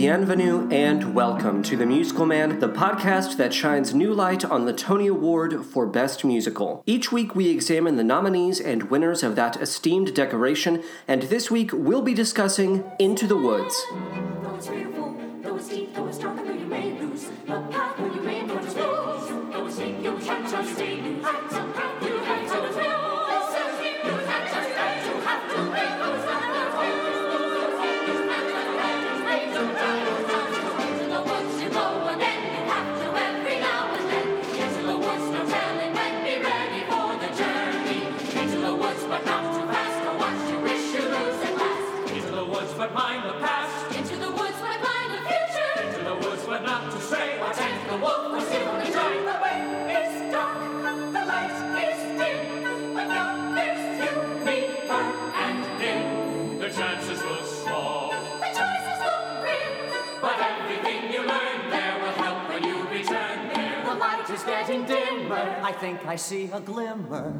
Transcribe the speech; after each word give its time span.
bienvenue, 0.00 0.66
and 0.70 1.14
welcome 1.14 1.62
to 1.62 1.76
The 1.76 1.84
Musical 1.84 2.24
Man, 2.24 2.58
the 2.58 2.70
podcast 2.70 3.36
that 3.36 3.52
shines 3.52 3.92
new 3.92 4.14
light 4.14 4.46
on 4.46 4.64
the 4.64 4.72
Tony 4.72 5.08
Award 5.08 5.62
for 5.62 5.86
Best 5.86 6.24
Musical. 6.24 6.82
Each 6.86 7.12
week 7.12 7.34
we 7.34 7.50
examine 7.50 7.96
the 7.96 8.02
nominees 8.02 8.60
and 8.60 8.84
winners 8.84 9.22
of 9.22 9.36
that 9.36 9.60
esteemed 9.60 10.14
decoration, 10.14 10.82
and 11.06 11.24
this 11.24 11.50
week 11.50 11.72
we'll 11.74 12.00
be 12.00 12.14
discussing 12.14 12.82
Into 12.98 13.26
the 13.26 13.36
Woods. 13.36 13.78
See 66.20 66.50
a 66.52 66.60
glimmer. 66.60 67.32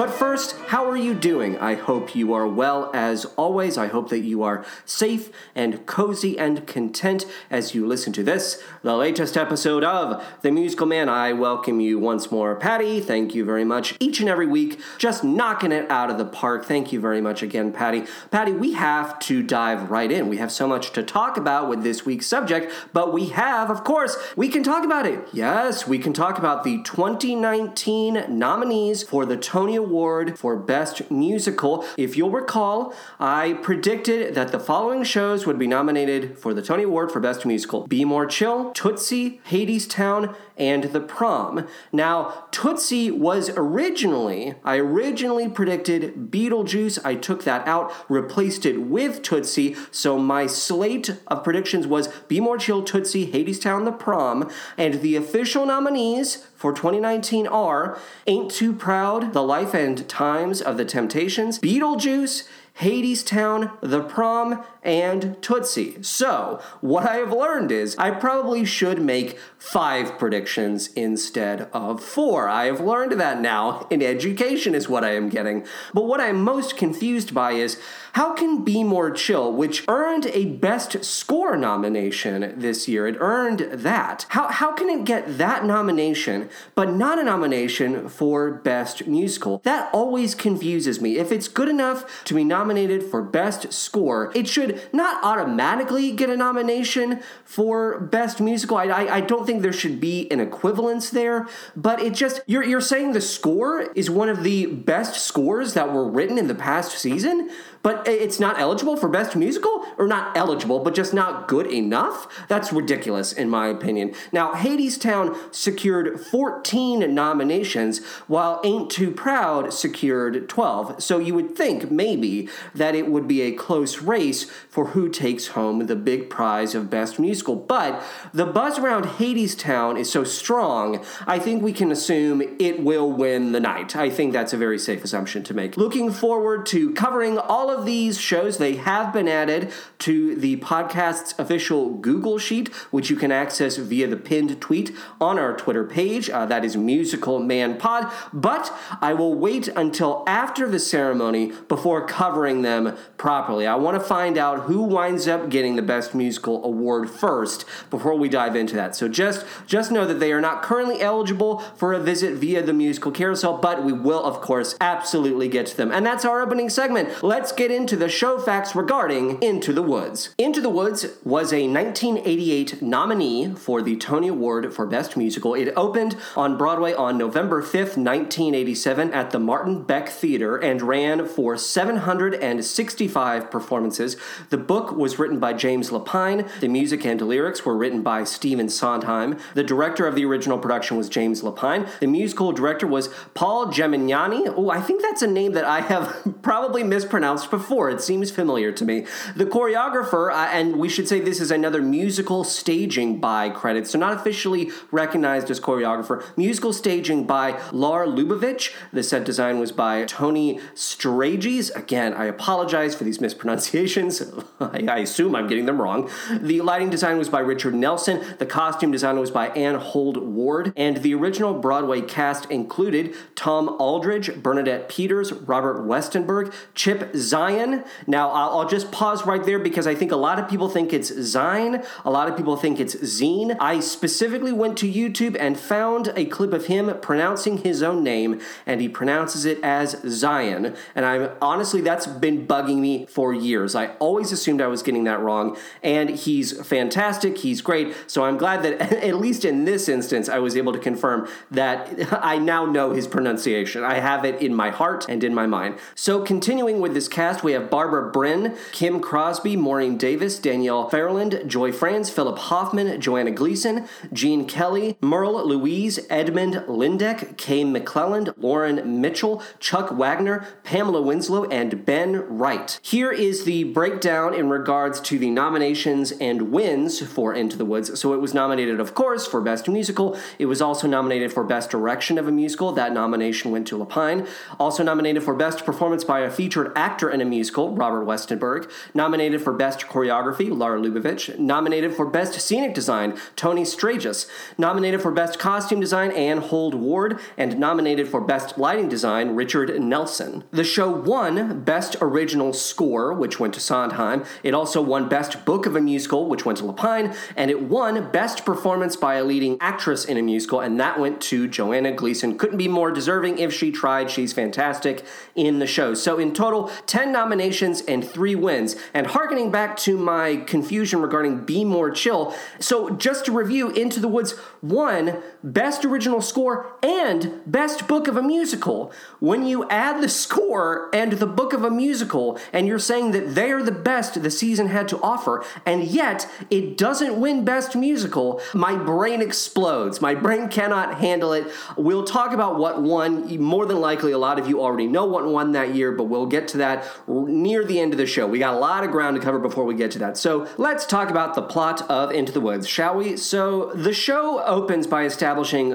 But 0.00 0.14
first, 0.14 0.56
how 0.68 0.88
are 0.88 0.96
you 0.96 1.12
doing? 1.12 1.58
I 1.58 1.74
hope 1.74 2.16
you 2.16 2.32
are 2.32 2.46
well 2.46 2.90
as 2.94 3.26
always. 3.36 3.76
I 3.76 3.88
hope 3.88 4.08
that 4.08 4.20
you 4.20 4.42
are 4.42 4.64
safe 4.86 5.30
and 5.54 5.84
cozy 5.84 6.38
and 6.38 6.66
content 6.66 7.26
as 7.50 7.74
you 7.74 7.86
listen 7.86 8.10
to 8.14 8.22
this, 8.22 8.62
the 8.82 8.96
latest 8.96 9.36
episode 9.36 9.84
of 9.84 10.24
The 10.40 10.52
Musical 10.52 10.86
Man. 10.86 11.10
I 11.10 11.34
welcome 11.34 11.80
you 11.80 11.98
once 11.98 12.30
more, 12.30 12.56
Patty. 12.56 13.02
Thank 13.02 13.34
you 13.34 13.44
very 13.44 13.62
much. 13.62 13.94
Each 14.00 14.20
and 14.20 14.28
every 14.30 14.46
week, 14.46 14.80
just 14.96 15.22
knocking 15.22 15.70
it 15.70 15.90
out 15.90 16.08
of 16.08 16.16
the 16.16 16.24
park. 16.24 16.64
Thank 16.64 16.94
you 16.94 16.98
very 17.00 17.20
much 17.20 17.42
again, 17.42 17.70
Patty. 17.70 18.04
Patty, 18.30 18.52
we 18.52 18.72
have 18.72 19.18
to 19.18 19.42
dive 19.42 19.90
right 19.90 20.10
in. 20.10 20.30
We 20.30 20.38
have 20.38 20.50
so 20.50 20.66
much 20.66 20.92
to 20.92 21.02
talk 21.02 21.36
about 21.36 21.68
with 21.68 21.82
this 21.82 22.06
week's 22.06 22.26
subject, 22.26 22.72
but 22.94 23.12
we 23.12 23.26
have, 23.26 23.68
of 23.68 23.84
course, 23.84 24.16
we 24.34 24.48
can 24.48 24.62
talk 24.62 24.82
about 24.82 25.04
it. 25.04 25.28
Yes, 25.34 25.86
we 25.86 25.98
can 25.98 26.14
talk 26.14 26.38
about 26.38 26.64
the 26.64 26.82
2019 26.84 28.24
nominees 28.30 29.02
for 29.02 29.26
the 29.26 29.36
Tony 29.36 29.76
Award 29.76 29.89
for 30.38 30.56
Best 30.56 31.10
Musical. 31.10 31.84
If 31.96 32.16
you'll 32.16 32.30
recall, 32.30 32.94
I 33.18 33.54
predicted 33.54 34.34
that 34.34 34.52
the 34.52 34.60
following 34.60 35.02
shows 35.04 35.46
would 35.46 35.58
be 35.58 35.66
nominated 35.66 36.38
for 36.38 36.54
the 36.54 36.62
Tony 36.62 36.84
Award 36.84 37.10
for 37.10 37.20
Best 37.20 37.44
Musical 37.44 37.86
Be 37.86 38.04
More 38.04 38.26
Chill, 38.26 38.70
Tootsie, 38.72 39.40
Hadestown, 39.48 40.34
and 40.60 40.84
The 40.84 41.00
Prom. 41.00 41.66
Now, 41.90 42.44
Tootsie 42.52 43.10
was 43.10 43.50
originally, 43.56 44.54
I 44.62 44.76
originally 44.76 45.48
predicted 45.48 46.30
Beetlejuice. 46.30 47.04
I 47.04 47.14
took 47.16 47.42
that 47.44 47.66
out, 47.66 47.92
replaced 48.08 48.66
it 48.66 48.82
with 48.82 49.22
Tootsie. 49.22 49.74
So 49.90 50.18
my 50.18 50.46
slate 50.46 51.16
of 51.26 51.42
predictions 51.42 51.86
was 51.86 52.08
Be 52.28 52.38
More 52.38 52.58
Chill, 52.58 52.82
Tootsie, 52.82 53.32
Hadestown, 53.32 53.86
The 53.86 53.92
Prom. 53.92 54.50
And 54.76 55.00
the 55.00 55.16
official 55.16 55.64
nominees 55.64 56.46
for 56.54 56.74
2019 56.74 57.46
are 57.46 57.98
Ain't 58.26 58.50
Too 58.50 58.74
Proud, 58.74 59.32
The 59.32 59.42
Life 59.42 59.72
and 59.72 60.06
Times 60.08 60.60
of 60.60 60.76
the 60.76 60.84
Temptations, 60.84 61.58
Beetlejuice, 61.58 62.46
Hadestown, 62.80 63.78
The 63.80 64.02
Prom, 64.02 64.64
and 64.82 65.36
Tootsie. 65.42 66.02
So, 66.02 66.62
what 66.80 67.06
I 67.06 67.16
have 67.16 67.32
learned 67.32 67.70
is 67.70 67.96
I 67.98 68.10
probably 68.10 68.64
should 68.64 69.02
make 69.02 69.38
five 69.60 70.18
predictions 70.18 70.88
instead 70.94 71.68
of 71.72 72.02
four. 72.02 72.48
I 72.48 72.64
have 72.64 72.80
learned 72.80 73.12
that 73.20 73.40
now 73.40 73.86
in 73.90 74.02
education, 74.02 74.74
is 74.74 74.88
what 74.88 75.04
I 75.04 75.14
am 75.14 75.28
getting. 75.28 75.66
But 75.92 76.06
what 76.06 76.20
I'm 76.20 76.42
most 76.42 76.78
confused 76.78 77.34
by 77.34 77.52
is 77.52 77.78
how 78.14 78.34
can 78.34 78.64
Be 78.64 78.82
More 78.82 79.10
Chill, 79.10 79.52
which 79.52 79.84
earned 79.86 80.26
a 80.26 80.46
Best 80.46 81.04
Score 81.04 81.56
nomination 81.56 82.54
this 82.56 82.88
year, 82.88 83.06
it 83.06 83.16
earned 83.20 83.60
that. 83.70 84.26
How, 84.30 84.48
how 84.48 84.72
can 84.72 84.88
it 84.88 85.04
get 85.04 85.38
that 85.38 85.64
nomination, 85.64 86.48
but 86.74 86.90
not 86.90 87.18
a 87.18 87.24
nomination 87.24 88.08
for 88.08 88.50
Best 88.50 89.06
Musical? 89.06 89.60
That 89.62 89.90
always 89.92 90.34
confuses 90.34 91.00
me. 91.00 91.18
If 91.18 91.30
it's 91.30 91.46
good 91.46 91.68
enough 91.68 92.24
to 92.24 92.34
be 92.34 92.44
nominated 92.44 93.04
for 93.04 93.22
Best 93.22 93.72
Score, 93.72 94.32
it 94.34 94.48
should 94.48 94.80
not 94.92 95.22
automatically 95.22 96.10
get 96.12 96.30
a 96.30 96.36
nomination 96.36 97.20
for 97.44 98.00
Best 98.00 98.40
Musical. 98.40 98.78
I, 98.78 98.86
I, 98.86 99.16
I 99.16 99.20
don't 99.20 99.46
think 99.50 99.62
there 99.62 99.72
should 99.72 99.98
be 100.00 100.30
an 100.30 100.38
equivalence 100.38 101.10
there, 101.10 101.48
but 101.74 102.00
it 102.00 102.14
just, 102.14 102.40
you're, 102.46 102.62
you're 102.62 102.80
saying 102.80 103.14
the 103.14 103.20
score 103.20 103.80
is 103.96 104.08
one 104.08 104.28
of 104.28 104.44
the 104.44 104.66
best 104.66 105.20
scores 105.20 105.74
that 105.74 105.92
were 105.92 106.08
written 106.08 106.38
in 106.38 106.46
the 106.46 106.54
past 106.54 106.96
season? 106.96 107.50
But 107.82 108.06
it's 108.06 108.38
not 108.38 108.58
eligible 108.58 108.96
for 108.96 109.08
best 109.08 109.34
musical? 109.36 109.84
Or 109.98 110.06
not 110.06 110.36
eligible 110.36 110.80
but 110.80 110.94
just 110.94 111.14
not 111.14 111.48
good 111.48 111.66
enough? 111.66 112.28
That's 112.48 112.72
ridiculous 112.72 113.32
in 113.32 113.48
my 113.48 113.68
opinion. 113.68 114.14
Now 114.32 114.52
Hadestown 114.52 115.54
secured 115.54 116.20
14 116.20 117.14
nominations 117.14 118.04
while 118.26 118.60
ain't 118.64 118.90
too 118.90 119.10
proud 119.10 119.72
secured 119.72 120.48
12 120.48 121.02
so 121.02 121.18
you 121.18 121.34
would 121.34 121.56
think 121.56 121.90
maybe 121.90 122.48
that 122.74 122.94
it 122.94 123.08
would 123.08 123.26
be 123.26 123.42
a 123.42 123.52
close 123.52 124.02
race 124.02 124.44
for 124.68 124.86
who 124.88 125.08
takes 125.08 125.48
home 125.48 125.86
the 125.86 125.96
big 125.96 126.28
prize 126.30 126.74
of 126.74 126.90
best 126.90 127.18
musical. 127.18 127.56
But 127.56 128.02
the 128.32 128.46
buzz 128.46 128.78
around 128.78 129.04
Hadestown 129.04 129.98
is 129.98 130.10
so 130.10 130.24
strong 130.24 131.04
i 131.26 131.38
think 131.38 131.62
we 131.62 131.72
can 131.72 131.90
assume 131.92 132.42
it 132.58 132.82
will 132.82 133.10
win 133.10 133.52
the 133.52 133.60
night. 133.60 133.96
I 133.96 134.10
think 134.10 134.32
that's 134.32 134.52
a 134.52 134.56
very 134.56 134.78
safe 134.78 135.04
assumption 135.04 135.42
to 135.44 135.54
make. 135.54 135.76
Looking 135.76 136.10
forward 136.10 136.66
to 136.66 136.92
covering 136.94 137.38
all 137.38 137.69
of 137.70 137.84
these 137.84 138.20
shows 138.20 138.58
they 138.58 138.76
have 138.76 139.12
been 139.12 139.28
added 139.28 139.72
to 140.00 140.34
the 140.34 140.56
podcast's 140.58 141.34
official 141.38 141.90
Google 141.90 142.38
Sheet, 142.38 142.68
which 142.90 143.10
you 143.10 143.16
can 143.16 143.32
access 143.32 143.76
via 143.76 144.06
the 144.06 144.16
pinned 144.16 144.60
tweet 144.60 144.92
on 145.20 145.38
our 145.38 145.56
Twitter 145.56 145.84
page. 145.84 146.30
Uh, 146.30 146.46
that 146.46 146.64
is 146.64 146.76
Musical 146.76 147.38
Man 147.38 147.78
Pod. 147.78 148.12
But 148.32 148.72
I 149.00 149.14
will 149.14 149.34
wait 149.34 149.68
until 149.68 150.24
after 150.26 150.68
the 150.68 150.78
ceremony 150.78 151.52
before 151.68 152.06
covering 152.06 152.62
them 152.62 152.96
properly. 153.16 153.66
I 153.66 153.74
want 153.76 154.00
to 154.00 154.06
find 154.06 154.38
out 154.38 154.62
who 154.62 154.82
winds 154.82 155.28
up 155.28 155.50
getting 155.50 155.76
the 155.76 155.82
Best 155.82 156.14
Musical 156.14 156.64
Award 156.64 157.10
first 157.10 157.64
before 157.90 158.14
we 158.14 158.28
dive 158.28 158.56
into 158.56 158.74
that. 158.76 158.96
So 158.96 159.08
just 159.08 159.44
just 159.66 159.90
know 159.90 160.06
that 160.06 160.20
they 160.20 160.32
are 160.32 160.40
not 160.40 160.62
currently 160.62 161.00
eligible 161.00 161.58
for 161.76 161.92
a 161.92 162.00
visit 162.00 162.34
via 162.34 162.62
the 162.62 162.72
musical 162.72 163.12
carousel, 163.12 163.58
but 163.58 163.84
we 163.84 163.92
will, 163.92 164.24
of 164.24 164.40
course, 164.40 164.76
absolutely 164.80 165.48
get 165.48 165.66
to 165.66 165.76
them. 165.76 165.92
And 165.92 166.04
that's 166.04 166.24
our 166.24 166.40
opening 166.40 166.70
segment. 166.70 167.22
Let's 167.22 167.52
get 167.60 167.70
into 167.70 167.94
the 167.94 168.08
show 168.08 168.38
facts 168.38 168.74
regarding 168.74 169.38
Into 169.42 169.70
the 169.70 169.82
Woods. 169.82 170.34
Into 170.38 170.62
the 170.62 170.70
Woods 170.70 171.04
was 171.22 171.52
a 171.52 171.68
1988 171.68 172.80
nominee 172.80 173.52
for 173.54 173.82
the 173.82 173.96
Tony 173.96 174.28
Award 174.28 174.72
for 174.72 174.86
Best 174.86 175.14
Musical. 175.14 175.52
It 175.52 175.70
opened 175.76 176.16
on 176.36 176.56
Broadway 176.56 176.94
on 176.94 177.18
November 177.18 177.60
5th, 177.60 177.98
1987 177.98 179.12
at 179.12 179.30
the 179.30 179.38
Martin 179.38 179.82
Beck 179.82 180.08
Theater 180.08 180.56
and 180.56 180.80
ran 180.80 181.28
for 181.28 181.58
765 181.58 183.50
performances. 183.50 184.16
The 184.48 184.56
book 184.56 184.92
was 184.92 185.18
written 185.18 185.38
by 185.38 185.52
James 185.52 185.90
Lapine. 185.90 186.48
The 186.60 186.68
music 186.68 187.04
and 187.04 187.20
lyrics 187.20 187.66
were 187.66 187.76
written 187.76 188.00
by 188.02 188.24
Stephen 188.24 188.70
Sondheim. 188.70 189.38
The 189.52 189.64
director 189.64 190.06
of 190.06 190.14
the 190.14 190.24
original 190.24 190.56
production 190.56 190.96
was 190.96 191.10
James 191.10 191.42
Lapine. 191.42 191.86
The 192.00 192.06
musical 192.06 192.52
director 192.52 192.86
was 192.86 193.08
Paul 193.34 193.66
Gemignani. 193.66 194.50
Oh, 194.56 194.70
I 194.70 194.80
think 194.80 195.02
that's 195.02 195.20
a 195.20 195.26
name 195.26 195.52
that 195.52 195.66
I 195.66 195.82
have 195.82 196.38
probably 196.40 196.82
mispronounced 196.82 197.49
before. 197.50 197.90
It 197.90 198.00
seems 198.00 198.30
familiar 198.30 198.72
to 198.72 198.84
me. 198.84 199.06
The 199.34 199.46
choreographer, 199.46 200.32
uh, 200.32 200.48
and 200.52 200.76
we 200.76 200.88
should 200.88 201.08
say 201.08 201.20
this 201.20 201.40
is 201.40 201.50
another 201.50 201.82
musical 201.82 202.44
staging 202.44 203.20
by 203.20 203.50
credit, 203.50 203.86
so 203.86 203.98
not 203.98 204.12
officially 204.12 204.70
recognized 204.90 205.50
as 205.50 205.60
choreographer. 205.60 206.24
Musical 206.36 206.72
staging 206.72 207.26
by 207.26 207.60
Lar 207.72 208.06
Lubovitch. 208.06 208.72
The 208.92 209.02
set 209.02 209.24
design 209.24 209.58
was 209.58 209.72
by 209.72 210.04
Tony 210.04 210.60
Straiges. 210.74 211.74
Again, 211.74 212.14
I 212.14 212.26
apologize 212.26 212.94
for 212.94 213.04
these 213.04 213.20
mispronunciations. 213.20 214.22
I, 214.60 214.84
I 214.88 214.98
assume 214.98 215.34
I'm 215.34 215.48
getting 215.48 215.66
them 215.66 215.80
wrong. 215.80 216.10
The 216.30 216.60
lighting 216.60 216.90
design 216.90 217.18
was 217.18 217.28
by 217.28 217.40
Richard 217.40 217.74
Nelson. 217.74 218.22
The 218.38 218.46
costume 218.46 218.92
design 218.92 219.18
was 219.18 219.30
by 219.30 219.48
Ann 219.48 219.76
Hould-Ward. 219.76 220.72
And 220.76 220.98
the 220.98 221.14
original 221.14 221.54
Broadway 221.54 222.00
cast 222.02 222.50
included 222.50 223.14
Tom 223.34 223.68
Aldredge, 223.80 224.42
Bernadette 224.42 224.88
Peters, 224.88 225.32
Robert 225.32 225.78
Westenberg, 225.86 226.52
Chip 226.74 227.12
Zien. 227.12 227.39
Zion. 227.40 227.84
Now, 228.06 228.30
I'll, 228.30 228.58
I'll 228.58 228.68
just 228.68 228.92
pause 228.92 229.24
right 229.24 229.42
there 229.42 229.58
because 229.58 229.86
I 229.86 229.94
think 229.94 230.12
a 230.12 230.16
lot 230.16 230.38
of 230.38 230.46
people 230.46 230.68
think 230.68 230.92
it's 230.92 231.10
Zine, 231.10 231.86
a 232.04 232.10
lot 232.10 232.28
of 232.28 232.36
people 232.36 232.54
think 232.56 232.78
it's 232.78 232.94
Zine. 232.96 233.56
I 233.58 233.80
specifically 233.80 234.52
went 234.52 234.76
to 234.78 234.92
YouTube 234.92 235.36
and 235.40 235.58
found 235.58 236.12
a 236.16 236.26
clip 236.26 236.52
of 236.52 236.66
him 236.66 236.94
pronouncing 237.00 237.58
his 237.58 237.82
own 237.82 238.04
name, 238.04 238.40
and 238.66 238.82
he 238.82 238.90
pronounces 238.90 239.46
it 239.46 239.58
as 239.62 239.96
Zion. 240.06 240.76
And 240.94 241.06
I'm 241.06 241.30
honestly, 241.40 241.80
that's 241.80 242.06
been 242.06 242.46
bugging 242.46 242.78
me 242.78 243.06
for 243.06 243.32
years. 243.32 243.74
I 243.74 243.86
always 244.06 244.32
assumed 244.32 244.60
I 244.60 244.66
was 244.66 244.82
getting 244.82 245.04
that 245.04 245.20
wrong, 245.20 245.56
and 245.82 246.10
he's 246.10 246.60
fantastic. 246.66 247.38
He's 247.38 247.62
great. 247.62 247.96
So 248.06 248.24
I'm 248.24 248.36
glad 248.36 248.62
that 248.64 248.82
at 249.10 249.16
least 249.16 249.46
in 249.46 249.64
this 249.64 249.88
instance, 249.88 250.28
I 250.28 250.40
was 250.40 250.58
able 250.58 250.74
to 250.74 250.78
confirm 250.78 251.26
that 251.50 252.12
I 252.22 252.36
now 252.36 252.66
know 252.66 252.92
his 252.92 253.06
pronunciation. 253.06 253.82
I 253.82 253.94
have 253.94 254.26
it 254.26 254.42
in 254.42 254.54
my 254.54 254.68
heart 254.68 255.06
and 255.08 255.24
in 255.24 255.34
my 255.34 255.46
mind. 255.46 255.78
So 255.94 256.22
continuing 256.22 256.80
with 256.80 256.92
this 256.92 257.08
cast, 257.08 257.29
we 257.42 257.52
have 257.52 257.70
Barbara 257.70 258.10
Bryne, 258.10 258.56
Kim 258.72 259.00
Crosby, 259.00 259.56
Maureen 259.56 259.96
Davis, 259.96 260.38
Danielle 260.38 260.88
Ferland, 260.88 261.42
Joy 261.46 261.72
Franz, 261.72 262.10
Philip 262.10 262.38
Hoffman, 262.38 263.00
Joanna 263.00 263.30
Gleason, 263.30 263.86
Jean 264.12 264.46
Kelly, 264.46 264.96
Merle 265.00 265.46
Louise, 265.46 266.00
Edmund 266.10 266.54
Lyndeck, 266.66 267.36
Kay 267.36 267.64
McClelland, 267.64 268.34
Lauren 268.36 269.00
Mitchell, 269.00 269.42
Chuck 269.58 269.90
Wagner, 269.90 270.46
Pamela 270.64 271.00
Winslow, 271.00 271.44
and 271.44 271.84
Ben 271.86 272.16
Wright. 272.28 272.80
Here 272.82 273.12
is 273.12 273.44
the 273.44 273.64
breakdown 273.64 274.34
in 274.34 274.48
regards 274.48 275.00
to 275.02 275.18
the 275.18 275.30
nominations 275.30 276.12
and 276.12 276.50
wins 276.50 277.00
for 277.06 277.32
Into 277.32 277.56
the 277.56 277.64
Woods. 277.64 277.98
So 278.00 278.12
it 278.14 278.20
was 278.20 278.34
nominated, 278.34 278.80
of 278.80 278.94
course, 278.94 279.26
for 279.26 279.40
Best 279.40 279.68
Musical. 279.68 280.18
It 280.38 280.46
was 280.46 280.60
also 280.60 280.86
nominated 280.86 281.32
for 281.32 281.44
Best 281.44 281.70
Direction 281.70 282.18
of 282.18 282.26
a 282.26 282.32
Musical. 282.32 282.72
That 282.72 282.92
nomination 282.92 283.50
went 283.50 283.66
to 283.68 283.78
Lapine. 283.78 284.26
Also 284.58 284.82
nominated 284.82 285.22
for 285.22 285.34
Best 285.34 285.64
Performance 285.64 286.04
by 286.04 286.20
a 286.20 286.30
Featured 286.30 286.72
Actor 286.76 287.10
in 287.10 287.19
a 287.20 287.24
Musical, 287.24 287.74
Robert 287.74 288.04
Westenberg. 288.04 288.70
Nominated 288.94 289.42
for 289.42 289.52
Best 289.52 289.80
Choreography, 289.86 290.56
Lara 290.56 290.80
Lubovitch. 290.80 291.38
Nominated 291.38 291.94
for 291.94 292.06
Best 292.06 292.40
Scenic 292.40 292.74
Design, 292.74 293.18
Tony 293.36 293.62
Stragus. 293.62 294.28
Nominated 294.58 295.00
for 295.00 295.10
Best 295.10 295.38
Costume 295.38 295.80
Design, 295.80 296.10
Ann 296.12 296.38
Hould-Ward. 296.38 297.18
And 297.36 297.58
nominated 297.58 298.08
for 298.08 298.20
Best 298.20 298.58
Lighting 298.58 298.88
Design, 298.88 299.34
Richard 299.34 299.80
Nelson. 299.80 300.44
The 300.50 300.64
show 300.64 300.90
won 300.90 301.62
Best 301.62 301.96
Original 302.00 302.52
Score, 302.52 303.12
which 303.12 303.38
went 303.40 303.54
to 303.54 303.60
Sondheim. 303.60 304.24
It 304.42 304.54
also 304.54 304.82
won 304.82 305.08
Best 305.08 305.44
Book 305.44 305.66
of 305.66 305.76
a 305.76 305.80
Musical, 305.80 306.28
which 306.28 306.44
went 306.44 306.58
to 306.58 306.64
Lapine. 306.64 307.16
And 307.36 307.50
it 307.50 307.62
won 307.62 308.10
Best 308.10 308.44
Performance 308.44 308.96
by 308.96 309.14
a 309.14 309.24
Leading 309.24 309.56
Actress 309.60 310.04
in 310.04 310.16
a 310.16 310.22
Musical, 310.22 310.60
and 310.60 310.78
that 310.80 310.98
went 310.98 311.20
to 311.20 311.48
Joanna 311.48 311.92
Gleason. 311.92 312.38
Couldn't 312.38 312.58
be 312.58 312.68
more 312.68 312.90
deserving 312.90 313.38
if 313.38 313.52
she 313.52 313.70
tried. 313.70 314.10
She's 314.10 314.32
fantastic 314.32 315.04
in 315.34 315.58
the 315.58 315.66
show. 315.66 315.94
So, 315.94 316.18
in 316.18 316.32
total, 316.32 316.70
10 316.86 317.09
nominations 317.12 317.82
and 317.82 318.06
3 318.06 318.34
wins. 318.34 318.76
And 318.94 319.06
harkening 319.06 319.50
back 319.50 319.76
to 319.78 319.96
my 319.96 320.36
confusion 320.36 321.00
regarding 321.00 321.44
Be 321.44 321.64
More 321.64 321.90
Chill, 321.90 322.34
so 322.58 322.90
just 322.90 323.24
to 323.26 323.32
review, 323.32 323.70
Into 323.70 324.00
the 324.00 324.08
Woods 324.08 324.34
won 324.62 325.22
Best 325.42 325.84
Original 325.86 326.20
Score 326.20 326.76
and 326.82 327.40
Best 327.46 327.88
Book 327.88 328.08
of 328.08 328.16
a 328.16 328.22
Musical. 328.22 328.92
When 329.20 329.46
you 329.46 329.66
add 329.70 330.02
the 330.02 330.08
score 330.08 330.90
and 330.92 331.12
the 331.12 331.26
book 331.26 331.54
of 331.54 331.64
a 331.64 331.70
musical, 331.70 332.38
and 332.52 332.66
you're 332.66 332.78
saying 332.78 333.12
that 333.12 333.34
they 333.34 333.50
are 333.50 333.62
the 333.62 333.72
best 333.72 334.22
the 334.22 334.30
season 334.30 334.66
had 334.66 334.86
to 334.88 335.00
offer, 335.00 335.42
and 335.64 335.84
yet 335.84 336.28
it 336.50 336.76
doesn't 336.76 337.18
win 337.18 337.44
Best 337.44 337.74
Musical, 337.74 338.40
my 338.52 338.76
brain 338.76 339.22
explodes. 339.22 340.02
My 340.02 340.14
brain 340.14 340.48
cannot 340.48 340.98
handle 340.98 341.32
it. 341.32 341.50
We'll 341.76 342.04
talk 342.04 342.32
about 342.32 342.58
what 342.58 342.82
won. 342.82 343.34
More 343.40 343.64
than 343.64 343.80
likely, 343.80 344.12
a 344.12 344.18
lot 344.18 344.38
of 344.38 344.46
you 344.46 344.60
already 344.60 344.86
know 344.86 345.06
what 345.06 345.26
won 345.26 345.52
that 345.52 345.74
year, 345.74 345.92
but 345.92 346.04
we'll 346.04 346.26
get 346.26 346.48
to 346.48 346.58
that 346.58 346.84
near 347.08 347.64
the 347.64 347.80
end 347.80 347.94
of 347.94 347.98
the 347.98 348.06
show. 348.06 348.26
We 348.26 348.38
got 348.38 348.54
a 348.54 348.58
lot 348.58 348.84
of 348.84 348.90
ground 348.90 349.16
to 349.16 349.22
cover 349.22 349.38
before 349.38 349.64
we 349.64 349.74
get 349.74 349.90
to 349.92 349.98
that. 350.00 350.18
So 350.18 350.46
let's 350.58 350.84
talk 350.84 351.08
about 351.08 351.34
the 351.34 351.42
plot 351.42 351.88
of 351.90 352.12
Into 352.12 352.30
the 352.30 352.40
Woods, 352.40 352.68
shall 352.68 352.96
we? 352.96 353.16
So 353.16 353.72
the 353.74 353.94
show 353.94 354.44
opens 354.44 354.86
by 354.86 355.04
establishing 355.04 355.29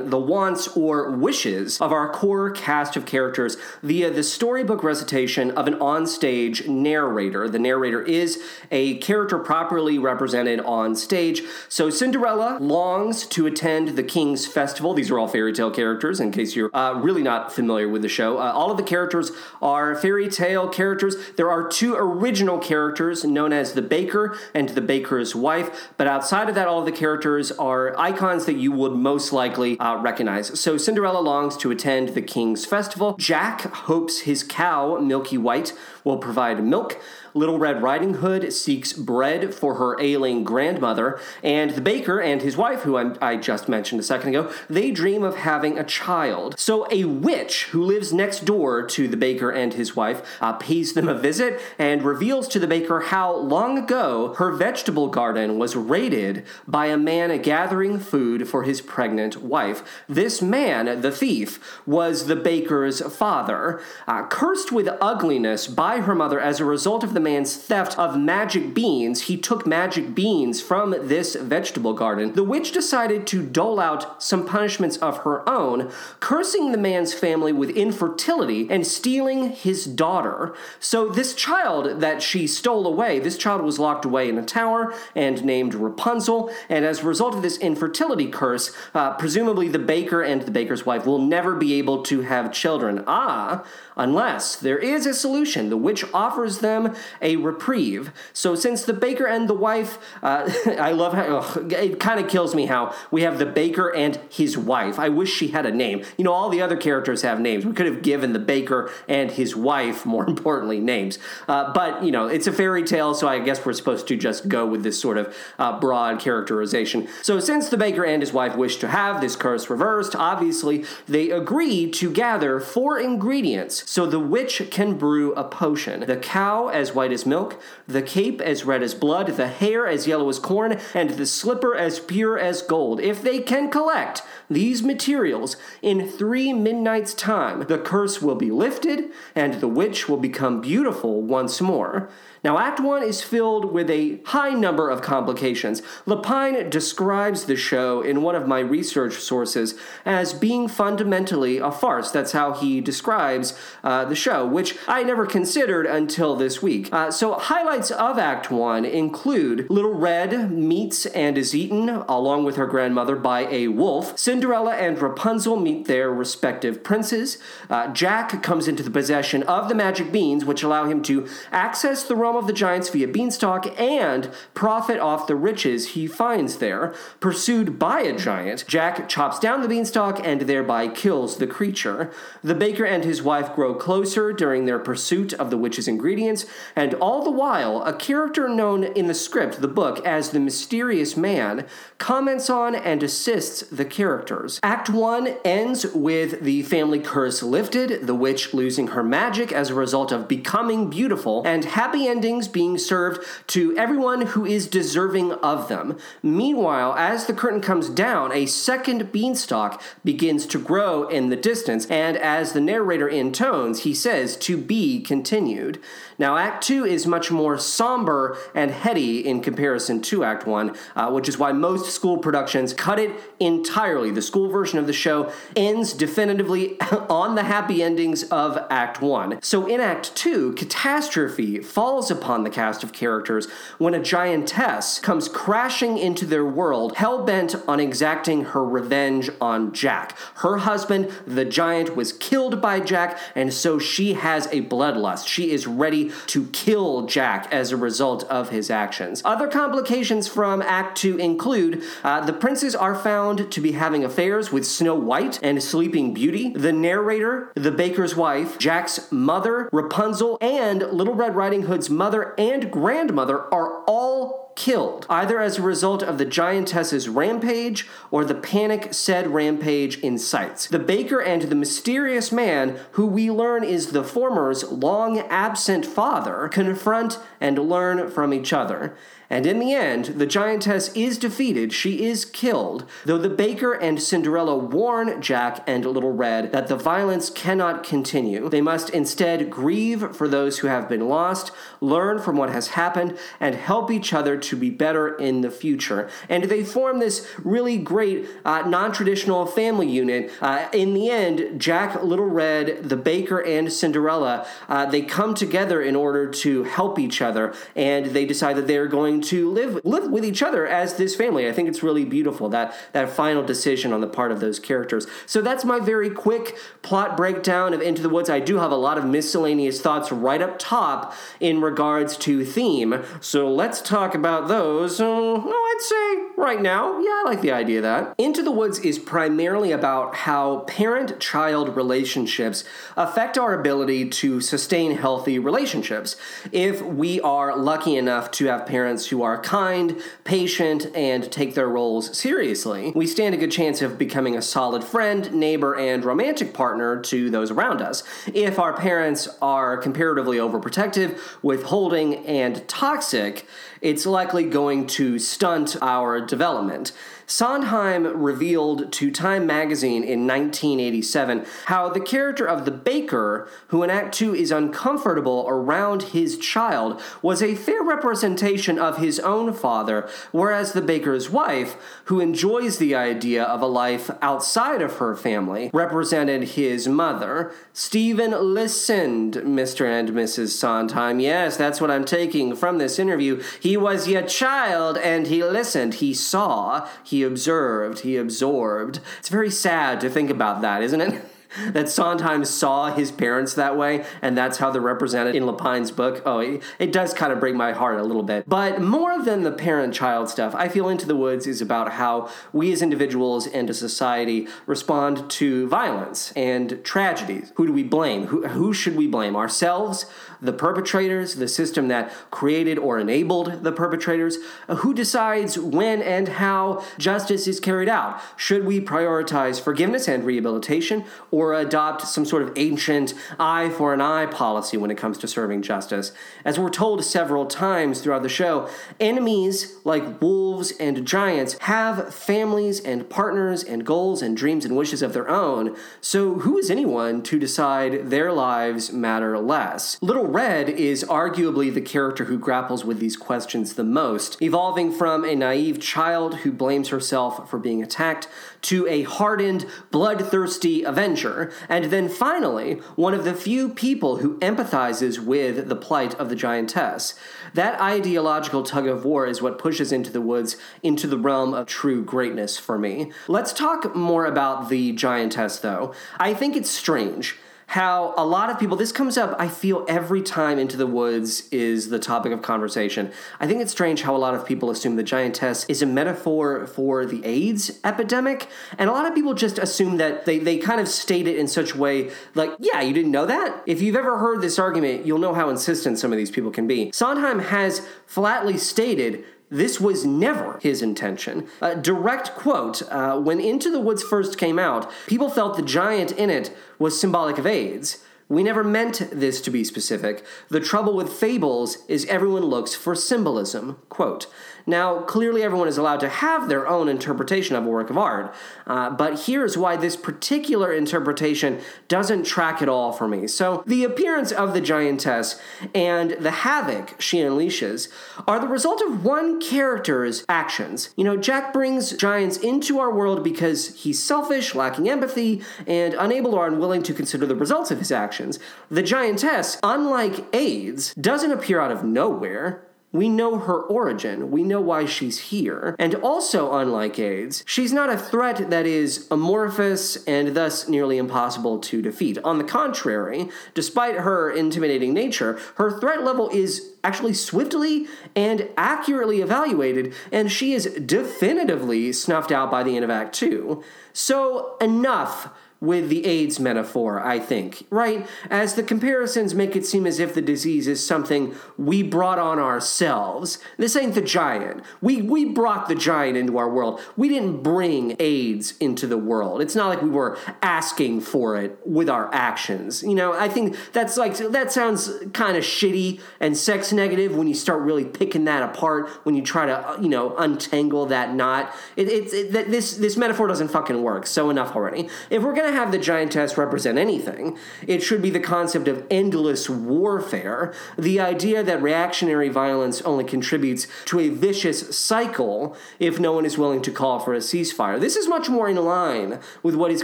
the 0.10 0.18
wants 0.18 0.68
or 0.76 1.12
wishes 1.12 1.80
of 1.80 1.92
our 1.92 2.12
core 2.12 2.52
cast 2.52 2.96
of 2.96 3.06
characters 3.06 3.58
via 3.82 4.12
the 4.12 4.24
storybook 4.24 4.84
recitation 4.84 5.52
of 5.52 5.68
an 5.68 5.76
onstage 5.76 6.68
narrator. 6.68 7.48
The 7.48 7.60
narrator 7.60 8.02
is 8.02 8.42
a 8.72 8.98
character 8.98 9.40
properly 9.40 9.98
represented 9.98 10.60
on 10.60 10.96
stage. 10.96 11.42
So 11.70 11.90
Cinderella 11.90 12.58
longs 12.60 13.26
to 13.28 13.46
attend 13.46 13.90
the 13.90 14.04
King's 14.04 14.46
Festival. 14.46 14.94
These 14.94 15.10
are 15.10 15.20
all 15.20 15.28
fairy 15.28 15.54
tale 15.54 15.72
characters, 15.72 16.20
in 16.20 16.32
case 16.32 16.56
you're 16.56 16.76
uh, 16.76 16.94
really 17.00 17.24
not 17.24 17.54
familiar 17.54 17.88
with 17.88 18.02
the 18.02 18.10
show. 18.10 18.38
Uh, 18.38 18.52
all 18.52 18.72
of 18.72 18.78
the 18.78 18.84
characters 18.84 19.32
are 19.62 19.96
fairy 19.96 20.28
tale 20.28 20.68
characters. 20.68 21.16
There 21.38 21.50
are 21.50 21.68
two 21.68 21.96
original 21.96 22.60
characters 22.60 23.24
known 23.24 23.54
as 23.54 23.74
the 23.74 23.82
Baker 23.82 24.38
and 24.54 24.70
the 24.70 24.82
Baker's 24.82 25.36
Wife, 25.36 25.94
but 25.98 26.08
outside 26.08 26.50
of 26.50 26.56
that, 26.56 26.68
all 26.68 26.80
of 26.80 26.86
the 26.86 26.92
characters 26.92 27.52
are 27.54 27.98
icons 27.98 28.46
that 28.46 28.56
you 28.56 28.72
would 28.72 28.94
most 28.94 29.32
likely 29.32 29.45
uh, 29.80 29.98
recognize. 30.02 30.60
So 30.60 30.78
Cinderella 30.78 31.20
longs 31.20 31.58
to 31.58 31.72
attend 31.72 32.10
the 32.10 32.22
King's 32.22 32.66
Festival. 32.66 33.16
Jack 33.18 33.62
hopes 33.62 34.22
his 34.22 34.44
cow, 34.44 34.98
Milky 35.00 35.38
White, 35.38 35.74
will 36.04 36.18
provide 36.18 36.64
milk. 36.64 37.02
Little 37.36 37.60
Red 37.60 37.84
Riding 37.84 38.14
Hood 38.16 38.54
seeks 38.54 38.94
bread 38.94 39.54
for 39.54 39.76
her 39.76 40.00
ailing 40.00 40.46
grandmother, 40.46 41.20
and 41.44 41.72
the 41.72 41.82
baker 41.82 42.22
and 42.22 42.42
his 42.42 42.56
wife, 42.56 42.84
who 42.84 42.96
I'm, 42.96 43.18
i 43.22 43.36
just 43.36 43.68
mentioned 43.68 44.00
a 44.00 44.06
second 44.06 44.30
ago, 44.30 44.54
they 44.70 44.90
dream 44.90 45.22
of 45.22 45.36
having 45.36 45.78
a 45.78 45.84
child. 45.84 46.58
So 46.58 46.88
a 46.90 47.04
witch 47.04 47.66
who 47.66 47.84
lives 47.84 48.14
next 48.14 48.46
door 48.46 48.88
to 48.88 49.10
the 49.10 49.18
baker 49.18 49.52
and 49.52 49.74
his 49.74 49.98
wife 49.98 50.26
uh, 50.40 50.54
pays 50.54 50.94
them 50.94 51.10
a 51.10 51.14
visit 51.14 51.60
and 51.78 52.04
reveals 52.04 52.48
to 52.48 52.60
the 52.60 52.68
baker 52.68 53.02
how 53.02 53.36
long 53.36 53.78
ago 53.78 54.34
her 54.38 54.54
vegetable 54.54 55.10
garden 55.10 55.60
was 55.60 55.76
raided 55.76 56.46
by 56.66 56.86
a 56.86 56.98
man 56.98 57.42
gathering 57.42 58.00
food 58.00 58.48
for 58.48 58.64
his 58.64 58.80
pregnant 58.80 59.42
wife. 59.42 60.06
This 60.08 60.42
man, 60.42 61.02
the 61.02 61.12
thief, 61.12 61.82
was 61.86 62.28
the 62.28 62.38
baker's 62.38 63.02
father, 63.14 63.82
uh, 64.08 64.26
cursed 64.28 64.72
with 64.72 64.88
ugliness 65.02 65.68
by 65.68 66.00
her 66.00 66.16
mother 66.16 66.40
as 66.40 66.62
a 66.62 66.66
result 66.66 67.04
of 67.04 67.14
the 67.14 67.25
man's 67.26 67.58
theft 67.58 68.00
of 68.00 68.18
magic 68.18 68.74
beans, 68.74 69.24
he 69.24 69.36
took 69.36 69.68
magic 69.68 70.16
beans 70.16 70.62
from 70.62 70.96
this 71.08 71.36
vegetable 71.36 71.94
garden. 71.94 72.32
The 72.34 72.44
witch 72.44 72.72
decided 72.72 73.28
to 73.28 73.46
dole 73.46 73.80
out 73.80 74.24
some 74.24 74.46
punishments 74.46 74.96
of 74.98 75.20
her 75.20 75.48
own, 75.50 75.92
cursing 76.22 76.72
the 76.72 76.78
man's 76.78 77.14
family 77.14 77.52
with 77.52 77.72
infertility 77.72 78.70
and 78.70 78.88
stealing 78.88 79.52
his 79.52 79.86
daughter. 79.86 80.56
So, 80.80 81.10
this 81.10 81.34
child 81.34 82.00
that 82.00 82.22
she 82.22 82.48
stole 82.48 82.88
away, 82.88 83.20
this 83.20 83.38
child 83.38 83.62
was 83.62 83.80
locked 83.80 84.06
away 84.06 84.30
in 84.30 84.38
a 84.38 84.46
tower 84.46 84.94
and 85.14 85.44
named 85.44 85.74
Rapunzel. 85.74 86.52
And 86.70 86.86
as 86.86 87.02
a 87.02 87.06
result 87.06 87.36
of 87.36 87.42
this 87.42 87.58
infertility 87.58 88.30
curse, 88.30 88.72
uh, 88.94 89.16
presumably 89.16 89.68
the 89.68 89.80
baker 89.80 90.22
and 90.22 90.44
the 90.44 90.52
baker's 90.52 90.86
wife 90.86 91.06
will 91.06 91.20
never 91.20 91.56
be 91.56 91.74
able 91.74 92.04
to 92.04 92.22
have 92.22 92.54
children. 92.54 93.04
Ah, 93.08 93.66
unless 93.98 94.56
there 94.56 94.78
is 94.78 95.06
a 95.06 95.14
solution. 95.14 95.70
The 95.70 95.78
witch 95.78 96.04
offers 96.14 96.60
them 96.60 96.96
a 97.22 97.36
reprieve. 97.38 98.12
So 98.34 98.56
since 98.56 98.84
the 98.84 98.94
baker 98.94 99.26
and 99.26 99.50
the 99.50 99.54
wife, 99.54 99.98
uh, 100.24 100.50
I 100.80 100.92
love 100.92 101.14
how 101.14 101.38
ugh, 101.38 101.72
it 101.72 102.00
kind 102.00 102.20
of 102.20 102.30
kills 102.30 102.56
me 102.56 102.66
how 102.66 102.96
we 103.12 103.24
have 103.24 103.40
the 103.40 103.46
baker 103.46 103.94
and 103.94 104.20
his 104.30 104.58
wife. 104.58 105.00
I 105.00 105.10
wish 105.10 105.34
she 105.34 105.50
had 105.50 105.66
a 105.66 105.72
name. 105.72 106.04
You 106.18 106.24
know, 106.24 106.34
all 106.34 106.50
the 106.50 106.62
other 106.62 106.78
characters 106.78 107.22
have 107.22 107.40
names. 107.40 107.66
We 107.66 107.74
could 107.74 107.86
have 107.86 108.02
given 108.02 108.34
the 108.34 108.40
baker 108.40 108.92
and 109.08 109.32
his 109.32 109.56
wife, 109.56 110.06
more 110.06 110.26
importantly, 110.28 110.80
names. 110.80 111.20
Uh, 111.48 111.74
but 111.74 112.04
you 112.04 112.12
know, 112.12 112.28
it's 112.28 112.48
a 112.48 112.52
fairy 112.52 112.84
tale, 112.84 113.14
so 113.14 113.28
I 113.28 113.40
guess 113.40 113.66
we're 113.66 113.74
supposed 113.74 114.08
to 114.08 114.18
just 114.18 114.48
go 114.48 114.66
with 114.66 114.84
this 114.84 115.00
sort 115.00 115.18
of 115.18 115.36
uh, 115.60 115.80
broad 115.80 116.20
characterization. 116.20 117.08
So 117.22 117.40
since 117.40 117.70
the 117.70 117.78
baker 117.78 118.04
and 118.06 118.22
his 118.22 118.34
wife 118.34 118.56
wish 118.56 118.78
to 118.78 118.88
have 118.88 119.22
this 119.22 119.36
curse 119.36 119.70
reversed, 119.70 120.16
obviously 120.16 120.86
they 121.08 121.32
agree 121.32 121.90
to 121.92 122.12
gather 122.12 122.60
four 122.60 123.00
ingredients 123.00 123.90
so 123.90 124.06
the 124.06 124.20
witch 124.20 124.62
can 124.72 124.98
brew 124.98 125.34
a 125.34 125.44
potion. 125.44 126.02
The 126.02 126.18
cow 126.18 126.68
as 126.68 126.94
white 127.06 127.14
as 127.14 127.24
milk, 127.24 127.62
the 127.86 128.02
cape 128.02 128.42
as 128.42 128.66
red 128.66 128.82
as 128.82 128.96
blood, 128.96 129.28
the 129.28 129.48
hair 129.48 129.86
as 129.86 130.08
yellow 130.08 130.28
as 130.28 130.40
corn, 130.40 130.80
and 130.96 131.12
the 131.12 131.26
slipper 131.28 131.76
as 131.76 132.00
pure 132.00 132.36
as 132.40 132.64
gold. 132.64 133.00
If 133.00 133.22
they 133.22 133.42
can 133.42 133.70
collect 133.70 134.24
these 134.50 134.82
materials 134.82 135.56
in 135.84 136.10
three 136.10 136.52
midnights' 136.52 137.14
time, 137.14 137.68
the 137.68 137.78
curse 137.78 138.24
will 138.24 138.34
be 138.34 138.50
lifted 138.50 139.12
and 139.36 139.56
the 139.56 139.68
witch 139.68 140.10
will 140.10 140.18
become 140.18 140.62
beautiful 140.62 141.22
once 141.22 141.62
more. 141.62 142.10
Now, 142.46 142.60
Act 142.60 142.80
1 142.80 143.02
is 143.02 143.24
filled 143.24 143.74
with 143.74 143.90
a 143.90 144.20
high 144.26 144.52
number 144.52 144.88
of 144.88 145.02
complications. 145.02 145.82
Lapine 146.06 146.70
describes 146.70 147.46
the 147.46 147.56
show 147.56 148.04
in 148.04 148.22
one 148.22 148.36
of 148.36 148.48
my 148.48 148.60
research 148.60 149.16
sources 149.16 149.74
as 150.06 150.32
being 150.32 150.68
fundamentally 150.68 151.58
a 151.58 151.72
farce. 151.72 152.12
That's 152.12 152.34
how 152.34 152.54
he 152.54 152.82
describes 152.82 153.58
uh, 153.84 154.06
the 154.06 154.14
show, 154.14 154.46
which 154.46 154.78
I 154.88 155.02
never 155.02 155.26
considered 155.26 155.88
until 155.88 156.36
this 156.36 156.62
week. 156.62 156.94
Uh, 156.94 157.10
so, 157.10 157.34
highlights 157.34 157.90
of 157.90 158.20
Act 158.20 158.52
1 158.52 158.86
include 158.86 159.68
Little 159.68 159.96
Red 159.96 160.52
meets 160.52 161.08
and 161.08 161.40
is 161.40 161.56
eaten, 161.56 161.90
along 161.90 162.44
with 162.44 162.58
her 162.58 162.68
grandmother, 162.68 163.16
by 163.16 163.48
a 163.48 163.70
wolf. 163.70 164.20
Cinderella 164.20 164.76
and 164.76 165.02
Rapunzel 165.02 165.56
meet 165.56 165.86
their 165.86 166.14
respective 166.14 166.84
princes. 166.84 167.40
Uh, 167.72 167.88
Jack 167.88 168.44
comes 168.44 168.68
into 168.68 168.84
the 168.84 168.92
possession 168.92 169.42
of 169.44 169.68
the 169.68 169.74
magic 169.74 170.12
beans, 170.12 170.46
which 170.46 170.62
allow 170.62 170.86
him 170.86 171.02
to 171.02 171.28
access 171.52 172.04
the 172.04 172.16
of 172.38 172.48
the 172.48 172.54
giants 172.54 172.90
via 172.90 173.08
beanstalk 173.08 173.80
and 173.80 174.30
profit 174.54 175.00
off 175.00 175.28
the 175.28 175.36
riches 175.36 175.90
he 175.90 176.08
finds 176.08 176.58
there. 176.58 176.94
Pursued 177.20 177.80
by 177.80 178.02
a 178.02 178.18
giant, 178.18 178.66
Jack 178.68 179.08
chops 179.10 179.40
down 179.40 179.62
the 179.62 179.68
beanstalk 179.68 180.20
and 180.24 180.42
thereby 180.42 180.88
kills 180.88 181.38
the 181.38 181.48
creature. 181.48 182.12
The 182.44 182.56
baker 182.56 182.86
and 182.86 183.04
his 183.04 183.22
wife 183.22 183.54
grow 183.54 183.74
closer 183.76 184.34
during 184.34 184.66
their 184.66 184.80
pursuit 184.80 185.34
of 185.34 185.50
the 185.50 185.58
witch's 185.58 185.88
ingredients, 185.88 186.46
and 186.76 186.94
all 186.96 187.24
the 187.24 187.32
while, 187.32 187.84
a 187.84 187.94
character 187.94 188.48
known 188.48 188.84
in 188.84 189.08
the 189.08 189.14
script, 189.14 189.62
the 189.62 189.68
book, 189.68 190.06
as 190.06 190.30
the 190.30 190.40
mysterious 190.40 191.18
man, 191.18 191.66
comments 191.98 192.50
on 192.50 192.76
and 192.76 193.02
assists 193.04 193.62
the 193.62 193.86
characters. 193.86 194.60
Act 194.64 194.90
1 194.90 195.28
ends 195.44 195.86
with 195.94 196.42
the 196.42 196.64
family 196.64 197.00
curse 197.00 197.44
lifted, 197.44 198.08
the 198.08 198.16
witch 198.16 198.54
losing 198.54 198.88
her 198.88 199.04
magic 199.04 199.52
as 199.52 199.70
a 199.70 199.76
result 199.76 200.12
of 200.12 200.28
becoming 200.28 200.90
beautiful, 200.90 201.42
and 201.46 201.66
happy 201.66 202.08
endings 202.26 202.48
being 202.48 202.76
served 202.76 203.24
to 203.46 203.78
everyone 203.78 204.22
who 204.22 204.46
is 204.46 204.68
deserving 204.68 205.32
of 205.34 205.68
them. 205.68 205.96
Meanwhile, 206.24 206.96
as 206.96 207.28
the 207.28 207.34
curtain 207.34 207.62
comes 207.62 207.88
down, 207.88 208.32
a 208.32 208.48
second 208.48 209.12
beanstalk 209.12 209.80
begins 210.04 210.48
to 210.48 210.60
grow 210.60 211.08
in 211.08 211.30
the 211.30 211.36
distance, 211.36 211.86
and 211.86 212.18
as 212.18 212.54
the 212.54 212.62
narrator 212.62 213.08
intones, 213.08 213.84
he 213.84 213.94
says, 213.94 214.36
To 214.38 214.58
be 214.58 215.02
continued. 215.02 215.80
Now, 216.18 216.38
Act 216.38 216.64
2 216.64 216.86
is 216.86 217.06
much 217.06 217.30
more 217.30 217.58
somber 217.58 218.38
and 218.54 218.72
heady 218.72 219.26
in 219.26 219.42
comparison 219.42 220.02
to 220.04 220.24
Act 220.24 220.48
1, 220.48 220.76
uh, 220.96 221.12
which 221.12 221.28
is 221.28 221.38
why 221.38 221.52
most 221.52 221.94
school 221.94 222.18
productions 222.18 222.74
cut 222.74 223.00
it 223.00 223.12
entirely. 223.40 224.12
The 224.12 224.22
school 224.22 224.50
version 224.50 224.80
of 224.80 224.88
the 224.88 224.94
show 224.94 225.32
ends 225.56 225.94
definitively 225.94 226.80
on 227.10 227.36
the 227.36 227.44
happy 227.44 227.84
endings 227.84 228.24
of 228.24 228.58
Act 228.70 229.02
1. 229.02 229.40
So, 229.42 229.68
in 229.68 229.82
Act 229.82 230.16
2, 230.16 230.54
catastrophe 230.54 231.60
falls 231.60 232.10
upon 232.10 232.44
the 232.44 232.50
cast 232.50 232.84
of 232.84 232.94
characters 232.94 233.48
when 233.78 233.94
a 233.94 234.02
giantess 234.02 235.00
comes 235.00 235.28
crashing 235.28 235.98
into 235.98 236.26
their 236.26 236.46
world, 236.46 236.96
hell 236.96 237.24
bent 237.26 237.56
on 237.68 237.80
exacting 237.80 238.46
her 238.46 238.64
revenge 238.64 239.30
on 239.42 239.74
Jack. 239.74 240.18
Her 240.36 240.58
husband, 240.58 241.12
the 241.28 241.46
giant, 241.46 241.96
was 241.96 242.14
killed 242.14 242.62
by 242.62 242.80
Jack, 242.80 243.20
and 243.36 243.54
so 243.54 243.80
she 243.80 244.14
has 244.14 244.48
a 244.48 244.62
bloodlust. 244.62 245.28
She 245.28 245.52
is 245.52 245.68
ready 245.68 246.05
to 246.28 246.48
kill 246.48 247.06
Jack 247.06 247.48
as 247.52 247.72
a 247.72 247.78
result 247.78 248.24
of 248.26 248.50
his 248.50 248.70
actions. 248.70 249.22
Other 249.26 249.48
complications 249.48 250.28
from 250.28 250.62
Act 250.62 250.98
2 250.98 251.18
include 251.18 251.84
uh, 252.04 252.26
the 252.26 252.34
princes 252.34 252.76
are 252.76 252.96
found 252.96 253.52
to 253.52 253.62
be 253.62 253.74
having 253.74 254.04
affairs 254.04 254.52
with 254.52 254.66
Snow 254.66 254.96
White 254.96 255.40
and 255.42 255.62
Sleeping 255.62 256.14
Beauty, 256.14 256.52
the 256.52 256.74
narrator, 256.74 257.52
the 257.56 257.72
baker's 257.72 258.16
wife, 258.16 258.58
Jack's 258.58 259.12
mother, 259.12 259.70
Rapunzel, 259.72 260.38
and 260.42 260.82
Little 260.82 261.16
Red 261.16 261.36
Riding 261.36 261.64
Hood's 261.64 261.90
mother 261.90 262.34
and 262.38 262.72
grandmother 262.72 263.54
are 263.54 263.84
all 263.86 264.45
killed, 264.56 265.06
either 265.10 265.40
as 265.40 265.58
a 265.58 265.62
result 265.62 266.02
of 266.02 266.18
the 266.18 266.26
giantess's 266.26 267.10
rampage 267.10 267.88
or 268.10 268.24
the 268.24 268.34
panic 268.34 268.94
said 268.94 269.28
rampage 269.28 270.00
incites. 270.00 270.68
The 270.68 270.80
baker 270.80 271.22
and 271.22 271.44
the 271.44 271.56
mysterious 271.56 272.32
man, 272.32 272.80
who 272.92 273.06
we 273.06 273.30
learn 273.30 273.64
is 273.64 273.92
the 273.92 274.04
former's 274.04 274.64
long 274.72 275.20
absent 275.20 275.86
father, 275.86 276.48
confront 276.48 277.20
and 277.42 277.60
learn 277.60 278.10
from 278.10 278.34
each 278.34 278.54
other. 278.54 278.96
And 279.30 279.48
in 279.48 279.60
the 279.60 279.74
end, 279.74 280.06
the 280.06 280.28
giantess 280.28 280.96
is 280.96 281.18
defeated, 281.18 281.74
she 281.74 282.06
is 282.06 282.26
killed, 282.26 282.88
though 283.06 283.18
the 283.18 283.28
baker 283.28 283.74
and 283.74 284.02
Cinderella 284.02 284.56
warn 284.56 285.20
Jack 285.20 285.64
and 285.66 285.84
Little 285.84 286.14
Red 286.14 286.52
that 286.52 286.68
the 286.68 286.76
violence 286.76 287.32
cannot 287.32 287.84
continue. 287.84 288.50
They 288.50 288.62
must 288.62 288.92
instead 288.92 289.50
grieve 289.50 290.16
for 290.16 290.28
those 290.28 290.60
who 290.60 290.68
have 290.68 290.88
been 290.88 291.10
lost, 291.10 291.52
learn 291.82 292.20
from 292.20 292.38
what 292.38 292.52
has 292.52 292.70
happened, 292.70 293.18
and 293.40 293.56
help 293.56 293.90
each 293.90 294.14
other 294.14 294.38
to 294.46 294.56
be 294.56 294.70
better 294.70 295.16
in 295.16 295.42
the 295.42 295.52
future. 295.52 296.10
And 296.30 296.46
they 296.46 296.64
form 296.64 297.00
this 297.00 297.28
really 297.44 297.78
great 297.78 298.28
uh, 298.44 298.64
non 298.68 298.92
traditional 298.92 299.46
family 299.46 299.90
unit. 299.90 300.32
Uh, 300.42 300.68
in 300.72 300.94
the 300.94 301.10
end, 301.10 301.60
Jack, 301.60 302.04
Little 302.04 302.26
Red, 302.26 302.90
the 302.90 302.98
baker, 302.98 303.40
and 303.40 303.72
Cinderella, 303.72 304.48
uh, 304.68 304.86
they 304.86 305.02
come 305.02 305.34
together 305.34 305.82
in 305.82 305.96
order 305.96 306.30
to 306.30 306.64
help 306.64 307.00
each 307.00 307.22
other, 307.22 307.54
and 307.76 308.08
they 308.08 308.26
decide 308.26 308.56
that 308.58 308.68
they're 308.68 308.88
going 308.88 309.22
to 309.22 309.50
live 309.50 309.80
live 309.84 310.12
with 310.12 310.26
each 310.26 310.42
other 310.44 310.68
as 310.68 310.96
this 310.96 311.16
family. 311.16 311.48
I 311.48 311.52
think 311.52 311.70
it's 311.70 311.84
really 311.84 312.06
beautiful 312.06 312.50
that 312.50 312.76
that 312.94 313.10
final 313.10 313.44
decision 313.44 313.94
on 313.94 314.02
the 314.02 314.08
part 314.08 314.32
of 314.32 314.40
those 314.40 314.60
characters. 314.60 315.08
So 315.26 315.42
that's 315.42 315.66
my 315.66 315.80
very 315.80 316.10
quick 316.10 316.58
plot 316.82 317.18
breakdown 317.18 317.74
of 317.74 317.82
Into 317.82 318.02
the 318.02 318.10
Woods. 318.10 318.30
I 318.30 318.40
do 318.40 318.58
have 318.58 318.72
a 318.72 318.76
lot 318.76 318.98
of 318.98 319.06
miscellaneous 319.06 319.82
thoughts 319.82 320.12
right 320.12 320.42
up 320.42 320.60
top 320.60 321.14
in 321.40 321.62
regards 321.62 322.18
to 322.18 322.44
theme. 322.46 323.04
So 323.22 323.52
let's 323.52 323.82
talk 323.82 324.16
about 324.16 324.35
those. 324.42 325.00
Uh, 325.00 325.06
well, 325.06 325.50
I'd 325.50 325.82
say 325.82 326.42
right 326.42 326.62
now, 326.62 327.00
yeah, 327.00 327.10
I 327.10 327.24
like 327.26 327.42
the 327.42 327.52
idea 327.52 327.80
of 327.80 327.84
that. 327.84 328.16
Into 328.18 328.44
the 328.44 328.52
Woods 328.52 328.80
is 328.80 329.00
primarily 329.00 329.72
about 329.72 330.16
how 330.16 330.60
parent-child 330.68 331.76
relationships 331.76 332.64
affect 332.96 333.38
our 333.38 333.60
ability 333.60 334.10
to 334.10 334.42
sustain 334.42 334.98
healthy 334.98 335.40
relationships. 335.40 336.16
If 336.52 336.82
we 336.82 337.20
are 337.22 337.56
lucky 337.58 337.96
enough 337.96 338.32
to 338.32 338.46
have 338.46 338.66
parents 338.66 339.08
who 339.08 339.24
are 339.24 339.42
kind, 339.42 340.02
patient, 340.24 340.88
and 340.96 341.32
take 341.32 341.56
their 341.56 341.70
roles 341.70 342.18
seriously, 342.18 342.92
we 342.96 343.08
stand 343.08 343.36
a 343.36 343.38
good 343.38 343.52
chance 343.52 343.82
of 343.82 343.98
becoming 343.98 344.36
a 344.36 344.42
solid 344.42 344.84
friend, 344.84 345.34
neighbor, 345.34 345.76
and 345.76 346.06
romantic 346.06 346.54
partner 346.54 347.02
to 347.02 347.30
those 347.30 347.52
around 347.52 347.82
us. 347.82 348.04
If 348.34 348.60
our 348.60 348.74
parents 348.74 349.28
are 349.42 349.78
comparatively 349.78 350.38
overprotective, 350.38 351.20
withholding, 351.42 352.26
and 352.26 352.68
toxic, 352.68 353.48
it's 353.86 354.08
likely 354.08 354.44
going 354.44 354.88
to 354.88 355.20
stunt 355.20 355.76
our 355.80 356.20
development. 356.20 356.92
Sondheim 357.28 358.06
revealed 358.06 358.92
to 358.94 359.12
Time 359.12 359.46
magazine 359.48 360.04
in 360.04 360.28
1987 360.28 361.46
how 361.66 361.90
the 361.90 362.00
character 362.00 362.46
of 362.46 362.66
the 362.66 362.72
baker, 362.72 363.48
who 363.68 363.84
in 363.84 363.90
Act 363.90 364.14
2 364.16 364.36
is 364.36 364.52
uncomfortable 364.52 365.46
around 365.48 366.04
his 366.04 366.38
child, 366.38 367.02
was 367.22 367.42
a 367.42 367.56
fair 367.56 367.82
representation 367.82 368.78
of 368.78 368.98
his 368.98 369.20
own 369.20 369.54
father, 369.54 370.08
whereas 370.32 370.74
the 370.74 370.82
baker's 370.82 371.30
wife, 371.30 371.76
who 372.06 372.20
enjoys 372.20 372.78
the 372.78 372.94
idea 372.94 373.44
of 373.44 373.62
a 373.62 373.68
life 373.68 374.12
outside 374.22 374.82
of 374.82 374.98
her 374.98 375.16
family, 375.16 375.70
represented 375.74 376.44
his 376.50 376.88
mother. 376.88 377.52
Stephen 377.74 378.32
listened, 378.54 379.36
Mr. 379.36 379.86
and 379.86 380.10
Mrs. 380.10 380.50
Sondheim. 380.50 381.20
Yes, 381.20 381.58
that's 381.58 381.82
what 381.82 381.92
I'm 381.92 382.06
taking 382.06 382.56
from 382.56 382.78
this 382.78 383.00
interview. 383.00 383.42
He 383.60 383.78
was 383.78 384.08
your 384.08 384.22
child 384.22 384.98
and 384.98 385.28
he 385.28 385.44
listened, 385.44 385.96
he 385.96 386.14
saw, 386.14 386.88
he 387.04 387.15
observed, 387.24 388.00
he 388.00 388.18
absorbed. 388.18 389.00
It's 389.20 389.30
very 389.30 389.52
sad 389.52 390.00
to 390.02 390.10
think 390.10 390.30
about 390.30 390.62
that, 390.62 390.82
isn't 390.82 391.02
it? 391.02 391.24
that 391.72 391.90
Sondheim 391.90 392.46
saw 392.46 392.94
his 392.94 393.12
parents 393.12 393.54
that 393.54 393.78
way, 393.78 394.06
and 394.22 394.38
that's 394.38 394.58
how 394.58 394.72
they're 394.72 394.82
represented 394.82 395.36
in 395.36 395.46
Lapine's 395.46 395.92
book. 395.92 396.22
Oh, 396.26 396.40
it, 396.40 396.64
it 396.80 396.92
does 396.92 397.14
kind 397.14 397.32
of 397.32 397.40
break 397.40 397.56
my 397.56 397.72
heart 397.72 398.00
a 398.00 398.04
little 398.04 398.24
bit. 398.24 398.48
But 398.48 398.82
more 398.82 399.22
than 399.24 399.44
the 399.44 399.52
parent 399.52 399.94
child 399.94 400.30
stuff, 400.30 400.54
I 400.56 400.68
feel 400.68 400.90
Into 400.90 401.06
the 401.06 401.16
Woods 401.16 401.48
is 401.48 401.62
about 401.62 401.94
how 401.94 402.30
we 402.54 402.72
as 402.72 402.82
individuals 402.82 403.48
and 403.48 403.70
as 403.70 403.80
society 403.80 404.48
respond 404.66 405.30
to 405.32 405.68
violence 405.68 406.32
and 406.36 406.84
tragedies. 406.84 407.52
Who 407.56 407.68
do 407.68 407.74
we 407.74 407.84
blame? 407.84 408.28
Who, 408.28 408.48
who 408.48 408.74
should 408.74 408.96
we 408.96 409.08
blame? 409.08 409.36
Ourselves? 409.36 410.06
The 410.42 410.54
perpetrators? 410.54 411.36
The 411.36 411.48
system 411.48 411.88
that 411.88 412.12
created 412.32 412.78
or 412.78 413.00
enabled 413.00 413.64
the 413.64 413.72
perpetrators? 413.72 414.38
Who 414.68 414.94
decides 414.94 415.58
when 415.58 416.02
and 416.02 416.28
how 416.28 416.84
justice 416.98 417.48
is 417.48 417.62
carried 417.62 417.88
out? 417.88 418.22
Should 418.36 418.66
we 418.66 418.82
prioritize 418.82 419.62
forgiveness 419.62 420.10
and 420.10 420.26
rehabilitation? 420.26 421.06
Or 421.32 421.46
or 421.46 421.54
adopt 421.54 422.02
some 422.02 422.26
sort 422.26 422.42
of 422.42 422.52
ancient 422.56 423.14
eye 423.40 423.70
for 423.70 423.94
an 423.94 424.02
eye 424.02 424.26
policy 424.26 424.78
when 424.78 424.90
it 424.90 424.98
comes 424.98 425.16
to 425.16 425.28
serving 425.28 425.62
justice. 425.62 426.12
As 426.44 426.58
we're 426.58 426.72
told 426.72 427.04
several 427.06 427.46
times 427.46 428.02
throughout 428.02 428.24
the 428.24 428.30
show, 428.30 428.68
enemies 429.00 429.76
like 429.84 430.20
wolves 430.20 430.72
and 430.80 431.06
giants 431.06 431.56
have 431.60 432.12
families 432.12 432.80
and 432.80 433.08
partners 433.08 433.64
and 433.64 433.86
goals 433.86 434.24
and 434.24 434.36
dreams 434.36 434.66
and 434.66 434.76
wishes 434.76 435.04
of 435.04 435.14
their 435.14 435.30
own, 435.30 435.76
so 436.02 436.40
who 436.40 436.58
is 436.58 436.72
anyone 436.72 437.22
to 437.22 437.38
decide 437.38 438.10
their 438.10 438.32
lives 438.34 438.92
matter 438.92 439.38
less? 439.38 440.02
Little 440.02 440.25
Red 440.26 440.70
is 440.70 441.04
arguably 441.04 441.74
the 441.74 441.82
character 441.82 442.26
who 442.26 442.38
grapples 442.38 442.84
with 442.84 443.00
these 443.00 443.16
questions 443.16 443.76
the 443.76 443.84
most, 443.84 444.42
evolving 444.42 444.92
from 444.92 445.24
a 445.24 445.36
naive 445.36 445.80
child 445.80 446.38
who 446.38 446.52
blames 446.52 446.90
herself 446.90 447.50
for 447.50 447.60
being 447.60 447.84
attacked 447.84 448.28
to 448.64 448.88
a 448.88 449.04
hardened, 449.04 449.66
bloodthirsty 449.92 450.84
Avenger, 450.84 451.52
and 451.70 451.86
then 451.86 452.10
finally, 452.10 452.76
one 452.96 453.14
of 453.14 453.24
the 453.24 453.34
few 453.36 453.70
people 453.70 454.18
who 454.18 454.40
empathizes 454.40 455.20
with 455.20 455.70
the 455.70 455.76
plight 455.76 456.16
of 456.16 456.30
the 456.30 456.36
giantess. 456.36 457.14
That 457.54 457.80
ideological 457.80 458.64
tug 458.64 458.88
of 458.88 459.06
war 459.06 459.28
is 459.28 459.42
what 459.42 459.60
pushes 459.60 459.92
Into 459.92 460.12
the 460.12 460.22
Woods 460.22 460.58
into 460.82 461.08
the 461.08 461.18
realm 461.18 461.54
of 461.54 461.68
true 461.68 462.04
greatness 462.04 462.58
for 462.58 462.78
me. 462.78 463.12
Let's 463.28 463.54
talk 463.54 463.96
more 463.96 464.26
about 464.26 464.70
the 464.70 464.92
giantess, 464.92 465.60
though. 465.60 465.94
I 466.20 466.34
think 466.34 466.56
it's 466.56 466.70
strange 466.70 467.38
how 467.68 468.14
a 468.18 468.26
lot 468.26 468.50
of 468.50 468.60
people 468.60 468.78
this 468.78 468.92
comes 468.92 469.18
up 469.18 469.36
i 469.40 469.48
feel 469.48 469.86
every 469.88 470.22
time 470.22 470.60
into 470.60 470.78
the 470.78 470.88
woods 470.88 471.48
is 471.50 471.90
the 471.90 472.00
topic 472.00 472.32
of 472.32 472.42
conversation. 472.42 473.12
I 473.40 473.48
think 473.48 473.62
it's 473.62 473.72
strange 473.72 474.02
how 474.04 474.16
a 474.16 474.18
lot 474.18 474.36
of 474.36 474.46
people 474.46 474.70
assume 474.70 474.96
the 474.96 475.04
giantess 475.04 475.66
is 475.68 475.82
a 475.82 475.86
metaphor 475.86 476.68
for 476.68 477.06
the 477.06 477.24
aids 477.26 477.80
epidemic 477.84 478.48
and 478.78 478.90
a 478.90 478.94
lot 478.94 479.06
of 479.06 479.16
people 479.16 479.34
just 479.34 479.58
assume 479.58 479.98
that 479.98 480.26
they, 480.26 480.40
they 480.40 480.58
kind 480.58 480.80
of 480.80 480.88
state 480.88 481.28
it 481.28 481.38
in 481.38 481.48
such 481.48 481.74
a 481.74 481.78
way 481.78 482.12
like 482.34 482.52
yeah 482.60 482.82
you 482.82 482.94
didn't 482.94 483.12
know 483.12 483.26
that? 483.26 483.64
If 483.66 483.82
you've 483.82 483.96
ever 483.96 484.18
heard 484.20 484.42
this 484.42 484.60
argument 484.60 485.06
you'll 485.06 485.20
know 485.20 485.34
how 485.34 485.50
insistent 485.50 486.00
some 486.00 486.12
of 486.12 486.18
these 486.18 486.32
people 486.32 486.52
can 486.52 486.68
be. 486.68 486.92
Sondheim 486.92 487.40
has 487.40 487.88
flatly 488.06 488.58
stated 488.58 489.24
this 489.50 489.80
was 489.80 490.06
never 490.06 490.60
his 490.62 490.82
intention. 490.82 491.48
A 491.62 491.76
direct 491.76 492.32
quote 492.36 492.82
uh, 492.92 493.20
When 493.20 493.40
Into 493.40 493.70
the 493.70 493.80
Woods 493.80 494.04
first 494.04 494.38
came 494.38 494.60
out, 494.60 494.92
people 495.08 495.30
felt 495.30 495.56
the 495.56 495.64
giant 495.64 496.12
in 496.12 496.30
it 496.30 496.56
was 496.80 497.00
symbolic 497.00 497.38
of 497.38 497.46
AIDS. 497.46 498.04
We 498.28 498.42
never 498.42 498.64
meant 498.64 499.08
this 499.12 499.40
to 499.42 499.52
be 499.52 499.64
specific. 499.64 500.26
The 500.50 500.60
trouble 500.60 500.96
with 500.96 501.14
fables 501.14 501.78
is 501.88 502.06
everyone 502.06 502.46
looks 502.46 502.74
for 502.74 502.96
symbolism. 502.96 503.78
Quote. 503.90 504.26
Now, 504.68 505.02
clearly, 505.02 505.44
everyone 505.44 505.68
is 505.68 505.78
allowed 505.78 506.00
to 506.00 506.10
have 506.10 506.50
their 506.50 506.68
own 506.68 506.90
interpretation 506.90 507.56
of 507.56 507.66
a 507.66 507.70
work 507.70 507.90
of 507.90 507.98
art, 507.98 508.34
uh, 508.66 508.90
but 508.90 509.26
here's 509.26 509.58
why 509.58 509.76
this 509.76 509.96
particular 509.96 510.74
interpretation 510.74 511.60
doesn't 511.88 512.26
track 512.26 512.62
at 512.62 512.70
all 512.70 512.92
for 512.92 513.08
me. 513.08 513.28
So, 513.28 513.64
the 513.68 513.84
appearance 513.84 514.32
of 514.32 514.54
the 514.54 514.62
giantess 514.62 515.40
and 515.74 516.12
the 516.12 516.32
havoc 516.32 517.00
she 517.00 517.18
unleashes 517.20 517.90
are 518.28 518.40
the 518.40 518.48
result 518.48 518.82
of 518.82 519.06
one 519.06 519.40
character's 519.40 520.26
actions. 520.28 520.90
You 520.96 521.04
know, 521.04 521.18
Jack 521.18 521.54
brings 521.54 521.92
giants 521.92 522.38
into 522.38 522.80
our 522.80 522.92
world 522.92 523.24
because 523.24 523.76
he's 523.76 524.02
selfish, 524.02 524.56
lacking 524.56 524.90
empathy, 524.90 525.44
and 525.68 525.94
unable 525.94 526.34
or 526.34 526.48
unwilling 526.48 526.84
to 526.84 526.94
consider 526.94 527.26
the 527.26 527.36
results 527.36 527.72
of 527.72 527.80
his 527.80 527.92
actions. 527.92 528.40
The 528.70 528.84
giantess, 528.84 529.60
unlike 529.64 530.26
AIDS, 530.34 530.94
doesn't 530.96 531.32
appear 531.32 531.60
out 531.60 531.72
of 531.72 531.84
nowhere. 531.84 532.65
We 532.96 533.10
know 533.10 533.38
her 533.38 533.62
origin. 533.62 534.32
We 534.32 534.44
know 534.44 534.62
why 534.62 534.86
she's 534.86 535.20
here. 535.20 535.76
And 535.78 535.96
also, 535.96 536.54
unlike 536.54 536.98
AIDS, 536.98 537.44
she's 537.46 537.74
not 537.74 537.90
a 537.90 537.98
threat 537.98 538.50
that 538.50 538.66
is 538.66 539.06
amorphous 539.12 540.02
and 540.06 540.34
thus 540.34 540.70
nearly 540.70 540.98
impossible 540.98 541.60
to 541.60 541.82
defeat. 541.82 542.18
On 542.24 542.38
the 542.38 542.46
contrary, 542.46 543.30
despite 543.54 543.96
her 543.96 544.32
intimidating 544.32 544.94
nature, 544.94 545.38
her 545.56 545.78
threat 545.78 546.04
level 546.04 546.30
is 546.30 546.72
actually 546.86 547.14
swiftly 547.14 547.88
and 548.16 548.48
accurately 548.56 549.20
evaluated, 549.20 549.94
and 550.12 550.32
she 550.32 550.54
is 550.54 550.66
definitively 550.86 551.92
snuffed 551.92 552.32
out 552.32 552.50
by 552.50 552.64
the 552.64 552.76
end 552.76 552.86
of 552.86 552.92
Act 552.92 553.14
2. 553.16 553.62
So, 553.92 554.56
enough 554.62 555.30
with 555.62 555.90
the 555.90 556.06
AIDS 556.06 556.40
metaphor, 556.40 557.02
I 557.02 557.20
think, 557.20 557.66
right? 557.70 558.08
As 558.30 558.56
the 558.56 558.64
comparisons 558.64 559.34
make 559.34 559.56
it 559.56 559.66
seem 559.66 559.88
as 559.88 560.00
if 560.00 560.14
the 560.14 560.22
disease 560.22 560.68
is 560.68 560.86
something 560.86 561.34
we 561.58 561.82
brought 561.82 562.20
on 562.20 562.40
ourselves. 562.40 563.40
This 563.58 563.76
ain't 563.76 563.96
the 563.96 564.02
giant. 564.02 564.64
We 564.82 565.02
we 565.02 565.26
brought 565.26 565.68
the 565.68 565.76
giant 565.76 566.18
into 566.18 566.38
our 566.38 566.50
world. 566.50 566.82
We 566.98 567.10
didn't 567.10 567.42
bring 567.42 567.96
AIDS 568.00 568.56
into 568.60 568.86
the 568.86 568.98
world. 568.98 569.42
It's 569.42 569.56
not 569.56 569.70
like 569.70 569.82
we 569.82 569.90
were 569.90 570.18
asking 570.42 571.02
for 571.02 571.38
it 571.38 571.58
with 571.66 571.90
our 571.90 572.14
actions. 572.14 572.84
You 572.84 572.96
know, 572.96 573.14
I 573.14 573.30
think 573.30 573.56
that's 573.74 573.98
like 573.98 574.18
that 574.18 574.52
sounds 574.52 574.92
kind 575.14 575.38
of 575.38 575.44
shitty 575.44 576.00
and 576.20 576.38
sex 576.38 576.72
negative 576.74 577.16
when 577.16 577.28
you 577.28 577.34
start 577.34 577.62
really 577.62 577.86
picking 577.86 578.26
that 578.26 578.44
apart 578.44 578.90
when 579.04 579.16
you 579.16 579.22
try 579.22 579.46
to 579.46 579.70
uh, 579.70 579.78
you 579.82 579.90
know 579.90 580.16
untangle 580.18 580.86
that 580.88 581.14
knot. 581.14 581.56
It, 581.76 581.88
it, 581.88 582.14
it 582.14 582.52
this 582.52 582.78
this 582.78 582.98
metaphor 582.98 583.28
doesn't 583.28 583.50
fucking 583.50 583.82
work. 583.82 584.06
So 584.06 584.30
enough 584.30 584.56
already. 584.56 584.90
If 585.10 585.24
we're 585.24 585.34
gonna 585.34 585.55
have 585.56 585.72
the 585.72 585.78
giantess 585.78 586.38
represent 586.38 586.78
anything, 586.78 587.38
it 587.66 587.82
should 587.82 588.02
be 588.02 588.10
the 588.10 588.20
concept 588.20 588.68
of 588.68 588.86
endless 588.92 589.50
warfare, 589.50 590.54
the 590.78 591.00
idea 591.00 591.42
that 591.44 591.62
reactionary 591.62 592.30
violence 592.30 592.82
only 592.82 593.04
contributes 593.04 593.68
to 593.86 594.00
a 594.00 594.10
vicious 594.10 594.78
cycle 594.78 595.56
if 595.80 596.00
no 596.00 596.12
one 596.12 596.26
is 596.26 596.38
willing 596.38 596.62
to 596.62 596.72
call 596.72 597.00
for 597.00 597.14
a 597.14 597.20
ceasefire. 597.20 597.80
This 597.80 597.96
is 597.96 598.08
much 598.08 598.30
more 598.30 598.48
in 598.48 598.58
line 598.58 599.20
with 599.42 599.56
what 599.56 599.72
is 599.72 599.84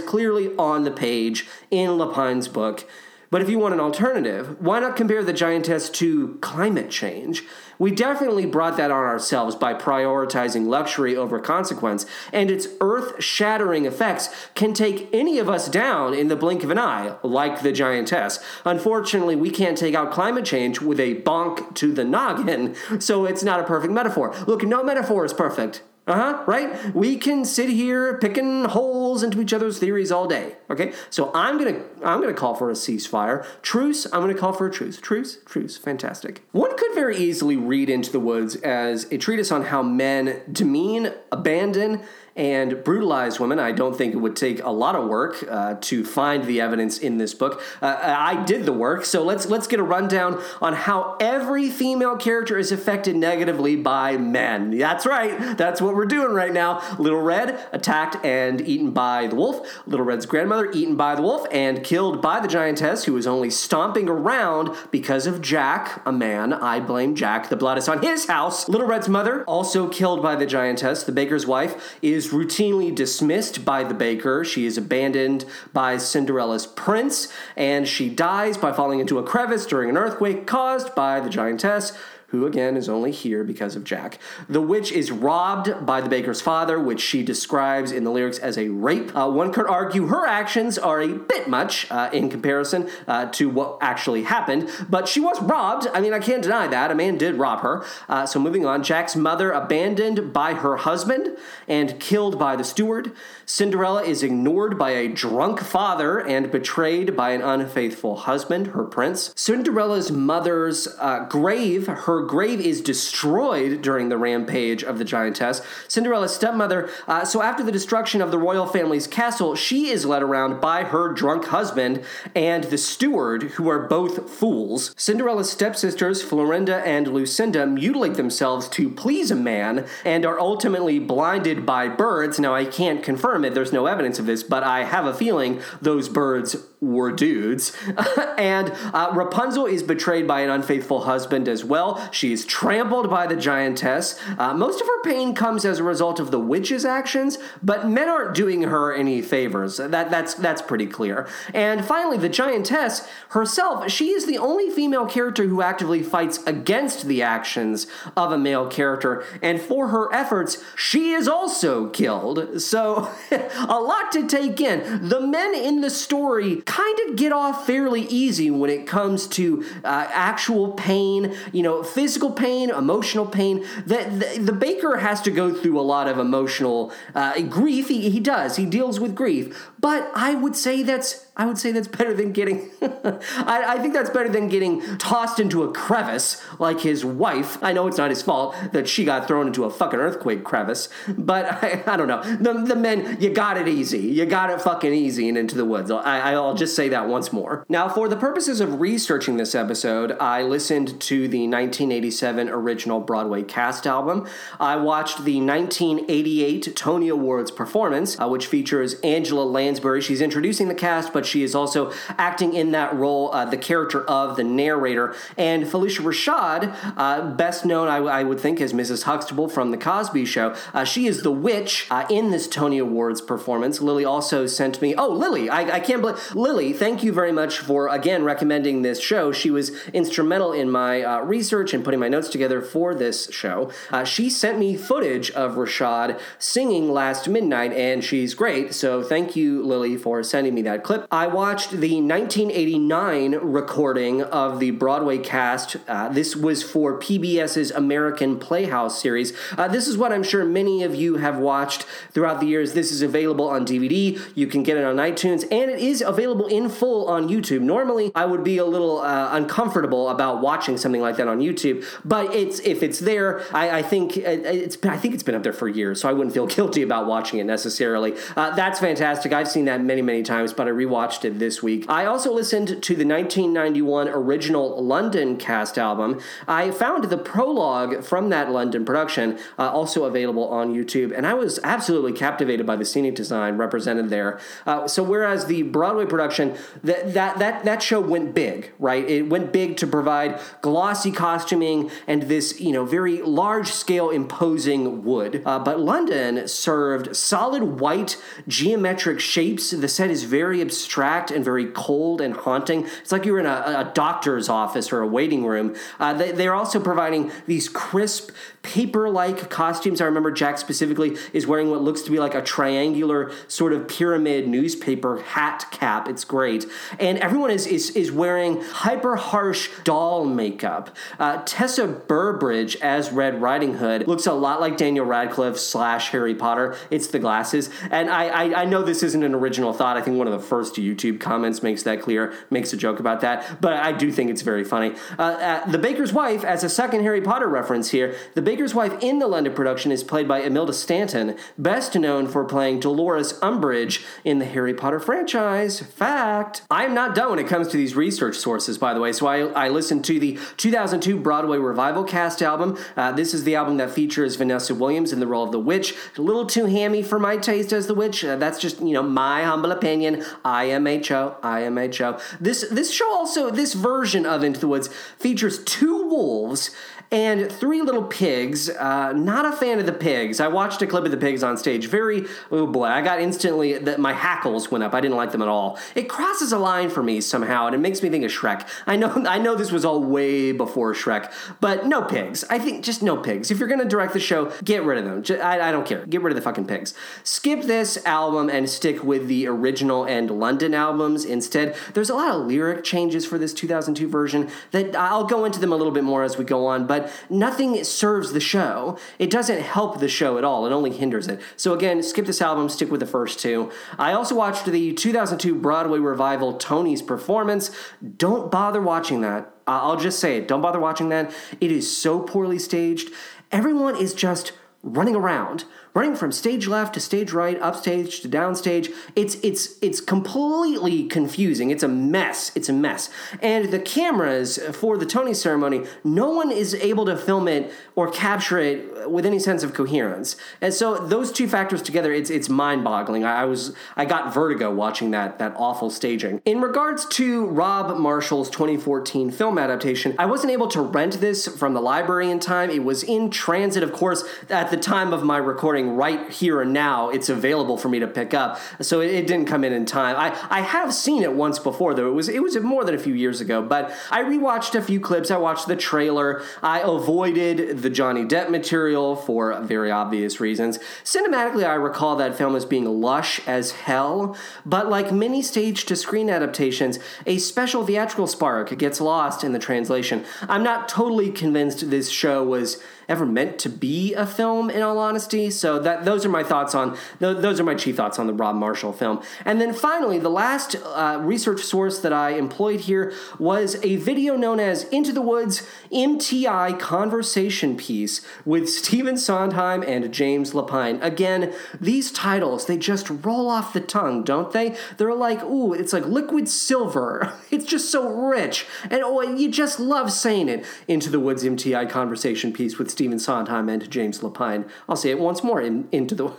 clearly 0.00 0.54
on 0.56 0.84
the 0.84 0.90
page 0.90 1.48
in 1.70 1.98
Lapine's 1.98 2.48
book. 2.48 2.88
But 3.32 3.40
if 3.40 3.48
you 3.48 3.58
want 3.58 3.72
an 3.72 3.80
alternative, 3.80 4.60
why 4.60 4.78
not 4.80 4.94
compare 4.94 5.24
the 5.24 5.32
giantess 5.32 5.88
to 5.90 6.36
climate 6.42 6.90
change? 6.90 7.44
We 7.82 7.90
definitely 7.90 8.46
brought 8.46 8.76
that 8.76 8.92
on 8.92 9.04
ourselves 9.04 9.56
by 9.56 9.74
prioritizing 9.74 10.68
luxury 10.68 11.16
over 11.16 11.40
consequence, 11.40 12.06
and 12.32 12.48
its 12.48 12.68
earth 12.80 13.20
shattering 13.20 13.86
effects 13.86 14.28
can 14.54 14.72
take 14.72 15.08
any 15.12 15.40
of 15.40 15.48
us 15.48 15.68
down 15.68 16.14
in 16.14 16.28
the 16.28 16.36
blink 16.36 16.62
of 16.62 16.70
an 16.70 16.78
eye, 16.78 17.16
like 17.24 17.62
the 17.62 17.72
giantess. 17.72 18.38
Unfortunately, 18.64 19.34
we 19.34 19.50
can't 19.50 19.76
take 19.76 19.96
out 19.96 20.12
climate 20.12 20.44
change 20.44 20.80
with 20.80 21.00
a 21.00 21.16
bonk 21.22 21.74
to 21.74 21.92
the 21.92 22.04
noggin, 22.04 22.76
so 23.00 23.24
it's 23.24 23.42
not 23.42 23.58
a 23.58 23.64
perfect 23.64 23.92
metaphor. 23.92 24.32
Look, 24.46 24.62
no 24.62 24.84
metaphor 24.84 25.24
is 25.24 25.32
perfect. 25.32 25.82
Uh 26.04 26.14
huh, 26.14 26.44
right? 26.48 26.92
We 26.96 27.16
can 27.16 27.44
sit 27.44 27.70
here 27.70 28.18
picking 28.18 28.64
holes 28.64 29.22
into 29.22 29.40
each 29.40 29.52
other's 29.52 29.78
theories 29.78 30.10
all 30.10 30.26
day. 30.26 30.56
Okay? 30.68 30.92
So 31.10 31.30
I'm 31.32 31.58
gonna 31.58 31.80
I'm 32.04 32.20
gonna 32.20 32.34
call 32.34 32.56
for 32.56 32.70
a 32.70 32.74
ceasefire. 32.74 33.46
Truce, 33.62 34.06
I'm 34.06 34.20
gonna 34.20 34.34
call 34.34 34.52
for 34.52 34.66
a 34.66 34.70
truce. 34.70 34.98
Truce, 34.98 35.38
truce, 35.44 35.76
fantastic. 35.76 36.42
One 36.50 36.76
could 36.76 36.92
very 36.94 37.16
easily 37.16 37.56
read 37.56 37.88
into 37.88 38.10
the 38.10 38.18
woods 38.18 38.56
as 38.56 39.04
a 39.12 39.18
treatise 39.18 39.52
on 39.52 39.66
how 39.66 39.82
men 39.82 40.40
demean, 40.50 41.14
abandon, 41.30 42.02
and 42.36 42.82
brutalize 42.84 43.38
women. 43.38 43.58
I 43.58 43.72
don't 43.72 43.96
think 43.96 44.14
it 44.14 44.18
would 44.18 44.36
take 44.36 44.62
a 44.62 44.70
lot 44.70 44.94
of 44.94 45.08
work 45.08 45.44
uh, 45.48 45.74
to 45.82 46.04
find 46.04 46.44
the 46.44 46.60
evidence 46.60 46.98
in 46.98 47.18
this 47.18 47.34
book. 47.34 47.62
Uh, 47.80 47.96
I 48.00 48.42
did 48.44 48.64
the 48.64 48.72
work, 48.72 49.04
so 49.04 49.22
let's 49.22 49.46
let's 49.46 49.66
get 49.66 49.80
a 49.80 49.82
rundown 49.82 50.42
on 50.60 50.72
how 50.72 51.16
every 51.20 51.68
female 51.70 52.16
character 52.16 52.58
is 52.58 52.72
affected 52.72 53.16
negatively 53.16 53.76
by 53.76 54.16
men. 54.16 54.76
That's 54.78 55.06
right. 55.06 55.56
That's 55.56 55.80
what 55.80 55.94
we're 55.94 56.06
doing 56.06 56.32
right 56.32 56.52
now. 56.52 56.82
Little 56.98 57.20
Red 57.20 57.60
attacked 57.72 58.24
and 58.24 58.60
eaten 58.60 58.90
by 58.90 59.26
the 59.26 59.36
wolf. 59.36 59.82
Little 59.86 60.06
Red's 60.06 60.26
grandmother 60.26 60.70
eaten 60.72 60.96
by 60.96 61.14
the 61.14 61.22
wolf 61.22 61.46
and 61.50 61.84
killed 61.84 62.22
by 62.22 62.40
the 62.40 62.48
giantess, 62.48 63.04
who 63.04 63.12
was 63.12 63.26
only 63.26 63.50
stomping 63.50 64.08
around 64.08 64.70
because 64.90 65.26
of 65.26 65.40
Jack, 65.40 66.02
a 66.06 66.12
man. 66.12 66.52
I 66.52 66.80
blame 66.80 67.14
Jack. 67.14 67.48
The 67.48 67.56
blood 67.56 67.78
is 67.78 67.88
on 67.88 68.02
his 68.02 68.26
house. 68.26 68.68
Little 68.68 68.86
Red's 68.86 69.08
mother 69.08 69.44
also 69.44 69.88
killed 69.88 70.22
by 70.22 70.36
the 70.36 70.46
giantess. 70.46 71.02
The 71.02 71.12
baker's 71.12 71.46
wife 71.46 71.96
is 72.00 72.21
routinely 72.28 72.94
dismissed 72.94 73.64
by 73.64 73.84
the 73.84 73.94
baker. 73.94 74.44
She 74.44 74.66
is 74.66 74.78
abandoned 74.78 75.44
by 75.72 75.96
Cinderella's 75.96 76.66
prince, 76.66 77.32
and 77.56 77.86
she 77.86 78.08
dies 78.08 78.56
by 78.56 78.72
falling 78.72 79.00
into 79.00 79.18
a 79.18 79.22
crevice 79.22 79.66
during 79.66 79.90
an 79.90 79.96
earthquake 79.96 80.46
caused 80.46 80.94
by 80.94 81.20
the 81.20 81.30
giantess. 81.30 81.92
Who 82.32 82.46
again 82.46 82.78
is 82.78 82.88
only 82.88 83.10
here 83.10 83.44
because 83.44 83.76
of 83.76 83.84
Jack. 83.84 84.18
The 84.48 84.62
witch 84.62 84.90
is 84.90 85.12
robbed 85.12 85.84
by 85.84 86.00
the 86.00 86.08
baker's 86.08 86.40
father, 86.40 86.80
which 86.80 87.02
she 87.02 87.22
describes 87.22 87.92
in 87.92 88.04
the 88.04 88.10
lyrics 88.10 88.38
as 88.38 88.56
a 88.56 88.70
rape. 88.70 89.14
Uh, 89.14 89.28
one 89.28 89.52
could 89.52 89.66
argue 89.66 90.06
her 90.06 90.26
actions 90.26 90.78
are 90.78 91.02
a 91.02 91.08
bit 91.08 91.46
much 91.46 91.86
uh, 91.90 92.08
in 92.10 92.30
comparison 92.30 92.88
uh, 93.06 93.26
to 93.32 93.50
what 93.50 93.76
actually 93.82 94.22
happened, 94.22 94.70
but 94.88 95.06
she 95.08 95.20
was 95.20 95.42
robbed. 95.42 95.86
I 95.92 96.00
mean, 96.00 96.14
I 96.14 96.20
can't 96.20 96.42
deny 96.42 96.66
that. 96.68 96.90
A 96.90 96.94
man 96.94 97.18
did 97.18 97.34
rob 97.34 97.60
her. 97.60 97.84
Uh, 98.08 98.24
so 98.24 98.40
moving 98.40 98.64
on, 98.64 98.82
Jack's 98.82 99.14
mother 99.14 99.52
abandoned 99.52 100.32
by 100.32 100.54
her 100.54 100.78
husband 100.78 101.36
and 101.68 102.00
killed 102.00 102.38
by 102.38 102.56
the 102.56 102.64
steward. 102.64 103.12
Cinderella 103.44 104.04
is 104.04 104.22
ignored 104.22 104.78
by 104.78 104.92
a 104.92 105.06
drunk 105.06 105.60
father 105.60 106.18
and 106.18 106.50
betrayed 106.50 107.14
by 107.14 107.32
an 107.32 107.42
unfaithful 107.42 108.16
husband, 108.16 108.68
her 108.68 108.84
prince. 108.84 109.34
Cinderella's 109.36 110.10
mother's 110.10 110.88
uh, 110.98 111.26
grave, 111.28 111.88
her 111.88 112.21
her 112.22 112.28
grave 112.28 112.60
is 112.60 112.80
destroyed 112.80 113.82
during 113.82 114.08
the 114.08 114.16
rampage 114.16 114.84
of 114.84 114.96
the 114.96 115.04
giantess. 115.04 115.60
Cinderella's 115.88 116.32
stepmother. 116.32 116.88
Uh, 117.08 117.24
so 117.24 117.42
after 117.42 117.64
the 117.64 117.72
destruction 117.72 118.22
of 118.22 118.30
the 118.30 118.38
royal 118.38 118.64
family's 118.64 119.08
castle, 119.08 119.56
she 119.56 119.88
is 119.88 120.06
led 120.06 120.22
around 120.22 120.60
by 120.60 120.84
her 120.84 121.12
drunk 121.12 121.46
husband 121.46 122.04
and 122.32 122.62
the 122.64 122.78
steward, 122.78 123.42
who 123.54 123.68
are 123.68 123.88
both 123.88 124.30
fools. 124.30 124.94
Cinderella's 124.96 125.50
stepsisters, 125.50 126.22
Florinda 126.22 126.80
and 126.86 127.08
Lucinda, 127.08 127.66
mutilate 127.66 128.14
themselves 128.14 128.68
to 128.68 128.88
please 128.88 129.32
a 129.32 129.36
man 129.36 129.84
and 130.04 130.24
are 130.24 130.38
ultimately 130.38 131.00
blinded 131.00 131.66
by 131.66 131.88
birds. 131.88 132.38
Now, 132.38 132.54
I 132.54 132.66
can't 132.66 133.02
confirm 133.02 133.44
it, 133.44 133.52
there's 133.52 133.72
no 133.72 133.86
evidence 133.86 134.20
of 134.20 134.26
this, 134.26 134.44
but 134.44 134.62
I 134.62 134.84
have 134.84 135.06
a 135.06 135.14
feeling 135.14 135.60
those 135.80 136.08
birds 136.08 136.54
were 136.82 137.12
dudes. 137.12 137.72
and 138.36 138.72
uh, 138.92 139.10
Rapunzel 139.14 139.66
is 139.66 139.82
betrayed 139.82 140.26
by 140.26 140.40
an 140.40 140.50
unfaithful 140.50 141.02
husband 141.02 141.48
as 141.48 141.64
well. 141.64 142.10
She 142.12 142.32
is 142.32 142.44
trampled 142.44 143.08
by 143.08 143.26
the 143.26 143.36
giantess. 143.36 144.18
Uh, 144.36 144.52
most 144.52 144.80
of 144.80 144.86
her 144.88 145.02
pain 145.02 145.34
comes 145.34 145.64
as 145.64 145.78
a 145.78 145.84
result 145.84 146.18
of 146.18 146.32
the 146.32 146.40
witch's 146.40 146.84
actions, 146.84 147.38
but 147.62 147.88
men 147.88 148.08
aren't 148.08 148.34
doing 148.34 148.62
her 148.62 148.92
any 148.92 149.22
favors. 149.22 149.76
That, 149.76 150.10
that's, 150.10 150.34
that's 150.34 150.60
pretty 150.60 150.86
clear. 150.86 151.28
And 151.54 151.84
finally, 151.84 152.18
the 152.18 152.28
giantess 152.28 153.06
herself, 153.28 153.88
she 153.90 154.10
is 154.10 154.26
the 154.26 154.38
only 154.38 154.68
female 154.68 155.06
character 155.06 155.46
who 155.46 155.62
actively 155.62 156.02
fights 156.02 156.42
against 156.46 157.06
the 157.06 157.22
actions 157.22 157.86
of 158.16 158.32
a 158.32 158.38
male 158.38 158.66
character. 158.66 159.24
And 159.40 159.60
for 159.60 159.88
her 159.88 160.12
efforts, 160.12 160.62
she 160.76 161.12
is 161.12 161.28
also 161.28 161.88
killed. 161.90 162.60
So, 162.60 163.08
a 163.30 163.80
lot 163.80 164.10
to 164.12 164.26
take 164.26 164.60
in. 164.60 165.08
The 165.08 165.20
men 165.20 165.54
in 165.54 165.80
the 165.80 165.90
story 165.90 166.56
kind 166.72 166.98
of 167.06 167.16
get 167.16 167.32
off 167.32 167.66
fairly 167.66 168.00
easy 168.02 168.50
when 168.50 168.70
it 168.70 168.86
comes 168.86 169.26
to 169.26 169.62
uh, 169.84 170.06
actual 170.10 170.72
pain, 170.72 171.34
you 171.52 171.62
know, 171.62 171.82
physical 171.82 172.32
pain, 172.32 172.70
emotional 172.70 173.26
pain. 173.26 173.62
The, 173.84 173.98
the, 174.04 174.40
the 174.40 174.52
baker 174.54 174.96
has 174.96 175.20
to 175.22 175.30
go 175.30 175.52
through 175.52 175.78
a 175.78 175.82
lot 175.82 176.08
of 176.08 176.18
emotional 176.18 176.90
uh, 177.14 177.38
grief. 177.42 177.88
He, 177.88 178.08
he 178.08 178.20
does. 178.20 178.56
He 178.56 178.64
deals 178.64 178.98
with 178.98 179.14
grief. 179.14 179.70
But 179.80 180.10
I 180.14 180.34
would 180.34 180.56
say 180.56 180.82
that's 180.82 181.26
I 181.34 181.46
would 181.46 181.56
say 181.56 181.72
that's 181.72 181.88
better 181.88 182.12
than 182.12 182.32
getting. 182.32 182.70
I, 182.82 183.64
I, 183.66 183.78
think 183.78 183.94
that's 183.94 184.10
better 184.10 184.28
than 184.28 184.48
getting 184.48 184.82
tossed 184.98 185.40
into 185.40 185.62
a 185.62 185.72
crevice 185.72 186.42
like 186.58 186.80
his 186.80 187.06
wife. 187.06 187.56
I 187.62 187.72
know 187.72 187.86
it's 187.86 187.96
not 187.96 188.10
his 188.10 188.20
fault 188.20 188.54
that 188.72 188.86
she 188.86 189.06
got 189.06 189.26
thrown 189.26 189.46
into 189.46 189.64
a 189.64 189.70
fucking 189.70 189.98
earthquake 189.98 190.44
crevice, 190.44 190.90
but 191.08 191.46
I, 191.64 191.82
I 191.86 191.96
don't 191.96 192.06
know. 192.06 192.22
The, 192.22 192.52
the 192.52 192.76
men, 192.76 193.16
you 193.18 193.30
got 193.30 193.56
it 193.56 193.66
easy. 193.66 194.00
You 194.00 194.26
got 194.26 194.50
it 194.50 194.60
fucking 194.60 194.92
easy 194.92 195.26
and 195.26 195.38
into 195.38 195.54
the 195.54 195.64
woods. 195.64 195.90
I, 195.90 196.34
I'll 196.34 196.54
just 196.54 196.76
say 196.76 196.90
that 196.90 197.08
once 197.08 197.32
more. 197.32 197.64
Now, 197.66 197.88
for 197.88 198.08
the 198.08 198.16
purposes 198.16 198.60
of 198.60 198.78
researching 198.78 199.38
this 199.38 199.54
episode, 199.54 200.12
I 200.20 200.42
listened 200.42 201.00
to 201.00 201.28
the 201.28 201.48
1987 201.48 202.50
original 202.50 203.00
Broadway 203.00 203.42
cast 203.42 203.86
album. 203.86 204.28
I 204.60 204.76
watched 204.76 205.24
the 205.24 205.40
1988 205.40 206.76
Tony 206.76 207.08
Awards 207.08 207.50
performance, 207.50 208.20
uh, 208.20 208.28
which 208.28 208.46
features 208.46 209.00
Angela 209.00 209.44
Lansbury. 209.44 210.02
She's 210.02 210.20
introducing 210.20 210.68
the 210.68 210.74
cast, 210.74 211.12
but 211.12 211.22
she 211.32 211.42
is 211.42 211.54
also 211.54 211.90
acting 212.18 212.52
in 212.52 212.72
that 212.72 212.94
role, 212.94 213.32
uh, 213.32 213.46
the 213.46 213.56
character 213.56 214.04
of 214.04 214.36
the 214.36 214.44
narrator. 214.44 215.14
And 215.38 215.64
Phylicia 215.64 216.00
Rashad, 216.00 216.94
uh, 216.96 217.30
best 217.32 217.64
known, 217.64 217.88
I, 217.88 217.96
I, 217.96 218.22
would 218.22 218.38
think, 218.38 218.60
as 218.60 218.72
Mrs. 218.72 219.04
Huxtable 219.04 219.48
from 219.48 219.70
The 219.70 219.78
Cosby 219.78 220.26
Show, 220.26 220.54
uh, 220.74 220.84
she 220.84 221.06
is 221.06 221.22
the 221.22 221.32
witch 221.32 221.86
uh, 221.90 222.06
in 222.10 222.30
this 222.30 222.46
Tony 222.46 222.78
Awards 222.78 223.20
performance. 223.22 223.80
Lily 223.80 224.04
also 224.04 224.46
sent 224.46 224.82
me, 224.82 224.94
oh, 224.94 225.08
Lily, 225.08 225.48
I, 225.48 225.76
I 225.76 225.80
can't 225.80 226.02
believe, 226.02 226.34
Lily, 226.34 226.72
thank 226.72 227.02
you 227.02 227.12
very 227.12 227.32
much 227.32 227.58
for, 227.58 227.88
again, 227.88 228.24
recommending 228.24 228.82
this 228.82 229.00
show. 229.00 229.32
She 229.32 229.50
was 229.50 229.70
instrumental 229.92 230.52
in 230.52 230.70
my 230.70 231.02
uh, 231.02 231.20
research 231.22 231.72
and 231.72 231.82
putting 231.82 232.00
my 232.00 232.08
notes 232.08 232.28
together 232.28 232.60
for 232.60 232.94
this 232.94 233.30
show. 233.32 233.70
Uh, 233.90 234.04
she 234.04 234.28
sent 234.28 234.58
me 234.58 234.76
footage 234.76 235.30
of 235.30 235.54
Rashad 235.54 236.20
singing 236.38 236.92
last 236.92 237.28
midnight, 237.28 237.72
and 237.72 238.04
she's 238.04 238.34
great. 238.34 238.74
So 238.74 239.02
thank 239.02 239.34
you, 239.34 239.64
Lily, 239.64 239.96
for 239.96 240.22
sending 240.22 240.54
me 240.54 240.62
that 240.62 240.84
clip. 240.84 241.06
I 241.12 241.26
watched 241.26 241.72
the 241.72 242.00
1989 242.00 243.34
recording 243.34 244.22
of 244.22 244.60
the 244.60 244.70
Broadway 244.70 245.18
cast. 245.18 245.76
Uh, 245.86 246.08
this 246.08 246.34
was 246.34 246.62
for 246.62 246.98
PBS's 246.98 247.70
American 247.70 248.38
Playhouse 248.38 248.98
series. 248.98 249.34
Uh, 249.58 249.68
this 249.68 249.86
is 249.86 249.98
what 249.98 250.10
I'm 250.10 250.22
sure 250.22 250.42
many 250.46 250.82
of 250.84 250.94
you 250.94 251.16
have 251.16 251.36
watched 251.36 251.82
throughout 252.12 252.40
the 252.40 252.46
years. 252.46 252.72
This 252.72 252.90
is 252.90 253.02
available 253.02 253.46
on 253.46 253.66
DVD. 253.66 254.18
You 254.34 254.46
can 254.46 254.62
get 254.62 254.78
it 254.78 254.84
on 254.84 254.96
iTunes, 254.96 255.42
and 255.52 255.70
it 255.70 255.80
is 255.80 256.00
available 256.00 256.46
in 256.46 256.70
full 256.70 257.06
on 257.08 257.28
YouTube. 257.28 257.60
Normally, 257.60 258.10
I 258.14 258.24
would 258.24 258.42
be 258.42 258.56
a 258.56 258.64
little 258.64 259.00
uh, 259.02 259.36
uncomfortable 259.36 260.08
about 260.08 260.40
watching 260.40 260.78
something 260.78 261.02
like 261.02 261.18
that 261.18 261.28
on 261.28 261.40
YouTube, 261.40 261.84
but 262.06 262.34
it's 262.34 262.58
if 262.60 262.82
it's 262.82 263.00
there, 263.00 263.42
I, 263.54 263.80
I 263.80 263.82
think 263.82 264.16
uh, 264.16 264.20
it's 264.24 264.78
I 264.82 264.96
think 264.96 265.12
it's 265.12 265.22
been 265.22 265.34
up 265.34 265.42
there 265.42 265.52
for 265.52 265.68
years, 265.68 266.00
so 266.00 266.08
I 266.08 266.14
wouldn't 266.14 266.32
feel 266.32 266.46
guilty 266.56 266.80
about 266.80 267.04
watching 267.04 267.38
it 267.38 267.44
necessarily. 267.44 268.14
Uh, 268.34 268.56
that's 268.56 268.80
fantastic. 268.80 269.34
I've 269.34 269.48
seen 269.48 269.66
that 269.66 269.82
many 269.82 270.00
many 270.00 270.22
times, 270.22 270.54
but 270.54 270.66
I 270.66 270.70
rewatched 270.70 271.01
watched 271.02 271.24
it 271.24 271.40
this 271.40 271.64
week. 271.64 271.84
I 271.88 272.06
also 272.06 272.32
listened 272.32 272.68
to 272.68 272.94
the 272.94 273.04
1991 273.04 274.08
original 274.08 274.80
London 274.80 275.36
cast 275.36 275.76
album. 275.76 276.20
I 276.46 276.70
found 276.70 277.02
the 277.02 277.18
prologue 277.18 278.04
from 278.04 278.28
that 278.28 278.52
London 278.52 278.84
production 278.84 279.36
uh, 279.58 279.68
also 279.72 280.04
available 280.04 280.46
on 280.46 280.72
YouTube, 280.72 281.12
and 281.12 281.26
I 281.26 281.34
was 281.34 281.58
absolutely 281.64 282.12
captivated 282.12 282.66
by 282.66 282.76
the 282.76 282.84
scenic 282.84 283.16
design 283.16 283.56
represented 283.56 284.10
there. 284.10 284.38
Uh, 284.64 284.86
so 284.86 285.02
whereas 285.02 285.46
the 285.46 285.62
Broadway 285.62 286.06
production, 286.06 286.56
that 286.84 287.14
that 287.14 287.40
that 287.40 287.64
that 287.64 287.82
show 287.82 288.00
went 288.00 288.32
big, 288.32 288.70
right? 288.78 289.04
It 289.04 289.28
went 289.28 289.52
big 289.52 289.76
to 289.78 289.88
provide 289.88 290.38
glossy 290.60 291.10
costuming 291.10 291.90
and 292.06 292.22
this 292.34 292.60
you 292.60 292.70
know 292.70 292.84
very 292.84 293.22
large 293.22 293.72
scale 293.72 294.08
imposing 294.10 295.02
wood. 295.02 295.42
Uh, 295.44 295.58
but 295.58 295.80
London 295.80 296.46
served 296.46 297.16
solid 297.16 297.80
white 297.80 298.16
geometric 298.46 299.18
shapes. 299.18 299.72
The 299.72 299.88
set 299.88 300.08
is 300.08 300.22
very 300.22 300.60
abstract 300.60 300.91
abstract 300.92 301.30
and 301.30 301.42
very 301.42 301.66
cold 301.66 302.20
and 302.20 302.34
haunting. 302.34 302.86
It's 303.00 303.12
like 303.12 303.24
you're 303.24 303.38
in 303.40 303.46
a, 303.46 303.88
a 303.88 303.92
doctor's 303.94 304.50
office 304.50 304.92
or 304.92 305.00
a 305.00 305.06
waiting 305.06 305.46
room. 305.46 305.74
Uh, 305.98 306.12
they, 306.12 306.32
they're 306.32 306.54
also 306.54 306.78
providing 306.78 307.32
these 307.46 307.68
crisp, 307.70 308.30
paper 308.62 309.10
like 309.10 309.50
costumes. 309.50 310.00
I 310.00 310.04
remember 310.04 310.30
Jack 310.30 310.58
specifically 310.58 311.16
is 311.32 311.46
wearing 311.46 311.70
what 311.70 311.82
looks 311.82 312.02
to 312.02 312.10
be 312.10 312.18
like 312.18 312.34
a 312.34 312.42
triangular 312.42 313.32
sort 313.48 313.72
of 313.72 313.88
pyramid 313.88 314.48
newspaper 314.48 315.20
hat 315.20 315.66
cap. 315.70 316.08
It's 316.08 316.24
great. 316.24 316.66
And 316.98 317.18
everyone 317.18 317.50
is, 317.50 317.66
is, 317.66 317.90
is 317.90 318.12
wearing 318.12 318.60
hyper 318.60 319.16
harsh 319.16 319.70
doll 319.84 320.24
makeup. 320.24 320.96
Uh, 321.18 321.42
Tessa 321.44 321.86
Burbridge 321.86 322.76
as 322.76 323.12
Red 323.12 323.42
Riding 323.42 323.74
Hood 323.74 324.06
looks 324.06 324.26
a 324.26 324.32
lot 324.32 324.60
like 324.60 324.76
Daniel 324.76 325.04
Radcliffe 325.04 325.58
slash 325.58 326.10
Harry 326.10 326.34
Potter. 326.34 326.76
It's 326.90 327.08
the 327.08 327.18
glasses. 327.18 327.70
And 327.90 328.10
I, 328.10 328.28
I, 328.28 328.62
I 328.62 328.64
know 328.64 328.82
this 328.82 329.02
isn't 329.02 329.22
an 329.22 329.34
original 329.34 329.72
thought. 329.72 329.96
I 329.96 330.02
think 330.02 330.16
one 330.16 330.26
of 330.26 330.32
the 330.32 330.46
first 330.46 330.76
YouTube 330.76 331.20
comments 331.20 331.62
makes 331.62 331.82
that 331.82 332.00
clear, 332.00 332.32
makes 332.50 332.72
a 332.72 332.76
joke 332.76 333.00
about 333.00 333.20
that. 333.22 333.60
But 333.60 333.74
I 333.74 333.92
do 333.92 334.12
think 334.12 334.30
it's 334.30 334.42
very 334.42 334.64
funny. 334.64 334.94
Uh, 335.18 335.22
uh, 335.22 335.70
the 335.70 335.78
Baker's 335.78 336.12
Wife, 336.12 336.44
as 336.44 336.64
a 336.64 336.68
second 336.68 337.02
Harry 337.02 337.20
Potter 337.20 337.48
reference 337.48 337.90
here, 337.90 338.16
the 338.34 338.42
Baker's 338.52 338.74
Wife 338.74 339.02
in 339.02 339.18
the 339.18 339.26
London 339.26 339.54
production 339.54 339.90
is 339.90 340.04
played 340.04 340.28
by 340.28 340.40
Imelda 340.40 340.74
Staunton, 340.74 341.38
best 341.56 341.94
known 341.94 342.26
for 342.26 342.44
playing 342.44 342.80
Dolores 342.80 343.32
Umbridge 343.40 344.04
in 344.24 344.40
the 344.40 344.44
Harry 344.44 344.74
Potter 344.74 345.00
franchise. 345.00 345.80
Fact. 345.80 346.60
I 346.70 346.84
am 346.84 346.92
not 346.92 347.14
done 347.14 347.30
when 347.30 347.38
it 347.38 347.46
comes 347.46 347.68
to 347.68 347.78
these 347.78 347.96
research 347.96 348.36
sources, 348.36 348.76
by 348.76 348.92
the 348.92 349.00
way. 349.00 349.14
So 349.14 349.26
I, 349.26 349.38
I 349.38 349.68
listened 349.70 350.04
to 350.04 350.20
the 350.20 350.38
2002 350.58 351.18
Broadway 351.18 351.56
revival 351.56 352.04
cast 352.04 352.42
album. 352.42 352.76
Uh, 352.94 353.10
this 353.12 353.32
is 353.32 353.44
the 353.44 353.56
album 353.56 353.78
that 353.78 353.90
features 353.90 354.36
Vanessa 354.36 354.74
Williams 354.74 355.14
in 355.14 355.20
the 355.20 355.26
role 355.26 355.44
of 355.44 355.52
the 355.52 355.58
witch. 355.58 355.94
A 356.18 356.20
little 356.20 356.44
too 356.44 356.66
hammy 356.66 357.02
for 357.02 357.18
my 357.18 357.38
taste 357.38 357.72
as 357.72 357.86
the 357.86 357.94
witch. 357.94 358.22
Uh, 358.22 358.36
that's 358.36 358.58
just, 358.58 358.80
you 358.82 358.92
know, 358.92 359.02
my 359.02 359.44
humble 359.44 359.72
opinion. 359.72 360.16
IMHO, 360.44 361.40
IMHO. 361.40 362.20
This 362.38 362.68
this 362.70 362.92
show 362.92 363.10
also 363.14 363.50
this 363.50 363.72
version 363.72 364.26
of 364.26 364.44
Into 364.44 364.60
the 364.60 364.68
Woods 364.68 364.88
features 365.16 365.64
two 365.64 366.06
wolves 366.06 366.70
and 367.12 367.52
Three 367.52 367.82
Little 367.82 368.04
Pigs. 368.04 368.70
Uh, 368.70 369.12
not 369.12 369.44
a 369.44 369.52
fan 369.52 369.78
of 369.78 369.84
the 369.84 369.92
pigs. 369.92 370.40
I 370.40 370.48
watched 370.48 370.80
a 370.80 370.86
clip 370.86 371.04
of 371.04 371.10
the 371.10 371.18
pigs 371.18 371.42
on 371.42 371.58
stage. 371.58 371.86
Very, 371.86 372.26
oh 372.50 372.66
boy, 372.66 372.86
I 372.86 373.02
got 373.02 373.20
instantly, 373.20 373.76
that 373.76 374.00
my 374.00 374.14
hackles 374.14 374.70
went 374.70 374.82
up. 374.82 374.94
I 374.94 375.02
didn't 375.02 375.18
like 375.18 375.30
them 375.30 375.42
at 375.42 375.48
all. 375.48 375.78
It 375.94 376.08
crosses 376.08 376.52
a 376.52 376.58
line 376.58 376.88
for 376.88 377.02
me 377.02 377.20
somehow, 377.20 377.66
and 377.66 377.74
it 377.74 377.78
makes 377.78 378.02
me 378.02 378.08
think 378.08 378.24
of 378.24 378.30
Shrek. 378.30 378.66
I 378.86 378.96
know, 378.96 379.12
I 379.28 379.38
know 379.38 379.54
this 379.54 379.70
was 379.70 379.84
all 379.84 380.02
way 380.02 380.52
before 380.52 380.94
Shrek, 380.94 381.30
but 381.60 381.86
no 381.86 382.02
pigs. 382.02 382.44
I 382.48 382.58
think 382.58 382.82
just 382.82 383.02
no 383.02 383.18
pigs. 383.18 383.50
If 383.50 383.58
you're 383.58 383.68
going 383.68 383.80
to 383.80 383.88
direct 383.88 384.14
the 384.14 384.20
show, 384.20 384.50
get 384.64 384.82
rid 384.82 384.98
of 384.98 385.04
them. 385.04 385.22
Just, 385.22 385.42
I, 385.42 385.68
I 385.68 385.72
don't 385.72 385.86
care. 385.86 386.06
Get 386.06 386.22
rid 386.22 386.32
of 386.32 386.36
the 386.36 386.42
fucking 386.42 386.66
pigs. 386.66 386.94
Skip 387.24 387.62
this 387.62 388.02
album 388.06 388.48
and 388.48 388.68
stick 388.70 389.04
with 389.04 389.28
the 389.28 389.46
original 389.46 390.04
and 390.04 390.30
London 390.30 390.72
albums 390.72 391.26
instead. 391.26 391.76
There's 391.92 392.08
a 392.08 392.14
lot 392.14 392.34
of 392.34 392.46
lyric 392.46 392.84
changes 392.84 393.26
for 393.26 393.36
this 393.36 393.52
2002 393.52 394.08
version 394.08 394.50
that 394.70 394.96
I'll 394.96 395.24
go 395.24 395.44
into 395.44 395.60
them 395.60 395.72
a 395.72 395.76
little 395.76 395.92
bit 395.92 396.04
more 396.04 396.22
as 396.22 396.38
we 396.38 396.44
go 396.44 396.66
on, 396.66 396.86
but 396.86 397.01
but 397.02 397.12
nothing 397.30 397.82
serves 397.84 398.32
the 398.32 398.40
show. 398.40 398.98
It 399.18 399.30
doesn't 399.30 399.60
help 399.60 400.00
the 400.00 400.08
show 400.08 400.38
at 400.38 400.44
all. 400.44 400.66
It 400.66 400.72
only 400.72 400.90
hinders 400.90 401.28
it. 401.28 401.40
So 401.56 401.74
again, 401.74 402.02
skip 402.02 402.26
this 402.26 402.42
album, 402.42 402.68
stick 402.68 402.90
with 402.90 403.00
the 403.00 403.06
first 403.06 403.38
two. 403.40 403.70
I 403.98 404.12
also 404.12 404.34
watched 404.34 404.66
the 404.66 404.92
2002 404.92 405.54
Broadway 405.54 405.98
revival 405.98 406.54
Tony's 406.54 407.02
performance. 407.02 407.70
Don't 408.16 408.50
bother 408.50 408.80
watching 408.80 409.20
that. 409.22 409.52
I'll 409.66 409.96
just 409.96 410.18
say 410.18 410.38
it. 410.38 410.48
Don't 410.48 410.60
bother 410.60 410.80
watching 410.80 411.08
that. 411.10 411.32
It 411.60 411.70
is 411.70 411.94
so 411.94 412.20
poorly 412.20 412.58
staged. 412.58 413.10
Everyone 413.50 413.96
is 413.96 414.14
just 414.14 414.52
running 414.82 415.14
around 415.14 415.64
running 415.94 416.16
from 416.16 416.32
stage 416.32 416.66
left 416.66 416.94
to 416.94 417.00
stage 417.00 417.32
right, 417.32 417.60
upstage 417.60 418.20
to 418.20 418.28
downstage. 418.28 418.92
It's 419.14 419.36
it's 419.36 419.78
it's 419.82 420.00
completely 420.00 421.04
confusing. 421.04 421.70
It's 421.70 421.82
a 421.82 421.88
mess. 421.88 422.52
It's 422.54 422.68
a 422.68 422.72
mess. 422.72 423.10
And 423.40 423.70
the 423.70 423.78
cameras 423.78 424.58
for 424.72 424.96
the 424.96 425.06
Tony 425.06 425.34
ceremony, 425.34 425.84
no 426.02 426.30
one 426.30 426.50
is 426.50 426.74
able 426.74 427.04
to 427.06 427.16
film 427.16 427.48
it 427.48 427.72
or 427.94 428.10
capture 428.10 428.58
it 428.58 429.10
with 429.10 429.26
any 429.26 429.38
sense 429.38 429.62
of 429.62 429.74
coherence. 429.74 430.36
And 430.60 430.72
so 430.72 430.96
those 430.96 431.32
two 431.32 431.48
factors 431.48 431.82
together, 431.82 432.12
it's 432.12 432.30
it's 432.30 432.48
mind-boggling. 432.48 433.24
I, 433.24 433.42
I 433.42 433.44
was 433.44 433.74
I 433.96 434.04
got 434.04 434.32
vertigo 434.32 434.72
watching 434.72 435.10
that 435.10 435.38
that 435.38 435.54
awful 435.56 435.90
staging. 435.90 436.40
In 436.44 436.60
regards 436.60 437.04
to 437.06 437.46
Rob 437.46 437.98
Marshall's 437.98 438.48
2014 438.50 439.30
film 439.30 439.58
adaptation, 439.58 440.14
I 440.18 440.26
wasn't 440.26 440.52
able 440.52 440.68
to 440.68 440.80
rent 440.80 441.20
this 441.20 441.46
from 441.46 441.74
the 441.74 441.80
library 441.80 442.30
in 442.30 442.40
time. 442.40 442.70
It 442.70 442.84
was 442.84 443.02
in 443.02 443.30
transit, 443.30 443.82
of 443.82 443.92
course, 443.92 444.24
at 444.48 444.70
the 444.72 444.76
time 444.78 445.12
of 445.12 445.22
my 445.22 445.36
recording 445.36 445.94
right 445.96 446.30
here 446.30 446.60
and 446.62 446.72
now 446.72 447.10
it's 447.10 447.28
available 447.28 447.76
for 447.76 447.88
me 447.88 448.00
to 448.00 448.08
pick 448.08 448.32
up. 448.34 448.58
So 448.80 449.00
it, 449.00 449.10
it, 449.10 449.26
didn't 449.26 449.46
come 449.46 449.62
in 449.62 449.72
in 449.72 449.84
time. 449.86 450.16
I 450.16 450.36
i 450.50 450.62
have 450.62 450.92
seen 450.92 451.22
it 451.22 451.34
once 451.34 451.58
before 451.58 451.94
though. 451.94 452.08
It 452.08 452.14
was 452.14 452.28
it 452.28 452.42
was 452.42 452.56
more 452.58 452.84
than 452.84 452.94
a 452.94 452.98
few 452.98 453.14
years 453.14 453.40
ago 453.40 453.62
but 453.62 453.92
i 454.10 454.22
rewatched 454.22 454.74
a 454.74 454.82
few 454.82 454.98
clips. 454.98 455.30
I 455.30 455.36
watched 455.36 455.68
the 455.68 455.76
trailer. 455.76 456.42
I 456.62 456.80
avoided 456.80 457.82
the 457.82 457.90
johnny 457.90 458.24
depp 458.24 458.50
material 458.50 459.14
for 459.14 459.60
very 459.60 459.90
obvious 459.90 460.40
reasons. 460.40 460.78
Cinematically 461.04 461.64
i 461.64 461.74
recall 461.74 462.16
that 462.16 462.36
film 462.36 462.56
as 462.56 462.64
being 462.64 462.86
lush 462.86 463.46
as 463.46 463.72
hell 463.72 464.36
but 464.64 464.88
like 464.88 465.12
many 465.12 465.42
stage 465.42 465.84
to 465.84 465.94
screen 465.94 466.30
adaptations 466.30 466.98
a 467.26 467.36
special 467.38 467.84
theatrical 467.84 468.26
spark 468.26 468.76
gets 468.78 469.00
lost 469.00 469.44
in 469.44 469.52
the 469.52 469.58
translation. 469.58 470.24
I'm 470.48 470.62
not 470.62 470.88
totally 470.88 471.30
convinced 471.30 471.90
this 471.90 472.08
show 472.08 472.42
was 472.42 472.82
ever 473.08 473.26
meant 473.26 473.58
to 473.58 473.68
be 473.68 474.14
a 474.14 474.26
film 474.26 474.61
in 474.70 474.82
all 474.82 474.98
honesty. 474.98 475.50
So 475.50 475.78
that 475.78 476.04
those 476.04 476.24
are 476.24 476.28
my 476.28 476.42
thoughts 476.42 476.74
on 476.74 476.96
those 477.18 477.60
are 477.60 477.64
my 477.64 477.74
chief 477.74 477.96
thoughts 477.96 478.18
on 478.18 478.26
the 478.26 478.32
rob 478.32 478.56
marshall 478.56 478.92
film. 478.92 479.22
And 479.44 479.60
then 479.60 479.72
finally 479.72 480.18
the 480.18 480.30
last 480.30 480.76
uh, 480.84 481.18
research 481.22 481.62
source 481.62 481.98
that 482.00 482.12
i 482.12 482.30
employed 482.30 482.80
here 482.80 483.12
was 483.38 483.76
a 483.82 483.96
video 483.96 484.36
known 484.36 484.60
as 484.60 484.84
into 484.84 485.12
the 485.12 485.22
woods 485.22 485.66
mti 485.90 486.78
conversation 486.78 487.76
piece 487.76 488.20
with 488.44 488.68
stephen 488.68 489.16
sondheim 489.16 489.82
and 489.82 490.12
james 490.12 490.52
lapine. 490.52 491.02
Again 491.02 491.52
these 491.80 492.10
titles 492.12 492.66
they 492.66 492.78
just 492.78 493.08
roll 493.10 493.48
off 493.48 493.72
the 493.72 493.80
tongue 493.80 494.22
don't 494.24 494.52
they? 494.52 494.76
They're 494.96 495.14
like 495.14 495.42
ooh 495.44 495.72
it's 495.72 495.92
like 495.92 496.06
liquid 496.06 496.48
silver. 496.48 497.32
It's 497.52 497.66
just 497.66 497.90
so 497.90 498.08
rich. 498.08 498.66
And 498.90 499.02
oh 499.04 499.20
you 499.20 499.50
just 499.50 499.78
love 499.78 500.10
saying 500.10 500.48
it. 500.48 500.64
Into 500.88 501.10
the 501.10 501.20
woods 501.20 501.44
mti 501.44 501.88
conversation 501.90 502.52
piece 502.52 502.78
with 502.78 502.90
Stephen 502.90 503.18
Sondheim 503.18 503.68
and 503.68 503.90
James 503.90 504.20
Lapine. 504.20 504.51
I'll 504.88 504.96
say 504.96 505.10
it 505.10 505.18
once 505.18 505.42
more 505.42 505.60
in, 505.60 505.88
into 505.92 506.14
the. 506.14 506.32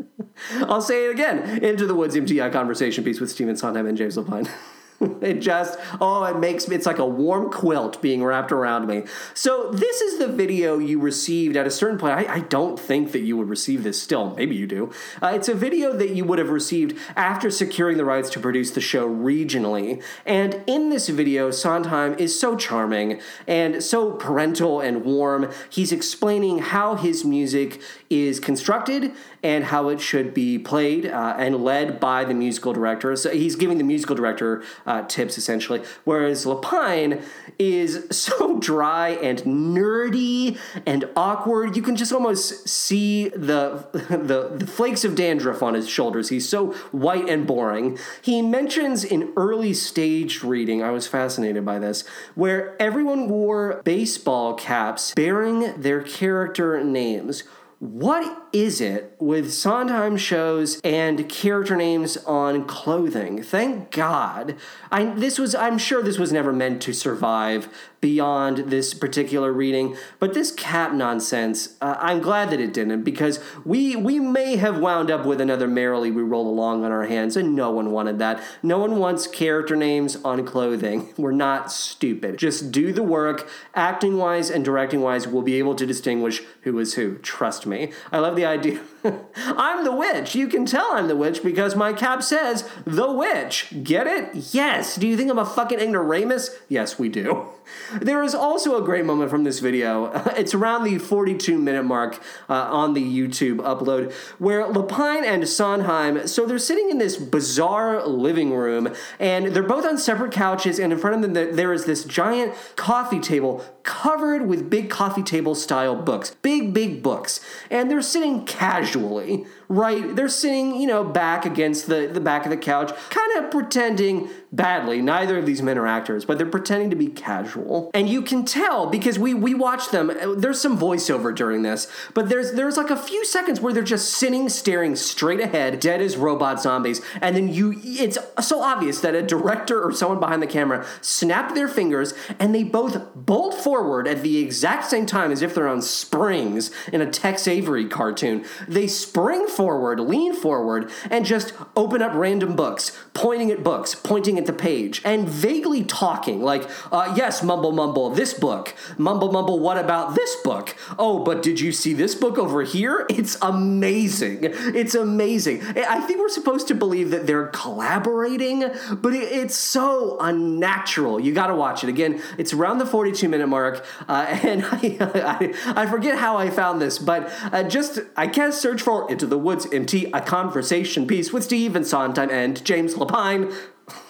I'll 0.54 0.82
say 0.82 1.06
it 1.06 1.10
again. 1.10 1.62
Into 1.62 1.86
the 1.86 1.94
Woods 1.94 2.14
MTI 2.14 2.52
conversation 2.52 3.04
piece 3.04 3.20
with 3.20 3.30
Stephen 3.30 3.56
Sondheim 3.56 3.86
and 3.86 3.96
James 3.96 4.16
Lapine. 4.16 4.48
it 5.20 5.40
just 5.40 5.78
oh 6.00 6.24
it 6.24 6.38
makes 6.38 6.68
me 6.68 6.76
it's 6.76 6.86
like 6.86 6.98
a 6.98 7.06
warm 7.06 7.50
quilt 7.50 8.00
being 8.00 8.24
wrapped 8.24 8.52
around 8.52 8.86
me. 8.86 9.04
So 9.34 9.70
this 9.70 10.00
is 10.00 10.18
the 10.18 10.28
video 10.28 10.78
you 10.78 10.98
received 11.00 11.56
at 11.56 11.66
a 11.66 11.70
certain 11.70 11.98
point. 11.98 12.14
I, 12.14 12.34
I 12.34 12.40
don't 12.40 12.78
think 12.78 13.12
that 13.12 13.20
you 13.20 13.36
would 13.36 13.48
receive 13.48 13.82
this 13.82 14.00
still. 14.00 14.34
Maybe 14.34 14.54
you 14.54 14.66
do. 14.66 14.90
Uh, 15.22 15.32
it's 15.34 15.48
a 15.48 15.54
video 15.54 15.92
that 15.92 16.10
you 16.10 16.24
would 16.24 16.38
have 16.38 16.50
received 16.50 16.98
after 17.14 17.50
securing 17.50 17.96
the 17.96 18.04
rights 18.04 18.30
to 18.30 18.40
produce 18.40 18.70
the 18.70 18.80
show 18.80 19.08
regionally. 19.08 20.02
And 20.24 20.62
in 20.66 20.90
this 20.90 21.08
video 21.08 21.50
sondheim 21.50 22.14
is 22.14 22.38
so 22.38 22.56
charming 22.56 23.20
and 23.46 23.82
so 23.82 24.12
parental 24.12 24.80
and 24.80 25.04
warm. 25.04 25.50
He's 25.68 25.92
explaining 25.92 26.58
how 26.58 26.94
his 26.94 27.24
music 27.24 27.80
is 28.08 28.40
constructed 28.40 29.12
and 29.46 29.62
how 29.62 29.90
it 29.90 30.00
should 30.00 30.34
be 30.34 30.58
played 30.58 31.06
uh, 31.06 31.36
and 31.38 31.62
led 31.62 32.00
by 32.00 32.24
the 32.24 32.34
musical 32.34 32.72
director. 32.72 33.14
So 33.14 33.30
he's 33.30 33.54
giving 33.54 33.78
the 33.78 33.84
musical 33.84 34.16
director 34.16 34.64
uh, 34.84 35.02
tips 35.02 35.38
essentially, 35.38 35.84
whereas 36.02 36.44
Lapine 36.44 37.22
is 37.56 38.08
so 38.10 38.58
dry 38.58 39.10
and 39.10 39.38
nerdy 39.44 40.58
and 40.84 41.08
awkward. 41.14 41.76
You 41.76 41.82
can 41.82 41.94
just 41.94 42.12
almost 42.12 42.68
see 42.68 43.28
the, 43.28 43.86
the 43.92 44.56
the 44.56 44.66
flakes 44.66 45.04
of 45.04 45.14
dandruff 45.14 45.62
on 45.62 45.74
his 45.74 45.88
shoulders. 45.88 46.28
He's 46.28 46.48
so 46.48 46.72
white 46.90 47.28
and 47.28 47.46
boring. 47.46 47.98
He 48.22 48.42
mentions 48.42 49.04
in 49.04 49.32
early 49.36 49.74
staged 49.74 50.42
reading, 50.42 50.82
I 50.82 50.90
was 50.90 51.06
fascinated 51.06 51.64
by 51.64 51.78
this, 51.78 52.02
where 52.34 52.74
everyone 52.82 53.28
wore 53.28 53.80
baseball 53.84 54.54
caps 54.54 55.14
bearing 55.14 55.80
their 55.80 56.02
character 56.02 56.82
names 56.82 57.44
what 57.78 58.45
is 58.52 58.80
it 58.80 59.16
with 59.18 59.52
Sondheim 59.52 60.16
shows 60.16 60.80
and 60.82 61.28
character 61.28 61.76
names 61.76 62.16
on 62.18 62.64
clothing? 62.66 63.42
Thank 63.42 63.90
God. 63.90 64.56
I 64.90 65.06
this 65.06 65.38
was 65.38 65.54
I'm 65.54 65.78
sure 65.78 66.02
this 66.02 66.18
was 66.18 66.32
never 66.32 66.52
meant 66.52 66.82
to 66.82 66.92
survive 66.92 67.68
beyond 68.06 68.70
this 68.70 68.94
particular 68.94 69.52
reading. 69.52 69.96
But 70.20 70.32
this 70.32 70.52
cap 70.52 70.92
nonsense, 70.92 71.74
uh, 71.80 71.96
I'm 71.98 72.20
glad 72.20 72.50
that 72.50 72.60
it 72.60 72.72
didn't 72.72 73.02
because 73.02 73.40
we 73.64 73.96
we 73.96 74.20
may 74.20 74.56
have 74.56 74.78
wound 74.78 75.10
up 75.10 75.26
with 75.26 75.40
another 75.40 75.66
merrily 75.66 76.10
we 76.10 76.22
roll 76.22 76.48
along 76.48 76.84
on 76.84 76.92
our 76.92 77.06
hands, 77.06 77.36
and 77.36 77.56
no 77.56 77.70
one 77.70 77.90
wanted 77.90 78.18
that. 78.20 78.40
No 78.62 78.78
one 78.78 78.98
wants 78.98 79.26
character 79.26 79.74
names 79.74 80.16
on 80.24 80.44
clothing. 80.46 81.12
We're 81.16 81.32
not 81.32 81.72
stupid. 81.72 82.38
Just 82.38 82.70
do 82.70 82.92
the 82.92 83.02
work, 83.02 83.48
acting 83.74 84.18
wise 84.18 84.50
and 84.50 84.64
directing 84.64 85.00
wise. 85.00 85.26
We'll 85.26 85.42
be 85.42 85.56
able 85.56 85.74
to 85.74 85.84
distinguish 85.84 86.42
who 86.62 86.78
is 86.78 86.94
who. 86.94 87.18
Trust 87.18 87.66
me. 87.66 87.92
I 88.12 88.18
love 88.18 88.36
the 88.36 88.45
idea. 88.46 88.80
I'm 89.36 89.84
the 89.84 89.92
witch. 89.92 90.34
You 90.34 90.48
can 90.48 90.66
tell 90.66 90.92
I'm 90.92 91.08
the 91.08 91.16
witch 91.16 91.42
because 91.42 91.76
my 91.76 91.92
cap 91.92 92.22
says 92.22 92.68
the 92.84 93.10
witch. 93.10 93.72
Get 93.82 94.06
it? 94.06 94.54
Yes. 94.54 94.96
Do 94.96 95.06
you 95.06 95.16
think 95.16 95.30
I'm 95.30 95.38
a 95.38 95.44
fucking 95.44 95.78
ignoramus? 95.78 96.50
Yes, 96.68 96.98
we 96.98 97.08
do. 97.08 97.48
There 98.00 98.22
is 98.22 98.32
also 98.32 98.80
a 98.80 98.84
great 98.84 99.04
moment 99.04 99.28
from 99.28 99.42
this 99.42 99.58
video. 99.58 100.12
It's 100.36 100.54
around 100.54 100.84
the 100.84 100.98
42 100.98 101.58
minute 101.58 101.82
mark 101.82 102.22
uh, 102.48 102.54
on 102.54 102.94
the 102.94 103.02
YouTube 103.02 103.56
upload 103.56 104.12
where 104.38 104.62
Lapine 104.62 105.24
and 105.24 105.48
Sondheim, 105.48 106.28
so 106.28 106.46
they're 106.46 106.60
sitting 106.60 106.90
in 106.90 106.98
this 106.98 107.16
bizarre 107.16 108.06
living 108.06 108.54
room 108.54 108.94
and 109.18 109.46
they're 109.46 109.64
both 109.64 109.84
on 109.84 109.98
separate 109.98 110.30
couches 110.30 110.78
and 110.78 110.92
in 110.92 110.98
front 111.00 111.16
of 111.16 111.22
them 111.22 111.56
there 111.56 111.72
is 111.72 111.86
this 111.86 112.04
giant 112.04 112.54
coffee 112.76 113.18
table 113.18 113.64
covered 113.86 114.46
with 114.46 114.68
big 114.68 114.90
coffee 114.90 115.22
table 115.22 115.54
style 115.54 115.94
books. 115.94 116.34
Big, 116.42 116.74
big 116.74 117.02
books. 117.02 117.40
And 117.70 117.90
they're 117.90 118.02
sitting 118.02 118.25
casually 118.46 119.46
right. 119.68 120.14
They're 120.14 120.28
sitting, 120.28 120.80
you 120.80 120.86
know, 120.86 121.04
back 121.04 121.44
against 121.44 121.86
the, 121.86 122.06
the 122.06 122.20
back 122.20 122.44
of 122.44 122.50
the 122.50 122.56
couch, 122.56 122.92
kind 123.10 123.44
of 123.44 123.50
pretending 123.50 124.30
badly. 124.52 125.02
Neither 125.02 125.38
of 125.38 125.46
these 125.46 125.62
men 125.62 125.78
are 125.78 125.86
actors, 125.86 126.24
but 126.24 126.38
they're 126.38 126.46
pretending 126.46 126.90
to 126.90 126.96
be 126.96 127.08
casual. 127.08 127.90
And 127.94 128.08
you 128.08 128.22
can 128.22 128.44
tell 128.44 128.86
because 128.86 129.18
we 129.18 129.34
we 129.34 129.54
watch 129.54 129.90
them. 129.90 130.10
Uh, 130.10 130.34
there's 130.34 130.60
some 130.60 130.78
voiceover 130.78 131.34
during 131.34 131.62
this, 131.62 131.90
but 132.14 132.28
there's 132.28 132.52
there's 132.52 132.76
like 132.76 132.90
a 132.90 132.96
few 132.96 133.24
seconds 133.24 133.60
where 133.60 133.72
they're 133.72 133.82
just 133.82 134.12
sitting 134.12 134.48
staring 134.48 134.96
straight 134.96 135.40
ahead, 135.40 135.80
dead 135.80 136.00
as 136.00 136.16
robot 136.16 136.60
zombies. 136.60 137.00
And 137.20 137.36
then 137.36 137.52
you 137.52 137.74
it's 137.84 138.18
so 138.40 138.62
obvious 138.62 139.00
that 139.00 139.14
a 139.14 139.22
director 139.22 139.82
or 139.82 139.92
someone 139.92 140.20
behind 140.20 140.42
the 140.42 140.46
camera 140.46 140.86
snapped 141.00 141.54
their 141.54 141.68
fingers 141.68 142.14
and 142.38 142.54
they 142.54 142.62
both 142.62 143.14
bolt 143.14 143.54
forward 143.54 144.08
at 144.08 144.22
the 144.22 144.38
exact 144.38 144.86
same 144.86 145.06
time 145.06 145.30
as 145.30 145.42
if 145.42 145.54
they're 145.54 145.68
on 145.68 145.82
springs 145.82 146.70
in 146.92 147.00
a 147.00 147.10
Tex 147.10 147.46
Avery 147.46 147.86
cartoon. 147.86 148.44
They 148.66 148.86
spring 148.86 149.46
forward, 149.56 149.98
lean 150.00 150.34
forward, 150.34 150.90
and 151.10 151.24
just 151.24 151.52
open 151.74 152.02
up 152.02 152.12
random 152.14 152.54
books, 152.54 152.96
pointing 153.14 153.50
at 153.50 153.64
books, 153.64 153.94
pointing 153.94 154.38
at 154.38 154.46
the 154.46 154.52
page, 154.52 155.00
and 155.04 155.28
vaguely 155.28 155.82
talking, 155.82 156.42
like, 156.42 156.68
uh, 156.92 157.12
yes, 157.16 157.42
mumble 157.42 157.72
mumble, 157.72 158.10
this 158.10 158.34
book. 158.34 158.74
Mumble 158.98 159.32
mumble, 159.32 159.58
what 159.58 159.78
about 159.78 160.14
this 160.14 160.36
book? 160.44 160.76
Oh, 160.98 161.24
but 161.24 161.42
did 161.42 161.58
you 161.58 161.72
see 161.72 161.94
this 161.94 162.14
book 162.14 162.38
over 162.38 162.62
here? 162.62 163.06
It's 163.16 163.38
amazing. 163.40 164.40
It's 164.42 164.94
amazing. 164.94 165.62
I 165.62 166.00
think 166.02 166.20
we're 166.20 166.28
supposed 166.28 166.68
to 166.68 166.74
believe 166.74 167.10
that 167.10 167.26
they're 167.26 167.46
collaborating, 167.46 168.70
but 168.92 169.14
it's 169.14 169.56
so 169.56 170.18
unnatural. 170.20 171.18
You 171.18 171.32
gotta 171.32 171.54
watch 171.54 171.82
it. 171.82 171.88
Again, 171.88 172.20
it's 172.36 172.52
around 172.52 172.78
the 172.78 172.84
42 172.84 173.28
minute 173.28 173.46
mark, 173.46 173.84
uh, 174.06 174.26
and 174.42 174.64
I, 174.66 174.96
I, 175.00 175.82
I, 175.82 175.86
forget 175.86 176.18
how 176.18 176.36
I 176.36 176.50
found 176.50 176.80
this, 176.80 176.98
but 176.98 177.32
uh, 177.52 177.62
just, 177.62 178.00
I 178.16 178.26
can't 178.26 178.52
search 178.52 178.82
for 178.82 179.10
Into 179.10 179.26
the 179.26 179.38
Woods 179.46 179.72
MT, 179.72 180.10
a 180.12 180.20
conversation 180.20 181.06
piece 181.06 181.32
with 181.32 181.44
Steve 181.44 181.76
and 181.76 181.86
Sondheim 181.86 182.30
and 182.30 182.64
James 182.64 182.96
Lapine. 182.96 183.54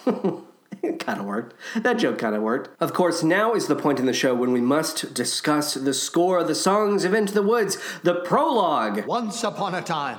kind 0.97 1.19
of 1.19 1.25
worked. 1.27 1.53
That 1.75 1.99
joke 1.99 2.17
kind 2.17 2.35
of 2.35 2.41
worked. 2.41 2.71
Of 2.81 2.93
course, 2.93 3.21
now 3.21 3.53
is 3.53 3.67
the 3.67 3.75
point 3.75 3.99
in 3.99 4.07
the 4.07 4.13
show 4.13 4.33
when 4.33 4.51
we 4.51 4.61
must 4.61 5.13
discuss 5.13 5.75
the 5.75 5.93
score 5.93 6.39
of 6.39 6.47
the 6.47 6.55
songs 6.55 7.05
of 7.05 7.13
Into 7.13 7.35
the 7.35 7.43
Woods, 7.43 7.77
the 8.01 8.15
prologue. 8.15 9.05
Once 9.05 9.43
upon 9.43 9.75
a 9.75 9.81
time, 9.83 10.17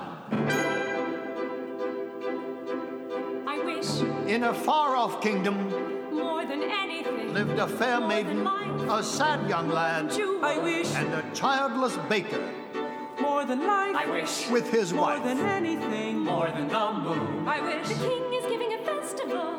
I 3.45 3.61
wish 3.65 3.99
in 4.25 4.45
a 4.45 4.53
far 4.53 4.95
off 4.95 5.21
kingdom, 5.21 5.69
more 6.13 6.45
than 6.45 6.63
anything 6.63 7.33
lived 7.33 7.59
a 7.59 7.67
fair 7.67 7.99
maiden, 7.99 8.47
a 8.47 9.03
sad 9.03 9.49
young 9.49 9.67
lad, 9.67 10.13
I 10.41 10.59
wish 10.63 10.95
and 10.95 11.13
a 11.13 11.29
childless 11.35 11.97
baker 12.07 12.41
more 13.21 13.45
than 13.45 13.65
life. 13.65 13.95
I 13.95 14.05
wish 14.09 14.49
with 14.49 14.71
his 14.71 14.93
more 14.93 15.05
wife. 15.05 15.23
More 15.23 15.35
than 15.35 15.45
anything. 15.45 16.19
more 16.19 16.47
than 16.47 16.67
the 16.67 16.93
moon, 16.93 17.47
I 17.47 17.61
wish. 17.61 17.87
The 17.87 18.07
king 18.07 18.33
is 18.33 18.45
giving 18.45 18.73
a 18.73 18.77
festival. 18.83 19.53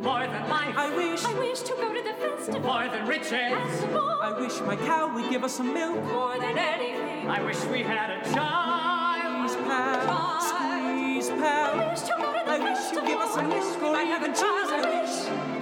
more 0.00 0.26
than 0.26 0.48
life, 0.48 0.74
I 0.76 0.94
wish. 0.96 1.24
I 1.24 1.34
wish 1.38 1.60
to 1.60 1.74
go 1.74 1.92
to 1.92 2.02
the 2.02 2.14
festival. 2.14 2.60
more 2.60 2.88
than 2.88 3.06
riches. 3.06 3.32
And 3.32 3.92
more, 3.92 4.22
I 4.22 4.38
wish 4.38 4.60
my 4.60 4.76
cow 4.76 5.12
would 5.14 5.30
give 5.30 5.44
us 5.44 5.54
some 5.56 5.72
milk. 5.74 6.02
more 6.04 6.38
than 6.38 6.56
anything. 6.58 7.28
I 7.28 7.42
wish 7.42 7.62
we 7.66 7.82
had 7.82 8.10
a 8.10 8.34
child. 8.34 9.50
Squeeze 9.50 9.66
pal, 9.66 10.40
squeeze 10.40 11.30
I 11.30 11.90
wish 11.90 12.00
to 12.02 12.14
go 12.18 12.32
to 12.32 12.40
the 12.44 12.50
I 12.50 12.58
wish 12.58 12.78
festival. 12.78 13.02
you 13.02 13.08
give 13.08 13.20
us 13.20 13.34
some 13.34 13.46
I 13.46 13.54
wish 13.54 13.64
milk 13.64 13.82
we 13.82 13.88
or 13.88 13.92
might 13.92 14.04
have 14.04 14.22
even 14.22 14.32
a 14.32 14.36
child. 14.36 14.68
I 14.70 14.80
I 14.82 15.02
wish. 15.02 15.57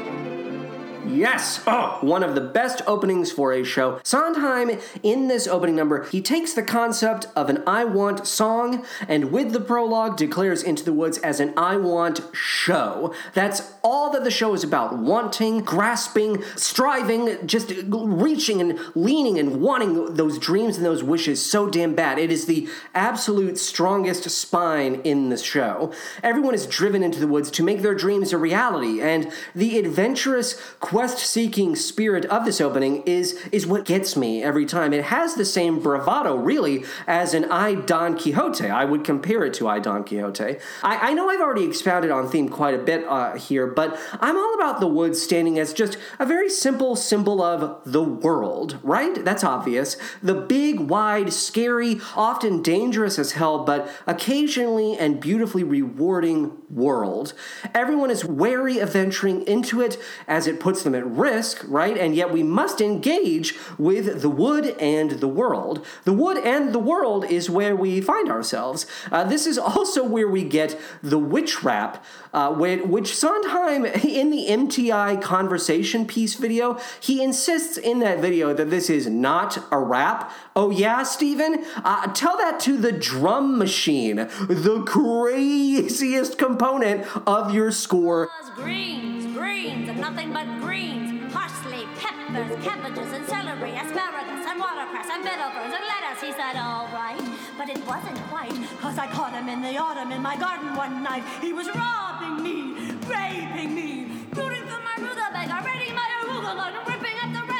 Yes, 1.07 1.63
oh, 1.67 1.99
one 2.01 2.23
of 2.23 2.35
the 2.35 2.41
best 2.41 2.83
openings 2.87 3.31
for 3.31 3.53
a 3.53 3.65
show. 3.65 4.01
Sondheim, 4.03 4.79
in 5.03 5.29
this 5.29 5.47
opening 5.47 5.77
number, 5.77 6.05
he 6.05 6.21
takes 6.21 6.53
the 6.53 6.63
concept 6.63 7.27
of 7.37 7.49
an 7.49 7.63
I 7.67 7.85
Want 7.85 8.27
song 8.27 8.85
and 9.09 9.31
with 9.31 9.53
the 9.53 9.61
prologue 9.61 10.17
declares 10.17 10.63
Into 10.63 10.85
the 10.85 10.93
Woods 10.93 11.19
as 11.19 11.41
an 11.41 11.53
I 11.57 11.77
Want 11.77 12.21
show. 12.33 13.15
That's 13.35 13.73
all 13.83 14.11
that 14.11 14.25
the 14.25 14.31
show 14.31 14.55
is 14.55 14.65
about 14.65 14.99
wanting, 14.99 15.61
grasping, 15.61 16.43
striving, 16.57 17.47
just 17.47 17.73
reaching 17.87 18.61
and 18.61 18.79
leaning 18.95 19.39
and 19.39 19.61
wanting 19.61 20.15
those 20.15 20.39
dreams 20.39 20.77
and 20.77 20.85
those 20.85 21.03
wishes 21.03 21.45
so 21.45 21.71
damn 21.71 21.95
bad. 21.95 22.19
It 22.19 22.33
is 22.33 22.47
the 22.47 22.69
absolute 22.95 23.59
strongest 23.59 24.29
spine 24.31 25.01
in 25.05 25.29
the 25.29 25.39
show. 25.39 25.93
Everyone 26.23 26.55
is 26.55 26.67
driven 26.67 27.03
into 27.03 27.21
the 27.21 27.27
woods 27.27 27.51
to 27.53 27.63
make 27.63 27.83
their 27.83 27.95
dreams 27.95 28.33
a 28.33 28.39
reality, 28.39 29.01
and 29.01 29.31
the 29.55 29.79
adventurous, 29.79 30.61
quest-seeking 30.97 31.77
spirit 31.77 32.25
of 32.25 32.47
this 32.47 32.59
opening 32.59 33.03
is 33.03 33.39
is 33.53 33.67
what 33.67 33.85
gets 33.85 34.17
me 34.17 34.43
every 34.43 34.65
time. 34.65 34.95
It 34.95 35.05
has 35.05 35.35
the 35.35 35.45
same 35.45 35.79
bravado, 35.79 36.35
really, 36.37 36.87
as 37.07 37.35
an 37.35 37.45
I 37.53 37.75
Don 37.75 38.17
Quixote. 38.17 38.71
I 38.71 38.87
would 38.87 39.05
compare 39.05 39.45
it 39.45 39.53
to 39.55 39.69
I 39.69 39.79
Don 39.79 40.05
Quixote. 40.05 40.57
I, 40.83 41.11
I 41.11 41.13
know 41.13 41.29
I've 41.29 41.43
already 41.43 41.67
expounded 41.67 42.11
on 42.11 42.31
theme 42.31 42.49
quite 42.49 42.73
a 42.73 42.79
bit 42.79 43.05
uh, 43.07 43.35
here, 43.35 43.67
but 43.67 44.01
I'm 44.23 44.39
all 44.39 44.55
about 44.55 44.81
the 44.81 44.87
woods 44.87 45.21
standing 45.21 45.59
as 45.59 45.75
just 45.75 45.99
a 46.19 46.25
very 46.25 46.49
simple 46.49 46.97
symbol 46.97 47.43
of 47.43 47.83
the 47.85 48.03
world, 48.03 48.79
right? 48.83 49.23
That's 49.23 49.45
obvious. 49.45 49.99
The 50.23 50.33
big, 50.33 50.81
wide, 50.81 51.31
scary, 51.31 52.01
often 52.17 52.63
dangerous 52.63 53.19
as 53.19 53.33
hell, 53.33 53.67
but 53.67 53.87
occasionally 54.07 54.97
and 54.97 55.21
beautifully 55.21 55.63
rewarding 55.63 56.57
world. 56.71 57.33
Everyone 57.75 58.11
is 58.11 58.25
wary 58.25 58.79
of 58.79 58.93
venturing 58.93 59.43
into 59.43 59.81
it 59.81 59.99
as 60.27 60.47
it 60.47 60.61
puts 60.61 60.83
them 60.83 60.95
at 60.95 61.07
risk, 61.07 61.65
right? 61.67 61.97
And 61.97 62.15
yet 62.15 62.33
we 62.33 62.43
must 62.43 62.81
engage 62.81 63.55
with 63.79 64.23
the 64.23 64.31
wood 64.31 64.77
and 64.81 65.13
the 65.13 65.29
world. 65.29 65.85
The 66.05 66.13
wood 66.13 66.39
and 66.39 66.73
the 66.73 66.79
world 66.79 67.25
is 67.25 67.49
where 67.49 67.77
we 67.77 68.01
find 68.01 68.29
ourselves. 68.31 68.87
Uh, 69.11 69.25
this 69.25 69.47
is 69.47 69.59
also 69.59 70.05
where 70.05 70.29
we 70.29 70.45
get 70.45 70.79
the 71.03 71.19
witch 71.19 71.63
rap, 71.63 72.05
uh, 72.33 72.53
which, 72.53 73.15
Sondheim, 73.15 73.85
in 74.05 74.31
the 74.31 74.47
MTI 74.49 75.21
conversation 75.23 76.07
piece 76.07 76.35
video, 76.35 76.79
he 77.01 77.23
insists 77.23 77.77
in 77.77 78.01
that 78.01 78.19
video 78.19 78.53
that 78.55 78.71
this 78.71 78.91
is 78.91 79.07
not 79.07 79.59
a 79.71 79.79
rap. 79.79 80.33
Oh, 80.55 80.71
yeah, 80.71 81.03
Stephen? 81.03 81.65
Uh, 81.77 82.07
tell 82.13 82.37
that 82.39 82.61
to 82.61 82.77
the 82.77 82.93
drum 82.93 83.59
machine, 83.59 84.17
the 84.17 84.83
craziest 84.87 86.39
component 86.57 87.05
of 87.27 87.53
your 87.53 87.71
score. 87.71 88.31
Greens, 88.55 89.27
greens, 89.37 89.91
and 89.91 90.01
nothing 90.01 90.33
but 90.33 90.47
greens. 90.61 91.31
Parsley, 91.31 91.85
peppers, 92.01 92.49
cabbages, 92.65 93.13
and 93.13 93.27
celery, 93.27 93.73
asparagus, 93.73 94.43
and 94.49 94.59
watercress, 94.59 95.07
and 95.13 95.27
and 95.27 95.85
lettuce. 95.93 96.23
He 96.23 96.33
said, 96.33 96.57
all 96.57 96.89
right. 96.97 97.21
But 97.59 97.69
it 97.69 97.85
wasn't 97.87 98.17
quite, 98.33 98.57
cause 98.81 98.97
I 98.97 99.07
caught 99.09 99.33
him 99.33 99.51
in 99.51 99.61
the 99.61 99.77
autumn 99.77 100.13
in 100.13 100.23
my 100.23 100.37
garden 100.39 100.75
one 100.75 101.03
night. 101.03 101.25
He 101.43 101.53
was 101.53 101.69
robbing 101.75 102.43
me, 102.43 102.73
raping 103.05 103.75
me, 103.75 104.07
rooting 104.33 104.65
for 104.65 104.81
my 104.81 104.97
rutabaga, 104.97 105.61
raiding 105.61 105.95
my 105.95 106.09
arugula, 106.25 106.73
and 106.73 106.89
ripping 106.89 107.17
the 107.35 107.56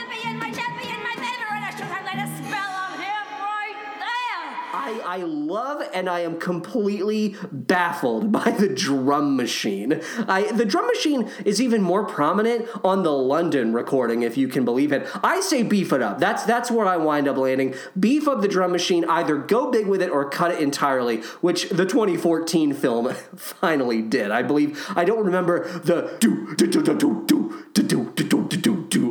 I, 4.87 5.01
I 5.05 5.17
love 5.19 5.83
and 5.93 6.09
I 6.09 6.21
am 6.21 6.39
completely 6.39 7.35
baffled 7.51 8.31
by 8.31 8.53
the 8.53 8.69
drum 8.69 9.37
machine. 9.37 10.01
I, 10.29 10.53
the 10.53 10.65
drum 10.65 10.87
machine 10.87 11.29
is 11.45 11.61
even 11.61 11.83
more 11.83 12.05
prominent 12.05 12.69
on 12.85 13.03
the 13.03 13.11
London 13.11 13.73
recording, 13.73 14.23
if 14.23 14.37
you 14.37 14.47
can 14.47 14.65
believe 14.65 14.93
it. 14.93 15.09
I 15.25 15.41
say 15.41 15.65
beef 15.65 15.93
it 15.93 16.03
up. 16.03 16.21
That's 16.21 16.45
that's 16.45 16.71
where 16.71 16.87
I 16.87 16.99
wind 16.99 17.27
up 17.27 17.37
landing. 17.37 17.75
Beef 17.99 18.29
up 18.29 18.43
the 18.43 18.49
drum 18.49 18.71
machine, 18.71 19.05
either 19.07 19.37
go 19.37 19.73
big 19.73 19.89
with 19.89 20.01
it 20.01 20.11
or 20.11 20.31
cut 20.31 20.53
it 20.53 20.61
entirely, 20.61 21.17
which 21.41 21.69
the 21.71 21.85
2014 21.85 22.73
film 22.73 23.13
finally 23.35 24.03
did. 24.03 24.31
I 24.31 24.43
believe 24.43 24.89
I 24.95 25.05
don't 25.05 25.25
remember 25.25 25.67
the 25.81 26.17
do 26.21 26.55
do 26.55 26.67
do 26.69 26.83
do 26.83 26.95
do 26.95 27.65
do 27.73 27.83
do 27.83 28.13
do 28.13 28.36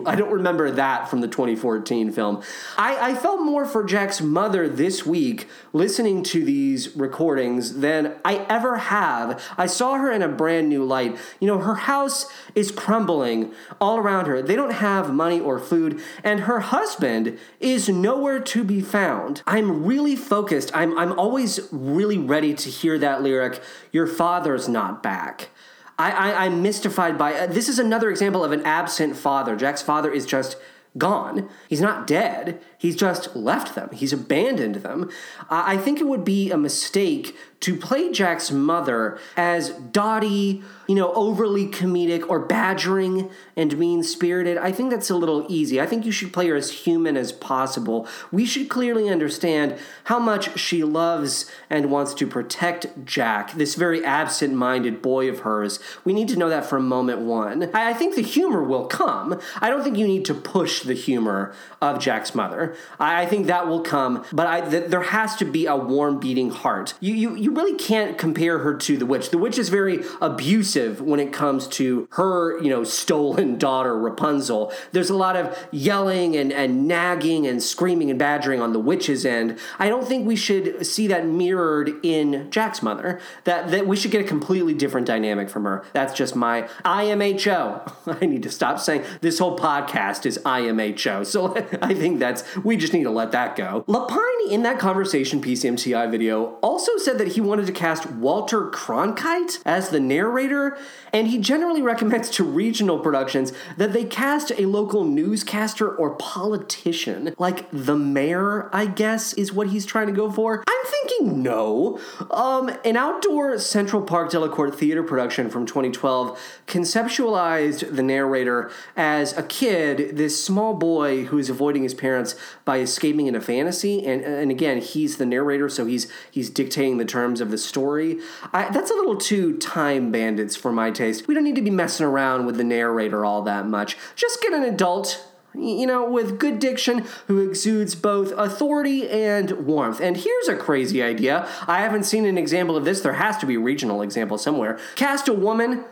I 0.07 0.15
don't 0.15 0.31
remember 0.31 0.71
that 0.71 1.09
from 1.09 1.21
the 1.21 1.27
2014 1.27 2.11
film. 2.11 2.43
I, 2.77 3.11
I 3.11 3.15
felt 3.15 3.41
more 3.41 3.65
for 3.65 3.83
Jack's 3.83 4.21
mother 4.21 4.67
this 4.67 5.05
week 5.05 5.47
listening 5.73 6.23
to 6.23 6.43
these 6.43 6.95
recordings 6.95 7.79
than 7.79 8.15
I 8.23 8.45
ever 8.49 8.77
have. 8.77 9.41
I 9.57 9.65
saw 9.65 9.95
her 9.95 10.11
in 10.11 10.21
a 10.21 10.27
brand 10.27 10.69
new 10.69 10.83
light. 10.83 11.17
You 11.39 11.47
know, 11.47 11.59
her 11.59 11.75
house 11.75 12.31
is 12.53 12.71
crumbling 12.71 13.53
all 13.81 13.97
around 13.97 14.27
her. 14.27 14.41
They 14.41 14.55
don't 14.55 14.73
have 14.73 15.13
money 15.13 15.39
or 15.39 15.59
food, 15.59 16.01
and 16.23 16.41
her 16.41 16.59
husband 16.59 17.37
is 17.59 17.89
nowhere 17.89 18.39
to 18.39 18.63
be 18.63 18.81
found. 18.81 19.41
I'm 19.47 19.85
really 19.85 20.15
focused. 20.15 20.71
I'm, 20.73 20.97
I'm 20.97 21.17
always 21.17 21.67
really 21.71 22.17
ready 22.17 22.53
to 22.53 22.69
hear 22.69 22.97
that 22.99 23.21
lyric, 23.21 23.61
Your 23.91 24.07
father's 24.07 24.67
not 24.67 25.01
back. 25.01 25.49
I, 25.97 26.45
I'm 26.45 26.61
mystified 26.61 27.17
by 27.17 27.33
uh, 27.33 27.47
this. 27.47 27.69
Is 27.69 27.79
another 27.79 28.09
example 28.09 28.43
of 28.43 28.51
an 28.51 28.61
absent 28.63 29.15
father. 29.15 29.55
Jack's 29.55 29.81
father 29.81 30.11
is 30.11 30.25
just 30.25 30.57
gone. 30.97 31.49
He's 31.67 31.81
not 31.81 32.07
dead. 32.07 32.61
He's 32.77 32.95
just 32.95 33.35
left 33.35 33.75
them. 33.75 33.89
He's 33.93 34.13
abandoned 34.13 34.75
them. 34.75 35.09
Uh, 35.41 35.63
I 35.65 35.77
think 35.77 35.99
it 35.99 36.05
would 36.05 36.25
be 36.25 36.51
a 36.51 36.57
mistake 36.57 37.35
to 37.61 37.75
play 37.75 38.11
Jack's 38.11 38.51
mother 38.51 39.17
as 39.35 39.69
dotty, 39.69 40.61
you 40.87 40.93
know, 40.95 41.11
overly 41.13 41.65
comedic 41.65 42.29
or 42.29 42.39
badgering 42.39 43.29
and 43.55 43.77
mean 43.77 44.03
spirited. 44.03 44.57
I 44.57 44.71
think 44.71 44.91
that's 44.91 45.09
a 45.09 45.15
little 45.15 45.45
easy. 45.49 45.81
I 45.81 45.85
think 45.87 46.05
you 46.05 46.11
should 46.11 46.31
play 46.31 46.47
her 46.49 46.55
as 46.55 46.71
human 46.71 47.17
as 47.17 47.31
possible. 47.31 48.07
We 48.31 48.45
should 48.45 48.69
clearly 48.69 49.09
understand 49.09 49.77
how 50.05 50.19
much 50.19 50.59
she 50.59 50.83
loves 50.83 51.49
and 51.69 51.89
wants 51.89 52.13
to 52.15 52.27
protect 52.27 53.05
Jack, 53.05 53.53
this 53.53 53.75
very 53.75 54.03
absent 54.05 54.53
minded 54.53 55.01
boy 55.01 55.29
of 55.29 55.39
hers. 55.39 55.79
We 56.03 56.13
need 56.13 56.27
to 56.29 56.37
know 56.37 56.49
that 56.49 56.65
from 56.65 56.87
moment 56.87 57.21
one. 57.21 57.71
I, 57.73 57.89
I 57.89 57.93
think 57.93 58.15
the 58.15 58.21
humor 58.21 58.63
will 58.63 58.85
come. 58.85 59.39
I 59.61 59.69
don't 59.69 59.83
think 59.83 59.97
you 59.97 60.07
need 60.07 60.25
to 60.25 60.33
push 60.33 60.81
the 60.81 60.93
humor 60.93 61.53
of 61.81 61.99
Jack's 61.99 62.35
mother. 62.35 62.64
I, 62.99 63.25
think 63.25 63.47
that 63.47 63.67
will 63.67 63.81
come, 63.81 64.23
but 64.31 64.47
I, 64.47 64.61
th- 64.61 64.89
there 64.89 65.01
has 65.01 65.35
to 65.37 65.45
be 65.45 65.65
a 65.65 65.75
warm 65.75 66.19
beating 66.19 66.49
heart. 66.49 66.93
You, 66.99 67.13
you, 67.13 67.35
you 67.35 67.51
really 67.51 67.77
can't 67.77 68.17
compare 68.17 68.59
her 68.59 68.75
to 68.75 68.97
the 68.97 69.05
witch. 69.05 69.29
The 69.29 69.37
witch 69.37 69.57
is 69.57 69.69
very 69.69 70.03
abusive 70.21 71.01
when 71.01 71.19
it 71.19 71.33
comes 71.33 71.67
to 71.69 72.07
her, 72.11 72.61
you 72.61 72.69
know, 72.69 72.83
stolen 72.83 73.57
daughter 73.65 73.97
Rapunzel. 73.97 74.71
There's 74.91 75.09
a 75.09 75.15
lot 75.15 75.35
of 75.35 75.57
yelling 75.71 76.35
and, 76.35 76.51
and 76.51 76.87
nagging 76.87 77.47
and 77.47 77.61
screaming 77.61 78.09
and 78.09 78.19
badgering 78.19 78.61
on 78.61 78.73
the 78.73 78.79
witch's 78.79 79.25
end. 79.25 79.57
I 79.79 79.89
don't 79.89 80.07
think 80.07 80.25
we 80.25 80.35
should 80.35 80.85
see 80.85 81.07
that 81.07 81.25
mirrored 81.25 81.93
in 82.03 82.49
Jack's 82.51 82.81
mother. 82.81 83.19
That 83.43 83.69
that 83.71 83.87
we 83.87 83.95
should 83.95 84.11
get 84.11 84.21
a 84.21 84.27
completely 84.27 84.73
different 84.73 85.07
dynamic 85.07 85.49
from 85.49 85.63
her. 85.65 85.83
That's 85.93 86.13
just 86.13 86.35
my 86.35 86.63
IMHO. 86.83 88.19
I 88.21 88.25
need 88.25 88.43
to 88.43 88.51
stop 88.51 88.79
saying 88.79 89.03
this 89.21 89.39
whole 89.39 89.57
podcast 89.57 90.25
is 90.25 90.37
IMHO. 90.45 91.25
So 91.25 91.55
I 91.81 91.93
think 91.93 92.19
that's 92.19 92.43
we 92.63 92.77
just 92.77 92.93
need 92.93 93.03
to 93.03 93.11
let 93.11 93.31
that 93.31 93.55
go. 93.55 93.83
Lapine 93.87 94.49
in 94.49 94.63
that 94.63 94.79
conversation 94.79 95.41
piece 95.41 95.63
MTI 95.63 96.09
video 96.09 96.57
also 96.61 96.97
said 96.97 97.17
that 97.17 97.29
he 97.29 97.41
wanted 97.41 97.65
to 97.67 97.73
cast 97.73 98.09
Walter 98.11 98.69
Cronkite 98.69 99.59
as 99.65 99.89
the 99.89 99.99
narrator, 99.99 100.77
and 101.11 101.27
he 101.27 101.37
generally 101.37 101.81
recommends 101.81 102.29
to 102.31 102.43
regional 102.43 102.99
productions 102.99 103.51
that 103.77 103.93
they 103.93 104.03
cast 104.03 104.51
a 104.57 104.65
local 104.65 105.03
newscaster 105.03 105.89
or 105.89 106.15
politician, 106.15 107.33
like 107.37 107.67
the 107.71 107.97
mayor, 107.97 108.69
I 108.73 108.85
guess, 108.85 109.33
is 109.33 109.51
what 109.51 109.69
he's 109.69 109.85
trying 109.85 110.07
to 110.07 110.13
go 110.13 110.31
for. 110.31 110.63
I'm 110.67 110.85
thinking 111.05 111.41
no. 111.41 111.99
Um, 112.31 112.71
an 112.83 112.97
outdoor 112.97 113.57
Central 113.59 114.01
Park 114.01 114.31
Delacorte 114.31 114.75
theater 114.75 115.03
production 115.03 115.49
from 115.49 115.65
2012 115.65 116.39
conceptualized 116.67 117.95
the 117.95 118.03
narrator 118.03 118.71
as 118.95 119.37
a 119.37 119.43
kid, 119.43 120.17
this 120.17 120.43
small 120.43 120.73
boy 120.73 121.25
who 121.25 121.37
is 121.37 121.49
avoiding 121.49 121.83
his 121.83 121.93
parents 121.93 122.35
by 122.63 122.79
escaping 122.79 123.27
into 123.27 123.41
fantasy. 123.41 124.05
And, 124.05 124.23
and 124.23 124.51
again, 124.51 124.81
he's 124.81 125.17
the 125.17 125.25
narrator, 125.25 125.69
so 125.69 125.85
he's 125.85 126.11
he's 126.31 126.49
dictating 126.49 126.97
the 126.97 127.05
terms 127.05 127.41
of 127.41 127.51
the 127.51 127.57
story. 127.57 128.19
I, 128.53 128.69
that's 128.69 128.91
a 128.91 128.95
little 128.95 129.17
too 129.17 129.57
time 129.57 130.11
bandits 130.11 130.55
for 130.55 130.71
my 130.71 130.91
taste. 130.91 131.27
We 131.27 131.33
don't 131.33 131.43
need 131.43 131.55
to 131.55 131.61
be 131.61 131.69
messing 131.69 132.05
around 132.05 132.45
with 132.45 132.57
the 132.57 132.63
narrator 132.63 133.25
all 133.25 133.41
that 133.43 133.67
much. 133.67 133.97
Just 134.15 134.41
get 134.41 134.53
an 134.53 134.63
adult 134.63 135.25
you 135.57 135.85
know, 135.85 136.09
with 136.09 136.39
good 136.39 136.59
diction, 136.59 137.05
who 137.27 137.47
exudes 137.47 137.95
both 137.95 138.31
authority 138.31 139.09
and 139.09 139.51
warmth. 139.65 139.99
And 139.99 140.17
here's 140.17 140.47
a 140.47 140.55
crazy 140.55 141.01
idea. 141.01 141.47
I 141.67 141.79
haven't 141.81 142.03
seen 142.03 142.25
an 142.25 142.37
example 142.37 142.75
of 142.75 142.85
this. 142.85 143.01
There 143.01 143.13
has 143.13 143.37
to 143.37 143.45
be 143.45 143.55
a 143.55 143.59
regional 143.59 144.01
example 144.01 144.37
somewhere. 144.37 144.79
Cast 144.95 145.27
a 145.27 145.33
woman 145.33 145.85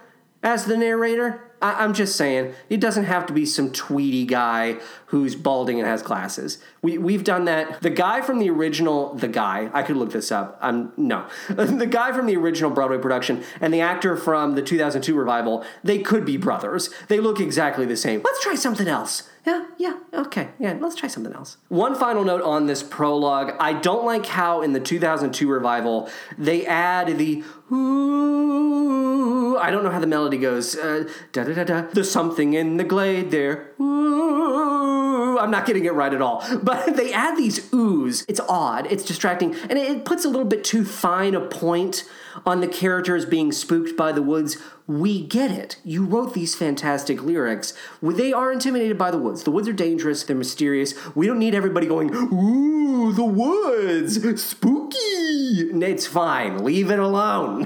as 0.43 0.65
the 0.65 0.77
narrator. 0.77 1.41
I- 1.61 1.83
I'm 1.83 1.93
just 1.93 2.17
saying, 2.17 2.53
it 2.69 2.81
doesn't 2.81 3.05
have 3.05 3.25
to 3.27 3.33
be 3.33 3.45
some 3.45 3.71
tweedy 3.71 4.25
guy 4.25 4.79
who's 5.07 5.33
balding 5.35 5.79
and 5.79 5.87
has 5.87 6.01
glasses. 6.01 6.57
We, 6.81 6.97
we've 6.97 7.23
done 7.23 7.45
that. 7.45 7.81
The 7.81 7.89
guy 7.89 8.19
from 8.21 8.39
the 8.39 8.49
original, 8.49 9.13
the 9.15 9.29
guy, 9.29 9.69
I 9.73 9.81
could 9.83 9.95
look 9.95 10.11
this 10.11 10.31
up. 10.31 10.57
I'm 10.61 10.91
no. 10.97 11.25
the 11.49 11.87
guy 11.87 12.11
from 12.11 12.25
the 12.25 12.35
original 12.35 12.69
Broadway 12.69 12.97
production 12.97 13.43
and 13.61 13.73
the 13.73 13.79
actor 13.79 14.17
from 14.17 14.55
the 14.55 14.61
2002 14.61 15.15
revival, 15.15 15.63
they 15.83 15.99
could 15.99 16.25
be 16.25 16.35
brothers. 16.35 16.89
They 17.07 17.21
look 17.21 17.39
exactly 17.39 17.85
the 17.85 17.97
same. 17.97 18.21
Let's 18.23 18.43
try 18.43 18.55
something 18.55 18.87
else. 18.87 19.29
Yeah, 19.45 19.65
yeah, 19.77 19.99
okay, 20.13 20.49
yeah, 20.57 20.77
let's 20.79 20.95
try 20.95 21.09
something 21.09 21.33
else. 21.33 21.57
One 21.67 21.95
final 21.95 22.23
note 22.23 22.41
on 22.41 22.65
this 22.67 22.81
prologue 22.81 23.55
I 23.59 23.73
don't 23.73 24.05
like 24.05 24.25
how 24.25 24.61
in 24.61 24.71
the 24.71 24.79
2002 24.79 25.49
revival 25.49 26.09
they 26.37 26.65
add 26.65 27.17
the 27.17 27.43
ooh, 27.71 29.57
I 29.57 29.71
don't 29.71 29.83
know 29.83 29.91
how 29.91 29.99
the 29.99 30.07
melody 30.07 30.37
goes. 30.37 30.75
Uh, 30.75 31.09
da 31.31 31.43
da 31.43 31.53
da 31.53 31.63
da. 31.63 31.81
There's 31.93 32.11
something 32.11 32.53
in 32.53 32.77
the 32.77 32.83
glade 32.83 33.31
there. 33.31 33.71
Ooh, 33.79 35.39
I'm 35.39 35.51
not 35.51 35.65
getting 35.65 35.85
it 35.85 35.93
right 35.93 36.13
at 36.13 36.21
all. 36.21 36.43
But 36.61 36.95
they 36.97 37.13
add 37.13 37.37
these 37.37 37.69
oohs. 37.69 38.25
It's 38.27 38.39
odd, 38.47 38.91
it's 38.91 39.05
distracting, 39.05 39.55
and 39.69 39.77
it, 39.79 40.05
puts 40.05 40.25
a 40.25 40.29
little 40.29 40.45
bit 40.45 40.63
too 40.63 40.83
fine 40.83 41.33
a 41.35 41.41
point 41.41 42.03
on 42.45 42.61
the 42.61 42.67
characters 42.67 43.25
being 43.25 43.51
spooked 43.51 43.95
by 43.95 44.11
the 44.11 44.21
woods. 44.21 44.57
We 44.85 45.25
get 45.25 45.49
it. 45.49 45.77
You 45.85 46.03
wrote 46.03 46.33
these 46.33 46.55
fantastic 46.55 47.23
lyrics. 47.23 47.73
They 48.01 48.33
are 48.33 48.51
intimidated 48.51 48.97
by 48.97 49.11
the 49.11 49.17
woods. 49.17 49.43
The 49.43 49.51
woods 49.51 49.69
are 49.69 49.73
dangerous, 49.73 50.23
they're 50.23 50.35
mysterious. 50.35 50.93
We 51.15 51.25
don't 51.25 51.39
need 51.39 51.55
everybody 51.55 51.87
going, 51.87 52.13
ooh, 52.13 53.13
the 53.13 53.23
woods, 53.23 54.41
spooky. 54.41 54.97
It's 55.93 56.07
fine, 56.07 56.63
leave 56.63 56.91
it 56.91 56.99
alone. 56.99 57.62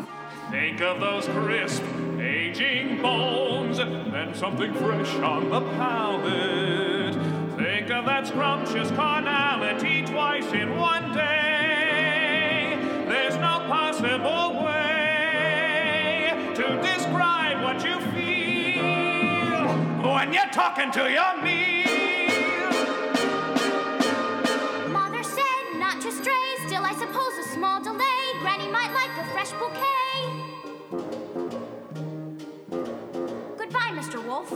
Think 0.52 0.80
of 0.80 1.02
those 1.02 1.28
crisp, 1.28 1.84
aging 2.22 3.02
bones, 3.02 3.80
and 3.80 4.34
something 4.34 4.74
fresh 4.76 5.14
on 5.16 5.50
the 5.50 5.60
palate. 5.60 7.14
Think 7.58 7.92
of 7.92 8.06
that 8.06 8.28
scrumptious 8.28 8.90
carnality 8.92 10.06
twice 10.06 10.50
in 10.54 10.78
one 10.78 11.14
day. 11.14 12.78
There's 13.10 13.36
no 13.36 13.60
possible 13.68 14.64
way 14.64 16.32
to 16.56 16.82
describe 16.82 17.62
what 17.62 17.84
you 17.84 18.00
feel 18.12 19.68
when 20.14 20.32
you're 20.32 20.52
talking 20.54 20.92
to 20.94 21.12
your 21.12 21.42
meal. 21.44 21.77
Wolf. 34.38 34.52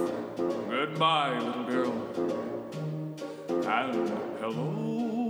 Goodbye, 0.69 1.39
little 1.39 1.63
girl. 1.63 1.93
And 3.67 4.09
hello. 4.39 5.20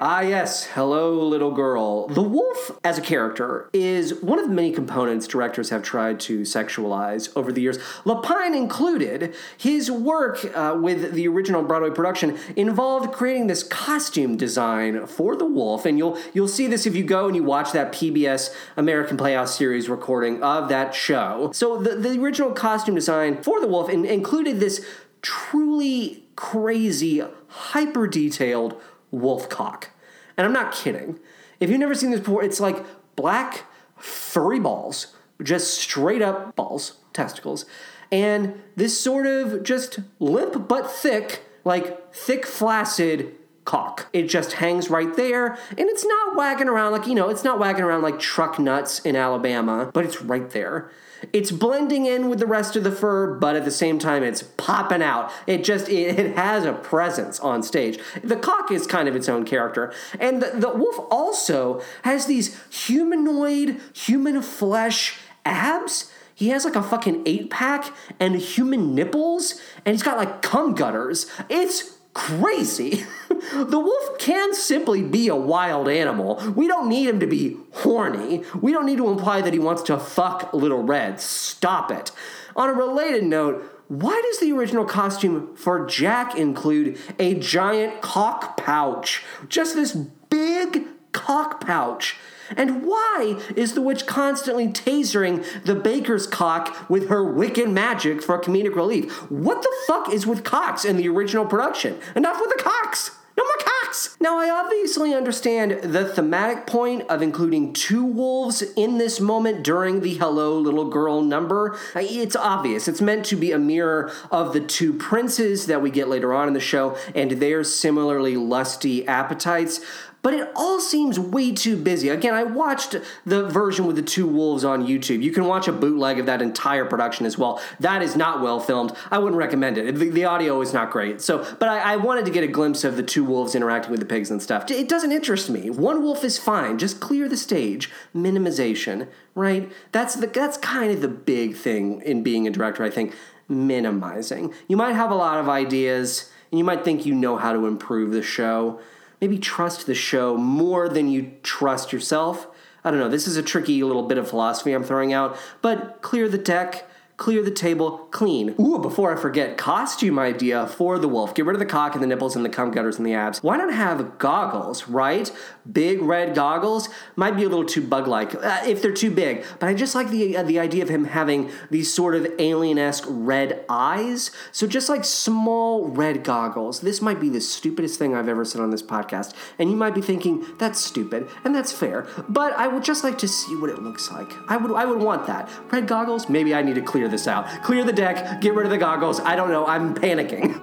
Ah, 0.00 0.22
yes. 0.22 0.64
Hello, 0.66 1.12
little 1.22 1.52
girl. 1.52 2.08
The 2.08 2.22
wolf, 2.22 2.72
as 2.82 2.98
a 2.98 3.00
character, 3.00 3.70
is 3.72 4.12
one 4.22 4.40
of 4.40 4.50
many 4.50 4.72
components 4.72 5.28
directors 5.28 5.70
have 5.70 5.84
tried 5.84 6.18
to 6.20 6.40
sexualize 6.40 7.30
over 7.36 7.52
the 7.52 7.60
years. 7.60 7.78
Lapine 8.04 8.56
included. 8.56 9.34
His 9.56 9.92
work 9.92 10.44
uh, 10.52 10.76
with 10.80 11.14
the 11.14 11.28
original 11.28 11.62
Broadway 11.62 11.90
production 11.90 12.36
involved 12.56 13.12
creating 13.12 13.46
this 13.46 13.62
costume 13.62 14.36
design 14.36 15.06
for 15.06 15.36
the 15.36 15.46
wolf, 15.46 15.86
and 15.86 15.96
you'll 15.96 16.18
you'll 16.32 16.48
see 16.48 16.66
this 16.66 16.86
if 16.86 16.96
you 16.96 17.04
go 17.04 17.26
and 17.26 17.36
you 17.36 17.44
watch 17.44 17.70
that 17.72 17.92
PBS 17.92 18.52
American 18.76 19.16
Playhouse 19.16 19.56
series 19.56 19.88
recording 19.88 20.42
of 20.42 20.68
that 20.70 20.92
show. 20.94 21.52
So 21.52 21.76
the, 21.80 21.94
the 21.94 22.20
original 22.20 22.50
costume 22.50 22.96
design 22.96 23.42
for 23.42 23.60
the 23.60 23.68
wolf 23.68 23.88
in- 23.88 24.04
included 24.04 24.58
this 24.58 24.84
truly 25.22 26.24
crazy, 26.34 27.22
hyper 27.46 28.08
detailed 28.08 28.80
wolf 29.14 29.48
cock. 29.48 29.90
And 30.36 30.46
I'm 30.46 30.52
not 30.52 30.72
kidding. 30.72 31.18
If 31.60 31.70
you've 31.70 31.80
never 31.80 31.94
seen 31.94 32.10
this 32.10 32.20
before, 32.20 32.42
it's 32.42 32.60
like 32.60 32.84
black 33.16 33.64
furry 33.96 34.60
balls, 34.60 35.14
just 35.42 35.74
straight 35.74 36.22
up 36.22 36.54
balls, 36.56 36.98
testicles, 37.12 37.64
and 38.10 38.60
this 38.76 39.00
sort 39.00 39.26
of 39.26 39.62
just 39.62 40.00
limp 40.18 40.68
but 40.68 40.90
thick, 40.90 41.42
like 41.64 42.12
thick, 42.14 42.44
flaccid 42.46 43.34
cock. 43.64 44.08
It 44.12 44.24
just 44.24 44.54
hangs 44.54 44.90
right 44.90 45.14
there, 45.16 45.56
and 45.70 45.88
it's 45.88 46.04
not 46.04 46.36
wagging 46.36 46.68
around 46.68 46.92
like, 46.92 47.06
you 47.06 47.14
know, 47.14 47.30
it's 47.30 47.44
not 47.44 47.58
wagging 47.58 47.82
around 47.82 48.02
like 48.02 48.18
truck 48.18 48.58
nuts 48.58 48.98
in 49.00 49.16
Alabama, 49.16 49.90
but 49.92 50.04
it's 50.04 50.20
right 50.20 50.50
there. 50.50 50.90
It's 51.32 51.50
blending 51.50 52.06
in 52.06 52.28
with 52.28 52.38
the 52.38 52.46
rest 52.46 52.76
of 52.76 52.84
the 52.84 52.92
fur, 52.92 53.34
but 53.34 53.56
at 53.56 53.64
the 53.64 53.70
same 53.70 53.98
time, 53.98 54.22
it's 54.22 54.42
popping 54.42 55.02
out. 55.02 55.32
It 55.46 55.64
just 55.64 55.88
it, 55.88 56.18
it 56.18 56.36
has 56.36 56.64
a 56.64 56.72
presence 56.72 57.40
on 57.40 57.62
stage. 57.62 57.98
The 58.22 58.36
cock 58.36 58.70
is 58.70 58.86
kind 58.86 59.08
of 59.08 59.16
its 59.16 59.28
own 59.28 59.44
character, 59.44 59.92
and 60.18 60.42
the, 60.42 60.52
the 60.54 60.70
wolf 60.70 61.06
also 61.10 61.82
has 62.02 62.26
these 62.26 62.60
humanoid, 62.70 63.80
human 63.92 64.42
flesh 64.42 65.16
abs. 65.44 66.10
He 66.34 66.48
has 66.48 66.64
like 66.64 66.74
a 66.74 66.82
fucking 66.82 67.22
eight 67.26 67.48
pack 67.50 67.94
and 68.18 68.36
human 68.36 68.94
nipples, 68.94 69.60
and 69.84 69.94
he's 69.94 70.02
got 70.02 70.18
like 70.18 70.42
cum 70.42 70.74
gutters. 70.74 71.30
It's 71.48 71.93
crazy. 72.14 73.04
the 73.52 73.78
wolf 73.78 74.18
can 74.18 74.54
simply 74.54 75.02
be 75.02 75.28
a 75.28 75.36
wild 75.36 75.88
animal. 75.88 76.42
We 76.56 76.66
don't 76.66 76.88
need 76.88 77.08
him 77.08 77.20
to 77.20 77.26
be 77.26 77.56
horny. 77.72 78.42
We 78.60 78.72
don't 78.72 78.86
need 78.86 78.98
to 78.98 79.08
imply 79.08 79.42
that 79.42 79.52
he 79.52 79.58
wants 79.58 79.82
to 79.82 79.98
fuck 79.98 80.54
Little 80.54 80.82
Red. 80.82 81.20
Stop 81.20 81.90
it. 81.90 82.10
On 82.56 82.68
a 82.68 82.72
related 82.72 83.24
note, 83.24 83.70
why 83.88 84.20
does 84.24 84.40
the 84.40 84.52
original 84.52 84.84
costume 84.84 85.54
for 85.56 85.86
Jack 85.86 86.36
include 86.36 86.98
a 87.18 87.34
giant 87.34 88.00
cock 88.00 88.56
pouch? 88.56 89.22
Just 89.48 89.74
this 89.74 89.92
big 89.92 90.86
cock 91.12 91.60
pouch. 91.60 92.16
And 92.56 92.84
why 92.84 93.40
is 93.56 93.74
the 93.74 93.80
witch 93.80 94.06
constantly 94.06 94.68
tasering 94.68 95.44
the 95.64 95.74
baker's 95.74 96.26
cock 96.26 96.88
with 96.88 97.08
her 97.08 97.24
wicked 97.24 97.68
magic 97.70 98.22
for 98.22 98.40
comedic 98.40 98.74
relief? 98.74 99.12
What 99.30 99.62
the 99.62 99.74
fuck 99.86 100.12
is 100.12 100.26
with 100.26 100.44
cocks 100.44 100.84
in 100.84 100.96
the 100.96 101.08
original 101.08 101.46
production? 101.46 101.98
Enough 102.14 102.40
with 102.40 102.56
the 102.56 102.62
cocks! 102.62 103.12
No 103.36 103.42
more 103.42 103.56
cocks! 103.58 104.16
Now, 104.20 104.38
I 104.38 104.48
obviously 104.48 105.12
understand 105.12 105.92
the 105.92 106.04
thematic 106.04 106.68
point 106.68 107.02
of 107.10 107.20
including 107.20 107.72
two 107.72 108.04
wolves 108.04 108.62
in 108.62 108.98
this 108.98 109.18
moment 109.18 109.64
during 109.64 110.00
the 110.00 110.14
Hello 110.14 110.56
Little 110.56 110.88
Girl 110.88 111.20
number. 111.20 111.76
It's 111.96 112.36
obvious. 112.36 112.86
It's 112.86 113.00
meant 113.00 113.24
to 113.26 113.36
be 113.36 113.50
a 113.50 113.58
mirror 113.58 114.12
of 114.30 114.52
the 114.52 114.60
two 114.60 114.92
princes 114.92 115.66
that 115.66 115.82
we 115.82 115.90
get 115.90 116.08
later 116.08 116.32
on 116.32 116.46
in 116.46 116.54
the 116.54 116.60
show 116.60 116.96
and 117.12 117.32
their 117.32 117.64
similarly 117.64 118.36
lusty 118.36 119.04
appetites 119.08 119.80
but 120.24 120.32
it 120.32 120.50
all 120.56 120.80
seems 120.80 121.20
way 121.20 121.52
too 121.52 121.76
busy. 121.76 122.08
Again, 122.08 122.32
I 122.32 122.44
watched 122.44 122.96
the 123.26 123.46
version 123.46 123.86
with 123.86 123.96
the 123.96 124.02
two 124.02 124.26
wolves 124.26 124.64
on 124.64 124.86
YouTube. 124.86 125.22
You 125.22 125.30
can 125.30 125.44
watch 125.44 125.68
a 125.68 125.72
bootleg 125.72 126.18
of 126.18 126.24
that 126.24 126.40
entire 126.40 126.86
production 126.86 127.26
as 127.26 127.36
well. 127.36 127.60
That 127.78 128.00
is 128.00 128.16
not 128.16 128.40
well 128.40 128.58
filmed. 128.58 128.96
I 129.10 129.18
wouldn't 129.18 129.36
recommend 129.36 129.76
it. 129.76 129.94
The, 129.94 130.08
the 130.08 130.24
audio 130.24 130.62
is 130.62 130.72
not 130.72 130.90
great. 130.90 131.20
So, 131.20 131.46
but 131.60 131.68
I, 131.68 131.92
I 131.92 131.96
wanted 131.96 132.24
to 132.24 132.30
get 132.30 132.42
a 132.42 132.46
glimpse 132.46 132.84
of 132.84 132.96
the 132.96 133.02
two 133.02 133.22
wolves 133.22 133.54
interacting 133.54 133.90
with 133.90 134.00
the 134.00 134.06
pigs 134.06 134.30
and 134.30 134.42
stuff. 134.42 134.70
It 134.70 134.88
doesn't 134.88 135.12
interest 135.12 135.50
me. 135.50 135.68
One 135.68 136.02
wolf 136.02 136.24
is 136.24 136.38
fine. 136.38 136.78
Just 136.78 137.00
clear 137.00 137.28
the 137.28 137.36
stage. 137.36 137.90
Minimization, 138.16 139.08
right? 139.34 139.70
That's 139.92 140.14
the 140.14 140.26
that's 140.26 140.56
kind 140.56 140.90
of 140.90 141.02
the 141.02 141.08
big 141.08 141.54
thing 141.54 142.00
in 142.00 142.22
being 142.22 142.48
a 142.48 142.50
director. 142.50 142.82
I 142.82 142.88
think 142.88 143.14
minimizing. 143.46 144.54
You 144.68 144.78
might 144.78 144.94
have 144.94 145.10
a 145.10 145.16
lot 145.16 145.38
of 145.38 145.50
ideas, 145.50 146.30
and 146.50 146.58
you 146.58 146.64
might 146.64 146.82
think 146.82 147.04
you 147.04 147.14
know 147.14 147.36
how 147.36 147.52
to 147.52 147.66
improve 147.66 148.12
the 148.12 148.22
show 148.22 148.80
maybe 149.24 149.38
trust 149.38 149.86
the 149.86 149.94
show 149.94 150.36
more 150.36 150.86
than 150.86 151.08
you 151.08 151.32
trust 151.42 151.94
yourself. 151.94 152.46
I 152.84 152.90
don't 152.90 153.00
know. 153.00 153.08
This 153.08 153.26
is 153.26 153.38
a 153.38 153.42
tricky 153.42 153.82
little 153.82 154.02
bit 154.02 154.18
of 154.18 154.28
philosophy 154.28 154.74
I'm 154.74 154.84
throwing 154.84 155.14
out, 155.14 155.38
but 155.62 156.02
clear 156.02 156.28
the 156.28 156.36
deck. 156.36 156.86
Clear 157.16 157.42
the 157.42 157.50
table 157.50 158.03
clean. 158.14 158.54
Ooh, 158.60 158.78
before 158.78 159.14
I 159.14 159.20
forget, 159.20 159.58
costume 159.58 160.20
idea 160.20 160.68
for 160.68 161.00
the 161.00 161.08
wolf. 161.08 161.34
Get 161.34 161.44
rid 161.44 161.54
of 161.54 161.58
the 161.58 161.66
cock 161.66 161.94
and 161.94 162.02
the 162.02 162.06
nipples 162.06 162.36
and 162.36 162.44
the 162.44 162.48
cum 162.48 162.70
gutters 162.70 162.96
and 162.96 163.04
the 163.04 163.12
abs. 163.12 163.42
Why 163.42 163.56
not 163.56 163.74
have 163.74 164.18
goggles, 164.18 164.88
right? 164.88 165.30
Big 165.70 166.00
red 166.00 166.34
goggles 166.34 166.88
might 167.16 167.36
be 167.36 167.42
a 167.42 167.48
little 167.48 167.64
too 167.64 167.82
bug-like 167.82 168.36
uh, 168.36 168.62
if 168.66 168.80
they're 168.80 168.92
too 168.92 169.10
big. 169.10 169.44
But 169.58 169.68
I 169.68 169.74
just 169.74 169.96
like 169.96 170.10
the 170.10 170.36
uh, 170.36 170.44
the 170.44 170.60
idea 170.60 170.84
of 170.84 170.88
him 170.88 171.06
having 171.06 171.50
these 171.70 171.92
sort 171.92 172.14
of 172.14 172.26
alien-esque 172.38 173.04
red 173.08 173.64
eyes. 173.68 174.30
So 174.52 174.68
just 174.68 174.88
like 174.88 175.04
small 175.04 175.88
red 175.88 176.22
goggles. 176.22 176.82
This 176.82 177.02
might 177.02 177.20
be 177.20 177.28
the 177.28 177.40
stupidest 177.40 177.98
thing 177.98 178.14
I've 178.14 178.28
ever 178.28 178.44
said 178.44 178.60
on 178.60 178.70
this 178.70 178.82
podcast, 178.82 179.34
and 179.58 179.70
you 179.70 179.76
might 179.76 179.94
be 179.94 180.00
thinking 180.00 180.46
that's 180.58 180.80
stupid, 180.80 181.28
and 181.44 181.52
that's 181.52 181.72
fair. 181.72 182.06
But 182.28 182.52
I 182.52 182.68
would 182.68 182.84
just 182.84 183.02
like 183.02 183.18
to 183.18 183.28
see 183.28 183.56
what 183.56 183.70
it 183.70 183.82
looks 183.82 184.12
like. 184.12 184.30
I 184.48 184.56
would 184.56 184.72
I 184.72 184.84
would 184.84 185.02
want 185.02 185.26
that 185.26 185.50
red 185.72 185.88
goggles. 185.88 186.28
Maybe 186.28 186.54
I 186.54 186.62
need 186.62 186.76
to 186.76 186.82
clear 186.82 187.08
this 187.08 187.26
out. 187.26 187.48
Clear 187.64 187.82
the 187.82 187.92
deck. 187.92 188.03
Get 188.40 188.54
rid 188.54 188.66
of 188.66 188.70
the 188.70 188.78
goggles. 188.78 189.20
I 189.20 189.36
don't 189.36 189.50
know. 189.50 189.66
I'm 189.66 189.94
panicking. 189.94 190.60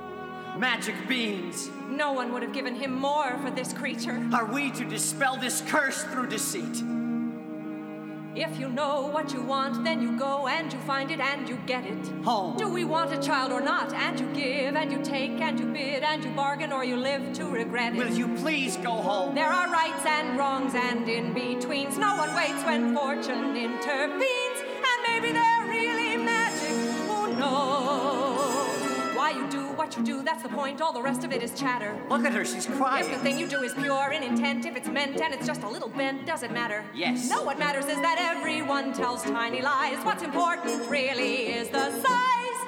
Magic 0.57 0.95
beans. 1.07 1.69
No 1.89 2.13
one 2.13 2.31
would 2.33 2.43
have 2.43 2.53
given 2.53 2.75
him 2.75 2.93
more 2.93 3.37
for 3.39 3.49
this 3.51 3.73
creature. 3.73 4.23
Are 4.33 4.45
we 4.45 4.71
to 4.71 4.85
dispel 4.85 5.37
this 5.37 5.61
curse 5.67 6.03
through 6.03 6.27
deceit? 6.27 6.83
If 8.33 8.57
you 8.57 8.69
know 8.69 9.07
what 9.07 9.33
you 9.33 9.41
want, 9.41 9.83
then 9.83 10.01
you 10.01 10.17
go 10.17 10.47
and 10.47 10.71
you 10.71 10.79
find 10.79 11.11
it 11.11 11.19
and 11.19 11.49
you 11.49 11.57
get 11.65 11.83
it. 11.83 12.07
Home. 12.23 12.55
Do 12.55 12.69
we 12.69 12.85
want 12.85 13.11
a 13.11 13.17
child 13.17 13.51
or 13.51 13.59
not? 13.59 13.91
And 13.91 14.17
you 14.17 14.25
give 14.27 14.75
and 14.75 14.89
you 14.89 15.01
take 15.03 15.41
and 15.41 15.59
you 15.59 15.65
bid 15.65 16.03
and 16.03 16.23
you 16.23 16.29
bargain 16.31 16.71
or 16.71 16.85
you 16.85 16.95
live 16.95 17.33
to 17.33 17.45
regret 17.45 17.93
it. 17.93 17.97
Will 17.97 18.13
you 18.13 18.29
please 18.37 18.77
go 18.77 18.91
home? 18.91 19.35
There 19.35 19.51
are 19.51 19.69
rights 19.69 20.05
and 20.05 20.37
wrongs 20.37 20.73
and 20.75 21.09
in 21.09 21.33
betweens. 21.33 21.97
No 21.97 22.15
one 22.15 22.33
waits 22.33 22.63
when 22.63 22.95
fortune 22.95 23.57
intervenes. 23.57 24.59
And 24.61 25.01
maybe 25.07 25.33
they're 25.33 25.60
what 29.81 29.97
you 29.97 30.03
do, 30.03 30.21
that's 30.21 30.43
the 30.43 30.49
point. 30.49 30.79
All 30.79 30.93
the 30.93 31.01
rest 31.01 31.23
of 31.23 31.31
it 31.31 31.41
is 31.41 31.59
chatter. 31.59 31.99
Look 32.07 32.23
at 32.23 32.33
her, 32.33 32.45
she's 32.45 32.67
crying. 32.67 33.03
If 33.03 33.11
the 33.11 33.17
thing 33.17 33.39
you 33.39 33.47
do 33.47 33.63
is 33.63 33.73
pure 33.73 34.11
in 34.11 34.21
intent, 34.21 34.63
if 34.67 34.75
it's 34.75 34.87
meant 34.87 35.19
and 35.19 35.33
it's 35.33 35.47
just 35.47 35.63
a 35.63 35.67
little 35.67 35.89
bent, 35.89 36.27
does 36.27 36.43
it 36.43 36.51
matter? 36.51 36.85
Yes. 36.93 37.27
No, 37.27 37.41
what 37.41 37.57
matters 37.57 37.85
is 37.85 37.99
that 38.07 38.17
everyone 38.19 38.93
tells 38.93 39.23
tiny 39.23 39.63
lies. 39.63 39.97
What's 40.05 40.21
important 40.21 40.87
really 40.87 41.47
is 41.47 41.69
the 41.69 41.89
size. 41.89 42.59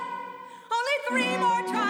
Only 0.78 0.97
three 1.07 1.38
more 1.38 1.61
tries 1.72 1.83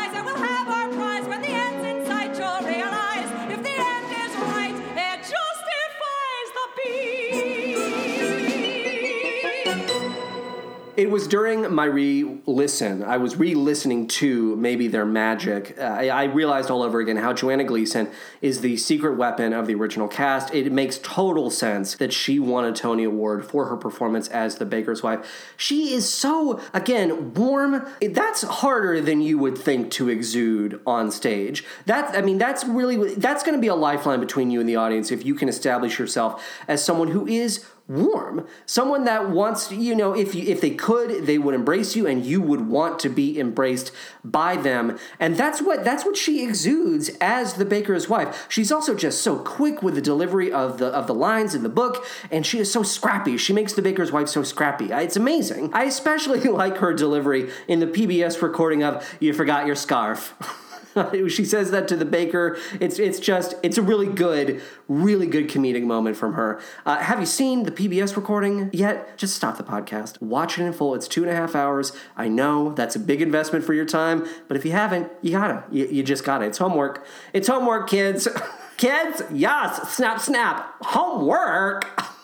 It 11.03 11.11
was 11.11 11.27
during 11.27 11.75
my 11.75 11.83
re-listen. 11.83 13.03
I 13.03 13.17
was 13.17 13.35
re-listening 13.35 14.07
to 14.07 14.55
maybe 14.55 14.87
their 14.87 15.05
magic. 15.05 15.75
Uh, 15.77 15.81
I, 15.81 16.07
I 16.07 16.23
realized 16.23 16.71
all 16.71 16.81
over 16.81 17.01
again 17.01 17.17
how 17.17 17.33
Joanna 17.33 17.65
Gleason 17.65 18.09
is 18.41 18.61
the 18.61 18.77
secret 18.77 19.17
weapon 19.17 19.51
of 19.51 19.67
the 19.67 19.75
original 19.75 20.07
cast. 20.07 20.55
It 20.55 20.71
makes 20.71 20.99
total 20.99 21.49
sense 21.49 21.95
that 21.95 22.13
she 22.13 22.39
won 22.39 22.63
a 22.63 22.71
Tony 22.71 23.03
Award 23.03 23.45
for 23.45 23.65
her 23.65 23.75
performance 23.75 24.29
as 24.29 24.55
the 24.55 24.65
baker's 24.65 25.03
wife. 25.03 25.53
She 25.57 25.93
is 25.93 26.07
so 26.07 26.61
again 26.73 27.33
warm. 27.33 27.85
That's 27.99 28.43
harder 28.43 29.01
than 29.01 29.19
you 29.19 29.37
would 29.39 29.57
think 29.57 29.91
to 29.91 30.07
exude 30.07 30.79
on 30.87 31.11
stage. 31.11 31.65
That 31.85 32.15
I 32.15 32.21
mean, 32.21 32.37
that's 32.37 32.63
really 32.63 33.15
that's 33.15 33.43
going 33.43 33.57
to 33.57 33.61
be 33.61 33.67
a 33.67 33.75
lifeline 33.75 34.21
between 34.21 34.51
you 34.51 34.61
and 34.61 34.69
the 34.69 34.77
audience 34.77 35.11
if 35.11 35.25
you 35.25 35.35
can 35.35 35.49
establish 35.49 35.99
yourself 35.99 36.41
as 36.65 36.81
someone 36.81 37.09
who 37.09 37.27
is 37.27 37.65
warm. 37.87 38.47
Someone 38.65 39.03
that 39.03 39.29
wants 39.29 39.71
you 39.71 39.93
know 39.93 40.13
if 40.13 40.33
you 40.33 40.43
if 40.43 40.61
they 40.61 40.69
could 40.69 41.25
they 41.25 41.37
would 41.37 41.53
embrace 41.53 41.95
you 41.95 42.07
and 42.07 42.25
you 42.25 42.41
would 42.41 42.67
want 42.67 42.97
to 42.99 43.09
be 43.09 43.37
embraced 43.37 43.91
by 44.23 44.55
them. 44.55 44.97
And 45.19 45.35
that's 45.35 45.61
what 45.61 45.83
that's 45.83 46.05
what 46.05 46.15
she 46.15 46.43
exudes 46.43 47.09
as 47.19 47.55
the 47.55 47.65
baker's 47.65 48.07
wife. 48.07 48.45
She's 48.47 48.71
also 48.71 48.95
just 48.95 49.21
so 49.21 49.37
quick 49.37 49.83
with 49.83 49.95
the 49.95 50.01
delivery 50.01 50.51
of 50.51 50.77
the 50.77 50.87
of 50.87 51.07
the 51.07 51.13
lines 51.13 51.53
in 51.53 51.63
the 51.63 51.69
book 51.69 52.05
and 52.31 52.45
she 52.45 52.59
is 52.59 52.71
so 52.71 52.83
scrappy. 52.83 53.37
She 53.37 53.51
makes 53.51 53.73
the 53.73 53.81
baker's 53.81 54.11
wife 54.11 54.29
so 54.29 54.43
scrappy. 54.43 54.91
It's 54.91 55.17
amazing. 55.17 55.73
I 55.73 55.83
especially 55.83 56.39
like 56.43 56.77
her 56.77 56.93
delivery 56.93 57.51
in 57.67 57.79
the 57.79 57.87
pbs 57.87 58.41
recording 58.41 58.83
of 58.83 59.17
you 59.19 59.33
forgot 59.33 59.65
your 59.65 59.75
scarf 59.75 60.35
she 61.27 61.45
says 61.45 61.71
that 61.71 61.87
to 61.87 61.95
the 61.95 62.05
baker. 62.05 62.57
It's 62.79 62.99
it's 62.99 63.19
just 63.19 63.55
it's 63.63 63.77
a 63.77 63.81
really 63.81 64.07
good, 64.07 64.61
really 64.87 65.27
good 65.27 65.49
comedic 65.49 65.83
moment 65.83 66.17
from 66.17 66.33
her. 66.33 66.61
Uh, 66.85 66.97
have 66.97 67.19
you 67.19 67.25
seen 67.25 67.63
the 67.63 67.71
PBS 67.71 68.15
recording 68.15 68.69
yet? 68.73 69.17
Just 69.17 69.35
stop 69.35 69.57
the 69.57 69.63
podcast, 69.63 70.21
watch 70.21 70.57
it 70.57 70.63
in 70.63 70.73
full. 70.73 70.95
It's 70.95 71.07
two 71.07 71.23
and 71.23 71.31
a 71.31 71.35
half 71.35 71.55
hours. 71.55 71.91
I 72.15 72.27
know 72.27 72.73
that's 72.73 72.95
a 72.95 72.99
big 72.99 73.21
investment 73.21 73.65
for 73.65 73.73
your 73.73 73.85
time, 73.85 74.27
but 74.47 74.57
if 74.57 74.65
you 74.65 74.71
haven't, 74.71 75.11
you 75.21 75.31
gotta. 75.31 75.63
You, 75.71 75.87
you 75.87 76.03
just 76.03 76.23
gotta. 76.23 76.45
It's 76.45 76.57
homework. 76.57 77.05
It's 77.33 77.47
homework, 77.47 77.89
kids. 77.89 78.27
kids, 78.77 79.23
yes. 79.31 79.93
Snap, 79.93 80.19
snap. 80.19 80.75
Homework. 80.81 81.85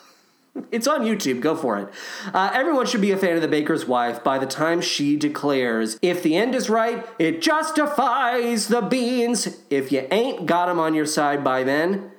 It's 0.71 0.87
on 0.87 1.01
YouTube. 1.01 1.41
Go 1.41 1.55
for 1.55 1.77
it. 1.79 1.89
Uh, 2.33 2.51
everyone 2.53 2.85
should 2.85 3.01
be 3.01 3.11
a 3.11 3.17
fan 3.17 3.35
of 3.35 3.41
The 3.41 3.47
Baker's 3.47 3.85
Wife 3.87 4.23
by 4.23 4.37
the 4.39 4.45
time 4.45 4.81
she 4.81 5.15
declares, 5.15 5.97
if 6.01 6.23
the 6.23 6.35
end 6.35 6.55
is 6.55 6.69
right, 6.69 7.05
it 7.17 7.41
justifies 7.41 8.67
the 8.67 8.81
beans. 8.81 9.59
If 9.69 9.91
you 9.91 10.07
ain't 10.11 10.45
got 10.45 10.69
'em 10.69 10.79
on 10.79 10.93
your 10.93 11.05
side 11.05 11.43
by 11.43 11.63
then, 11.63 12.11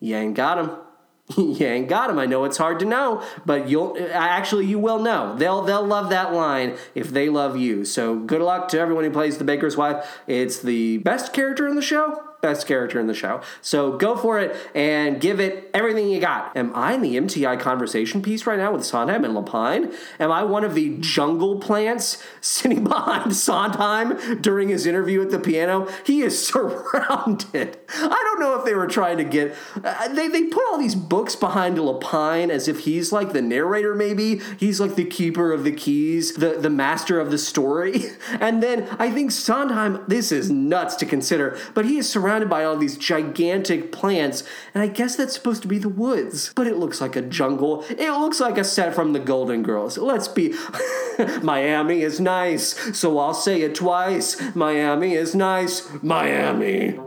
you 0.00 0.16
ain't 0.16 0.34
got 0.34 0.58
'em. 0.58 0.70
you 1.36 1.66
ain't 1.66 1.88
got 1.88 2.08
'em. 2.10 2.18
I 2.18 2.26
know 2.26 2.44
it's 2.44 2.56
hard 2.56 2.78
to 2.80 2.84
know, 2.86 3.22
but 3.44 3.68
you'll 3.68 3.96
actually 4.12 4.66
you 4.66 4.78
will 4.78 4.98
know. 4.98 5.34
They'll 5.36 5.62
they'll 5.62 5.84
love 5.86 6.08
that 6.10 6.32
line 6.32 6.76
if 6.94 7.10
they 7.10 7.28
love 7.28 7.56
you. 7.56 7.84
So 7.84 8.16
good 8.18 8.40
luck 8.40 8.68
to 8.68 8.78
everyone 8.80 9.04
who 9.04 9.10
plays 9.10 9.38
the 9.38 9.44
Baker's 9.44 9.76
Wife. 9.76 10.20
It's 10.26 10.60
the 10.60 10.98
best 10.98 11.32
character 11.32 11.68
in 11.68 11.74
the 11.74 11.82
show 11.82 12.22
best 12.40 12.68
character 12.68 13.00
in 13.00 13.08
the 13.08 13.14
show. 13.14 13.40
So 13.60 13.96
go 13.96 14.16
for 14.16 14.38
it 14.38 14.56
and 14.74 15.20
give 15.20 15.40
it 15.40 15.70
everything 15.74 16.08
you 16.08 16.20
got. 16.20 16.56
Am 16.56 16.72
I 16.74 16.94
in 16.94 17.02
the 17.02 17.16
MTI 17.16 17.58
conversation 17.58 18.22
piece 18.22 18.46
right 18.46 18.58
now 18.58 18.72
with 18.72 18.84
Sondheim 18.84 19.24
and 19.24 19.34
Lapine? 19.34 19.92
Am 20.20 20.30
I 20.30 20.44
one 20.44 20.62
of 20.62 20.74
the 20.74 20.96
jungle 21.00 21.58
plants 21.58 22.22
sitting 22.40 22.84
behind 22.84 23.34
Sondheim 23.34 24.40
during 24.40 24.68
his 24.68 24.86
interview 24.86 25.20
at 25.22 25.30
the 25.30 25.40
piano? 25.40 25.88
He 26.04 26.22
is 26.22 26.38
surrounded. 26.46 27.78
I 27.88 28.08
don't 28.08 28.40
know 28.40 28.56
if 28.58 28.64
they 28.64 28.74
were 28.74 28.86
trying 28.86 29.16
to 29.18 29.24
get. 29.24 29.56
Uh, 29.82 30.08
they, 30.08 30.28
they 30.28 30.44
put 30.44 30.62
all 30.70 30.78
these 30.78 30.94
books 30.94 31.34
behind 31.34 31.76
Lapine 31.76 32.50
as 32.50 32.68
if 32.68 32.80
he's 32.80 33.10
like 33.10 33.32
the 33.32 33.42
narrator, 33.42 33.94
maybe. 33.94 34.40
He's 34.58 34.80
like 34.80 34.94
the 34.94 35.04
keeper 35.04 35.52
of 35.52 35.64
the 35.64 35.72
keys, 35.72 36.34
the, 36.34 36.50
the 36.50 36.70
master 36.70 37.18
of 37.18 37.30
the 37.30 37.38
story. 37.38 38.04
And 38.40 38.62
then 38.62 38.86
I 38.98 39.10
think 39.10 39.30
Sondheim, 39.30 40.04
this 40.06 40.30
is 40.30 40.50
nuts 40.50 40.94
to 40.96 41.06
consider, 41.06 41.58
but 41.74 41.84
he 41.84 41.98
is 41.98 42.08
surrounded 42.08 42.27
by 42.28 42.64
all 42.64 42.76
these 42.76 42.96
gigantic 42.96 43.90
plants, 43.90 44.44
and 44.74 44.82
I 44.82 44.86
guess 44.86 45.16
that's 45.16 45.34
supposed 45.34 45.62
to 45.62 45.68
be 45.68 45.78
the 45.78 45.88
woods. 45.88 46.52
But 46.54 46.66
it 46.66 46.76
looks 46.76 47.00
like 47.00 47.16
a 47.16 47.22
jungle. 47.22 47.84
It 47.88 48.10
looks 48.10 48.38
like 48.38 48.58
a 48.58 48.64
set 48.64 48.94
from 48.94 49.12
the 49.12 49.18
Golden 49.18 49.62
Girls. 49.62 49.96
Let's 49.96 50.28
be. 50.28 50.54
Miami 51.42 52.02
is 52.02 52.20
nice, 52.20 52.96
so 52.98 53.18
I'll 53.18 53.34
say 53.34 53.62
it 53.62 53.74
twice. 53.74 54.36
Miami 54.54 55.14
is 55.14 55.34
nice. 55.34 55.88
Miami. 56.02 56.98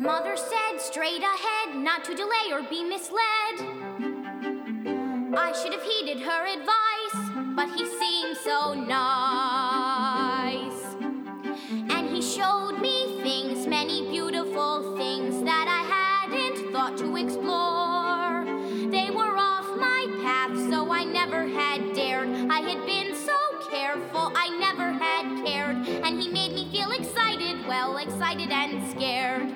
Mother 0.00 0.36
said 0.36 0.80
straight 0.80 1.22
ahead, 1.22 1.76
not 1.76 2.04
to 2.04 2.14
delay 2.14 2.52
or 2.52 2.62
be 2.62 2.82
misled. 2.84 3.56
I 5.34 5.52
should 5.62 5.72
have 5.72 5.82
heeded 5.82 6.20
her 6.20 6.46
advice, 6.46 7.54
but 7.54 7.68
he 7.76 7.86
seemed 7.86 8.36
so 8.38 8.74
nice. 8.74 9.41
Scared. 28.92 29.54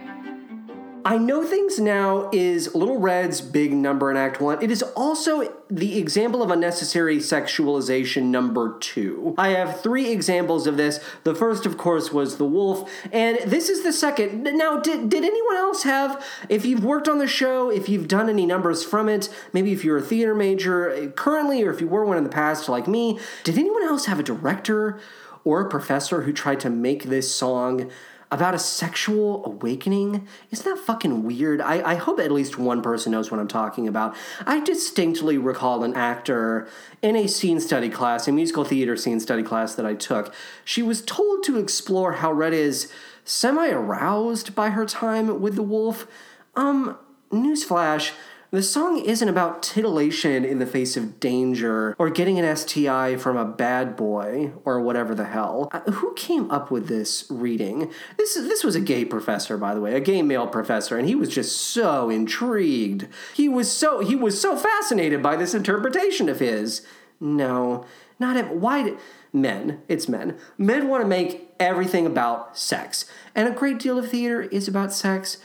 I 1.05 1.19
Know 1.19 1.45
Things 1.45 1.79
Now 1.79 2.29
is 2.33 2.75
Little 2.75 2.99
Red's 2.99 3.41
big 3.41 3.73
number 3.73 4.11
in 4.11 4.17
Act 4.17 4.41
1. 4.41 4.61
It 4.61 4.73
is 4.73 4.83
also 4.83 5.55
the 5.71 5.99
example 5.99 6.43
of 6.43 6.51
unnecessary 6.51 7.19
sexualization 7.19 8.25
number 8.25 8.77
2. 8.81 9.37
I 9.39 9.51
have 9.51 9.83
three 9.83 10.11
examples 10.11 10.67
of 10.67 10.77
this. 10.77 10.99
The 11.23 11.35
first, 11.35 11.65
of 11.65 11.79
course, 11.79 12.13
was 12.13 12.39
The 12.39 12.45
Wolf, 12.45 12.91
and 13.13 13.39
this 13.47 13.69
is 13.69 13.85
the 13.85 13.93
second. 13.93 14.43
Now, 14.43 14.81
did, 14.81 15.09
did 15.09 15.23
anyone 15.23 15.57
else 15.57 15.85
have, 15.85 16.25
if 16.49 16.65
you've 16.65 16.83
worked 16.83 17.07
on 17.07 17.19
the 17.19 17.29
show, 17.29 17.71
if 17.71 17.89
you've 17.89 18.09
done 18.09 18.29
any 18.29 18.47
numbers 18.47 18.83
from 18.83 19.09
it, 19.09 19.29
maybe 19.53 19.71
if 19.71 19.85
you're 19.85 19.99
a 19.99 20.03
theater 20.03 20.35
major 20.35 20.91
uh, 20.91 21.07
currently, 21.11 21.63
or 21.63 21.71
if 21.71 21.81
you 21.81 21.87
were 21.87 22.05
one 22.05 22.17
in 22.17 22.25
the 22.25 22.31
past 22.31 22.69
like 22.69 22.89
me, 22.89 23.21
did 23.45 23.57
anyone 23.57 23.85
else 23.85 24.07
have 24.07 24.19
a 24.19 24.25
director 24.25 24.99
or 25.45 25.61
a 25.61 25.69
professor 25.69 26.23
who 26.23 26.33
tried 26.33 26.59
to 26.59 26.69
make 26.69 27.05
this 27.05 27.33
song 27.33 27.89
about 28.31 28.55
a 28.55 28.59
sexual 28.59 29.45
awakening. 29.45 30.27
Isn't 30.51 30.65
that 30.65 30.85
fucking 30.85 31.23
weird? 31.23 31.61
I, 31.61 31.93
I 31.93 31.95
hope 31.95 32.19
at 32.19 32.33
least 32.33 32.59
one 32.59 32.83
person 32.83 33.13
knows 33.13 33.31
what 33.31 33.39
I'm 33.39 33.49
talking 33.49 33.87
about. 33.87 34.17
I 34.47 34.61
distinctly 34.61 35.39
recall 35.39 35.85
an 35.85 35.95
actor 35.95 36.69
in 37.03 37.15
a 37.15 37.29
scene 37.29 37.61
study 37.61 37.89
class, 37.89 38.27
a 38.27 38.33
musical 38.33 38.65
theater 38.65 38.97
scene 38.97 39.21
study 39.21 39.43
class 39.43 39.75
that 39.75 39.87
I 39.87 39.95
took. 39.95 40.35
She 40.65 40.83
was 40.83 41.03
told 41.03 41.45
to 41.45 41.59
explore 41.59 42.15
how 42.15 42.33
Red 42.33 42.53
is 42.53 42.93
semi 43.25 43.69
aroused 43.69 44.55
by 44.55 44.71
her 44.71 44.87
time 44.87 45.41
with 45.41 45.55
the 45.55 45.63
wolf. 45.63 46.07
Um, 46.55 46.99
newsflash. 47.31 48.13
The 48.57 48.63
song 48.63 48.99
isn't 48.99 49.29
about 49.29 49.63
titillation 49.63 50.43
in 50.43 50.61
the 50.61 50.67
face 50.67 50.97
of 50.97 51.21
danger 51.21 51.95
or 51.99 52.09
getting 52.09 52.39
an 52.39 52.57
STI 52.57 53.17
from 53.17 53.37
a 53.37 53.45
bad 53.45 53.97
boy 53.97 54.53
or 54.65 54.81
whatever 54.81 55.15
the 55.15 55.27
hell. 55.27 55.69
Uh, 55.73 55.81
who 55.81 56.15
came 56.15 56.51
up 56.51 56.71
with 56.71 56.89
this 56.89 57.27
reading? 57.29 57.93
This 58.17 58.33
this 58.33 58.65
was 58.65 58.75
a 58.75 58.81
gay 58.81 59.05
professor, 59.05 59.59
by 59.59 59.75
the 59.75 59.83
way, 59.83 59.95
a 59.95 60.01
gay 60.01 60.23
male 60.23 60.47
professor, 60.47 60.97
and 60.97 61.07
he 61.07 61.15
was 61.15 61.29
just 61.29 61.55
so 61.55 62.09
intrigued. 62.09 63.09
He 63.35 63.47
was 63.47 63.71
so 63.71 64.01
he 64.01 64.17
was 64.17 64.41
so 64.41 64.57
fascinated 64.57 65.23
by 65.23 65.37
this 65.37 65.53
interpretation 65.53 66.31
of 66.31 66.41
his. 66.41 66.81
No, 67.21 67.85
not 68.19 68.39
ev- 68.39 68.53
why. 68.53 68.85
Did, 68.85 68.99
men, 69.35 69.83
it's 69.87 70.09
men. 70.09 70.39
Men 70.57 70.89
want 70.89 71.03
to 71.03 71.09
make 71.09 71.51
everything 71.61 72.07
about 72.07 72.57
sex, 72.57 73.05
and 73.35 73.47
a 73.47 73.53
great 73.53 73.79
deal 73.79 73.99
of 73.99 74.09
theater 74.09 74.41
is 74.41 74.67
about 74.67 74.95
sex 74.95 75.37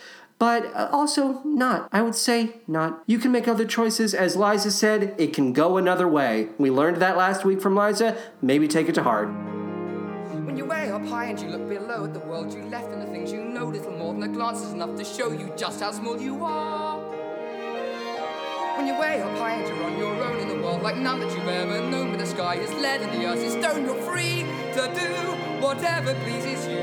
but 0.42 0.66
uh, 0.74 0.90
also 0.92 1.40
not. 1.46 1.88
I 1.92 2.02
would 2.02 2.16
say 2.16 2.56
not. 2.66 3.04
You 3.06 3.20
can 3.20 3.32
make 3.32 3.48
other 3.48 3.64
choices. 3.64 4.16
As 4.16 4.36
Liza 4.36 4.72
said, 4.72 5.14
it 5.20 5.34
can 5.34 5.54
go 5.54 5.78
another 5.78 6.08
way. 6.08 6.50
We 6.58 6.72
learned 6.72 6.98
that 6.98 7.16
last 7.16 7.46
week 7.46 7.62
from 7.62 7.76
Liza. 7.76 8.18
Maybe 8.42 8.68
take 8.68 8.90
it 8.90 8.96
to 8.96 9.04
heart. 9.04 9.28
When 9.28 10.58
you're 10.58 10.66
way 10.66 10.90
up 10.90 11.06
high 11.06 11.26
and 11.26 11.40
you 11.40 11.48
look 11.48 11.70
below 11.70 12.06
at 12.06 12.16
the 12.16 12.22
world 12.22 12.52
you 12.56 12.64
left 12.64 12.88
and 12.88 13.04
the 13.04 13.06
things 13.06 13.32
you 13.32 13.44
know, 13.44 13.68
little 13.68 13.92
more 13.92 14.16
than 14.16 14.24
a 14.24 14.30
glance 14.30 14.62
is 14.62 14.74
enough 14.74 14.96
to 14.98 15.06
show 15.06 15.32
you 15.32 15.54
just 15.56 15.80
how 15.80 15.92
small 15.92 16.20
you 16.20 16.44
are. 16.44 16.98
When 18.78 18.88
you're 18.88 19.00
way 19.00 19.22
up 19.22 19.38
high 19.38 19.58
and 19.62 19.68
you're 19.68 19.84
on 19.84 19.96
your 20.00 20.24
own 20.24 20.40
in 20.40 20.48
the 20.48 20.56
world 20.56 20.82
like 20.82 20.98
none 20.98 21.20
that 21.20 21.32
you've 21.38 21.48
ever 21.48 21.88
known, 21.88 22.10
but 22.10 22.20
the 22.20 22.26
sky 22.26 22.56
is 22.56 22.72
lead 22.82 23.02
and 23.02 23.12
the 23.14 23.28
earth 23.28 23.44
is 23.44 23.54
stone, 23.54 23.86
you're 23.86 24.02
free 24.02 24.42
to 24.74 24.92
do 24.98 25.64
whatever 25.64 26.16
pleases 26.24 26.66
you. 26.68 26.81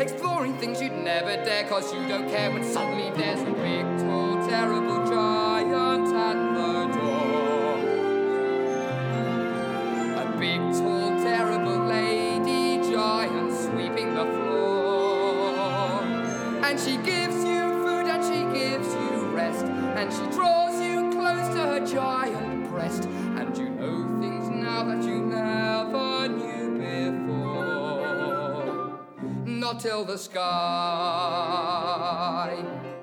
Exploring 0.00 0.56
things 0.58 0.80
you'd 0.80 0.92
never 0.92 1.34
dare, 1.44 1.64
cause 1.68 1.92
you 1.92 2.06
don't 2.06 2.28
care 2.30 2.52
when 2.52 2.62
suddenly 2.62 3.10
there's 3.18 3.40
a 3.40 3.50
big, 3.50 3.84
tall, 3.98 4.46
terrible 4.48 5.04
giant 5.08 6.14
at 6.14 6.36
the 6.54 6.86
door. 6.96 7.78
A 10.22 10.38
big, 10.38 10.60
tall, 10.78 11.10
terrible 11.20 11.84
lady 11.86 12.80
giant 12.88 13.52
sweeping 13.52 14.14
the 14.14 14.24
floor. 14.24 16.04
And 16.62 16.78
she 16.78 16.96
gives 16.98 17.44
you 17.44 17.62
food 17.82 18.06
and 18.06 18.22
she 18.22 18.44
gives 18.56 18.94
you 18.94 19.26
rest. 19.34 19.64
And 19.64 20.12
she 20.12 20.24
draws 20.36 20.80
you 20.80 21.10
close 21.10 21.48
to 21.54 21.60
her 21.60 21.84
giant 21.84 22.70
breast. 22.70 23.06
And 23.36 23.58
you 23.58 23.68
know 23.70 24.20
things 24.20 24.48
now 24.48 24.84
that 24.84 25.02
you 25.02 25.22
never 25.26 26.17
The 29.68 30.16
sky. 30.16 30.44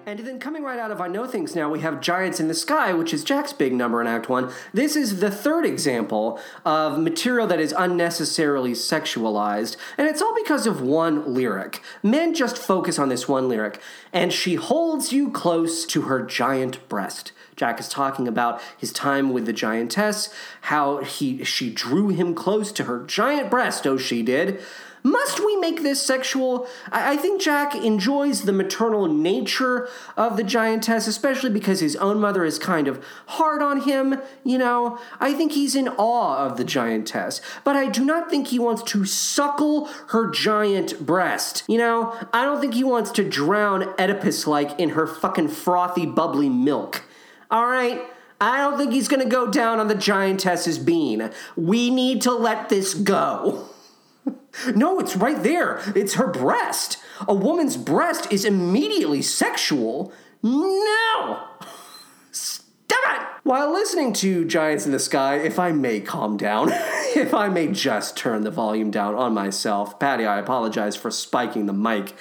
And 0.07 0.19
then 0.19 0.39
coming 0.39 0.63
right 0.63 0.79
out 0.79 0.89
of 0.89 0.99
I 0.99 1.07
Know 1.07 1.27
Things 1.27 1.55
Now, 1.55 1.69
we 1.69 1.81
have 1.81 2.01
Giants 2.01 2.39
in 2.39 2.47
the 2.47 2.55
Sky, 2.55 2.91
which 2.91 3.13
is 3.13 3.23
Jack's 3.23 3.53
big 3.53 3.71
number 3.71 4.01
in 4.01 4.07
Act 4.07 4.29
1. 4.29 4.51
This 4.73 4.95
is 4.95 5.19
the 5.19 5.29
third 5.29 5.63
example 5.63 6.39
of 6.65 6.97
material 6.97 7.45
that 7.47 7.59
is 7.59 7.71
unnecessarily 7.77 8.71
sexualized, 8.71 9.77
and 9.95 10.07
it's 10.07 10.23
all 10.23 10.33
because 10.35 10.65
of 10.65 10.81
one 10.81 11.35
lyric. 11.35 11.83
Men 12.01 12.33
just 12.33 12.57
focus 12.57 12.97
on 12.97 13.09
this 13.09 13.27
one 13.27 13.47
lyric, 13.47 13.79
and 14.11 14.33
she 14.33 14.55
holds 14.55 15.13
you 15.13 15.29
close 15.29 15.85
to 15.85 16.01
her 16.03 16.23
giant 16.23 16.89
breast. 16.89 17.31
Jack 17.55 17.79
is 17.79 17.87
talking 17.87 18.27
about 18.27 18.59
his 18.75 18.91
time 18.91 19.31
with 19.31 19.45
the 19.45 19.53
giantess, 19.53 20.33
how 20.61 20.97
he 21.03 21.43
she 21.43 21.69
drew 21.69 22.09
him 22.09 22.33
close 22.33 22.71
to 22.73 22.85
her 22.85 23.03
giant 23.05 23.51
breast, 23.51 23.85
oh 23.85 23.97
she 23.97 24.23
did. 24.23 24.59
Must 25.05 25.39
we 25.39 25.55
make 25.57 25.83
this 25.83 26.01
sexual? 26.01 26.67
I, 26.91 27.13
I 27.13 27.17
think 27.17 27.39
Jack 27.39 27.75
enjoys 27.75 28.41
the 28.41 28.51
maternal 28.51 29.05
nature 29.05 29.87
of 30.17 30.35
the 30.35 30.43
giantess, 30.43 31.05
especially 31.05 31.51
because 31.51 31.79
his 31.79 31.95
own 31.97 32.19
mother 32.19 32.43
is 32.43 32.57
kind 32.57 32.87
of 32.87 33.05
hard 33.27 33.61
on 33.61 33.81
him, 33.81 34.19
you 34.43 34.57
know. 34.57 34.97
I 35.19 35.33
think 35.33 35.51
he's 35.51 35.75
in 35.75 35.89
awe 35.89 36.43
of 36.43 36.57
the 36.57 36.63
giantess, 36.63 37.39
but 37.63 37.75
I 37.75 37.87
do 37.87 38.03
not 38.03 38.31
think 38.31 38.47
he 38.47 38.57
wants 38.57 38.81
to 38.93 39.05
suckle 39.05 39.85
her 40.07 40.31
giant 40.31 41.05
breast. 41.05 41.63
You 41.67 41.77
know, 41.77 42.17
I 42.33 42.43
don't 42.43 42.59
think 42.59 42.73
he 42.73 42.83
wants 42.83 43.11
to 43.11 43.23
drown 43.23 43.83
Oedipus 43.99 44.47
like 44.47 44.79
in 44.79 44.89
her 44.89 45.05
fucking 45.05 45.49
frothy, 45.49 46.07
bubbly 46.07 46.49
milk. 46.49 47.03
All 47.51 47.67
right? 47.67 48.01
I 48.41 48.57
don't 48.57 48.75
think 48.75 48.91
he's 48.91 49.07
gonna 49.07 49.25
go 49.25 49.51
down 49.51 49.79
on 49.79 49.87
the 49.87 49.93
giantess's 49.93 50.79
bean. 50.79 51.29
We 51.55 51.91
need 51.91 52.23
to 52.23 52.31
let 52.31 52.69
this 52.69 52.95
go. 52.95 53.69
No, 54.75 54.99
it's 54.99 55.15
right 55.15 55.41
there. 55.41 55.81
It's 55.95 56.15
her 56.15 56.27
breast. 56.27 56.97
A 57.27 57.33
woman's 57.33 57.77
breast 57.77 58.31
is 58.31 58.45
immediately 58.45 59.21
sexual. 59.21 60.13
No! 60.43 61.47
Stop 62.31 62.99
it! 63.15 63.21
While 63.43 63.71
listening 63.71 64.13
to 64.13 64.45
Giants 64.45 64.85
in 64.85 64.91
the 64.91 64.99
Sky, 64.99 65.35
if 65.37 65.59
I 65.59 65.71
may 65.71 65.99
calm 65.99 66.37
down, 66.37 66.69
if 67.15 67.33
I 67.33 67.47
may 67.47 67.67
just 67.67 68.17
turn 68.17 68.43
the 68.43 68.51
volume 68.51 68.91
down 68.91 69.15
on 69.15 69.33
myself, 69.33 69.99
Patty, 69.99 70.25
I 70.25 70.39
apologize 70.39 70.95
for 70.95 71.11
spiking 71.11 71.65
the 71.65 71.73
mic. 71.73 72.15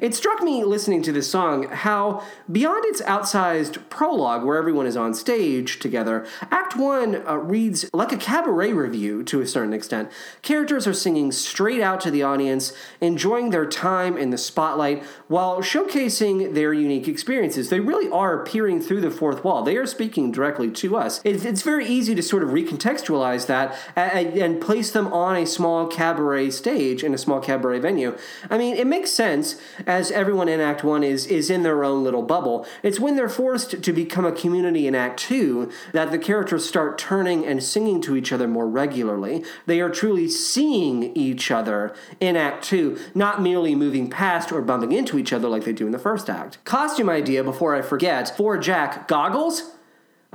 It 0.00 0.14
struck 0.14 0.42
me 0.42 0.64
listening 0.64 1.02
to 1.02 1.12
this 1.12 1.30
song 1.30 1.68
how, 1.68 2.22
beyond 2.50 2.84
its 2.84 3.00
outsized 3.02 3.88
prologue 3.88 4.44
where 4.44 4.56
everyone 4.56 4.86
is 4.86 4.96
on 4.96 5.14
stage 5.14 5.78
together, 5.78 6.26
Act 6.50 6.76
1 6.76 7.26
uh, 7.26 7.36
reads 7.36 7.88
like 7.92 8.12
a 8.12 8.16
cabaret 8.16 8.72
revue 8.72 9.22
to 9.24 9.40
a 9.40 9.46
certain 9.46 9.72
extent. 9.72 10.10
Characters 10.42 10.86
are 10.86 10.92
singing 10.92 11.32
straight 11.32 11.80
out 11.80 12.00
to 12.02 12.10
the 12.10 12.22
audience, 12.22 12.72
enjoying 13.00 13.50
their 13.50 13.66
time 13.66 14.16
in 14.16 14.30
the 14.30 14.38
spotlight 14.38 15.02
while 15.28 15.60
showcasing 15.60 16.54
their 16.54 16.72
unique 16.72 17.08
experiences. 17.08 17.70
They 17.70 17.80
really 17.80 18.10
are 18.10 18.44
peering 18.44 18.80
through 18.80 19.00
the 19.00 19.10
fourth 19.10 19.44
wall, 19.44 19.62
they 19.62 19.76
are 19.76 19.86
speaking 19.86 20.30
directly 20.30 20.70
to 20.72 20.96
us. 20.96 21.20
It's, 21.24 21.44
it's 21.44 21.62
very 21.62 21.86
easy 21.86 22.14
to 22.14 22.22
sort 22.22 22.42
of 22.42 22.50
recontextualize 22.50 23.46
that 23.46 23.76
and, 23.94 24.36
and 24.36 24.60
place 24.60 24.90
them 24.90 25.12
on 25.12 25.36
a 25.36 25.46
small 25.46 25.86
cabaret 25.86 26.50
stage 26.50 27.02
in 27.02 27.14
a 27.14 27.18
small 27.18 27.40
cabaret 27.40 27.78
venue. 27.78 28.16
I 28.50 28.58
mean, 28.58 28.76
it 28.76 28.86
makes 28.86 29.10
sense 29.10 29.56
as 29.86 30.10
everyone 30.10 30.48
in 30.48 30.60
Act 30.60 30.82
1 30.82 31.04
is, 31.04 31.26
is 31.26 31.48
in 31.50 31.62
their 31.62 31.84
own 31.84 32.02
little 32.02 32.22
bubble. 32.22 32.66
It's 32.82 33.00
when 33.00 33.16
they're 33.16 33.28
forced 33.28 33.82
to 33.82 33.92
become 33.92 34.24
a 34.24 34.32
community 34.32 34.86
in 34.86 34.94
Act 34.94 35.20
2 35.20 35.70
that 35.92 36.10
the 36.10 36.18
characters 36.18 36.68
start 36.68 36.98
turning 36.98 37.46
and 37.46 37.62
singing 37.62 38.00
to 38.02 38.16
each 38.16 38.32
other 38.32 38.48
more 38.48 38.68
regularly. 38.68 39.44
They 39.66 39.80
are 39.80 39.90
truly 39.90 40.28
seeing 40.28 41.16
each 41.16 41.50
other 41.50 41.94
in 42.20 42.36
Act 42.36 42.64
2, 42.64 42.98
not 43.14 43.40
merely 43.40 43.74
moving 43.74 44.10
past 44.10 44.50
or 44.50 44.60
bumping 44.62 44.92
into 44.92 45.18
each 45.18 45.32
other 45.32 45.48
like 45.48 45.64
they 45.64 45.72
do 45.72 45.86
in 45.86 45.92
the 45.92 45.98
first 45.98 46.28
act. 46.28 46.62
Costume 46.64 47.08
idea 47.08 47.44
before 47.44 47.74
I 47.74 47.82
forget 47.82 48.36
for 48.36 48.58
Jack 48.58 49.06
goggles? 49.08 49.75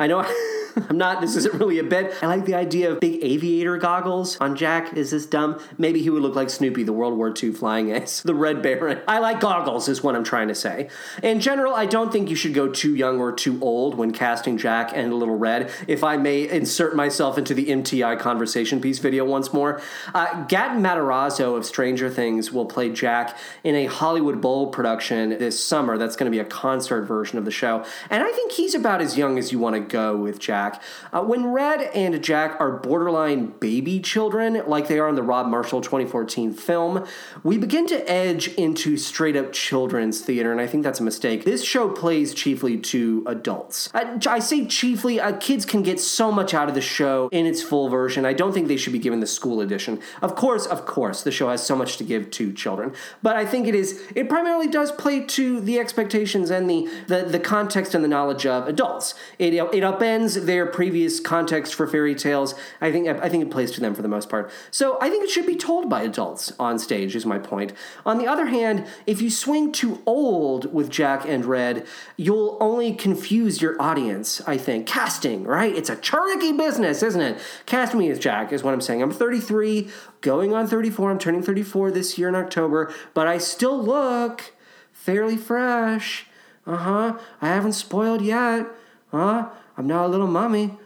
I 0.02 0.08
know 0.08 0.26
I'm 0.89 0.97
not, 0.97 1.22
this 1.22 1.36
isn't 1.36 1.54
really 1.56 1.80
a 1.80 1.84
bit. 1.84 2.14
I 2.22 2.28
like 2.28 2.45
the 2.45 2.56
idea 2.56 2.91
of 2.91 2.99
big 2.99 3.24
aviator 3.24 3.78
goggles 3.78 4.38
on 4.38 4.56
Jack. 4.56 4.93
Is 4.93 5.12
this 5.12 5.26
dumb? 5.26 5.60
Maybe 5.78 6.02
he 6.02 6.10
would 6.10 6.22
look 6.22 6.36
like 6.36 6.49
Snoopy, 6.49 6.84
the 6.84 6.93
World 6.93 7.18
War 7.18 7.34
II 7.41 7.52
flying 7.52 7.91
ace, 7.95 8.22
the 8.22 8.36
Red 8.36 8.62
Baron. 8.62 9.02
I 9.08 9.20
like 9.20 9.39
goggles, 9.39 9.88
is 9.88 10.04
what 10.04 10.16
I'm 10.16 10.24
trying 10.24 10.47
to 10.47 10.56
say. 10.56 10.89
In 11.22 11.39
general, 11.39 11.74
I 11.74 11.86
don't 11.86 12.12
think 12.12 12.30
you 12.30 12.36
should 12.36 12.54
go 12.54 12.68
too 12.70 12.95
young 12.95 13.20
or 13.20 13.32
too 13.32 13.60
old 13.62 13.95
when 13.95 14.12
casting 14.12 14.58
Jack 14.58 14.91
and 14.93 15.14
Little 15.14 15.38
Red. 15.38 15.72
If 15.88 16.04
I 16.04 16.18
may 16.18 16.49
insert 16.49 16.95
myself 16.95 17.38
into 17.38 17.54
the 17.54 17.68
MTI 17.68 18.20
conversation 18.20 18.82
piece 18.82 18.99
video 18.99 19.26
once 19.26 19.54
more, 19.54 19.82
uh, 20.14 20.45
Gaten 20.45 20.82
Matarazzo 20.82 21.58
of 21.58 21.66
Stranger 21.66 22.10
Things 22.10 22.52
will 22.52 22.66
play 22.66 22.89
Jack 22.89 23.38
in 23.64 23.76
a 23.76 23.86
Hollywood 23.86 24.41
Bowl 24.41 24.68
production 24.68 25.30
this 25.30 25.64
summer. 25.64 25.97
That's 25.97 26.16
going 26.16 26.32
to 26.32 26.36
be 26.36 26.39
a 26.39 26.45
concert 26.45 27.04
version 27.04 27.38
of 27.38 27.45
the 27.45 27.52
show. 27.52 27.86
And 28.10 28.24
I 28.24 28.32
think 28.32 28.52
he's 28.52 28.76
about 28.76 29.02
as 29.02 29.18
young 29.18 29.38
as 29.38 29.52
you 29.52 29.60
want 29.60 29.76
to 29.76 29.82
go 29.92 30.16
with 30.16 30.39
Jack. 30.39 30.82
Uh, 31.14 31.22
when 31.22 31.46
Red 31.48 31.82
and 31.94 32.24
Jack 32.24 32.60
are 32.60 32.72
borderline 32.72 33.48
baby 33.60 34.00
children, 34.00 34.64
like 34.66 34.88
they 34.88 34.98
are 34.98 35.10
in 35.10 35.16
the 35.16 35.24
Rob 35.24 35.48
Marshall 35.48 35.82
2014 35.82 36.54
film, 36.54 37.06
we 37.44 37.58
begin 37.58 37.86
to 37.88 38.10
edge 38.10 38.48
into 38.56 38.98
straight 38.98 39.36
up 39.36 39.54
children's 39.54 40.22
theater, 40.22 40.52
and 40.52 40.62
I 40.62 40.68
think 40.68 40.84
that's 40.84 41.00
a 41.00 41.04
mistake. 41.04 41.44
This 41.44 41.64
show 41.64 41.89
plays 41.89 42.34
chiefly 42.34 42.78
to 42.78 43.24
adults. 43.28 43.89
I, 43.94 44.18
I 44.28 44.39
say 44.39 44.66
chiefly, 44.66 45.20
uh, 45.20 45.38
kids 45.38 45.66
can 45.66 45.84
get 45.84 46.00
so 46.00 46.32
much 46.32 46.54
out 46.54 46.70
of 46.70 46.76
the 46.76 46.82
show 46.82 47.30
in 47.32 47.46
its 47.46 47.62
full 47.62 47.89
version. 47.89 48.26
I 48.26 48.34
don't 48.34 48.54
think 48.54 48.68
they 48.68 48.78
should 48.78 48.94
be 48.94 49.00
given 49.00 49.20
the 49.20 49.28
school 49.28 49.62
edition. 49.62 50.00
Of 50.22 50.36
course, 50.36 50.66
of 50.66 50.86
course, 50.86 51.22
the 51.24 51.32
show 51.32 51.50
has 51.50 51.66
so 51.66 51.76
much 51.76 51.98
to 51.98 52.04
give 52.04 52.32
to 52.32 52.54
children, 52.54 52.94
but 53.22 53.36
I 53.36 53.46
think 53.46 53.68
it 53.68 53.76
is, 53.76 54.02
it 54.16 54.30
primarily 54.30 54.68
does 54.68 54.92
play 54.92 55.26
to 55.26 55.60
the 55.60 55.80
expectations 55.80 56.50
and 56.50 56.70
the, 56.70 56.89
the, 57.08 57.24
the 57.24 57.39
context 57.39 57.94
and 57.94 58.04
the 58.04 58.08
knowledge 58.08 58.46
of 58.46 58.68
adults. 58.68 59.14
It, 59.38 59.54
it 59.54 59.81
upends 59.84 60.46
their 60.46 60.66
previous 60.66 61.20
context 61.20 61.74
for 61.74 61.88
fairy 61.88 62.16
tales, 62.16 62.56
I 62.80 62.92
think 62.92 63.08
I 63.08 63.30
think 63.30 63.44
it 63.44 63.52
plays 63.52 63.72
to 63.72 63.82
them 63.82 63.94
for 63.94 64.02
the 64.02 64.08
most 64.08 64.30
part. 64.30 64.52
So 64.72 64.98
I 65.02 65.10
think 65.10 65.24
it 65.24 65.30
should 65.30 65.46
be 65.46 65.56
told 65.56 65.90
by 65.90 66.04
adults 66.04 66.54
on 66.60 66.80
stage. 66.80 67.16
Is 67.16 67.26
my 67.26 67.40
point. 67.40 67.74
On 68.06 68.18
the 68.18 68.28
other 68.28 68.48
hand, 68.48 68.86
if 69.06 69.22
you 69.22 69.30
swing 69.30 69.72
too 69.72 70.02
old 70.06 70.74
with 70.74 70.90
Jack 70.90 71.26
and 71.26 71.46
Red, 71.46 71.86
you'll 72.18 72.58
only 72.60 72.94
confuse 72.94 73.62
your 73.62 73.82
audience. 73.82 74.42
I 74.48 74.58
think 74.58 74.88
casting 74.88 75.44
right. 75.44 75.76
It's 75.76 75.90
a 75.90 75.96
tricky 75.96 76.52
business, 76.52 77.04
isn't 77.04 77.22
it? 77.22 77.40
Cast 77.66 77.94
me 77.94 78.10
as 78.10 78.20
Jack 78.20 78.52
is 78.52 78.64
what 78.64 78.74
I'm 78.74 78.82
saying. 78.82 79.02
I'm 79.02 79.12
33, 79.12 79.90
going 80.22 80.54
on 80.54 80.68
34. 80.68 81.12
I'm 81.12 81.20
turning 81.20 81.44
34 81.44 81.92
this 81.92 82.18
year 82.18 82.30
in 82.30 82.36
October, 82.36 82.94
but 83.14 83.28
I 83.28 83.38
still 83.38 83.82
look 83.82 84.54
fairly 84.92 85.38
fresh. 85.38 86.28
Uh 86.66 86.78
huh. 86.78 87.18
I 87.42 87.48
haven't 87.48 87.74
spoiled 87.74 88.22
yet. 88.22 88.68
Huh? 89.12 89.50
I'm 89.82 89.88
not 89.88 90.06
a 90.06 90.10
little 90.10 90.28
mummy. 90.28 90.78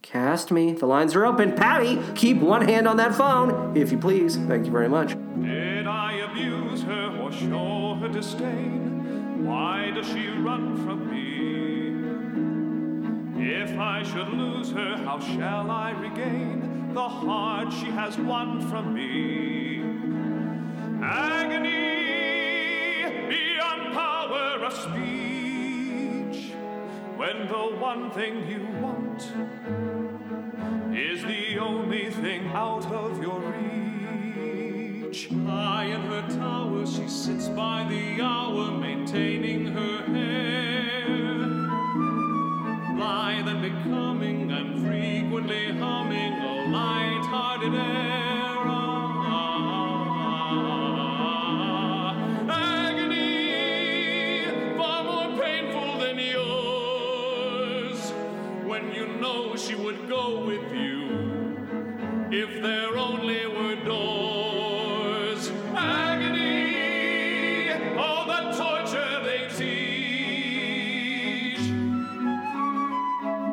Cast 0.00 0.52
me. 0.52 0.74
The 0.74 0.86
lines 0.86 1.16
are 1.16 1.26
open. 1.26 1.54
Patty, 1.56 1.98
keep 2.14 2.36
one 2.36 2.62
hand 2.62 2.86
on 2.86 2.98
that 2.98 3.12
phone, 3.12 3.76
if 3.76 3.90
you 3.90 3.98
please. 3.98 4.36
Thank 4.36 4.66
you 4.66 4.70
very 4.70 4.88
much. 4.88 5.16
Did 5.42 5.88
I 5.88 6.12
abuse 6.18 6.82
her 6.82 7.18
or 7.20 7.32
show 7.32 7.96
her 8.00 8.08
disdain? 8.08 9.44
Why 9.44 9.90
does 9.90 10.06
she 10.06 10.28
run 10.28 10.76
from 10.84 11.10
me? 11.10 11.96
If 13.44 13.76
I 13.76 14.04
should 14.04 14.28
lose 14.28 14.70
her, 14.70 14.98
how 14.98 15.18
shall 15.18 15.68
I 15.68 15.90
regain 15.90 16.94
the 16.94 17.08
heart 17.08 17.72
she 17.72 17.86
has 17.86 18.16
won 18.18 18.60
from 18.70 18.94
me? 18.94 19.82
Agony 21.02 22.04
beyond 23.28 23.92
power 23.92 24.64
of 24.64 24.72
speech 24.72 25.13
when 27.24 27.48
the 27.48 27.66
one 27.80 28.10
thing 28.10 28.46
you 28.46 28.66
want 28.82 29.22
is 30.94 31.22
the 31.22 31.58
only 31.58 32.10
thing 32.10 32.46
out 32.48 32.84
of 32.92 33.22
your 33.22 33.40
reach. 33.40 35.28
High 35.46 35.86
in 35.86 36.02
her 36.02 36.28
tower, 36.28 36.84
she 36.86 37.08
sits 37.08 37.48
by 37.48 37.86
the 37.88 38.20
hour, 38.20 38.72
maintaining 38.72 39.64
her 39.68 40.02
hair. 40.16 41.38
Blithe 42.94 43.48
and 43.48 43.62
becoming, 43.62 44.52
and 44.52 44.86
frequently 44.86 45.72
humming 45.78 46.34
a 46.52 46.68
light-hearted 46.76 47.74
air. 47.74 48.83
Know 59.24 59.56
she 59.56 59.74
would 59.74 60.06
go 60.06 60.44
with 60.44 60.70
you 60.74 61.56
if 62.30 62.62
there 62.62 62.98
only 62.98 63.46
were 63.46 63.76
doors. 63.76 65.50
Agony, 65.74 67.70
all 67.96 68.26
the 68.26 68.40
torture 68.60 69.22
they 69.28 69.48
teach, 69.60 71.62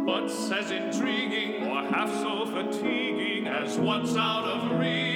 but 0.06 0.26
as 0.60 0.72
intriguing 0.72 1.52
or 1.70 1.84
half 1.94 2.12
so 2.20 2.46
fatiguing 2.48 3.48
as 3.48 3.78
what's 3.78 4.18
out 4.18 4.44
of 4.44 4.78
reach. 4.78 5.11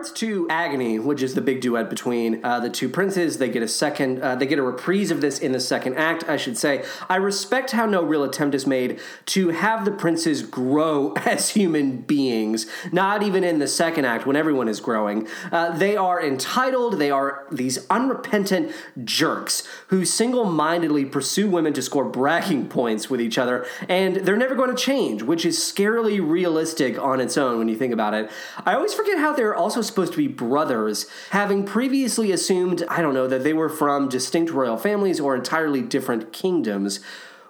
Regards 0.00 0.18
to 0.18 0.46
Agony, 0.48 0.98
which 0.98 1.22
is 1.22 1.34
the 1.34 1.42
big 1.42 1.60
duet 1.60 1.90
between 1.90 2.42
uh, 2.42 2.58
the 2.58 2.70
two 2.70 2.88
princes, 2.88 3.36
they 3.36 3.50
get 3.50 3.62
a 3.62 3.68
second, 3.68 4.22
uh, 4.22 4.34
they 4.34 4.46
get 4.46 4.58
a 4.58 4.62
reprise 4.62 5.10
of 5.10 5.20
this 5.20 5.38
in 5.38 5.52
the 5.52 5.60
second 5.60 5.94
act, 5.96 6.24
I 6.26 6.38
should 6.38 6.56
say. 6.56 6.84
I 7.10 7.16
respect 7.16 7.72
how 7.72 7.84
no 7.84 8.02
real 8.02 8.24
attempt 8.24 8.54
is 8.54 8.66
made 8.66 8.98
to 9.26 9.50
have 9.50 9.84
the 9.84 9.90
princes 9.90 10.42
grow 10.42 11.12
as 11.26 11.50
human 11.50 11.98
beings, 11.98 12.66
not 12.90 13.22
even 13.22 13.44
in 13.44 13.58
the 13.58 13.68
second 13.68 14.06
act 14.06 14.24
when 14.24 14.36
everyone 14.36 14.68
is 14.68 14.80
growing. 14.80 15.28
Uh, 15.52 15.76
they 15.76 15.98
are 15.98 16.22
entitled, 16.22 16.98
they 16.98 17.10
are 17.10 17.46
these 17.52 17.86
unrepentant 17.90 18.72
jerks 19.04 19.68
who 19.88 20.06
single 20.06 20.46
mindedly 20.46 21.04
pursue 21.04 21.46
women 21.46 21.74
to 21.74 21.82
score 21.82 22.06
bragging 22.06 22.68
points 22.78 23.10
with 23.10 23.20
each 23.20 23.36
other, 23.36 23.66
and 23.86 24.16
they're 24.16 24.38
never 24.38 24.54
going 24.54 24.74
to 24.74 24.82
change, 24.82 25.22
which 25.22 25.44
is 25.44 25.58
scarily 25.58 26.26
realistic 26.26 26.98
on 26.98 27.20
its 27.20 27.36
own 27.36 27.58
when 27.58 27.68
you 27.68 27.76
think 27.76 27.92
about 27.92 28.14
it. 28.14 28.30
I 28.64 28.74
always 28.74 28.94
forget 28.94 29.18
how 29.18 29.34
they're 29.34 29.54
also 29.54 29.82
supposed 29.90 30.12
to 30.12 30.18
be 30.18 30.28
brothers, 30.28 31.06
having 31.30 31.64
previously 31.64 32.32
assumed, 32.32 32.84
I 32.88 33.02
don't 33.02 33.14
know, 33.14 33.26
that 33.26 33.44
they 33.44 33.52
were 33.52 33.68
from 33.68 34.08
distinct 34.08 34.52
royal 34.52 34.76
families 34.76 35.20
or 35.20 35.34
entirely 35.34 35.82
different 35.82 36.32
kingdoms. 36.32 37.00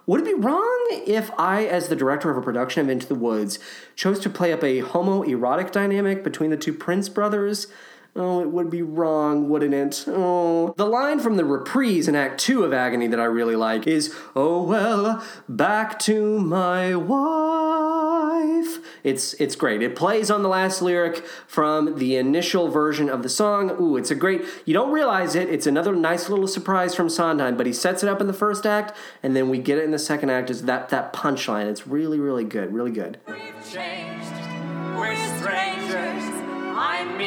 Would 0.07 0.23
it 0.23 0.27
be 0.27 0.35
wrong 0.35 0.87
if 1.07 1.31
I, 1.39 1.67
as 1.67 1.89
the 1.89 1.95
director 1.95 2.31
of 2.31 2.37
a 2.37 2.43
production 2.43 2.81
of 2.81 2.89
Into 2.89 3.07
the 3.07 3.15
Woods, 3.15 3.59
chose 3.95 4.19
to 4.21 4.31
play 4.31 4.53
up 4.53 4.65
a 4.65 4.83
homoerotic 4.83 5.71
dynamic 5.71 6.25
between 6.25 6.51
the 6.51 6.57
two 6.57 6.73
Prince 6.73 7.09
brothers? 7.09 7.69
Oh, 8.17 8.41
it 8.41 8.51
would 8.51 8.71
be 8.71 8.83
wrong, 8.83 9.49
wouldn't 9.49 9.73
it? 9.73 10.05
Oh. 10.09 10.75
The 10.77 10.87
line 10.87 11.21
from 11.21 11.37
the 11.37 11.45
reprise 11.45 12.09
in 12.09 12.17
Act 12.17 12.41
2 12.41 12.65
of 12.65 12.73
Agony 12.73 13.07
that 13.07 13.21
I 13.21 13.25
really 13.25 13.55
like 13.55 13.87
is, 13.87 14.15
Oh, 14.35 14.63
well, 14.63 15.25
back 15.49 15.99
to 16.01 16.41
my 16.41 16.97
wife. 16.97 18.79
It's, 19.05 19.35
it's 19.35 19.55
great. 19.55 19.83
It 19.83 19.95
plays 19.95 20.31
on 20.31 20.43
the 20.43 20.49
last 20.49 20.83
lyric 20.83 21.25
from 21.47 21.99
the 21.99 22.17
initial 22.17 22.69
version 22.69 23.09
of 23.09 23.23
the 23.23 23.29
song. 23.29 23.71
Ooh, 23.81 23.97
it's 23.97 24.11
a 24.11 24.15
great, 24.15 24.45
you 24.65 24.75
don't 24.75 24.93
realize 24.93 25.35
it. 25.35 25.49
It's 25.49 25.67
another 25.67 25.95
nice 25.95 26.29
little 26.29 26.49
surprise 26.49 26.95
from 26.95 27.09
Sondheim, 27.09 27.57
but 27.57 27.67
he 27.67 27.73
sets 27.73 28.03
it 28.03 28.09
up 28.09 28.21
in 28.21 28.27
the 28.27 28.33
first 28.33 28.67
act, 28.67 28.97
and 29.23 29.37
then 29.37 29.49
we 29.49 29.59
get 29.59 29.79
it 29.79 29.85
in 29.85 29.93
the 29.93 29.99
second 29.99 30.31
act 30.31 30.51
is 30.51 30.65
that, 30.65 30.89
that 30.91 31.13
punchline. 31.13 31.71
It's 31.71 31.87
really, 31.87 32.19
really 32.19 32.45
good, 32.45 32.75
really 32.75 32.91
good. 32.93 33.19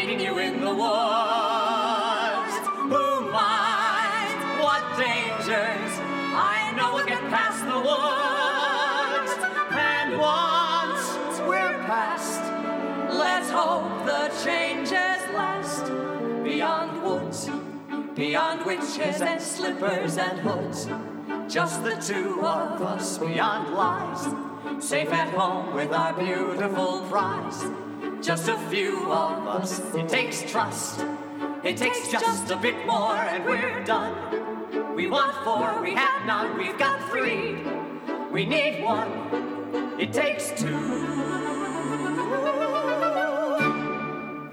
Meeting 0.06 0.20
you 0.20 0.38
in 0.38 0.60
the 0.60 0.68
woods. 0.68 2.56
Who 2.92 3.32
minds 3.32 4.34
what 4.62 4.84
dangers? 4.98 5.94
I 6.36 6.74
know 6.76 6.94
we'll 6.94 7.06
get 7.06 7.22
past 7.30 7.64
the 7.64 7.80
woods. 7.90 9.32
And 9.72 10.18
once 10.20 11.40
we're 11.48 11.78
past, 11.88 12.42
let's 13.14 13.50
hope 13.50 14.06
the 14.06 14.28
changes 14.44 15.22
last. 15.34 15.86
Beyond 16.44 17.02
woods, 17.02 17.50
beyond 18.14 18.66
witches 18.66 19.22
and 19.22 19.42
slippers 19.42 20.18
and 20.18 20.38
hoods. 20.40 20.90
Just 21.48 21.82
the 21.82 21.96
two 21.96 22.42
of 22.42 22.82
us 22.82 23.20
beyond 23.20 23.74
lies. 23.74 24.84
Safe 24.84 25.14
at 25.14 25.30
home 25.30 25.74
with 25.74 25.94
our 25.94 26.12
beautiful 26.12 27.04
prize. 27.10 27.64
Just 28.24 28.48
a 28.48 28.58
few 28.70 29.12
of 29.12 29.48
us. 29.50 29.82
It 29.94 30.08
takes 30.08 30.50
trust. 30.50 31.06
It 31.62 31.76
takes 31.76 32.08
just 32.08 32.50
a 32.52 32.56
bit 32.56 32.88
more 32.88 33.16
and 33.16 33.44
we're 33.44 33.84
done. 33.84 34.96
We 34.96 35.08
want 35.08 35.36
four, 35.44 35.82
we 35.82 35.94
have 35.94 36.26
none, 36.26 36.58
we've 36.58 36.78
got 36.78 37.04
three. 37.10 37.58
We 38.32 38.46
need 38.46 38.82
one. 38.82 40.00
It 40.00 40.14
takes 40.14 40.52
two. 40.52 41.33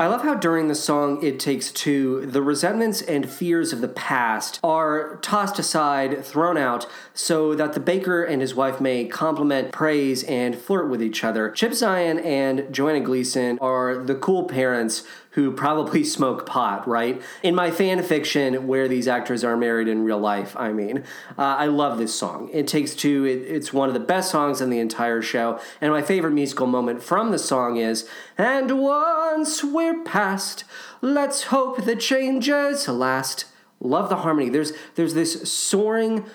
I 0.01 0.07
love 0.07 0.22
how 0.22 0.32
during 0.32 0.68
the 0.68 0.74
song 0.74 1.22
It 1.22 1.38
Takes 1.38 1.70
Two, 1.70 2.24
the 2.24 2.40
resentments 2.40 3.03
and 3.03 3.28
fears 3.28 3.74
of 3.74 3.82
the 3.82 3.88
past 3.88 4.59
are 4.64 5.16
tossed 5.16 5.59
aside, 5.59 6.24
thrown 6.24 6.57
out, 6.57 6.86
so 7.12 7.55
that 7.55 7.74
the 7.74 7.80
baker 7.80 8.24
and 8.24 8.40
his 8.40 8.55
wife 8.55 8.80
may 8.80 9.05
compliment, 9.05 9.72
praise, 9.72 10.22
and 10.24 10.57
flirt 10.57 10.88
with 10.88 11.03
each 11.03 11.22
other. 11.22 11.51
Chip 11.51 11.72
Zien 11.72 12.24
and 12.24 12.72
Joanna 12.72 13.01
Gleason 13.01 13.59
are 13.61 13.98
the 13.98 14.14
cool 14.14 14.44
parents 14.44 15.03
who 15.31 15.53
probably 15.53 16.05
smoke 16.16 16.47
pot, 16.47 16.87
right? 16.87 17.20
In 17.43 17.55
my 17.55 17.70
fan 17.70 18.03
fiction, 18.03 18.66
where 18.66 18.89
these 18.89 19.09
actors 19.09 19.45
are 19.45 19.57
married 19.57 19.89
in 19.89 20.05
real 20.05 20.18
life, 20.18 20.57
I 20.57 20.72
mean. 20.72 21.05
Uh, 21.39 21.43
I 21.43 21.66
love 21.66 21.99
this 21.99 22.14
song. 22.14 22.51
It 22.53 22.66
Takes 22.66 22.95
Two, 22.95 23.24
it, 23.24 23.51
it's 23.51 23.72
one 23.72 23.89
of 23.89 23.95
the 23.95 24.01
best 24.01 24.31
songs 24.31 24.61
in 24.61 24.70
the 24.70 24.78
entire 24.78 25.22
show. 25.22 25.61
And 25.81 25.93
my 25.93 26.03
favorite 26.03 26.33
musical 26.33 26.66
moment 26.66 27.03
from 27.03 27.31
the 27.31 27.39
song 27.39 27.76
is, 27.76 28.09
And 28.37 28.81
once 28.81 29.62
we're 29.64 30.03
past, 30.05 30.64
let's 31.01 31.45
hope 31.45 31.85
the 31.85 31.97
changes 31.97 32.89
last. 32.89 33.47
Love 33.81 34.11
the 34.11 34.16
harmony. 34.16 34.51
There's, 34.51 34.72
there's 34.95 35.14
this 35.14 35.51
soaring, 35.51 36.26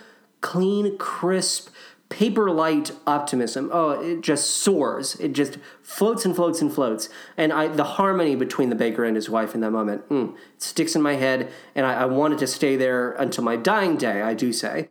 clean, 0.42 0.98
crisp, 0.98 1.70
paper 2.16 2.50
light 2.50 2.92
optimism. 3.06 3.70
Oh, 3.74 3.90
it 3.90 4.22
just 4.22 4.50
soars. 4.50 5.16
It 5.20 5.34
just 5.34 5.58
floats 5.82 6.24
and 6.24 6.34
floats 6.34 6.62
and 6.62 6.72
floats. 6.74 7.10
And 7.36 7.52
I, 7.52 7.68
the 7.68 7.84
harmony 7.84 8.36
between 8.38 8.70
the 8.70 8.76
baker 8.76 9.04
and 9.04 9.18
his 9.18 9.30
wife 9.30 9.54
in 9.54 9.60
that 9.60 9.72
moment 9.72 10.08
mm, 10.08 10.34
sticks 10.58 10.96
in 10.96 11.02
my 11.02 11.16
head, 11.16 11.52
and 11.76 11.86
I, 11.86 12.04
I 12.04 12.06
want 12.06 12.34
it 12.36 12.40
to 12.40 12.48
stay 12.48 12.78
there 12.78 13.12
until 13.12 13.44
my 13.44 13.58
dying 13.58 13.98
day, 13.98 14.22
I 14.22 14.34
do 14.34 14.54
say. 14.54 14.88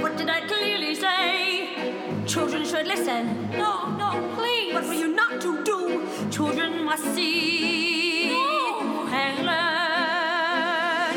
What 0.00 0.16
did 0.16 0.30
I 0.30 0.40
clearly 0.46 0.94
say? 0.94 2.24
Children 2.26 2.64
should 2.64 2.86
listen. 2.86 3.50
No, 3.50 3.94
no, 3.96 4.32
please. 4.34 4.72
What 4.72 4.86
were 4.86 4.94
you 4.94 5.08
not 5.08 5.42
to 5.42 5.62
do? 5.62 6.08
Children 6.30 6.84
must 6.84 7.04
see. 7.14 8.30
No. 8.30 9.08
And 9.12 9.44
learn. 9.44 11.16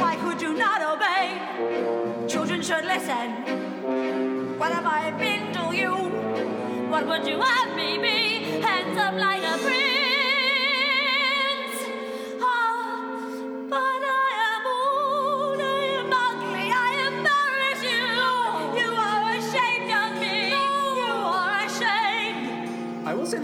Why 0.00 0.16
could 0.16 0.40
you 0.40 0.54
not 0.54 0.80
obey? 0.80 1.21
Should 2.62 2.84
listen. 2.84 3.28
What 4.56 4.70
have 4.70 4.86
I 4.86 5.10
been 5.18 5.52
to 5.52 5.74
you? 5.76 5.94
What 6.92 7.08
would 7.08 7.26
you 7.26 7.40
have 7.40 7.74
me 7.74 7.98
be? 7.98 8.60
Handsome 8.62 9.16
like 9.18 9.42
a 9.42 9.58
prince. 9.64 9.82
Ah, 12.40 13.18
but 13.68 14.02
I 14.06 14.11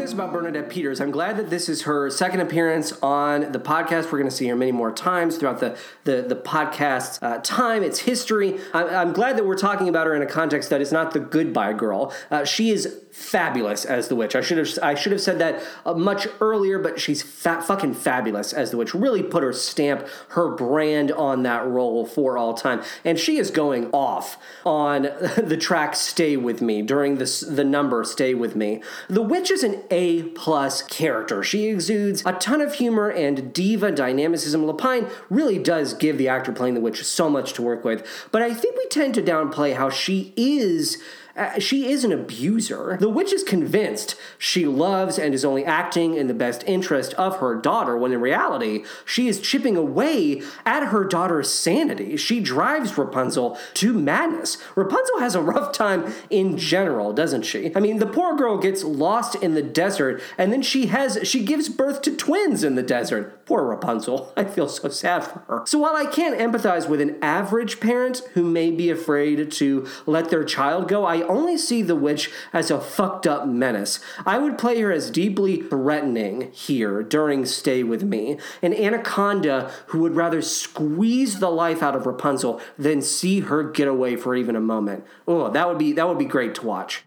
this 0.09 0.15
about 0.15 0.33
Bernadette 0.33 0.71
Peters. 0.71 1.03
I'm 1.03 1.11
glad 1.11 1.37
that 1.37 1.51
this 1.51 1.69
is 1.69 1.83
her 1.83 2.09
second 2.09 2.41
appearance 2.41 2.93
on 3.03 3.53
the 3.53 3.59
podcast. 3.59 4.05
We're 4.05 4.19
going 4.19 4.25
to 4.25 4.35
see 4.35 4.49
her 4.49 4.57
many 4.57 4.73
more 4.73 4.91
times 4.91 5.37
throughout 5.37 5.61
the 5.61 5.77
the, 6.05 6.23
the 6.23 6.35
podcast's 6.35 7.19
uh, 7.21 7.41
time, 7.43 7.83
its 7.83 7.99
history. 7.99 8.59
I'm, 8.73 8.89
I'm 8.89 9.13
glad 9.13 9.37
that 9.37 9.45
we're 9.45 9.59
talking 9.59 9.87
about 9.87 10.07
her 10.07 10.15
in 10.15 10.23
a 10.23 10.27
context 10.27 10.71
that 10.71 10.81
is 10.81 10.93
not 10.93 11.13
the 11.13 11.21
goodbye 11.21 11.75
girl. 11.75 12.15
Uh, 12.31 12.47
she 12.47 12.71
is 12.71 13.03
fabulous 13.19 13.85
as 13.85 14.09
the 14.09 14.15
witch. 14.15 14.37
I 14.37 14.41
should 14.41 14.59
have 14.59 14.69
I 14.83 14.95
should 14.95 15.13
have 15.13 15.21
said 15.21 15.39
that 15.41 15.63
uh, 15.85 15.95
much 15.95 16.29
earlier, 16.41 16.79
but 16.79 17.01
she's 17.01 17.23
fa- 17.23 17.61
fucking 17.61 17.95
fabulous 17.95 18.53
as 18.53 18.71
the 18.71 18.77
witch. 18.77 18.95
Really 18.95 19.23
put 19.23 19.43
her 19.43 19.53
stamp, 19.53 20.07
her 20.31 20.49
brand 20.49 21.11
on 21.11 21.43
that 21.43 21.67
role 21.67 22.07
for 22.07 22.39
all 22.39 22.55
time, 22.55 22.83
and 23.05 23.19
she 23.19 23.37
is 23.39 23.51
going 23.51 23.91
off 23.91 24.39
on 24.65 25.03
the 25.37 25.57
track 25.61 25.97
"Stay 25.97 26.37
with 26.37 26.63
Me" 26.63 26.81
during 26.81 27.17
this 27.17 27.41
the 27.41 27.65
number 27.65 28.05
"Stay 28.05 28.35
with 28.35 28.55
Me." 28.55 28.83
The 29.09 29.23
witch 29.23 29.51
is 29.51 29.65
an 29.65 29.83
A 29.91 30.23
plus 30.23 30.83
character. 30.83 31.43
She 31.43 31.67
exudes 31.67 32.23
a 32.25 32.33
ton 32.35 32.61
of 32.61 32.75
humor 32.75 33.11
and 33.11 33.53
diva 33.53 33.91
dynamicism. 33.91 34.65
Lapine 34.65 35.11
really 35.29 35.59
does 35.59 35.93
give 35.93 36.19
the 36.19 36.29
actor 36.29 36.53
playing 36.53 36.75
the 36.75 36.81
witch 36.81 37.05
so 37.05 37.29
much 37.29 37.53
to 37.55 37.63
work 37.63 37.85
with, 37.85 38.07
but 38.31 38.43
I 38.43 38.55
think 38.55 38.77
we 38.77 38.87
tend 38.87 39.15
to 39.15 39.23
downplay 39.23 39.75
how 39.75 39.91
she 39.91 40.33
is. 40.37 41.03
Uh, 41.39 41.59
she 41.61 41.89
is 41.89 42.03
an 42.03 42.13
abuser. 42.13 42.97
The 43.01 43.09
witch 43.09 43.33
is 43.33 43.45
convinced 43.45 44.17
she 44.39 44.67
loves 44.67 45.19
and 45.19 45.33
is 45.33 45.45
only 45.45 45.65
acting 45.65 46.15
in 46.15 46.27
the 46.27 46.35
best 46.35 46.65
interest 46.67 47.15
of 47.15 47.37
her 47.37 47.55
daughter, 47.55 47.97
when 47.97 48.13
in 48.13 48.21
reality, 48.21 48.85
she 49.05 49.29
is 49.29 49.41
chipping 49.41 49.77
away 49.77 50.43
at 50.67 50.89
her 50.89 51.05
daughter's 51.05 51.49
sanity. 51.49 52.17
She 52.17 52.41
drives 52.41 52.99
Rapunzel 52.99 53.57
to 53.75 53.93
madness. 53.93 54.59
Rapunzel 54.75 55.21
has 55.21 55.37
a 55.37 55.41
rough 55.41 55.73
time 55.73 56.13
in 56.29 56.59
general, 56.59 57.13
doesn't 57.13 57.43
she? 57.43 57.71
I 57.77 57.79
mean, 57.81 57.99
the 57.99 58.07
poor 58.07 58.37
girl 58.37 58.59
gets 58.59 58.83
lost 58.83 59.37
in 59.37 59.55
the 59.55 59.63
desert, 59.63 60.21
and 60.37 60.53
then 60.53 60.63
she 60.63 60.87
has 60.87 61.21
she 61.23 61.45
gives 61.45 61.69
birth 61.69 62.03
to 62.03 62.17
twins 62.17 62.65
in 62.65 62.75
the 62.75 62.83
desert. 62.83 63.38
Poor 63.49 63.65
Rapunzel. 63.65 64.31
I 64.37 64.45
feel 64.45 64.69
so 64.69 64.91
sad 64.91 65.25
for 65.25 65.39
her. 65.49 65.63
So 65.65 65.79
while 65.79 65.97
I 65.97 66.05
can't 66.05 66.39
empathize 66.39 66.87
with 66.87 67.01
an 67.01 67.17
average 67.23 67.81
parent 67.81 68.21
who 68.35 68.45
may 68.45 68.71
be 68.71 68.91
afraid 68.91 69.51
to 69.53 69.87
let 70.05 70.29
their 70.29 70.45
child 70.45 70.87
go, 70.87 71.07
I 71.07 71.23
only 71.23 71.57
see 71.57 71.81
the 71.81 71.97
witch 71.97 72.31
as 72.53 72.71
a 72.71 72.79
fucked 72.79 73.27
up 73.27 73.49
menace. 73.49 74.01
I 74.27 74.37
would 74.37 74.59
play 74.59 74.79
her 74.83 74.93
as 74.93 75.11
deeply 75.11 75.63
threatening 75.63 76.53
here 76.53 77.03
during 77.03 77.47
Stay 77.47 77.83
With 77.83 78.03
Me, 78.03 78.37
an 78.61 78.75
anaconda 78.75 79.73
who 79.87 80.01
would 80.01 80.15
rather 80.15 80.43
squeeze 80.43 81.39
the 81.39 81.51
life 81.51 81.83
out 81.83 81.97
of 81.97 82.05
Rapunzel 82.05 82.61
than 82.77 83.01
see 83.01 83.41
her 83.41 83.63
get 83.63 83.89
away 83.89 84.17
for 84.17 84.37
even 84.37 84.57
a 84.57 84.61
moment. 84.61 85.07
Oh, 85.27 85.49
that 85.51 85.67
would 85.67 85.79
be 85.79 85.95
that 85.95 86.07
would 86.07 86.19
be 86.19 86.27
great 86.27 86.55
to 86.57 86.67
watch. 86.67 87.03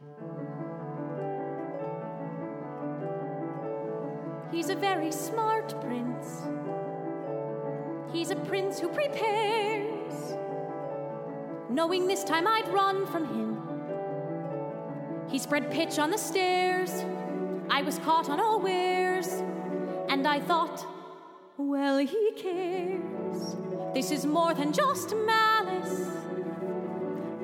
He's 4.61 4.69
a 4.69 4.75
very 4.75 5.11
smart 5.11 5.73
prince. 5.81 6.43
He's 8.13 8.29
a 8.29 8.35
prince 8.35 8.79
who 8.79 8.89
prepares, 8.89 10.35
knowing 11.67 12.05
this 12.05 12.23
time 12.23 12.45
I'd 12.47 12.67
run 12.67 13.07
from 13.07 13.25
him. 13.25 13.57
He 15.31 15.39
spread 15.39 15.71
pitch 15.71 15.97
on 15.97 16.11
the 16.11 16.17
stairs. 16.19 16.91
I 17.71 17.81
was 17.81 17.97
caught 17.97 18.29
unawares, 18.29 19.29
and 20.09 20.27
I 20.27 20.39
thought, 20.39 20.85
well, 21.57 21.97
he 21.97 22.31
cares. 22.37 23.55
This 23.95 24.11
is 24.11 24.27
more 24.27 24.53
than 24.53 24.73
just 24.73 25.15
malice. 25.25 26.07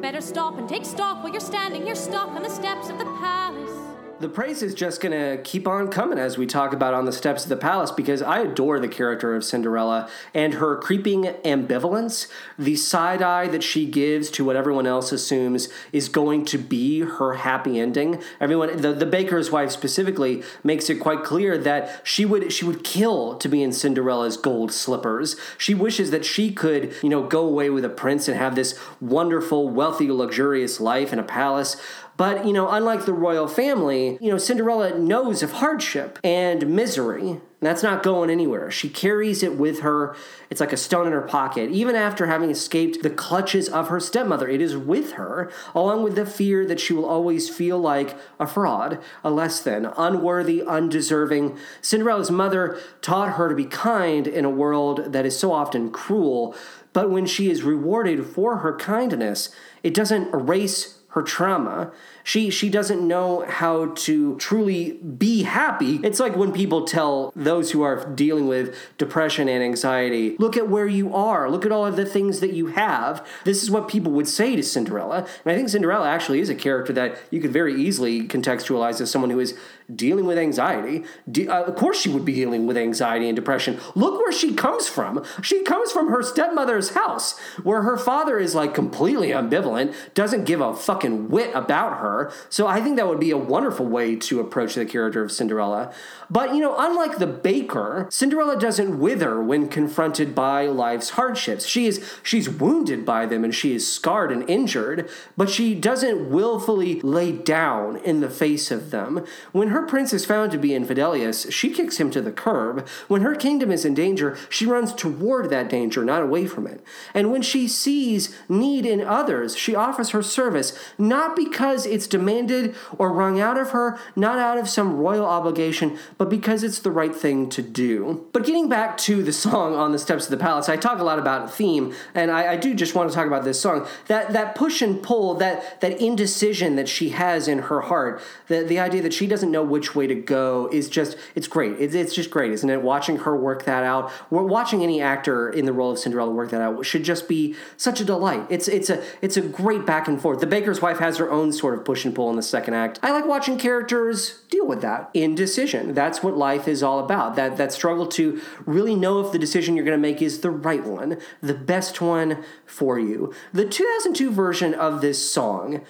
Better 0.02 0.22
stop 0.22 0.60
and 0.60 0.70
take 0.70 0.86
stock 0.86 1.24
while 1.24 1.32
you're 1.32 1.42
standing. 1.42 1.88
You're 1.88 1.96
stuck 1.96 2.30
on 2.30 2.44
the 2.44 2.50
steps 2.52 2.90
of 2.90 3.00
the 3.00 3.06
palace. 3.06 3.87
The 4.20 4.30
praise 4.30 4.64
is 4.64 4.74
just 4.74 5.00
going 5.00 5.12
to 5.12 5.42
keep 5.44 5.68
on 5.68 5.90
coming 5.90 6.18
as 6.18 6.40
we 6.40 6.48
talk 6.48 6.74
about 6.74 6.96
on 6.96 7.06
the 7.06 7.12
steps 7.12 7.44
of 7.44 7.50
the 7.50 7.58
palace 7.58 7.92
because 7.92 8.24
I 8.24 8.40
adore 8.40 8.80
the 8.80 8.88
character 8.88 9.36
of 9.36 9.44
Cinderella 9.44 10.10
and 10.34 10.56
her 10.56 10.76
creeping 10.78 11.26
ambivalence, 11.46 12.28
the 12.58 12.76
side 12.76 13.22
eye 13.22 13.48
that 13.50 13.62
she 13.62 13.86
gives 13.86 14.32
to 14.32 14.44
what 14.44 14.56
everyone 14.56 14.88
else 14.88 15.12
assumes 15.12 15.70
is 15.92 16.10
going 16.10 16.46
to 16.46 16.58
be 16.58 17.02
her 17.02 17.34
happy 17.34 17.80
ending. 17.80 18.20
Everyone, 18.40 18.82
the, 18.82 18.92
the 18.92 19.06
baker's 19.06 19.52
wife 19.52 19.70
specifically, 19.70 20.42
makes 20.64 20.90
it 20.90 20.96
quite 20.96 21.24
clear 21.24 21.56
that 21.56 22.02
she 22.04 22.26
would 22.26 22.52
she 22.52 22.66
would 22.66 22.84
kill 22.84 23.36
to 23.36 23.48
be 23.48 23.62
in 23.62 23.72
Cinderella's 23.72 24.36
gold 24.36 24.72
slippers. 24.72 25.36
She 25.60 25.76
wishes 25.76 26.10
that 26.10 26.26
she 26.26 26.52
could, 26.52 26.96
you 27.04 27.10
know, 27.10 27.28
go 27.28 27.46
away 27.46 27.70
with 27.70 27.86
a 27.86 27.90
prince 27.90 28.28
and 28.28 28.36
have 28.36 28.56
this 28.56 28.80
wonderful, 29.00 29.70
wealthy, 29.70 30.10
luxurious 30.10 30.80
life 30.80 31.14
in 31.14 31.20
a 31.20 31.24
palace. 31.24 31.78
But, 32.18 32.48
you 32.48 32.54
know, 32.54 32.68
unlike 32.70 33.06
the 33.06 33.14
royal 33.14 33.48
family, 33.48 34.18
you 34.20 34.32
know, 34.32 34.40
Cinderella 34.40 34.98
knows 34.98 35.44
of 35.44 35.54
hardship 35.54 36.18
and 36.24 36.68
misery. 36.76 37.40
That's 37.60 37.84
not 37.84 38.04
going 38.04 38.30
anywhere. 38.30 38.70
She 38.70 38.90
carries 38.90 39.42
it 39.42 39.56
with 39.56 39.80
her. 39.80 40.16
It's 40.50 40.60
like 40.60 40.74
a 40.74 40.78
stone 40.78 41.08
in 41.08 41.14
her 41.14 41.22
pocket. 41.22 41.70
Even 41.72 41.96
after 41.96 42.26
having 42.26 42.50
escaped 42.50 43.02
the 43.02 43.10
clutches 43.10 43.70
of 43.70 43.90
her 43.90 44.00
stepmother, 44.00 44.48
it 44.48 44.62
is 44.62 44.76
with 44.76 45.14
her, 45.14 45.52
along 45.74 46.04
with 46.04 46.16
the 46.16 46.26
fear 46.26 46.66
that 46.66 46.80
she 46.80 46.94
will 46.94 47.06
always 47.06 47.50
feel 47.50 47.80
like 47.80 48.16
a 48.40 48.48
fraud, 48.48 49.00
a 49.24 49.32
less 49.32 49.60
than, 49.60 49.86
unworthy, 49.98 50.64
undeserving. 50.64 51.58
Cinderella's 51.82 52.32
mother 52.32 52.80
taught 53.02 53.34
her 53.34 53.50
to 53.50 53.56
be 53.56 53.66
kind 53.66 54.28
in 54.28 54.46
a 54.46 54.52
world 54.52 55.14
that 55.14 55.26
is 55.26 55.38
so 55.38 55.52
often 55.52 55.92
cruel, 55.92 56.56
but 56.94 57.10
when 57.10 57.26
she 57.26 57.50
is 57.50 57.64
rewarded 57.64 58.26
for 58.26 58.58
her 58.58 58.76
kindness, 58.76 59.50
it 59.84 59.94
doesn't 59.94 60.34
erase 60.34 60.97
her 61.18 61.24
trauma. 61.24 61.92
She 62.24 62.50
she 62.50 62.70
doesn't 62.70 63.06
know 63.06 63.44
how 63.48 63.88
to 64.06 64.38
truly 64.38 64.94
be 64.94 65.44
happy. 65.44 66.00
It's 66.04 66.20
like 66.20 66.36
when 66.36 66.52
people 66.52 66.86
tell 66.86 67.32
those 67.36 67.72
who 67.72 67.82
are 67.82 68.06
dealing 68.14 68.48
with 68.48 68.76
depression 68.98 69.50
and 69.50 69.64
anxiety, 69.64 70.36
look 70.38 70.56
at 70.56 70.70
where 70.70 70.88
you 70.88 71.16
are. 71.16 71.50
Look 71.50 71.66
at 71.66 71.72
all 71.72 71.86
of 71.86 71.96
the 71.96 72.06
things 72.06 72.40
that 72.42 72.54
you 72.54 72.68
have. 72.68 73.26
This 73.46 73.64
is 73.64 73.72
what 73.72 73.88
people 73.88 74.12
would 74.12 74.28
say 74.28 74.56
to 74.56 74.62
Cinderella. 74.62 75.26
And 75.44 75.52
I 75.52 75.56
think 75.56 75.70
Cinderella 75.70 76.08
actually 76.08 76.40
is 76.40 76.50
a 76.50 76.56
character 76.56 76.94
that 76.94 77.18
you 77.32 77.42
could 77.42 77.52
very 77.52 77.82
easily 77.82 78.28
contextualize 78.28 79.02
as 79.02 79.10
someone 79.10 79.32
who 79.32 79.40
is 79.40 79.58
dealing 79.94 80.26
with 80.26 80.38
anxiety. 80.38 81.04
De- 81.30 81.48
uh, 81.48 81.64
of 81.64 81.76
course 81.76 82.00
she 82.00 82.10
would 82.10 82.26
be 82.26 82.34
dealing 82.34 82.68
with 82.68 82.78
anxiety 82.78 83.28
and 83.28 83.36
depression. 83.36 83.80
Look 83.96 84.20
where 84.20 84.32
she 84.32 84.54
comes 84.54 84.88
from. 84.88 85.24
She 85.42 85.64
comes 85.64 85.92
from 85.92 86.10
her 86.10 86.22
stepmother's 86.22 86.90
house 86.90 87.38
where 87.64 87.84
her 87.84 87.98
father 87.98 88.38
is 88.38 88.54
like 88.56 88.74
completely 88.74 89.30
ambivalent, 89.30 89.94
doesn't 90.14 90.46
give 90.46 90.62
a 90.62 90.76
fucking 90.76 91.30
whit 91.30 91.52
about 91.54 92.00
her. 92.00 92.32
So 92.50 92.68
I 92.68 92.82
think 92.82 92.98
that 92.98 93.08
would 93.08 93.20
be 93.20 93.32
a 93.32 93.38
wonderful 93.38 93.86
way 93.86 94.16
to 94.16 94.40
approach 94.40 94.76
the 94.76 94.86
character 94.86 95.24
of 95.24 95.32
Cinderella. 95.32 95.94
But, 96.30 96.54
you 96.54 96.60
know, 96.60 96.76
unlike 96.78 97.18
the 97.18 97.28
baker, 97.28 98.08
Cinderella 98.12 98.60
doesn't 98.60 99.00
wither 99.00 99.42
when 99.42 99.70
confronted 99.70 100.36
by 100.36 100.66
life's 100.66 101.12
hardships. 101.12 101.66
She 101.66 101.86
is 101.86 102.04
she's 102.24 102.50
wounded 102.50 103.06
by 103.06 103.26
them 103.26 103.44
and 103.44 103.56
she 103.56 103.74
is 103.74 103.92
scarred 103.92 104.32
and 104.32 104.48
injured, 104.50 105.10
but 105.38 105.50
she 105.50 105.74
doesn't 105.74 106.30
willfully 106.30 107.00
lay 107.02 107.32
down 107.32 107.98
in 107.98 108.20
the 108.20 108.30
face 108.30 108.72
of 108.72 108.92
them. 108.92 109.26
When 109.52 109.70
her 109.70 109.77
prince 109.86 110.14
is 110.14 110.26
found 110.26 110.52
to 110.52 110.58
be 110.58 110.70
infidelious, 110.70 111.52
she 111.52 111.70
kicks 111.70 111.98
him 111.98 112.10
to 112.12 112.22
the 112.22 112.32
curb. 112.32 112.88
When 113.08 113.22
her 113.22 113.36
kingdom 113.36 113.72
is 113.72 113.86
in 113.86 113.94
danger, 113.94 114.38
she 114.50 114.66
runs 114.66 114.94
toward 114.94 115.50
that 115.50 115.70
danger, 115.70 116.04
not 116.04 116.24
away 116.24 116.48
from 116.48 116.66
it. 116.66 116.84
And 117.14 117.32
when 117.32 117.42
she 117.42 117.68
sees 117.68 118.36
need 118.50 118.86
in 118.86 119.02
others, 119.02 119.56
she 119.56 119.76
offers 119.76 120.12
her 120.12 120.24
service, 120.24 120.78
not 120.98 121.36
because 121.36 121.86
it's 121.86 122.08
demanded 122.08 122.76
or 122.98 123.12
wrung 123.12 123.40
out 123.40 123.58
of 123.58 123.72
her, 123.72 124.00
not 124.16 124.40
out 124.40 124.58
of 124.58 124.70
some 124.70 124.98
royal 124.98 125.26
obligation, 125.26 125.98
but 126.18 126.30
because 126.30 126.64
it's 126.64 126.80
the 126.80 126.92
right 126.92 127.16
thing 127.16 127.50
to 127.50 127.62
do. 127.62 128.28
But 128.34 128.46
getting 128.46 128.70
back 128.70 128.98
to 129.00 129.24
the 129.24 129.34
song 129.34 129.76
on 129.76 129.92
the 129.92 130.00
steps 130.00 130.26
of 130.26 130.32
the 130.32 130.38
palace, 130.38 130.70
I 130.70 130.78
talk 130.78 131.00
a 131.00 131.04
lot 131.04 131.20
about 131.20 131.54
theme, 131.54 131.94
and 132.14 132.32
I, 132.32 132.54
I 132.54 132.56
do 132.56 132.74
just 132.74 132.96
want 132.96 133.10
to 133.10 133.16
talk 133.16 133.28
about 133.28 133.44
this 133.44 133.60
song. 133.60 133.88
That 134.08 134.34
that 134.34 134.56
push 134.56 134.82
and 134.82 135.02
pull, 135.02 135.36
that 135.36 135.82
that 135.82 136.00
indecision 136.02 136.76
that 136.76 136.90
she 136.90 137.10
has 137.10 137.48
in 137.48 137.60
her 137.60 137.82
heart, 137.82 138.22
the 138.48 138.64
the 138.64 138.80
idea 138.80 139.02
that 139.02 139.14
she 139.14 139.28
doesn't 139.28 139.52
know 139.52 139.64
which 139.68 139.96
way 139.96 140.08
to 140.08 140.16
go 140.16 140.70
is 140.72 140.90
just 140.90 141.18
it's 141.36 141.48
great. 141.48 141.74
It's 141.80 141.96
it's 141.96 142.14
just 142.14 142.30
great, 142.30 142.52
isn't 142.52 142.70
it? 142.70 142.82
Watching 142.82 143.18
her 143.20 143.36
work 143.36 143.66
that 143.66 143.84
out, 143.84 144.12
we're 144.30 144.44
watching 144.44 144.84
any 144.84 145.02
actor 145.02 145.50
in 145.50 145.66
the 145.66 145.74
role 145.74 145.92
of 145.92 146.00
Cinderella 146.00 146.32
work 146.32 146.52
that 146.52 146.62
out 146.62 146.86
should 146.86 147.04
just 147.04 147.28
be 147.28 147.56
such 147.76 148.02
a 148.02 148.06
delight. 148.06 148.46
It's 148.50 148.68
it's 148.68 148.90
a 148.90 149.04
it's 149.22 149.38
a 149.38 149.42
great 149.42 149.86
back 149.86 150.08
and 150.08 150.22
forth. 150.22 150.40
The 150.40 150.48
baker's 150.48 150.82
Wife 150.82 151.00
has 151.00 151.18
her 151.18 151.32
own 151.32 151.52
sort 151.52 151.74
of 151.74 151.86
push 151.86 152.06
and 152.06 152.14
pull 152.16 152.30
in 152.30 152.36
the 152.36 152.44
second 152.44 152.74
act. 152.74 153.00
I 153.04 153.12
like 153.12 153.26
watching 153.26 153.58
characters 153.58 154.42
deal 154.50 154.66
with 154.66 154.82
that. 154.82 155.10
Indecision. 155.14 155.94
That's 155.94 156.24
what 156.24 156.38
life 156.38 156.68
is 156.68 156.84
all 156.84 157.00
about. 157.00 157.36
That 157.36 157.58
that 157.58 157.72
struggle 157.72 158.08
to 158.08 158.42
really 158.66 158.96
know 158.96 159.20
if 159.20 159.32
the 159.32 159.40
decision 159.40 159.76
you're 159.76 159.86
going 159.86 159.98
to 159.98 160.02
make 160.02 160.22
is 160.22 160.42
the 160.42 160.52
right 160.52 160.84
one, 160.84 161.18
the 161.42 161.54
best 161.54 162.02
one 162.02 162.44
for 162.66 163.00
you. 163.00 163.34
The 163.54 163.66
2002 163.66 164.32
version 164.32 164.74
of 164.74 165.02
this 165.02 165.30
song 165.30 165.86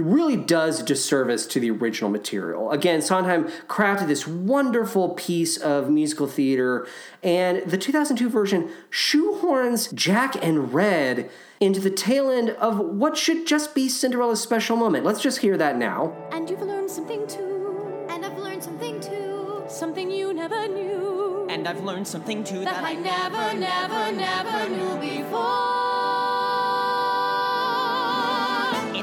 really 0.00 0.36
does 0.36 0.82
disservice 0.82 1.46
to 1.46 1.60
the 1.60 1.70
original 1.70 2.10
material. 2.10 2.70
Again, 2.70 3.02
Sondheim 3.02 3.44
crafted 3.68 4.06
this 4.06 4.26
wonderful 4.26 5.10
piece 5.10 5.56
of 5.56 5.90
musical 5.90 6.26
theater, 6.26 6.86
and 7.22 7.62
the 7.70 7.78
2002 7.78 8.28
version 8.28 8.70
shoehorns 8.90 9.92
Jack 9.94 10.36
and 10.44 10.72
Red 10.72 11.30
into 11.60 11.80
the 11.80 11.90
tail 11.90 12.30
end 12.30 12.50
of 12.50 12.78
what 12.78 13.16
should 13.16 13.46
just 13.46 13.74
be 13.74 13.88
Cinderella's 13.88 14.40
special 14.40 14.76
moment. 14.76 15.04
Let's 15.04 15.20
just 15.20 15.38
hear 15.38 15.56
that 15.58 15.76
now. 15.76 16.16
And 16.32 16.48
you've 16.48 16.62
learned 16.62 16.90
something 16.90 17.26
too. 17.26 18.06
And 18.08 18.24
I've 18.24 18.38
learned 18.38 18.64
something 18.64 19.00
too. 19.00 19.64
Something 19.68 20.10
you 20.10 20.32
never 20.32 20.66
knew. 20.68 21.46
And 21.50 21.68
I've 21.68 21.84
learned 21.84 22.08
something 22.08 22.42
too 22.44 22.64
that 22.64 22.82
I 22.82 22.94
never, 22.94 23.58
never, 23.58 24.12
never 24.12 24.68
knew 24.68 25.22
before. 25.22 25.89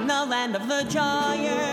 The 0.07 0.25
land 0.25 0.55
of 0.55 0.67
the 0.67 0.83
giants. 0.83 1.67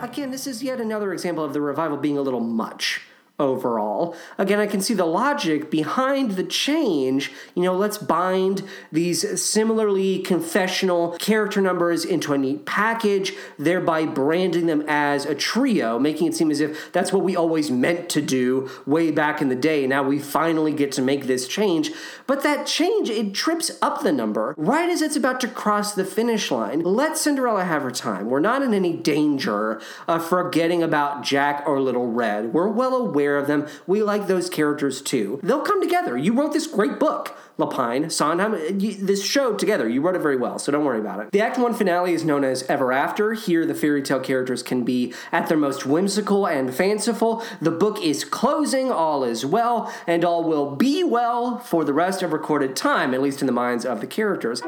Again, 0.00 0.30
this 0.30 0.46
is 0.46 0.62
yet 0.62 0.80
another 0.80 1.12
example 1.12 1.44
of 1.44 1.52
the 1.54 1.60
revival 1.60 1.96
being 1.96 2.18
a 2.18 2.22
little 2.22 2.40
much 2.40 3.00
overall. 3.38 4.14
Again, 4.38 4.60
I 4.60 4.66
can 4.66 4.80
see 4.80 4.94
the 4.94 5.04
logic 5.04 5.70
behind 5.70 6.32
the 6.32 6.44
change. 6.44 7.32
You 7.54 7.64
know, 7.64 7.74
let's 7.76 7.98
bind 7.98 8.62
these 8.92 9.42
similarly 9.42 10.20
confessional 10.20 11.12
character 11.18 11.60
numbers 11.60 12.04
into 12.04 12.32
a 12.32 12.38
neat 12.38 12.64
package, 12.64 13.32
thereby 13.58 14.06
branding 14.06 14.66
them 14.66 14.84
as 14.86 15.26
a 15.26 15.34
trio, 15.34 15.98
making 15.98 16.28
it 16.28 16.34
seem 16.34 16.50
as 16.50 16.60
if 16.60 16.92
that's 16.92 17.12
what 17.12 17.24
we 17.24 17.34
always 17.34 17.70
meant 17.70 18.08
to 18.10 18.22
do 18.22 18.70
way 18.86 19.10
back 19.10 19.42
in 19.42 19.48
the 19.48 19.56
day. 19.56 19.86
Now 19.86 20.02
we 20.02 20.18
finally 20.18 20.72
get 20.72 20.92
to 20.92 21.02
make 21.02 21.26
this 21.26 21.48
change. 21.48 21.90
But 22.26 22.42
that 22.44 22.66
change, 22.66 23.10
it 23.10 23.34
trips 23.34 23.70
up 23.82 24.02
the 24.02 24.12
number 24.12 24.54
right 24.56 24.88
as 24.88 25.02
it's 25.02 25.16
about 25.16 25.40
to 25.40 25.48
cross 25.48 25.94
the 25.94 26.04
finish 26.04 26.50
line. 26.50 26.80
Let 26.80 27.18
Cinderella 27.18 27.64
have 27.64 27.82
her 27.82 27.90
time. 27.90 28.30
We're 28.30 28.40
not 28.40 28.62
in 28.62 28.72
any 28.72 28.92
danger 28.96 29.80
uh, 30.08 30.14
of 30.14 30.26
forgetting 30.26 30.82
about 30.82 31.22
Jack 31.22 31.64
or 31.66 31.80
Little 31.80 32.06
Red. 32.06 32.54
We're 32.54 32.68
well 32.68 32.94
aware 32.94 33.23
of 33.32 33.46
them. 33.46 33.66
We 33.86 34.02
like 34.02 34.26
those 34.26 34.50
characters 34.50 35.00
too. 35.02 35.40
They'll 35.42 35.62
come 35.62 35.80
together. 35.82 36.16
You 36.16 36.32
wrote 36.32 36.52
this 36.52 36.66
great 36.66 36.98
book, 36.98 37.36
Lapine, 37.58 38.10
Sondheim, 38.10 38.52
this 38.78 39.24
show 39.24 39.54
together. 39.54 39.88
You 39.88 40.00
wrote 40.00 40.16
it 40.16 40.22
very 40.22 40.36
well, 40.36 40.58
so 40.58 40.72
don't 40.72 40.84
worry 40.84 41.00
about 41.00 41.20
it. 41.20 41.30
The 41.32 41.40
Act 41.40 41.58
1 41.58 41.74
finale 41.74 42.12
is 42.12 42.24
known 42.24 42.44
as 42.44 42.62
Ever 42.64 42.92
After. 42.92 43.32
Here, 43.32 43.64
the 43.64 43.74
fairy 43.74 44.02
tale 44.02 44.20
characters 44.20 44.62
can 44.62 44.84
be 44.84 45.14
at 45.32 45.48
their 45.48 45.56
most 45.56 45.86
whimsical 45.86 46.46
and 46.46 46.74
fanciful. 46.74 47.42
The 47.60 47.70
book 47.70 48.02
is 48.02 48.24
closing, 48.24 48.90
all 48.90 49.24
is 49.24 49.46
well, 49.46 49.92
and 50.06 50.24
all 50.24 50.44
will 50.44 50.74
be 50.74 51.04
well 51.04 51.58
for 51.58 51.84
the 51.84 51.92
rest 51.92 52.22
of 52.22 52.32
recorded 52.32 52.76
time, 52.76 53.14
at 53.14 53.22
least 53.22 53.40
in 53.40 53.46
the 53.46 53.52
minds 53.52 53.84
of 53.84 54.00
the 54.00 54.06
characters. 54.06 54.62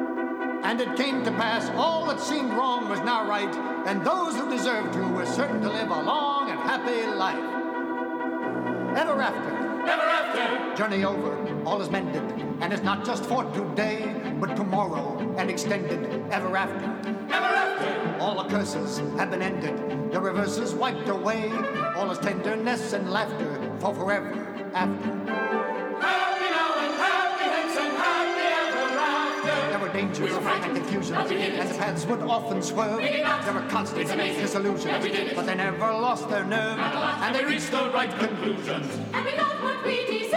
And 0.62 0.80
it 0.80 0.96
came 0.96 1.22
to 1.24 1.30
pass, 1.32 1.70
all 1.76 2.07
that 2.07 2.18
seemed 2.18 2.52
wrong 2.52 2.88
was 2.88 2.98
now 3.00 3.28
right, 3.28 3.54
and 3.86 4.04
those 4.04 4.34
who 4.34 4.50
deserved 4.50 4.92
to 4.94 5.09
were 5.12 5.26
certain 5.26 5.61
to 5.61 5.68
live 5.68 5.90
a 5.90 6.02
long 6.02 6.50
and 6.50 6.59
happy 6.59 7.07
life. 7.07 7.65
Ever 8.97 9.20
after, 9.20 9.90
Ever 9.90 10.03
after. 10.03 10.74
journey 10.74 11.05
over, 11.05 11.36
all 11.66 11.82
is 11.82 11.90
mended, 11.90 12.22
and 12.62 12.72
it's 12.72 12.82
not 12.82 13.05
just 13.05 13.26
for 13.26 13.44
today, 13.53 14.14
but 14.40 14.57
tomorrow 14.57 15.18
and 15.36 15.51
extended 15.51 16.24
ever 16.30 16.57
after. 16.57 17.11
Ever 17.30 17.30
after. 17.30 18.18
All 18.20 18.42
the 18.42 18.49
curses 18.49 19.01
have 19.18 19.30
been 19.30 19.42
ended, 19.42 20.11
the 20.12 20.18
reverses 20.18 20.72
wiped 20.72 21.09
away, 21.09 21.53
all 21.94 22.11
is 22.11 22.18
tenderness 22.20 22.94
and 22.94 23.11
laughter 23.11 23.70
for 23.80 23.94
forever 23.94 24.32
after. 24.72 26.36
Dangers 29.97 30.32
and 30.32 30.76
confusions, 30.76 31.30
and 31.30 31.70
the 31.70 31.74
paths 31.74 32.05
would 32.07 32.20
often 32.20 32.62
swerve. 32.62 33.01
There 33.01 33.55
were 33.55 33.66
constant 33.68 34.09
disillusions, 34.09 35.34
but 35.34 35.47
they 35.47 35.55
never 35.55 35.78
lost 35.78 36.28
their 36.28 36.44
nerve, 36.44 36.78
And 36.78 37.34
they 37.34 37.44
reached 37.44 37.70
the 37.70 37.90
right 37.94 38.11
conclusions. 38.11 38.92
And 39.14 39.24
we 39.24 39.32
got 39.32 39.62
what 39.62 39.84
we 39.84 40.05
deserve. 40.05 40.32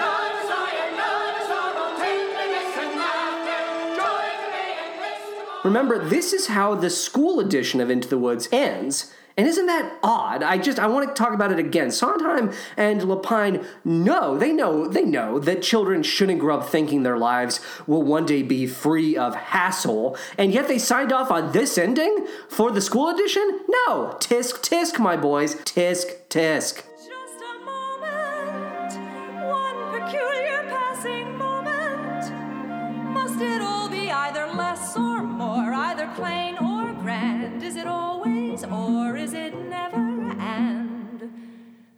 None 0.00 0.32
desire, 0.40 0.86
none 0.96 1.36
sorrow, 1.50 1.88
tenderness 2.02 2.76
and 2.82 2.92
laughter, 3.04 3.62
joy 4.00 4.26
today 4.44 4.72
and 4.82 4.92
bliss 4.98 5.20
tomorrow. 5.28 5.60
Remember, 5.64 6.08
this 6.08 6.32
is 6.32 6.46
how 6.46 6.74
the 6.74 6.90
school 6.90 7.40
edition 7.40 7.80
of 7.82 7.90
Into 7.90 8.08
the 8.08 8.18
Woods 8.18 8.48
ends. 8.50 9.12
And 9.36 9.48
isn't 9.48 9.66
that 9.66 9.98
odd? 10.02 10.44
I 10.44 10.58
just 10.58 10.78
I 10.78 10.86
want 10.86 11.08
to 11.08 11.14
talk 11.14 11.34
about 11.34 11.50
it 11.50 11.58
again. 11.58 11.90
Sondheim 11.90 12.52
and 12.76 13.00
Lapine 13.00 13.66
know, 13.84 14.38
they 14.38 14.52
know, 14.52 14.86
they 14.86 15.04
know 15.04 15.40
that 15.40 15.60
children 15.60 16.04
shouldn't 16.04 16.38
grow 16.38 16.58
up 16.58 16.68
thinking 16.68 17.02
their 17.02 17.18
lives 17.18 17.60
will 17.86 18.02
one 18.02 18.26
day 18.26 18.42
be 18.42 18.66
free 18.66 19.16
of 19.16 19.34
hassle, 19.34 20.16
and 20.38 20.52
yet 20.52 20.68
they 20.68 20.78
signed 20.78 21.12
off 21.12 21.32
on 21.32 21.50
this 21.50 21.76
ending 21.76 22.26
for 22.48 22.70
the 22.70 22.80
school 22.80 23.08
edition? 23.08 23.60
No. 23.86 24.16
Tisk 24.20 24.60
tisk, 24.62 25.00
my 25.00 25.16
boys. 25.16 25.56
Tisk 25.56 26.06
tisk. 26.28 26.82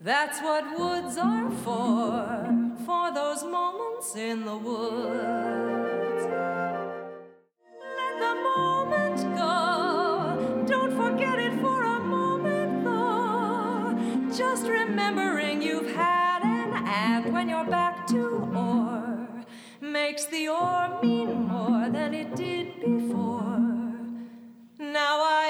That's 0.07 0.41
what 0.41 0.65
woods 0.79 1.19
are 1.19 1.51
for, 1.65 2.23
for 2.87 3.13
those 3.13 3.43
moments 3.43 4.15
in 4.15 4.45
the 4.45 4.57
woods. 4.57 6.23
Let 7.99 8.15
the 8.25 8.35
moment 8.51 9.19
go. 9.37 10.65
Don't 10.65 10.95
forget 10.95 11.41
it 11.41 11.55
for 11.61 11.83
a 11.83 11.99
moment, 11.99 12.85
though. 12.85 13.99
Just 14.33 14.69
remembering 14.69 15.61
you've 15.61 15.93
had 15.97 16.43
an 16.45 16.87
and 16.87 17.33
when 17.33 17.49
you're 17.49 17.65
back 17.65 18.07
to 18.07 18.23
or 18.55 19.45
makes 19.81 20.27
the 20.27 20.47
or 20.47 21.01
mean 21.03 21.49
more 21.49 21.91
than 21.91 22.15
it 22.15 22.37
did 22.37 22.79
before. 22.81 23.59
Now 24.79 25.17
I 25.21 25.46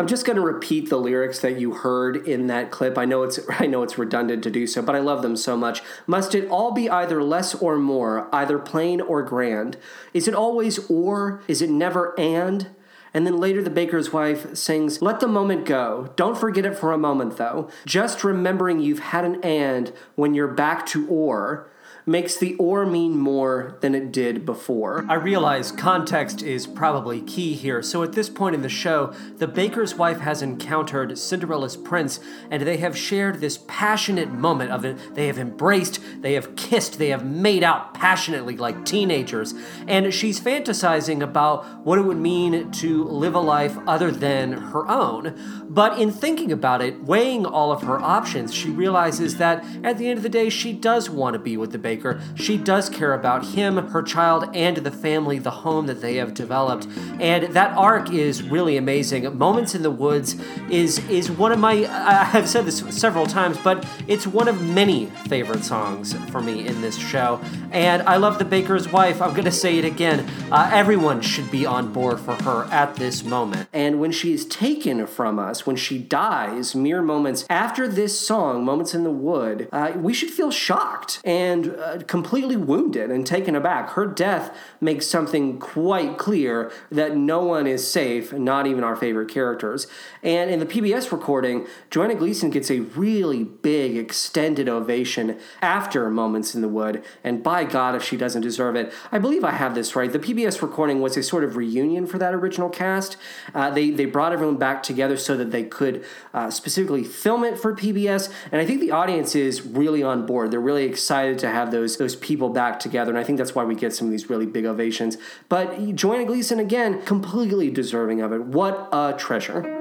I'm 0.00 0.06
just 0.06 0.24
going 0.24 0.36
to 0.36 0.42
repeat 0.42 0.88
the 0.88 0.96
lyrics 0.96 1.40
that 1.40 1.60
you 1.60 1.74
heard 1.74 2.26
in 2.26 2.46
that 2.46 2.70
clip. 2.70 2.96
I 2.96 3.04
know 3.04 3.22
it's 3.22 3.38
I 3.50 3.66
know 3.66 3.82
it's 3.82 3.98
redundant 3.98 4.42
to 4.44 4.50
do 4.50 4.66
so, 4.66 4.80
but 4.80 4.96
I 4.96 4.98
love 4.98 5.20
them 5.20 5.36
so 5.36 5.58
much. 5.58 5.82
Must 6.06 6.34
it 6.34 6.48
all 6.48 6.72
be 6.72 6.88
either 6.88 7.22
less 7.22 7.54
or 7.54 7.76
more, 7.76 8.34
either 8.34 8.58
plain 8.58 9.02
or 9.02 9.22
grand? 9.22 9.76
Is 10.14 10.26
it 10.26 10.34
always 10.34 10.78
or? 10.90 11.42
Is 11.48 11.60
it 11.60 11.68
never 11.68 12.18
and? 12.18 12.68
And 13.12 13.26
then 13.26 13.36
later 13.36 13.62
the 13.62 13.68
baker's 13.68 14.10
wife 14.10 14.56
sings, 14.56 15.02
Let 15.02 15.20
the 15.20 15.28
moment 15.28 15.66
go. 15.66 16.14
Don't 16.16 16.38
forget 16.38 16.64
it 16.64 16.78
for 16.78 16.92
a 16.92 16.98
moment 16.98 17.36
though. 17.36 17.68
Just 17.84 18.24
remembering 18.24 18.80
you've 18.80 19.00
had 19.00 19.26
an 19.26 19.38
and 19.44 19.92
when 20.14 20.32
you're 20.32 20.48
back 20.48 20.86
to 20.86 21.06
or 21.08 21.68
makes 22.10 22.36
the 22.36 22.56
or 22.56 22.84
mean 22.84 23.16
more 23.16 23.78
than 23.80 23.94
it 23.94 24.10
did 24.10 24.44
before. 24.44 25.06
I 25.08 25.14
realize 25.14 25.70
context 25.70 26.42
is 26.42 26.66
probably 26.66 27.20
key 27.20 27.54
here, 27.54 27.82
so 27.82 28.02
at 28.02 28.14
this 28.14 28.28
point 28.28 28.56
in 28.56 28.62
the 28.62 28.68
show, 28.68 29.14
the 29.36 29.46
baker's 29.46 29.94
wife 29.94 30.18
has 30.18 30.42
encountered 30.42 31.16
Cinderella's 31.16 31.76
prince, 31.76 32.18
and 32.50 32.62
they 32.62 32.78
have 32.78 32.98
shared 32.98 33.40
this 33.40 33.58
passionate 33.68 34.32
moment 34.32 34.72
of 34.72 34.84
it. 34.84 35.14
They 35.14 35.28
have 35.28 35.38
embraced, 35.38 36.00
they 36.20 36.32
have 36.32 36.56
kissed, 36.56 36.98
they 36.98 37.10
have 37.10 37.24
made 37.24 37.62
out 37.62 37.94
passionately 37.94 38.56
like 38.56 38.84
teenagers, 38.84 39.54
and 39.86 40.12
she's 40.12 40.40
fantasizing 40.40 41.22
about 41.22 41.84
what 41.86 42.00
it 42.00 42.02
would 42.02 42.16
mean 42.16 42.72
to 42.72 43.04
live 43.04 43.36
a 43.36 43.40
life 43.40 43.78
other 43.86 44.10
than 44.10 44.52
her 44.52 44.88
own. 44.88 45.66
But 45.68 46.00
in 46.00 46.10
thinking 46.10 46.50
about 46.50 46.82
it, 46.82 47.04
weighing 47.04 47.46
all 47.46 47.70
of 47.70 47.82
her 47.82 48.00
options, 48.00 48.52
she 48.52 48.70
realizes 48.70 49.36
that 49.36 49.64
at 49.84 49.96
the 49.96 50.08
end 50.08 50.16
of 50.16 50.24
the 50.24 50.28
day, 50.28 50.48
she 50.48 50.72
does 50.72 51.08
want 51.08 51.34
to 51.34 51.38
be 51.38 51.56
with 51.56 51.70
the 51.70 51.78
baker's 51.78 51.99
She 52.34 52.56
does 52.56 52.88
care 52.88 53.14
about 53.14 53.44
him, 53.46 53.76
her 53.88 54.02
child, 54.02 54.48
and 54.54 54.76
the 54.78 54.90
family, 54.90 55.38
the 55.38 55.50
home 55.50 55.86
that 55.86 56.00
they 56.00 56.16
have 56.16 56.34
developed. 56.34 56.86
And 57.20 57.54
that 57.54 57.76
arc 57.76 58.12
is 58.12 58.42
really 58.42 58.76
amazing. 58.76 59.36
Moments 59.36 59.74
in 59.74 59.82
the 59.82 59.90
Woods 59.90 60.36
is 60.70 60.98
is 61.08 61.30
one 61.30 61.52
of 61.52 61.58
my 61.58 61.72
I 61.72 62.24
have 62.24 62.48
said 62.48 62.64
this 62.64 62.78
several 62.90 63.26
times, 63.26 63.58
but 63.62 63.86
it's 64.08 64.26
one 64.26 64.48
of 64.48 64.62
many 64.62 65.06
favorite 65.28 65.64
songs 65.64 66.14
for 66.30 66.40
me 66.40 66.66
in 66.66 66.80
this 66.80 66.96
show. 66.96 67.40
And 67.70 68.02
I 68.02 68.16
love 68.16 68.38
the 68.38 68.44
Baker's 68.44 68.90
wife. 68.90 69.20
I'm 69.22 69.34
gonna 69.34 69.50
say 69.50 69.78
it 69.78 69.84
again. 69.84 70.28
Uh, 70.50 70.70
everyone 70.72 71.20
should 71.20 71.50
be 71.50 71.66
on 71.66 71.92
board 71.92 72.20
for 72.20 72.34
her 72.42 72.64
at 72.70 72.96
this 72.96 73.24
moment. 73.24 73.68
And 73.72 74.00
when 74.00 74.12
she 74.12 74.32
is 74.32 74.44
taken 74.46 75.06
from 75.06 75.38
us, 75.38 75.66
when 75.66 75.76
she 75.76 75.98
dies, 75.98 76.74
mere 76.74 77.02
moments 77.02 77.44
after 77.48 77.86
this 77.88 78.18
song, 78.18 78.64
Moments 78.64 78.94
in 78.94 79.04
the 79.04 79.10
Wood, 79.10 79.68
uh, 79.72 79.92
we 79.96 80.12
should 80.12 80.30
feel 80.30 80.50
shocked 80.50 81.20
and 81.24 81.66
uh, 81.80 81.98
completely 82.06 82.56
wounded 82.56 83.10
and 83.10 83.26
taken 83.26 83.56
aback. 83.56 83.90
Her 83.90 84.06
death 84.06 84.54
makes 84.80 85.06
something 85.06 85.58
quite 85.58 86.18
clear 86.18 86.70
that 86.90 87.16
no 87.16 87.42
one 87.42 87.66
is 87.66 87.90
safe, 87.90 88.32
not 88.34 88.66
even 88.66 88.84
our 88.84 88.94
favorite 88.94 89.30
characters. 89.30 89.86
And 90.22 90.50
in 90.50 90.58
the 90.58 90.66
PBS 90.66 91.10
recording, 91.10 91.66
Joanna 91.90 92.16
Gleason 92.16 92.50
gets 92.50 92.70
a 92.70 92.80
really 92.80 93.44
big, 93.44 93.96
extended 93.96 94.68
ovation 94.68 95.38
after 95.62 96.10
Moments 96.10 96.54
in 96.54 96.60
the 96.60 96.68
Wood, 96.68 97.02
and 97.24 97.42
by 97.42 97.64
God, 97.64 97.94
if 97.94 98.04
she 98.04 98.16
doesn't 98.16 98.42
deserve 98.42 98.76
it. 98.76 98.92
I 99.10 99.18
believe 99.18 99.42
I 99.42 99.52
have 99.52 99.74
this 99.74 99.96
right. 99.96 100.12
The 100.12 100.18
PBS 100.18 100.60
recording 100.60 101.00
was 101.00 101.16
a 101.16 101.22
sort 101.22 101.44
of 101.44 101.56
reunion 101.56 102.06
for 102.06 102.18
that 102.18 102.34
original 102.34 102.68
cast. 102.68 103.16
Uh, 103.54 103.70
they, 103.70 103.90
they 103.90 104.04
brought 104.04 104.32
everyone 104.32 104.56
back 104.56 104.82
together 104.82 105.16
so 105.16 105.34
that 105.36 105.50
they 105.50 105.64
could 105.64 106.04
uh, 106.34 106.50
specifically 106.50 107.04
film 107.04 107.42
it 107.42 107.58
for 107.58 107.74
PBS, 107.74 108.30
and 108.52 108.60
I 108.60 108.66
think 108.66 108.80
the 108.80 108.90
audience 108.90 109.34
is 109.34 109.62
really 109.62 110.02
on 110.02 110.26
board. 110.26 110.50
They're 110.50 110.60
really 110.60 110.84
excited 110.84 111.38
to 111.38 111.48
have 111.48 111.69
those, 111.70 111.96
those 111.96 112.16
people 112.16 112.50
back 112.50 112.78
together, 112.78 113.10
and 113.10 113.18
I 113.18 113.24
think 113.24 113.38
that's 113.38 113.54
why 113.54 113.64
we 113.64 113.74
get 113.74 113.94
some 113.94 114.06
of 114.06 114.10
these 114.10 114.28
really 114.28 114.46
big 114.46 114.66
ovations. 114.66 115.16
But 115.48 115.94
Joanna 115.94 116.24
Gleason, 116.24 116.58
again, 116.58 117.02
completely 117.02 117.70
deserving 117.70 118.20
of 118.20 118.32
it. 118.32 118.42
What 118.42 118.88
a 118.92 119.14
treasure. 119.16 119.76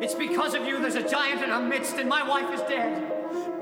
It's 0.00 0.14
because 0.14 0.54
of 0.54 0.64
you 0.64 0.80
there's 0.80 0.94
a 0.94 1.06
giant 1.06 1.42
in 1.42 1.50
our 1.50 1.62
midst 1.62 1.96
and 1.96 2.08
my 2.08 2.26
wife 2.26 2.52
is 2.54 2.60
dead. 2.62 3.19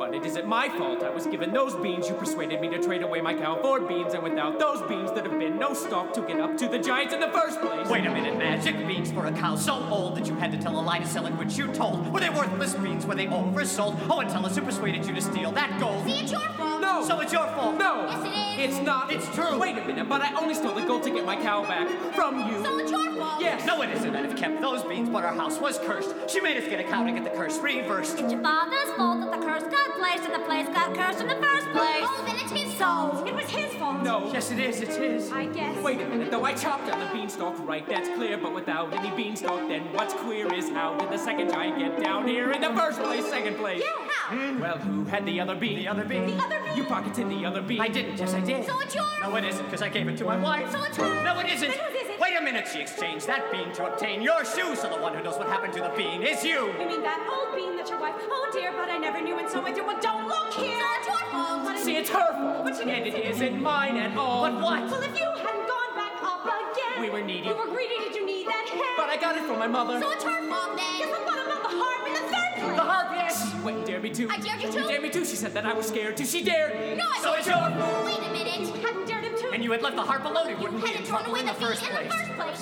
But 0.09 0.17
it 0.17 0.25
isn't 0.25 0.47
my 0.47 0.71
fault. 0.71 1.03
I 1.03 1.11
was 1.11 1.27
given 1.27 1.53
those 1.53 1.75
beans. 1.77 2.09
You 2.09 2.15
persuaded 2.15 2.63
me 2.63 2.71
to 2.71 2.83
trade 2.83 3.03
away 3.03 3.21
my 3.21 3.35
cow 3.35 3.61
for 3.61 3.79
beans, 3.79 4.15
and 4.15 4.23
without 4.23 4.59
those 4.59 4.81
beans, 4.89 5.13
there'd 5.13 5.27
have 5.27 5.39
been 5.39 5.59
no 5.59 5.75
stock 5.75 6.15
to 6.15 6.23
get 6.23 6.41
up 6.41 6.57
to 6.57 6.67
the 6.67 6.79
giants 6.79 7.13
in 7.13 7.21
the 7.21 7.29
first 7.29 7.61
place. 7.61 7.87
Wait 7.91 8.07
a 8.07 8.11
minute, 8.11 8.39
magic 8.39 8.75
beans 8.87 9.13
for 9.13 9.27
a 9.27 9.33
cow 9.33 9.55
so 9.55 9.75
old 9.91 10.17
that 10.17 10.27
you 10.27 10.35
had 10.37 10.51
to 10.53 10.57
tell 10.57 10.81
a 10.81 10.81
lie 10.81 10.99
to 10.99 11.07
sell 11.07 11.27
it, 11.27 11.33
which 11.33 11.59
you 11.59 11.67
told. 11.75 12.11
Were 12.11 12.21
they 12.21 12.31
worthless 12.31 12.75
beans? 12.75 13.05
Were 13.05 13.15
they 13.15 13.27
oversold? 13.27 13.99
Oh, 14.09 14.21
and 14.21 14.31
tell 14.31 14.47
us 14.47 14.57
who 14.57 14.63
persuaded 14.63 15.05
you 15.05 15.13
to 15.15 15.21
steal 15.21 15.53
that 15.53 15.79
gold. 15.79 16.03
See, 16.07 16.21
it's 16.21 16.33
your 16.33 16.49
fault. 16.57 16.81
No. 16.81 17.05
So 17.07 17.21
it's 17.21 17.33
your 17.35 17.47
fault. 17.49 17.77
No. 17.77 18.07
Yes, 18.09 18.25
it 18.25 18.63
is. 18.63 18.77
It's 18.77 18.87
not. 18.87 19.13
It's 19.13 19.29
true. 19.35 19.59
Wait 19.59 19.77
a 19.77 19.85
minute, 19.85 20.09
but 20.09 20.23
I 20.23 20.33
only 20.41 20.55
stole 20.55 20.75
the 20.75 20.87
gold 20.87 21.03
to 21.03 21.11
get 21.11 21.27
my 21.27 21.37
cow 21.37 21.65
back 21.65 21.87
from 22.15 22.51
you. 22.51 22.65
So 22.65 22.79
it's 22.79 22.91
your 22.91 23.05
fault. 23.13 23.18
Yes. 23.41 23.65
No, 23.67 23.83
it 23.83 23.91
isn't. 23.91 24.15
I'd 24.15 24.25
have 24.25 24.37
kept 24.37 24.61
those 24.61 24.83
beans, 24.85 25.09
but 25.09 25.25
our 25.25 25.35
house 25.35 25.59
was 25.61 25.79
cursed. 25.79 26.15
She 26.29 26.41
made 26.41 26.57
us 26.57 26.69
get 26.69 26.81
a 26.81 26.85
cow 26.85 27.05
to 27.05 27.13
get 27.13 27.25
the 27.25 27.31
curse 27.31 27.59
reversed. 27.59 28.19
It's 28.19 28.33
your 28.33 28.43
father's 28.43 28.91
fault 28.97 29.21
that 29.21 29.31
the 29.31 29.47
curse 29.47 29.63
got 29.63 29.99
placed 29.99 30.25
and 30.25 30.35
the 30.35 30.45
place 30.47 30.67
got 30.69 30.95
cursed 30.95 31.21
in 31.21 31.29
the 31.29 31.37
first 31.37 31.67
place. 31.69 32.05
Oh, 32.05 32.25
then 32.27 32.37
it's 32.37 32.53
his 32.53 32.75
fault. 32.75 33.27
It 33.27 33.35
was 33.35 33.49
his 33.51 33.73
fault. 33.75 34.03
No. 34.03 34.31
Yes, 34.33 34.51
it 34.51 34.59
is. 34.59 34.81
It's 34.81 34.97
his. 34.97 35.31
I 35.33 35.47
guess. 35.47 35.77
Wait 35.83 36.01
a 36.01 36.09
minute, 36.09 36.31
though 36.31 36.45
I 36.45 36.55
chopped 36.55 36.87
down 36.87 36.99
the 37.01 37.13
beanstalk, 37.13 37.55
right? 37.67 37.87
That's 37.89 38.09
clear, 38.11 38.39
but 38.39 38.55
without 38.55 38.93
any 38.93 39.15
beanstalk, 39.17 39.69
then 39.69 39.93
what's 39.93 40.15
queer 40.15 40.53
is 40.53 40.69
how 40.71 40.97
did 40.99 41.11
the 41.11 41.19
second 41.19 41.51
giant 41.51 41.79
get 41.79 42.03
down 42.03 42.27
here 42.27 42.51
in 42.53 42.61
the 42.61 42.75
first 42.75 43.01
place, 43.01 43.27
second 43.29 43.57
place? 43.57 43.83
You, 43.83 43.93
how? 44.09 44.37
Hmm. 44.37 44.61
Well, 44.61 44.79
who 44.79 45.05
had 45.05 45.25
the 45.27 45.41
other 45.41 45.55
bean? 45.55 45.79
The 45.79 45.89
other 45.89 46.05
bean. 46.05 46.27
The 46.27 46.43
other 46.43 46.61
bean. 46.65 46.77
You 46.77 46.85
pocketed 46.85 47.29
the 47.31 47.45
other 47.47 47.63
bean. 47.63 47.81
I 47.81 47.89
didn't. 47.89 48.19
Yes, 48.19 48.35
I 48.35 48.41
did. 48.41 48.67
So 48.67 48.79
it's 48.81 48.95
yours. 48.95 49.07
No, 49.23 49.35
it 49.37 49.45
isn't, 49.45 49.65
because 49.65 49.83
I 49.83 49.89
gave 49.89 50.09
it 50.09 50.17
to 50.19 50.25
my 50.25 50.37
wife. 50.37 50.71
So 50.71 50.83
it's 50.85 50.97
hers. 50.97 51.25
No, 51.25 51.39
it 51.41 51.47
isn't. 51.47 51.69
Then 51.69 51.79
whose 51.79 52.03
is 52.03 52.09
it? 52.11 52.21
Wait 52.21 52.37
a 52.39 52.43
minute. 52.43 52.69
She 52.69 52.81
exchanged 52.81 53.28
that 53.29 53.53
bean 53.53 53.71
to 53.75 53.85
obtain 53.85 54.23
your 54.23 54.43
shoes, 54.43 54.81
so 54.81 54.89
the 54.89 54.97
one 54.97 55.15
who 55.15 55.23
knows 55.23 55.37
what 55.37 55.49
happened 55.49 55.75
to 55.75 55.81
the 55.81 55.93
bean 55.95 56.23
is 56.23 56.43
you. 56.43 56.73
You 56.81 56.89
mean 56.89 57.03
that 57.03 57.21
old 57.29 57.55
bean 57.55 57.77
that 57.77 57.87
your 57.89 58.01
wife? 58.01 58.15
Oh 58.19 58.49
dear, 58.53 58.73
but 58.73 58.89
I 58.89 58.97
never 58.97 59.21
knew, 59.21 59.37
and 59.39 59.49
so 59.49 59.63
with 59.63 59.77
you. 59.77 59.85
Well, 59.85 60.01
don't 60.01 60.27
look 60.27 60.55
here. 60.55 60.81
So 60.81 60.89
it's 60.97 61.07
your 61.09 61.25
fault. 61.31 61.63
What 61.63 61.79
See, 61.79 61.97
it's 61.97 62.09
her 62.09 62.33
fault. 62.33 62.65
But 62.65 62.81
and 62.81 62.89
didn't 62.89 63.07
it 63.07 63.13
say 63.13 63.29
isn't 63.29 63.63
mine 63.63 63.99
at 63.99 64.17
all. 64.17 64.43
But 64.49 64.55
what? 64.55 64.81
Well, 64.91 65.03
if 65.03 65.15
you 65.15 65.29
hadn't 65.45 65.69
gone 65.69 65.93
back 65.95 66.17
up 66.25 66.41
again. 66.49 67.03
We 67.03 67.11
were 67.11 67.21
needy. 67.21 67.49
You 67.49 67.57
were 67.57 67.67
greedy. 67.69 67.99
Did 68.01 68.15
you 68.17 68.25
need 68.25 68.47
that 68.47 68.67
head? 68.67 68.97
But 68.97 69.11
I 69.11 69.17
got 69.21 69.37
it 69.37 69.45
from 69.45 69.59
my 69.59 69.69
mother. 69.69 70.01
So 70.01 70.11
it's 70.11 70.25
her 70.25 70.49
fault 70.49 70.79
Yes, 70.79 71.01
then. 71.05 71.11
but 71.13 71.27
what 71.27 71.39
about 71.45 71.63
the 71.69 71.77
harp 71.77 72.07
in 72.09 72.13
the 72.15 72.25
third 72.33 72.53
place? 72.65 72.77
The 72.81 72.89
harp, 72.93 73.09
yes. 73.13 73.55
Wait, 73.63 73.85
dared 73.85 74.03
me 74.05 74.11
to. 74.11 74.29
I 74.31 74.39
dared 74.39 74.63
you 74.63 74.73
to? 74.73 74.81
You 74.81 74.89
dared 74.89 75.03
me 75.03 75.11
to. 75.11 75.25
She 75.27 75.37
said 75.37 75.53
that 75.53 75.67
I 75.67 75.75
was 75.75 75.87
scared 75.89 76.17
too. 76.17 76.25
She 76.25 76.43
dared. 76.43 76.97
No, 76.97 77.05
I 77.05 77.21
So 77.21 77.35
it's 77.35 77.47
your 77.47 77.57
fault. 77.57 78.05
Wait 78.07 78.19
a 78.27 78.33
minute. 78.33 78.61
You 78.75 78.81
hadn't 78.81 79.07
dared 79.07 79.25
him 79.25 79.28
to. 79.28 79.28
And 79.53 79.65
you 79.65 79.73
had 79.73 79.83
left 79.83 79.97
the 79.97 80.03
harp 80.03 80.25
alone, 80.25 80.49
he 80.49 80.55
wouldn't 80.55 80.85
be 80.85 80.95
in 80.95 81.05
trouble 81.05 81.35
in 81.35 81.47
the 81.47 81.55
first 81.55 81.83
place. 81.83 82.13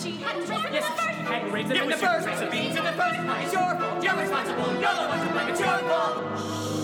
She 0.03 0.13
hadn't 0.13 0.49
raised 0.49 0.65
it 0.65 0.73
Yes, 0.73 0.89
the 0.89 1.03
she 1.03 1.33
hadn't 1.33 1.53
raised 1.53 1.71
it 1.71 1.77
It 1.77 1.83
in 1.83 1.91
the 1.91 1.97
first 1.97 2.27
who 2.27 2.31
raised 2.31 2.43
the 2.43 2.47
place. 2.47 2.77
in 2.77 2.85
the 2.85 2.93
first 2.93 3.21
place. 3.27 3.53
Your 3.53 3.75
fault. 3.77 4.05
You're 4.05 4.17
responsible. 4.17 4.73
You're 4.73 4.95
the 4.95 5.09
one 5.09 5.27
to 5.27 5.33
blame. 5.33 5.49
It's 5.49 5.61
your 5.61 5.79
fault. 5.79 6.76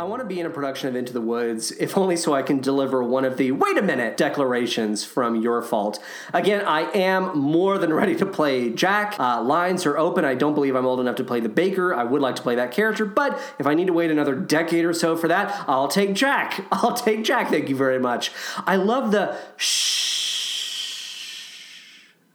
I 0.00 0.04
want 0.04 0.20
to 0.20 0.26
be 0.26 0.40
in 0.40 0.46
a 0.46 0.50
production 0.50 0.88
of 0.88 0.96
Into 0.96 1.12
the 1.12 1.20
Woods, 1.20 1.72
if 1.72 1.98
only 1.98 2.16
so 2.16 2.32
I 2.32 2.40
can 2.40 2.58
deliver 2.58 3.04
one 3.04 3.26
of 3.26 3.36
the 3.36 3.52
wait 3.52 3.76
a 3.76 3.82
minute 3.82 4.16
declarations 4.16 5.04
from 5.04 5.36
Your 5.36 5.60
Fault. 5.60 6.02
Again, 6.32 6.64
I 6.64 6.90
am 6.92 7.38
more 7.38 7.76
than 7.76 7.92
ready 7.92 8.16
to 8.16 8.24
play 8.24 8.70
Jack. 8.70 9.20
Uh, 9.20 9.42
lines 9.42 9.84
are 9.84 9.98
open. 9.98 10.24
I 10.24 10.34
don't 10.34 10.54
believe 10.54 10.74
I'm 10.74 10.86
old 10.86 11.00
enough 11.00 11.16
to 11.16 11.24
play 11.24 11.40
the 11.40 11.50
Baker. 11.50 11.94
I 11.94 12.04
would 12.04 12.22
like 12.22 12.34
to 12.36 12.42
play 12.42 12.54
that 12.54 12.70
character, 12.70 13.04
but 13.04 13.38
if 13.58 13.66
I 13.66 13.74
need 13.74 13.88
to 13.88 13.92
wait 13.92 14.10
another 14.10 14.34
decade 14.34 14.86
or 14.86 14.94
so 14.94 15.18
for 15.18 15.28
that, 15.28 15.66
I'll 15.68 15.88
take 15.88 16.14
Jack. 16.14 16.64
I'll 16.72 16.94
take 16.94 17.22
Jack. 17.22 17.50
Thank 17.50 17.68
you 17.68 17.76
very 17.76 17.98
much. 17.98 18.32
I 18.66 18.76
love 18.76 19.12
the 19.12 19.36
shh 19.58 20.86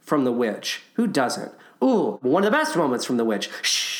from 0.02 0.22
The 0.22 0.30
Witch. 0.30 0.82
Who 0.94 1.08
doesn't? 1.08 1.50
Ooh, 1.82 2.20
one 2.22 2.44
of 2.44 2.52
the 2.52 2.56
best 2.56 2.76
moments 2.76 3.04
from 3.04 3.16
The 3.16 3.24
Witch. 3.24 3.50
Shh 3.62 3.95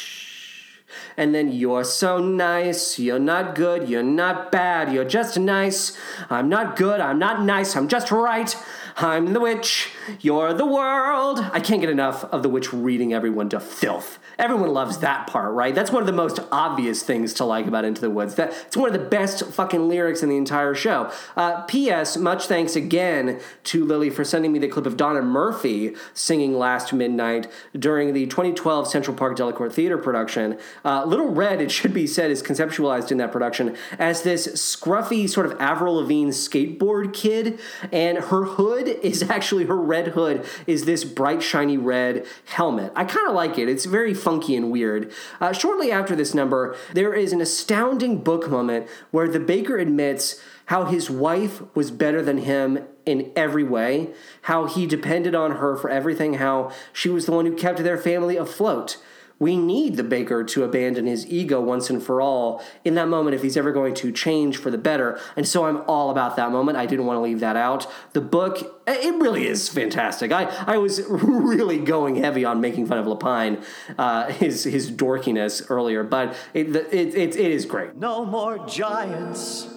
and 1.16 1.34
then 1.34 1.50
you're 1.50 1.84
so 1.84 2.18
nice, 2.18 2.98
you're 2.98 3.18
not 3.18 3.54
good, 3.54 3.88
you're 3.88 4.02
not 4.02 4.52
bad, 4.52 4.92
you're 4.92 5.04
just 5.04 5.38
nice. 5.38 5.96
I'm 6.28 6.48
not 6.48 6.76
good, 6.76 7.00
I'm 7.00 7.18
not 7.18 7.42
nice, 7.42 7.74
I'm 7.74 7.88
just 7.88 8.10
right. 8.10 8.54
I'm 8.98 9.34
the 9.34 9.40
witch, 9.40 9.90
you're 10.20 10.54
the 10.54 10.64
world. 10.64 11.40
I 11.52 11.60
can't 11.60 11.82
get 11.82 11.90
enough 11.90 12.24
of 12.24 12.42
the 12.42 12.48
witch 12.48 12.72
reading 12.72 13.12
everyone 13.12 13.50
to 13.50 13.60
filth. 13.60 14.18
Everyone 14.38 14.72
loves 14.72 14.98
that 14.98 15.26
part, 15.26 15.52
right? 15.52 15.74
That's 15.74 15.90
one 15.90 16.02
of 16.02 16.06
the 16.06 16.14
most 16.14 16.40
obvious 16.50 17.02
things 17.02 17.34
to 17.34 17.44
like 17.44 17.66
about 17.66 17.84
Into 17.84 18.00
the 18.00 18.08
Woods. 18.08 18.36
That 18.36 18.54
it's 18.66 18.76
one 18.76 18.88
of 18.88 18.98
the 18.98 19.06
best 19.06 19.44
fucking 19.44 19.86
lyrics 19.86 20.22
in 20.22 20.30
the 20.30 20.38
entire 20.38 20.74
show. 20.74 21.12
Uh, 21.36 21.62
P.S. 21.64 22.16
Much 22.16 22.46
thanks 22.46 22.74
again 22.74 23.38
to 23.64 23.84
Lily 23.84 24.08
for 24.08 24.24
sending 24.24 24.50
me 24.50 24.58
the 24.58 24.68
clip 24.68 24.86
of 24.86 24.96
Donna 24.96 25.20
Murphy 25.20 25.94
singing 26.14 26.58
"Last 26.58 26.94
Midnight" 26.94 27.50
during 27.78 28.14
the 28.14 28.24
2012 28.24 28.88
Central 28.88 29.14
Park 29.14 29.36
Delacorte 29.36 29.74
Theater 29.74 29.98
production. 29.98 30.58
Uh, 30.86 31.04
Little 31.04 31.28
Red, 31.28 31.60
it 31.60 31.70
should 31.70 31.92
be 31.92 32.06
said, 32.06 32.30
is 32.30 32.42
conceptualized 32.42 33.12
in 33.12 33.18
that 33.18 33.30
production 33.30 33.76
as 33.98 34.22
this 34.22 34.48
scruffy 34.48 35.28
sort 35.28 35.44
of 35.44 35.60
Avril 35.60 35.96
Lavigne 35.96 36.30
skateboard 36.30 37.12
kid, 37.12 37.60
and 37.92 38.16
her 38.16 38.44
hood 38.44 38.85
is 38.88 39.22
actually 39.30 39.64
her 39.64 39.76
red 39.76 40.08
hood 40.08 40.44
is 40.66 40.84
this 40.84 41.04
bright 41.04 41.42
shiny 41.42 41.76
red 41.76 42.26
helmet. 42.46 42.92
I 42.94 43.04
kind 43.04 43.28
of 43.28 43.34
like 43.34 43.58
it. 43.58 43.68
It's 43.68 43.84
very 43.84 44.14
funky 44.14 44.56
and 44.56 44.70
weird. 44.70 45.12
Uh, 45.40 45.52
shortly 45.52 45.90
after 45.92 46.16
this 46.16 46.34
number, 46.34 46.76
there 46.92 47.14
is 47.14 47.32
an 47.32 47.40
astounding 47.40 48.22
book 48.22 48.50
moment 48.50 48.88
where 49.10 49.28
the 49.28 49.40
baker 49.40 49.76
admits 49.78 50.40
how 50.66 50.84
his 50.84 51.08
wife 51.08 51.62
was 51.74 51.90
better 51.90 52.22
than 52.22 52.38
him 52.38 52.86
in 53.04 53.30
every 53.36 53.62
way, 53.62 54.10
how 54.42 54.66
he 54.66 54.86
depended 54.86 55.34
on 55.34 55.52
her 55.52 55.76
for 55.76 55.88
everything, 55.88 56.34
how 56.34 56.72
she 56.92 57.08
was 57.08 57.26
the 57.26 57.32
one 57.32 57.46
who 57.46 57.54
kept 57.54 57.78
their 57.78 57.96
family 57.96 58.36
afloat. 58.36 58.98
We 59.38 59.56
need 59.56 59.96
the 59.96 60.02
baker 60.02 60.44
to 60.44 60.64
abandon 60.64 61.06
his 61.06 61.26
ego 61.26 61.60
once 61.60 61.90
and 61.90 62.02
for 62.02 62.20
all 62.20 62.62
in 62.84 62.94
that 62.94 63.08
moment 63.08 63.34
if 63.34 63.42
he's 63.42 63.56
ever 63.56 63.70
going 63.70 63.94
to 63.96 64.10
change 64.10 64.56
for 64.56 64.70
the 64.70 64.78
better. 64.78 65.20
And 65.36 65.46
so 65.46 65.66
I'm 65.66 65.82
all 65.86 66.10
about 66.10 66.36
that 66.36 66.50
moment. 66.50 66.78
I 66.78 66.86
didn't 66.86 67.04
want 67.04 67.18
to 67.18 67.20
leave 67.20 67.40
that 67.40 67.56
out. 67.56 67.86
The 68.14 68.22
book, 68.22 68.80
it 68.86 69.14
really 69.20 69.46
is 69.46 69.68
fantastic. 69.68 70.32
I, 70.32 70.44
I 70.66 70.78
was 70.78 71.02
really 71.08 71.78
going 71.78 72.16
heavy 72.16 72.44
on 72.44 72.60
making 72.60 72.86
fun 72.86 72.98
of 72.98 73.06
Lapine, 73.06 73.62
uh, 73.98 74.30
his, 74.32 74.64
his 74.64 74.90
dorkiness 74.90 75.66
earlier, 75.68 76.02
but 76.02 76.34
it, 76.54 76.74
it, 76.74 77.14
it, 77.14 77.36
it 77.36 77.50
is 77.50 77.66
great. 77.66 77.94
No 77.96 78.24
more 78.24 78.66
giants 78.66 79.68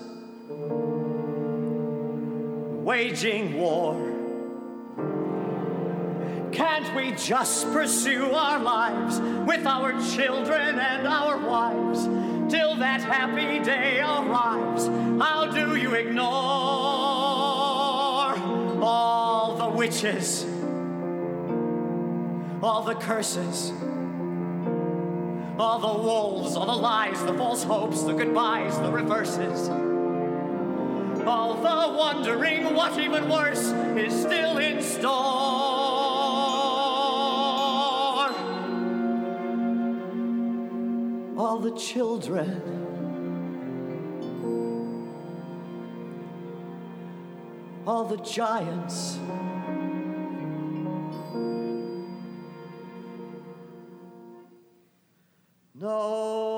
waging 2.90 3.54
war. 3.60 4.19
Can't 6.52 6.96
we 6.96 7.12
just 7.12 7.72
pursue 7.72 8.32
our 8.32 8.60
lives 8.60 9.20
with 9.48 9.66
our 9.66 9.92
children 10.12 10.80
and 10.80 11.08
our 11.08 11.38
wives 11.38 12.04
till 12.52 12.76
that 12.78 13.02
happy 13.02 13.64
day 13.64 14.00
arrives? 14.00 14.88
How 15.22 15.46
do 15.52 15.76
you 15.76 15.94
ignore 15.94 16.30
all 18.82 19.56
the 19.58 19.70
witches, 19.70 20.46
all 22.64 22.84
the 22.84 22.96
curses? 22.96 23.72
All 25.60 25.78
the 25.78 26.02
wolves, 26.02 26.56
all 26.56 26.66
the 26.66 26.72
lies, 26.72 27.22
the 27.26 27.34
false 27.34 27.64
hopes, 27.64 28.04
the 28.04 28.14
goodbyes, 28.14 28.80
the 28.80 28.90
reverses. 28.90 29.68
All 31.28 31.56
the 31.56 31.70
wondering 31.98 32.74
what 32.74 32.98
even 32.98 33.30
worse 33.30 33.72
is 33.98 34.14
still 34.14 34.58
in 34.58 34.82
store. 34.82 35.99
All 41.40 41.58
the 41.58 41.72
children. 41.72 42.50
All 47.88 48.04
the 48.04 48.18
giants. 48.18 49.18
No 55.76 56.49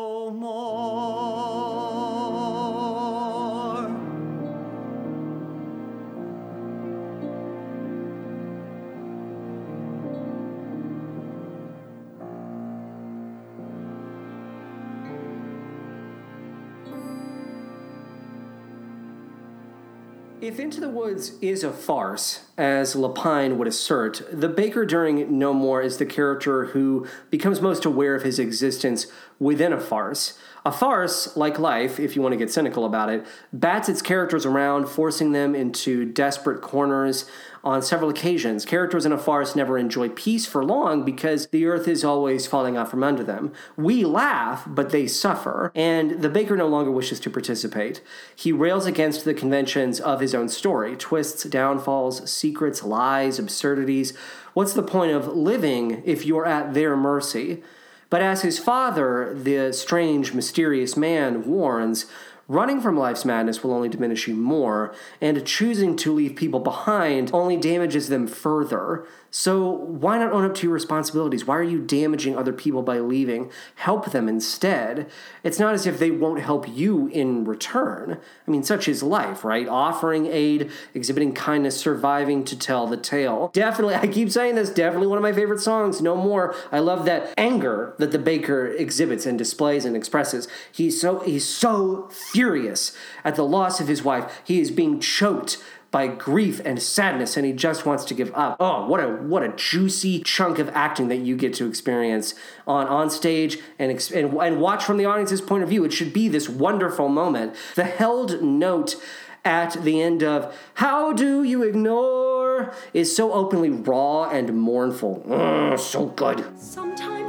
If 20.51 20.59
Into 20.59 20.81
the 20.81 20.89
Woods 20.89 21.39
is 21.39 21.63
a 21.63 21.71
farce, 21.71 22.41
as 22.57 22.93
Lapine 22.93 23.55
would 23.55 23.69
assert, 23.69 24.21
the 24.33 24.49
Baker 24.49 24.85
during 24.85 25.39
No 25.39 25.53
More 25.53 25.81
is 25.81 25.95
the 25.95 26.05
character 26.05 26.65
who 26.65 27.07
becomes 27.29 27.61
most 27.61 27.85
aware 27.85 28.15
of 28.15 28.23
his 28.23 28.37
existence 28.37 29.07
within 29.39 29.71
a 29.71 29.79
farce. 29.79 30.37
A 30.63 30.71
farce, 30.71 31.35
like 31.35 31.57
life, 31.57 31.99
if 31.99 32.15
you 32.15 32.21
want 32.21 32.33
to 32.33 32.37
get 32.37 32.51
cynical 32.51 32.85
about 32.85 33.09
it, 33.09 33.25
bats 33.51 33.89
its 33.89 34.01
characters 34.03 34.45
around, 34.45 34.87
forcing 34.87 35.31
them 35.31 35.55
into 35.55 36.05
desperate 36.05 36.61
corners 36.61 37.25
on 37.63 37.81
several 37.81 38.11
occasions. 38.11 38.63
Characters 38.63 39.03
in 39.03 39.11
a 39.11 39.17
farce 39.17 39.55
never 39.55 39.75
enjoy 39.75 40.09
peace 40.09 40.45
for 40.45 40.63
long 40.63 41.03
because 41.03 41.47
the 41.47 41.65
earth 41.65 41.87
is 41.87 42.03
always 42.03 42.45
falling 42.45 42.77
out 42.77 42.91
from 42.91 43.03
under 43.03 43.23
them. 43.23 43.51
We 43.75 44.05
laugh, 44.05 44.63
but 44.67 44.91
they 44.91 45.07
suffer, 45.07 45.71
and 45.73 46.21
the 46.21 46.29
Baker 46.29 46.55
no 46.55 46.67
longer 46.67 46.91
wishes 46.91 47.19
to 47.21 47.31
participate. 47.31 48.03
He 48.35 48.51
rails 48.51 48.85
against 48.85 49.25
the 49.25 49.33
conventions 49.33 49.99
of 49.99 50.19
his 50.19 50.35
own 50.35 50.47
story 50.47 50.95
twists, 50.95 51.43
downfalls, 51.43 52.31
secrets, 52.31 52.83
lies, 52.83 53.39
absurdities. 53.39 54.13
What's 54.53 54.73
the 54.73 54.83
point 54.83 55.13
of 55.13 55.27
living 55.27 56.03
if 56.05 56.23
you're 56.23 56.45
at 56.45 56.75
their 56.75 56.95
mercy? 56.95 57.63
But 58.11 58.21
as 58.21 58.41
his 58.41 58.59
father, 58.59 59.33
the 59.33 59.71
strange, 59.71 60.33
mysterious 60.33 60.97
man, 60.97 61.47
warns, 61.47 62.07
running 62.49 62.81
from 62.81 62.97
life's 62.97 63.23
madness 63.23 63.63
will 63.63 63.73
only 63.73 63.87
diminish 63.87 64.27
you 64.27 64.35
more, 64.35 64.93
and 65.21 65.45
choosing 65.45 65.95
to 65.95 66.11
leave 66.11 66.35
people 66.35 66.59
behind 66.59 67.31
only 67.33 67.55
damages 67.55 68.09
them 68.09 68.27
further. 68.27 69.07
So 69.33 69.69
why 69.69 70.17
not 70.17 70.33
own 70.33 70.43
up 70.43 70.53
to 70.55 70.67
your 70.67 70.73
responsibilities? 70.73 71.47
Why 71.47 71.55
are 71.55 71.63
you 71.63 71.79
damaging 71.79 72.37
other 72.37 72.51
people 72.51 72.83
by 72.83 72.99
leaving? 72.99 73.49
Help 73.75 74.11
them 74.11 74.27
instead. 74.27 75.09
It's 75.41 75.57
not 75.57 75.73
as 75.73 75.87
if 75.87 75.99
they 75.99 76.11
won't 76.11 76.41
help 76.41 76.67
you 76.67 77.07
in 77.07 77.45
return. 77.45 78.19
I 78.45 78.51
mean, 78.51 78.61
such 78.63 78.89
is 78.89 79.01
life, 79.01 79.45
right? 79.45 79.69
Offering 79.69 80.27
aid, 80.27 80.69
exhibiting 80.93 81.33
kindness, 81.33 81.79
surviving 81.79 82.43
to 82.43 82.59
tell 82.59 82.87
the 82.87 82.97
tale. 82.97 83.49
Definitely, 83.53 83.95
I 83.95 84.07
keep 84.07 84.29
saying 84.29 84.55
this, 84.55 84.69
definitely 84.69 85.07
one 85.07 85.17
of 85.17 85.23
my 85.23 85.33
favorite 85.33 85.61
songs, 85.61 86.01
no 86.01 86.17
more. 86.17 86.53
I 86.69 86.79
love 86.79 87.05
that 87.05 87.33
anger 87.37 87.95
that 87.99 88.11
the 88.11 88.19
baker 88.19 88.67
exhibits 88.67 89.25
and 89.25 89.37
displays 89.37 89.85
and 89.85 89.95
expresses. 89.95 90.49
He's 90.69 90.99
so 90.99 91.19
he's 91.19 91.47
so 91.47 92.09
furious 92.09 92.95
at 93.23 93.35
the 93.35 93.45
loss 93.45 93.79
of 93.79 93.87
his 93.87 94.03
wife. 94.03 94.41
He 94.43 94.59
is 94.59 94.71
being 94.71 94.99
choked 94.99 95.57
by 95.91 96.07
grief 96.07 96.61
and 96.63 96.81
sadness 96.81 97.35
and 97.35 97.45
he 97.45 97.51
just 97.51 97.85
wants 97.85 98.05
to 98.05 98.13
give 98.13 98.33
up. 98.33 98.55
Oh, 98.59 98.87
what 98.87 99.01
a 99.01 99.09
what 99.09 99.43
a 99.43 99.49
juicy 99.49 100.21
chunk 100.21 100.57
of 100.57 100.69
acting 100.69 101.09
that 101.09 101.17
you 101.17 101.35
get 101.35 101.53
to 101.55 101.67
experience 101.67 102.33
on 102.65 102.87
on 102.87 103.09
stage 103.09 103.59
and 103.77 103.91
and, 103.91 104.33
and 104.33 104.61
watch 104.61 104.83
from 104.83 104.97
the 104.97 105.05
audience's 105.05 105.41
point 105.41 105.63
of 105.63 105.69
view. 105.69 105.83
It 105.83 105.93
should 105.93 106.13
be 106.13 106.29
this 106.29 106.47
wonderful 106.47 107.09
moment. 107.09 107.55
The 107.75 107.83
held 107.83 108.41
note 108.41 108.95
at 109.43 109.73
the 109.83 110.01
end 110.01 110.23
of 110.23 110.55
How 110.75 111.13
Do 111.13 111.43
You 111.43 111.63
Ignore 111.63 112.73
is 112.93 113.15
so 113.15 113.33
openly 113.33 113.69
raw 113.69 114.29
and 114.29 114.55
mournful. 114.55 115.25
Mm, 115.27 115.79
so 115.79 116.05
good. 116.07 116.45
Sometimes 116.59 117.20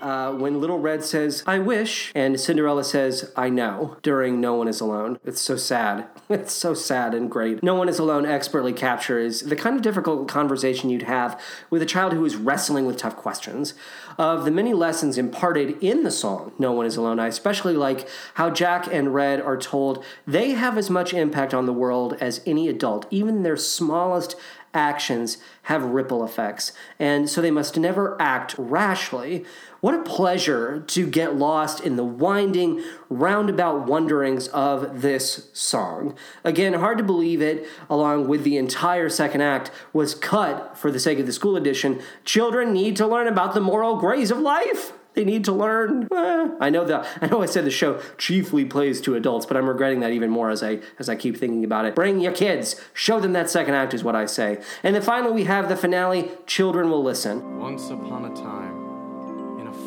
Uh, 0.00 0.32
when 0.32 0.60
Little 0.60 0.78
Red 0.78 1.04
says, 1.04 1.42
I 1.46 1.58
wish, 1.58 2.12
and 2.14 2.38
Cinderella 2.38 2.84
says, 2.84 3.32
I 3.36 3.48
know, 3.48 3.96
during 4.02 4.40
No 4.40 4.54
One 4.54 4.68
Is 4.68 4.80
Alone. 4.80 5.18
It's 5.24 5.40
so 5.40 5.56
sad. 5.56 6.06
It's 6.28 6.52
so 6.52 6.74
sad 6.74 7.14
and 7.14 7.30
great. 7.30 7.62
No 7.62 7.76
One 7.76 7.88
Is 7.88 8.00
Alone 8.00 8.26
expertly 8.26 8.72
captures 8.72 9.42
the 9.42 9.54
kind 9.54 9.76
of 9.76 9.82
difficult 9.82 10.26
conversation 10.26 10.90
you'd 10.90 11.02
have 11.02 11.40
with 11.70 11.82
a 11.82 11.86
child 11.86 12.12
who 12.12 12.24
is 12.24 12.34
wrestling 12.34 12.84
with 12.84 12.96
tough 12.96 13.14
questions. 13.14 13.74
Of 14.18 14.44
the 14.44 14.50
many 14.50 14.72
lessons 14.74 15.18
imparted 15.18 15.80
in 15.82 16.02
the 16.02 16.10
song, 16.10 16.52
No 16.58 16.72
One 16.72 16.84
Is 16.84 16.96
Alone, 16.96 17.20
I 17.20 17.28
especially 17.28 17.74
like 17.74 18.08
how 18.34 18.50
Jack 18.50 18.88
and 18.92 19.14
Red 19.14 19.40
are 19.40 19.56
told 19.56 20.04
they 20.26 20.50
have 20.50 20.76
as 20.76 20.90
much 20.90 21.14
impact 21.14 21.54
on 21.54 21.66
the 21.66 21.72
world 21.72 22.16
as 22.20 22.40
any 22.44 22.68
adult, 22.68 23.06
even 23.10 23.44
their 23.44 23.56
smallest 23.56 24.34
actions 24.76 25.38
have 25.62 25.82
ripple 25.82 26.24
effects, 26.24 26.72
and 26.98 27.28
so 27.28 27.40
they 27.40 27.50
must 27.50 27.76
never 27.76 28.20
act 28.20 28.54
rashly. 28.58 29.44
What 29.86 29.94
a 29.94 30.02
pleasure 30.02 30.82
to 30.88 31.06
get 31.06 31.36
lost 31.36 31.78
in 31.78 31.94
the 31.94 32.02
winding, 32.02 32.82
roundabout 33.08 33.86
wonderings 33.86 34.48
of 34.48 35.00
this 35.00 35.48
song. 35.52 36.16
Again, 36.42 36.72
hard 36.72 36.98
to 36.98 37.04
believe 37.04 37.40
it, 37.40 37.68
along 37.88 38.26
with 38.26 38.42
the 38.42 38.56
entire 38.56 39.08
second 39.08 39.42
act, 39.42 39.70
was 39.92 40.16
cut 40.16 40.76
for 40.76 40.90
the 40.90 40.98
sake 40.98 41.20
of 41.20 41.26
the 41.26 41.32
school 41.32 41.56
edition. 41.56 42.02
Children 42.24 42.72
need 42.72 42.96
to 42.96 43.06
learn 43.06 43.28
about 43.28 43.54
the 43.54 43.60
moral 43.60 43.94
grays 43.94 44.32
of 44.32 44.40
life. 44.40 44.92
They 45.14 45.24
need 45.24 45.44
to 45.44 45.52
learn. 45.52 46.08
Eh, 46.12 46.48
I 46.60 46.68
know 46.68 46.84
that. 46.84 47.06
I 47.22 47.28
know 47.28 47.40
I 47.40 47.46
said 47.46 47.64
the 47.64 47.70
show 47.70 48.00
chiefly 48.18 48.64
plays 48.64 49.00
to 49.02 49.14
adults, 49.14 49.46
but 49.46 49.56
I'm 49.56 49.68
regretting 49.68 50.00
that 50.00 50.10
even 50.10 50.30
more 50.30 50.50
as 50.50 50.64
I 50.64 50.80
as 50.98 51.08
I 51.08 51.14
keep 51.14 51.36
thinking 51.36 51.62
about 51.62 51.84
it. 51.84 51.94
Bring 51.94 52.18
your 52.18 52.32
kids. 52.32 52.74
Show 52.92 53.20
them 53.20 53.34
that 53.34 53.48
second 53.48 53.74
act 53.74 53.94
is 53.94 54.02
what 54.02 54.16
I 54.16 54.26
say. 54.26 54.60
And 54.82 54.96
then 54.96 55.02
finally 55.02 55.32
we 55.32 55.44
have 55.44 55.68
the 55.68 55.76
finale. 55.76 56.32
Children 56.46 56.90
will 56.90 57.04
listen. 57.04 57.60
Once 57.60 57.88
upon 57.88 58.24
a 58.24 58.34
time, 58.34 58.75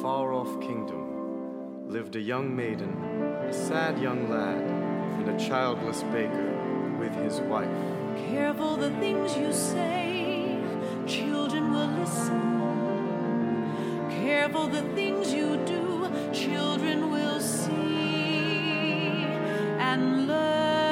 far 0.01 0.31
off 0.34 0.61
kingdom, 0.61 1.89
lived 1.89 2.15
a 2.15 2.19
young 2.21 2.55
maiden, 2.55 3.03
a 3.49 3.51
sad 3.51 3.99
young 3.99 4.30
lad, 4.30 4.61
and 5.19 5.30
a 5.30 5.38
childless 5.47 6.03
baker 6.03 6.53
with 6.97 7.13
his 7.15 7.41
wife. 7.41 7.69
Careful 8.30 8.77
the 8.77 8.91
things 8.91 9.35
you 9.35 9.51
say, 9.51 10.61
children 11.05 11.71
will 11.73 11.88
listen. 11.99 12.39
Careful 14.09 14.67
the 14.67 14.84
things 14.93 15.34
you 15.34 15.57
do, 15.65 16.09
children 16.31 17.11
will 17.11 17.41
see 17.41 19.26
and 19.89 20.27
learn. 20.27 20.89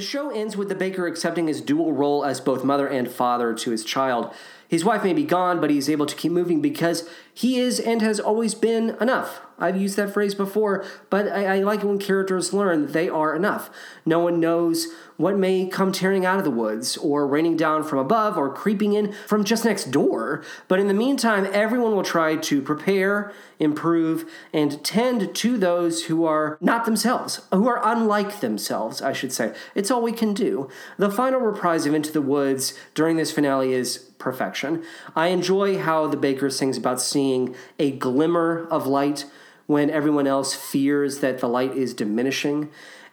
The 0.00 0.06
show 0.06 0.30
ends 0.30 0.56
with 0.56 0.70
the 0.70 0.74
baker 0.74 1.06
accepting 1.06 1.46
his 1.46 1.60
dual 1.60 1.92
role 1.92 2.24
as 2.24 2.40
both 2.40 2.64
mother 2.64 2.86
and 2.86 3.06
father 3.06 3.52
to 3.52 3.70
his 3.70 3.84
child. 3.84 4.32
His 4.66 4.82
wife 4.82 5.04
may 5.04 5.12
be 5.12 5.24
gone, 5.24 5.60
but 5.60 5.68
he's 5.68 5.90
able 5.90 6.06
to 6.06 6.16
keep 6.16 6.32
moving 6.32 6.62
because 6.62 7.06
he 7.34 7.58
is 7.58 7.78
and 7.78 8.00
has 8.00 8.18
always 8.18 8.54
been 8.54 8.96
enough. 8.98 9.42
I've 9.58 9.76
used 9.76 9.98
that 9.98 10.14
phrase 10.14 10.34
before, 10.34 10.86
but 11.10 11.28
I, 11.28 11.56
I 11.56 11.58
like 11.58 11.80
it 11.80 11.86
when 11.86 11.98
characters 11.98 12.54
learn 12.54 12.92
they 12.92 13.10
are 13.10 13.36
enough. 13.36 13.68
No 14.06 14.20
one 14.20 14.40
knows 14.40 14.86
what 15.20 15.36
may 15.36 15.66
come 15.66 15.92
tearing 15.92 16.24
out 16.24 16.38
of 16.38 16.44
the 16.44 16.50
woods, 16.50 16.96
or 16.96 17.26
raining 17.26 17.54
down 17.54 17.84
from 17.84 17.98
above, 17.98 18.38
or 18.38 18.52
creeping 18.52 18.94
in 18.94 19.12
from 19.26 19.44
just 19.44 19.66
next 19.66 19.90
door. 19.90 20.42
But 20.66 20.80
in 20.80 20.88
the 20.88 20.94
meantime, 20.94 21.46
everyone 21.52 21.94
will 21.94 22.02
try 22.02 22.36
to 22.36 22.62
prepare, 22.62 23.30
improve, 23.58 24.30
and 24.54 24.82
tend 24.82 25.34
to 25.34 25.58
those 25.58 26.04
who 26.04 26.24
are 26.24 26.56
not 26.62 26.86
themselves, 26.86 27.42
who 27.52 27.68
are 27.68 27.86
unlike 27.86 28.40
themselves, 28.40 29.02
I 29.02 29.12
should 29.12 29.32
say. 29.32 29.54
It's 29.74 29.90
all 29.90 30.00
we 30.00 30.12
can 30.12 30.32
do. 30.32 30.70
The 30.96 31.10
final 31.10 31.40
reprise 31.40 31.84
of 31.84 31.92
Into 31.92 32.12
the 32.12 32.22
Woods 32.22 32.72
during 32.94 33.18
this 33.18 33.30
finale 33.30 33.74
is 33.74 33.98
perfection. 34.18 34.82
I 35.14 35.26
enjoy 35.26 35.78
how 35.78 36.06
the 36.06 36.16
baker 36.16 36.48
sings 36.48 36.78
about 36.78 37.00
seeing 37.00 37.54
a 37.78 37.90
glimmer 37.90 38.66
of 38.70 38.86
light 38.86 39.26
when 39.66 39.90
everyone 39.90 40.26
else 40.26 40.54
fears 40.54 41.18
that 41.18 41.38
the 41.40 41.48
light 41.48 41.76
is 41.76 41.94
diminishing. 41.94 42.70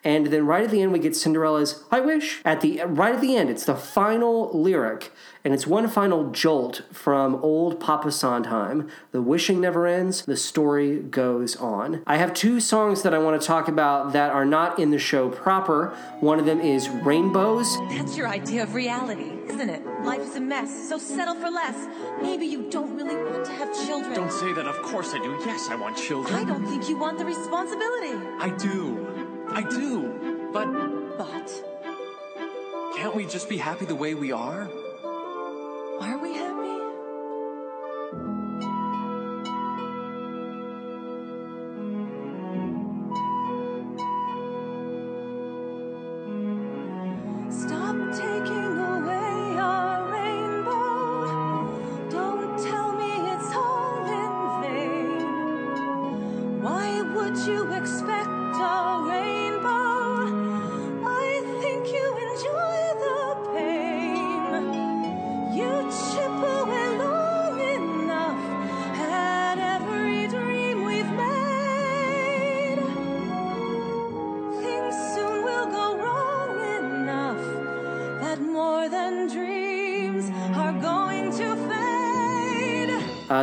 And 0.08 0.28
then 0.28 0.46
right 0.46 0.64
at 0.64 0.72
the 0.72 0.82
end 0.82 0.94
we 0.94 1.00
get 1.00 1.18
Cinderella's 1.18 1.84
I 1.92 2.00
wish. 2.00 2.40
At 2.46 2.62
the 2.62 2.82
right 2.86 3.14
at 3.14 3.20
the 3.20 3.36
end 3.36 3.50
it's 3.50 3.66
the 3.66 3.76
final 3.76 4.50
lyric 4.58 5.12
and 5.44 5.54
it's 5.54 5.68
one 5.68 5.88
final 5.90 6.32
jolt 6.32 6.82
from 6.94 7.36
old 7.36 7.80
Papa 7.82 8.12
Sondheim. 8.12 8.90
The 9.12 9.22
wishing 9.22 9.60
never 9.60 9.86
ends, 9.86 10.24
the 10.24 10.38
story 10.38 11.00
goes 11.00 11.58
on. 11.58 12.04
I 12.08 12.18
have 12.18 12.34
two 12.34 12.62
songs 12.62 13.04
that 13.04 13.14
I 13.14 13.18
want 13.18 13.42
to 13.42 13.46
talk 13.46 13.68
about 13.68 14.14
that 14.14 14.32
are 14.32 14.46
not 14.46 14.80
in 14.80 14.92
the 14.92 15.00
show 15.00 15.30
proper. 15.30 15.96
One 16.22 16.40
of 16.40 16.46
them 16.46 16.62
is 16.62 16.88
Rainbows. 16.90 17.78
That's 17.90 18.16
your 18.16 18.30
idea 18.30 18.64
of 18.64 18.76
reality, 18.76 19.32
isn't 19.48 19.70
it? 19.70 19.86
Life's 20.04 20.36
a 20.36 20.42
mess, 20.42 20.88
so 20.90 20.98
settle 20.98 21.36
for 21.36 21.50
less. 21.50 21.88
Maybe 22.22 22.46
you 22.46 22.70
don't 22.70 22.96
really 22.96 23.16
want 23.16 23.46
to 23.46 23.52
have 23.52 23.74
children. 23.86 24.14
Don't 24.16 24.32
say 24.32 24.54
that. 24.54 24.68
Of 24.68 24.82
course 24.82 25.14
I 25.14 25.20
do. 25.20 25.38
Yes, 25.46 25.68
I 25.70 25.76
want 25.76 25.98
children. 25.98 26.36
I 26.36 26.44
don't 26.44 26.66
think 26.66 26.88
you 26.90 26.98
want 26.98 27.18
the 27.18 27.26
responsibility. 27.26 28.16
I 28.40 28.54
do. 28.58 29.17
I 29.58 29.64
do. 29.64 30.52
But 30.54 30.68
But 31.18 31.48
can't 32.96 33.16
we 33.16 33.26
just 33.26 33.50
be 33.50 33.58
happy 33.58 33.86
the 33.86 33.96
way 33.96 34.14
we 34.14 34.32
are? 34.32 34.70
are 36.12 36.18
we 36.20 36.36
happy? 36.36 36.57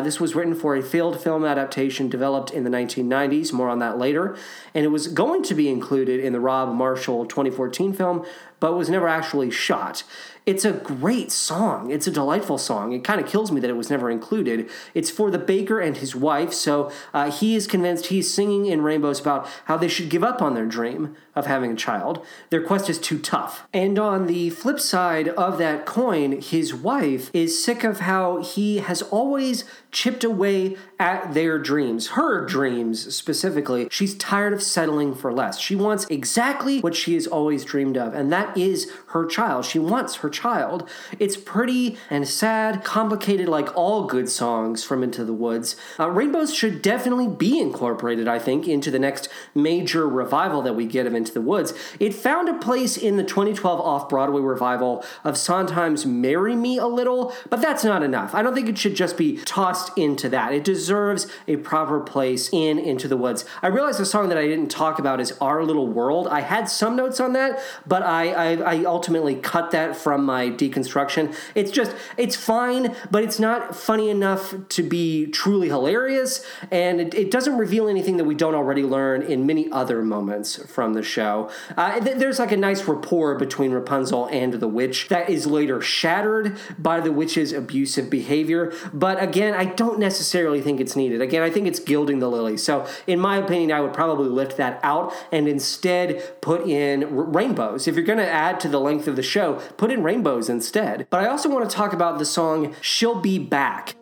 This 0.05 0.21
was 0.21 0.35
written 0.35 0.55
for 0.55 0.77
a 0.77 0.83
failed 0.83 1.21
film 1.21 1.45
adaptation 1.45 2.09
developed 2.09 2.51
in 2.51 2.65
the 2.65 2.71
1990s, 2.71 3.53
more 3.53 3.69
on 3.69 3.79
that 3.81 3.99
later, 3.99 4.37
and 4.75 4.85
it 4.85 4.89
was 4.89 5.09
going 5.09 5.43
to 5.45 5.55
be 5.55 5.69
included 5.69 6.21
in 6.21 6.33
the 6.33 6.41
Rob 6.41 6.75
Marshall 6.75 7.27
2014 7.27 7.93
film, 7.93 8.25
but 8.65 8.79
was 8.79 8.89
never 8.89 9.07
actually 9.07 9.51
shot. 9.51 10.05
It's 10.47 10.65
a 10.65 10.73
great 10.73 11.31
song. 11.31 11.91
It's 11.91 12.07
a 12.07 12.11
delightful 12.11 12.57
song. 12.57 12.93
It 12.93 13.05
kind 13.05 13.21
of 13.21 13.27
kills 13.27 13.53
me 13.53 13.61
that 13.61 13.69
it 13.69 13.77
was 13.77 13.91
never 13.91 14.11
included. 14.11 14.71
It's 14.95 15.11
for 15.11 15.31
the 15.31 15.39
baker 15.39 15.81
and 15.81 15.99
his 15.99 16.17
wife, 16.17 16.55
so 16.55 16.91
uh, 17.13 17.31
he 17.31 17.57
is 17.57 17.67
convinced 17.67 18.07
he's 18.07 18.33
singing 18.33 18.65
in 18.65 18.81
Rainbows 18.81 19.21
about 19.21 19.47
how 19.67 19.77
they 19.77 19.89
should 19.89 20.09
give 20.09 20.25
up 20.25 20.41
on 20.41 20.55
their 20.55 20.65
dream 20.65 21.15
of 21.35 21.45
having 21.45 21.73
a 21.73 21.77
child. 21.77 22.25
Their 22.49 22.63
quest 22.63 22.89
is 22.89 22.99
too 22.99 23.19
tough. 23.19 23.67
And 23.75 23.99
on 23.99 24.27
the 24.27 24.49
flip 24.49 24.81
side 24.81 25.29
of 25.29 25.59
that 25.59 25.85
coin, 25.85 26.41
his 26.41 26.75
wife 26.75 27.31
is 27.35 27.63
sick 27.63 27.85
of 27.85 28.01
how 28.01 28.43
he 28.43 28.79
has 28.79 29.03
always 29.03 29.65
chipped 29.91 30.25
away 30.25 30.77
at 31.05 31.35
their 31.35 31.59
dreams, 31.59 32.07
her 32.09 32.47
dreams 32.47 33.15
specifically. 33.15 33.89
She's 33.91 34.15
tired 34.15 34.55
of 34.55 34.63
settling 34.63 35.15
for 35.15 35.35
less. 35.35 35.59
She 35.59 35.77
wants 35.77 36.07
exactly 36.09 36.81
what 36.81 36.95
she 36.95 37.13
has 37.13 37.27
always 37.27 37.63
dreamed 37.63 37.99
of, 37.99 38.15
and 38.15 38.33
that 38.33 38.57
is 38.57 38.91
her 39.15 39.25
child. 39.25 39.65
She 39.65 39.79
wants 39.79 40.17
her 40.17 40.29
child. 40.29 40.89
It's 41.21 41.37
pretty 41.37 41.97
and 42.11 42.27
sad, 42.27 42.83
complicated 42.83 43.49
like 43.49 43.75
all 43.77 44.05
good 44.07 44.29
songs 44.29 44.83
from 44.83 45.05
Into 45.05 45.25
the 45.25 45.33
Woods. 45.33 45.77
Uh, 46.01 46.11
Rainbows 46.11 46.53
should 46.53 46.83
definitely 46.83 47.29
be 47.29 47.61
incorporated, 47.61 48.27
I 48.27 48.41
think, 48.41 48.67
into 48.67 48.91
the 48.91 48.99
next 48.99 49.29
major 49.55 50.09
revival 50.09 50.63
that 50.63 50.75
we 50.75 50.85
get 50.85 51.07
of 51.07 51.15
Into 51.15 51.33
the 51.33 51.41
Woods. 51.41 51.73
It 52.01 52.13
found 52.13 52.49
a 52.49 52.55
place 52.55 52.97
in 52.97 53.17
the 53.17 53.23
2012 53.23 53.81
off 53.81 54.09
Broadway 54.09 54.41
revival 54.41 55.05
of 55.23 55.39
Sondheim's 55.39 56.05
Marry 56.05 56.57
Me 56.57 56.79
a 56.79 56.87
Little, 56.87 57.33
but 57.49 57.63
that's 57.63 57.85
not 57.85 58.03
enough. 58.03 58.35
I 58.35 58.43
don't 58.43 58.55
think 58.55 58.69
it 58.69 58.77
should 58.77 58.97
just 58.97 59.17
be 59.17 59.37
tossed 59.45 59.97
into 59.97 60.29
that. 60.31 60.53
It 60.53 60.65
deserves 60.65 61.29
a 61.47 61.57
proper 61.57 62.01
place 62.01 62.51
in 62.53 62.81
Into 62.81 63.07
the 63.07 63.17
Woods. 63.17 63.45
I 63.63 63.69
realize 63.69 63.99
the 63.99 64.07
song 64.07 64.29
that 64.31 64.39
I 64.39 64.49
didn't 64.49 64.73
talk 64.73 64.99
about 64.99 65.21
is 65.21 65.33
Our 65.41 65.63
Little 65.63 65.87
World. 65.87 66.27
I 66.27 66.41
had 66.41 66.69
some 66.69 66.97
notes 66.97 67.21
on 67.21 67.33
that, 67.35 67.63
but 67.87 68.03
I, 68.03 68.33
I, 68.33 68.73
I 68.73 68.85
ultimately 69.05 69.35
cut 69.35 69.71
that 69.71 69.95
from 69.95 70.25
my 70.25 70.49
deconstruction. 70.49 71.37
It's 71.55 71.71
just, 71.71 71.95
it's 72.17 72.35
fine, 72.37 72.97
but 73.11 73.23
it's 73.23 73.39
not 73.39 73.77
funny 73.77 74.09
enough 74.09 74.55
to 74.71 74.83
be 74.83 75.27
truly 75.27 75.69
hilarious, 75.69 76.43
and 76.71 77.03
it, 77.03 77.13
it 77.13 77.31
doesn't 77.31 77.59
reveal 77.59 77.87
anything 77.87 78.17
that 78.17 78.25
we 78.25 78.35
don't 78.35 78.55
already 78.55 78.83
learn 78.83 79.21
in 79.21 79.45
many 79.45 79.71
other 79.71 80.01
moments 80.01 80.57
from 80.73 80.95
the 80.95 81.03
show. 81.03 81.51
Uh, 81.77 82.01
th- 82.01 82.17
there's 82.17 82.39
like 82.39 82.51
a 82.51 82.57
nice 82.57 82.85
rapport 82.85 83.37
between 83.37 83.73
Rapunzel 83.73 84.27
and 84.29 84.55
the 84.55 84.69
witch 84.69 85.09
that 85.09 85.29
is 85.29 85.47
later 85.47 85.83
shattered 85.83 86.57
by 86.79 86.99
the 87.01 87.13
witch's 87.13 87.53
abusive 87.53 88.09
behavior, 88.09 88.73
but 88.95 89.23
again, 89.23 89.53
I 89.53 89.67
don't 89.67 89.99
necessarily 89.99 90.63
think 90.63 90.81
it's 90.81 90.97
needed. 90.97 91.21
Again, 91.21 91.43
I 91.43 91.51
think 91.51 91.67
it's 91.67 91.79
gilding 91.79 92.21
the 92.21 92.31
lily. 92.31 92.57
So, 92.57 92.87
in 93.07 93.21
my 93.21 93.37
opinion, 93.37 93.71
I 93.71 93.83
would 93.83 93.93
probably 93.93 94.31
lift 94.31 94.57
that 94.57 94.81
out 94.83 95.13
and 95.31 95.47
instead 95.47 96.41
put 96.41 96.63
in 96.63 97.05
r- 97.05 97.11
rainbows. 97.11 97.87
If 97.87 97.97
you're 97.97 98.05
going 98.05 98.19
to 98.19 98.31
add 98.31 98.61
to 98.61 98.69
the 98.69 98.81
length 98.81 98.94
of 99.07 99.17
the 99.17 99.23
show, 99.23 99.55
put 99.77 99.91
in 99.91 100.03
rainbows 100.03 100.49
instead. 100.49 101.07
But 101.11 101.21
I 101.21 101.29
also 101.29 101.49
want 101.49 101.69
to 101.69 101.77
talk 101.77 101.93
about 101.93 102.19
the 102.19 102.25
song 102.25 102.75
She'll 102.81 103.21
Be 103.21 103.39
Back. 103.39 103.97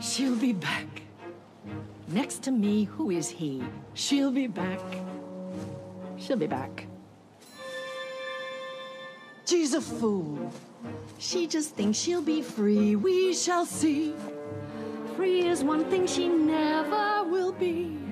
She'll 0.00 0.36
be 0.36 0.52
back. 0.52 1.02
Next 2.08 2.42
to 2.42 2.50
me, 2.50 2.84
who 2.84 3.10
is 3.10 3.28
he? 3.28 3.62
She'll 3.94 4.30
be 4.30 4.46
back. 4.46 4.80
She'll 6.18 6.36
be 6.36 6.46
back. 6.46 6.86
She's 9.46 9.74
a 9.74 9.80
fool. 9.80 10.52
She 11.18 11.46
just 11.46 11.74
thinks 11.74 11.98
she'll 11.98 12.22
be 12.22 12.42
free. 12.42 12.94
We 12.96 13.32
shall 13.32 13.64
see. 13.64 14.14
Free 15.16 15.48
is 15.48 15.64
one 15.64 15.84
thing 15.90 16.06
she 16.06 16.28
never 16.28 17.24
will 17.24 17.52
be. 17.52 18.05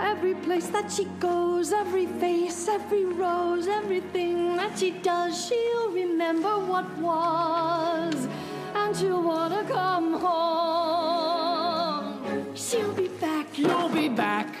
Every 0.00 0.34
place 0.34 0.66
that 0.68 0.90
she 0.90 1.04
goes, 1.20 1.72
every 1.72 2.06
face, 2.06 2.66
every 2.68 3.04
rose, 3.04 3.68
everything 3.68 4.56
that 4.56 4.78
she 4.78 4.90
does, 4.90 5.46
she'll 5.46 5.90
remember 5.90 6.58
what 6.58 6.98
was, 6.98 8.26
and 8.74 8.96
she'll 8.96 9.22
wanna 9.22 9.64
come 9.64 10.14
home. 10.14 11.54
She'll 12.56 12.92
be 12.92 13.08
back, 13.08 13.56
you'll 13.56 13.88
be 13.88 14.08
back. 14.08 14.54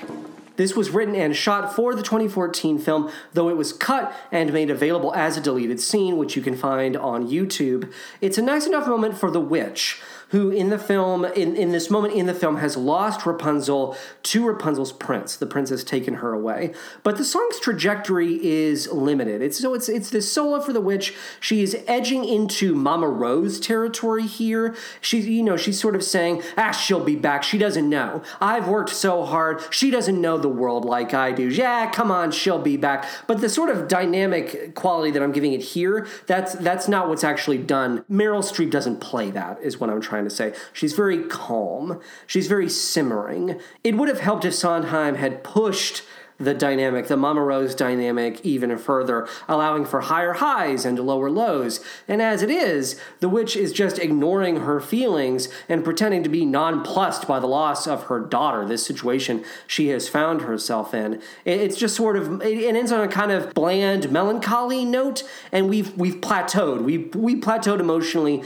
This 0.56 0.76
was 0.76 0.90
written 0.90 1.16
and 1.16 1.34
shot 1.34 1.74
for 1.74 1.96
the 1.96 2.02
2014 2.02 2.78
film, 2.78 3.10
though 3.32 3.48
it 3.48 3.56
was 3.56 3.72
cut 3.72 4.14
and 4.30 4.52
made 4.52 4.70
available 4.70 5.12
as 5.14 5.36
a 5.36 5.40
deleted 5.40 5.80
scene, 5.80 6.16
which 6.16 6.36
you 6.36 6.42
can 6.42 6.56
find 6.56 6.96
on 6.96 7.26
YouTube. 7.26 7.92
It's 8.20 8.38
a 8.38 8.42
nice 8.42 8.64
enough 8.66 8.86
moment 8.86 9.18
for 9.18 9.32
the 9.32 9.40
witch, 9.40 10.00
who 10.34 10.50
in 10.50 10.68
the 10.68 10.78
film, 10.80 11.24
in, 11.24 11.54
in 11.54 11.70
this 11.70 11.88
moment 11.88 12.12
in 12.12 12.26
the 12.26 12.34
film, 12.34 12.56
has 12.56 12.76
lost 12.76 13.24
Rapunzel 13.24 13.96
to 14.24 14.44
Rapunzel's 14.44 14.92
prince. 14.92 15.36
The 15.36 15.46
prince 15.46 15.70
has 15.70 15.84
taken 15.84 16.14
her 16.14 16.32
away. 16.32 16.74
But 17.04 17.18
the 17.18 17.24
song's 17.24 17.60
trajectory 17.60 18.44
is 18.44 18.90
limited. 18.90 19.42
It's 19.42 19.60
so 19.60 19.74
it's 19.74 19.88
it's 19.88 20.10
this 20.10 20.32
solo 20.32 20.60
for 20.60 20.72
the 20.72 20.80
witch. 20.80 21.14
She 21.38 21.62
is 21.62 21.76
edging 21.86 22.24
into 22.24 22.74
Mama 22.74 23.06
Rose 23.06 23.60
territory 23.60 24.26
here. 24.26 24.74
She's 25.00 25.28
you 25.28 25.44
know, 25.44 25.56
she's 25.56 25.78
sort 25.78 25.94
of 25.94 26.02
saying, 26.02 26.42
ah, 26.58 26.72
she'll 26.72 27.04
be 27.04 27.14
back. 27.14 27.44
She 27.44 27.56
doesn't 27.56 27.88
know. 27.88 28.20
I've 28.40 28.66
worked 28.66 28.90
so 28.90 29.22
hard. 29.24 29.62
She 29.70 29.88
doesn't 29.88 30.20
know 30.20 30.36
the 30.36 30.48
world 30.48 30.84
like 30.84 31.14
I 31.14 31.30
do. 31.30 31.48
Yeah, 31.48 31.88
come 31.90 32.10
on, 32.10 32.32
she'll 32.32 32.58
be 32.58 32.76
back. 32.76 33.06
But 33.28 33.40
the 33.40 33.48
sort 33.48 33.70
of 33.70 33.86
dynamic 33.86 34.74
quality 34.74 35.12
that 35.12 35.22
I'm 35.22 35.30
giving 35.30 35.52
it 35.52 35.62
here, 35.62 36.08
that's 36.26 36.54
that's 36.54 36.88
not 36.88 37.08
what's 37.08 37.22
actually 37.22 37.58
done. 37.58 38.04
Meryl 38.10 38.42
Streep 38.42 38.72
doesn't 38.72 39.00
play 39.00 39.30
that, 39.30 39.62
is 39.62 39.78
what 39.78 39.90
I'm 39.90 40.00
trying 40.00 40.23
to 40.28 40.34
say. 40.34 40.54
She's 40.72 40.92
very 40.92 41.24
calm. 41.24 42.00
She's 42.26 42.46
very 42.46 42.68
simmering. 42.68 43.60
It 43.82 43.96
would 43.96 44.08
have 44.08 44.20
helped 44.20 44.44
if 44.44 44.54
Sondheim 44.54 45.16
had 45.16 45.44
pushed 45.44 46.02
the 46.44 46.54
dynamic, 46.54 47.08
the 47.08 47.16
Mama 47.16 47.42
Rose 47.42 47.74
dynamic, 47.74 48.40
even 48.44 48.76
further, 48.78 49.26
allowing 49.48 49.84
for 49.84 50.02
higher 50.02 50.34
highs 50.34 50.84
and 50.84 50.98
lower 50.98 51.30
lows. 51.30 51.80
And 52.06 52.20
as 52.20 52.42
it 52.42 52.50
is, 52.50 53.00
the 53.20 53.28
witch 53.28 53.56
is 53.56 53.72
just 53.72 53.98
ignoring 53.98 54.60
her 54.60 54.80
feelings 54.80 55.48
and 55.68 55.84
pretending 55.84 56.22
to 56.22 56.28
be 56.28 56.44
nonplussed 56.44 57.26
by 57.26 57.40
the 57.40 57.46
loss 57.46 57.86
of 57.86 58.04
her 58.04 58.20
daughter, 58.20 58.66
this 58.66 58.84
situation 58.84 59.44
she 59.66 59.88
has 59.88 60.08
found 60.08 60.42
herself 60.42 60.94
in. 60.94 61.20
It's 61.44 61.76
just 61.76 61.96
sort 61.96 62.16
of 62.16 62.42
it 62.42 62.74
ends 62.74 62.92
on 62.92 63.00
a 63.00 63.08
kind 63.08 63.32
of 63.32 63.54
bland, 63.54 64.10
melancholy 64.10 64.84
note, 64.84 65.22
and 65.52 65.68
we've 65.68 65.96
we've 65.96 66.20
plateaued. 66.20 66.82
We 66.82 66.98
we 66.98 67.40
plateaued 67.40 67.80
emotionally, 67.80 68.42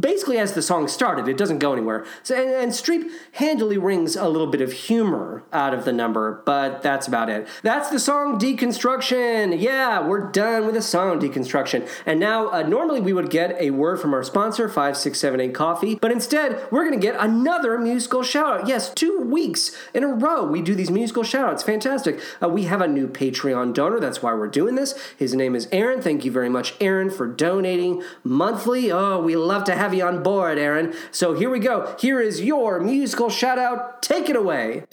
basically 0.00 0.38
as 0.38 0.52
the 0.52 0.62
song 0.62 0.88
started. 0.88 1.28
It 1.28 1.36
doesn't 1.36 1.58
go 1.58 1.72
anywhere. 1.72 2.04
So 2.22 2.34
and, 2.34 2.50
and 2.50 2.72
Streep 2.72 3.10
handily 3.32 3.78
wrings 3.78 4.16
a 4.16 4.28
little 4.28 4.46
bit 4.46 4.60
of 4.60 4.72
humor 4.72 5.42
out 5.52 5.74
of 5.74 5.84
the 5.84 5.92
number, 5.92 6.42
but 6.44 6.82
that's 6.82 7.06
about 7.06 7.28
it. 7.28 7.31
That's 7.62 7.90
the 7.90 7.98
song 7.98 8.38
deconstruction. 8.38 9.60
Yeah, 9.60 10.06
we're 10.06 10.30
done 10.30 10.66
with 10.66 10.74
the 10.74 10.82
song 10.82 11.20
deconstruction. 11.20 11.88
And 12.06 12.20
now, 12.20 12.50
uh, 12.50 12.62
normally 12.62 13.00
we 13.00 13.12
would 13.12 13.30
get 13.30 13.56
a 13.60 13.70
word 13.70 14.00
from 14.00 14.14
our 14.14 14.22
sponsor, 14.22 14.68
5678 14.68 15.54
Coffee, 15.54 15.94
but 15.96 16.12
instead, 16.12 16.66
we're 16.70 16.84
going 16.84 16.98
to 16.98 17.06
get 17.06 17.16
another 17.18 17.78
musical 17.78 18.22
shout 18.22 18.60
out. 18.60 18.68
Yes, 18.68 18.92
two 18.92 19.20
weeks 19.20 19.72
in 19.94 20.04
a 20.04 20.08
row 20.08 20.44
we 20.44 20.62
do 20.62 20.74
these 20.74 20.90
musical 20.90 21.22
shout 21.22 21.48
outs. 21.48 21.62
Fantastic. 21.62 22.20
Uh, 22.42 22.48
we 22.48 22.64
have 22.64 22.80
a 22.80 22.88
new 22.88 23.08
Patreon 23.08 23.74
donor. 23.74 24.00
That's 24.00 24.22
why 24.22 24.34
we're 24.34 24.48
doing 24.48 24.74
this. 24.74 24.94
His 25.16 25.34
name 25.34 25.54
is 25.54 25.68
Aaron. 25.72 26.02
Thank 26.02 26.24
you 26.24 26.30
very 26.30 26.48
much, 26.48 26.74
Aaron, 26.80 27.10
for 27.10 27.26
donating 27.26 28.02
monthly. 28.24 28.90
Oh, 28.92 29.20
we 29.20 29.36
love 29.36 29.64
to 29.64 29.74
have 29.74 29.94
you 29.94 30.04
on 30.04 30.22
board, 30.22 30.58
Aaron. 30.58 30.94
So 31.10 31.34
here 31.34 31.50
we 31.50 31.58
go. 31.58 31.94
Here 31.98 32.20
is 32.20 32.42
your 32.42 32.80
musical 32.80 33.30
shout 33.30 33.58
out. 33.58 34.02
Take 34.02 34.28
it 34.28 34.36
away. 34.36 34.84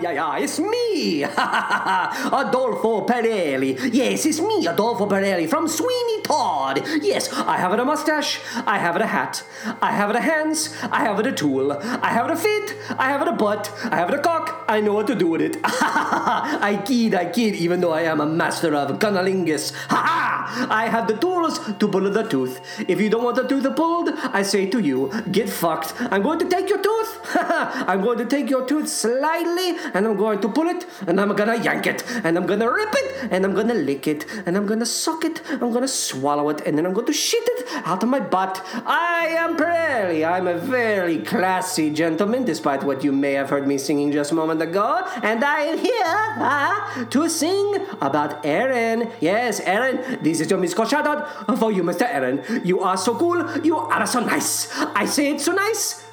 It's 0.00 0.58
me, 0.58 1.22
Adolfo 1.22 3.06
Pirelli. 3.06 3.78
Yes, 3.92 4.26
it's 4.26 4.40
me, 4.40 4.66
Adolfo 4.66 5.06
Pirelli 5.06 5.48
from 5.48 5.68
Sweeney 5.68 6.22
Todd. 6.22 6.82
Yes, 7.02 7.32
I 7.32 7.58
have 7.58 7.72
it 7.72 7.80
a 7.80 7.84
mustache, 7.84 8.40
I 8.66 8.78
have 8.78 8.96
it 8.96 9.02
a 9.02 9.06
hat, 9.06 9.42
I 9.80 9.92
have 9.92 10.10
it 10.10 10.16
a 10.16 10.20
hands, 10.20 10.74
I 10.90 11.00
have 11.00 11.18
it 11.20 11.26
a 11.26 11.32
tool, 11.32 11.72
I 11.72 12.08
have 12.08 12.26
it 12.26 12.32
a 12.32 12.36
feet, 12.36 12.76
I 12.98 13.10
have 13.10 13.22
it 13.22 13.28
a 13.28 13.32
butt, 13.32 13.70
I 13.90 13.96
have 13.96 14.08
it 14.08 14.14
a 14.14 14.22
cock. 14.22 14.64
I 14.68 14.80
know 14.80 14.94
what 14.94 15.06
to 15.08 15.14
do 15.14 15.26
with 15.26 15.42
it. 15.42 15.58
I 15.64 16.82
kid, 16.86 17.14
I 17.14 17.26
kid, 17.26 17.54
even 17.56 17.80
though 17.80 17.92
I 17.92 18.02
am 18.02 18.20
a 18.20 18.26
master 18.26 18.74
of 18.74 18.98
cunnilingus. 18.98 19.72
Ha 19.90 19.96
ha! 19.96 20.31
I 20.70 20.88
have 20.88 21.06
the 21.06 21.16
tools 21.16 21.58
to 21.78 21.88
pull 21.88 22.10
the 22.10 22.22
tooth. 22.24 22.60
If 22.88 23.00
you 23.00 23.08
don't 23.10 23.24
want 23.24 23.36
the 23.36 23.46
tooth 23.46 23.66
pulled, 23.76 24.10
I 24.10 24.42
say 24.42 24.66
to 24.70 24.78
you, 24.78 25.10
get 25.30 25.48
fucked. 25.48 25.94
I'm 26.10 26.22
going 26.22 26.38
to 26.38 26.48
take 26.48 26.68
your 26.68 26.82
tooth. 26.82 27.20
I'm 27.34 28.02
going 28.02 28.18
to 28.18 28.26
take 28.26 28.50
your 28.50 28.66
tooth 28.66 28.88
slightly, 28.88 29.76
and 29.94 30.06
I'm 30.06 30.16
going 30.16 30.40
to 30.40 30.48
pull 30.48 30.68
it, 30.68 30.86
and 31.06 31.20
I'm 31.20 31.34
gonna 31.34 31.56
yank 31.56 31.86
it, 31.86 32.04
and 32.24 32.36
I'm 32.36 32.46
gonna 32.46 32.70
rip 32.70 32.92
it, 32.92 33.28
and 33.30 33.44
I'm 33.44 33.54
gonna 33.54 33.74
lick 33.74 34.06
it, 34.06 34.26
and 34.46 34.56
I'm 34.56 34.66
gonna 34.66 34.86
suck 34.86 35.24
it, 35.24 35.42
I'm 35.50 35.72
gonna 35.72 35.88
swallow 35.88 36.48
it, 36.50 36.62
and 36.66 36.76
then 36.76 36.86
I'm 36.86 36.92
going 36.92 37.06
to 37.06 37.12
shit 37.12 37.42
it 37.42 37.68
out 37.86 38.02
of 38.02 38.08
my 38.08 38.20
butt. 38.20 38.60
I 38.86 39.26
am 39.38 39.56
Pirelli. 39.56 40.26
I'm 40.26 40.46
a 40.48 40.58
very 40.58 41.18
classy 41.18 41.90
gentleman, 41.90 42.44
despite 42.44 42.82
what 42.82 43.04
you 43.04 43.12
may 43.12 43.32
have 43.32 43.50
heard 43.50 43.66
me 43.66 43.78
singing 43.78 44.12
just 44.12 44.32
a 44.32 44.34
moment 44.34 44.62
ago, 44.62 45.02
and 45.22 45.44
I 45.44 45.62
am 45.62 45.78
here 45.78 45.92
ah, 46.04 47.06
to 47.10 47.28
sing 47.28 47.86
about 48.00 48.44
Aaron. 48.44 49.10
Yes, 49.20 49.60
Aaron, 49.60 50.18
this 50.38 50.40
is 50.40 50.50
your 50.50 50.86
shout 50.86 51.06
out 51.06 51.58
for 51.58 51.70
you, 51.72 51.82
Mr. 51.82 52.02
Aaron. 52.02 52.42
You 52.64 52.80
are 52.80 52.96
so 52.96 53.14
cool, 53.16 53.58
you 53.58 53.76
are 53.76 54.06
so 54.06 54.20
nice. 54.20 54.72
I 54.94 55.04
say 55.06 55.32
it 55.32 55.40
so 55.40 55.52
nice, 55.52 56.04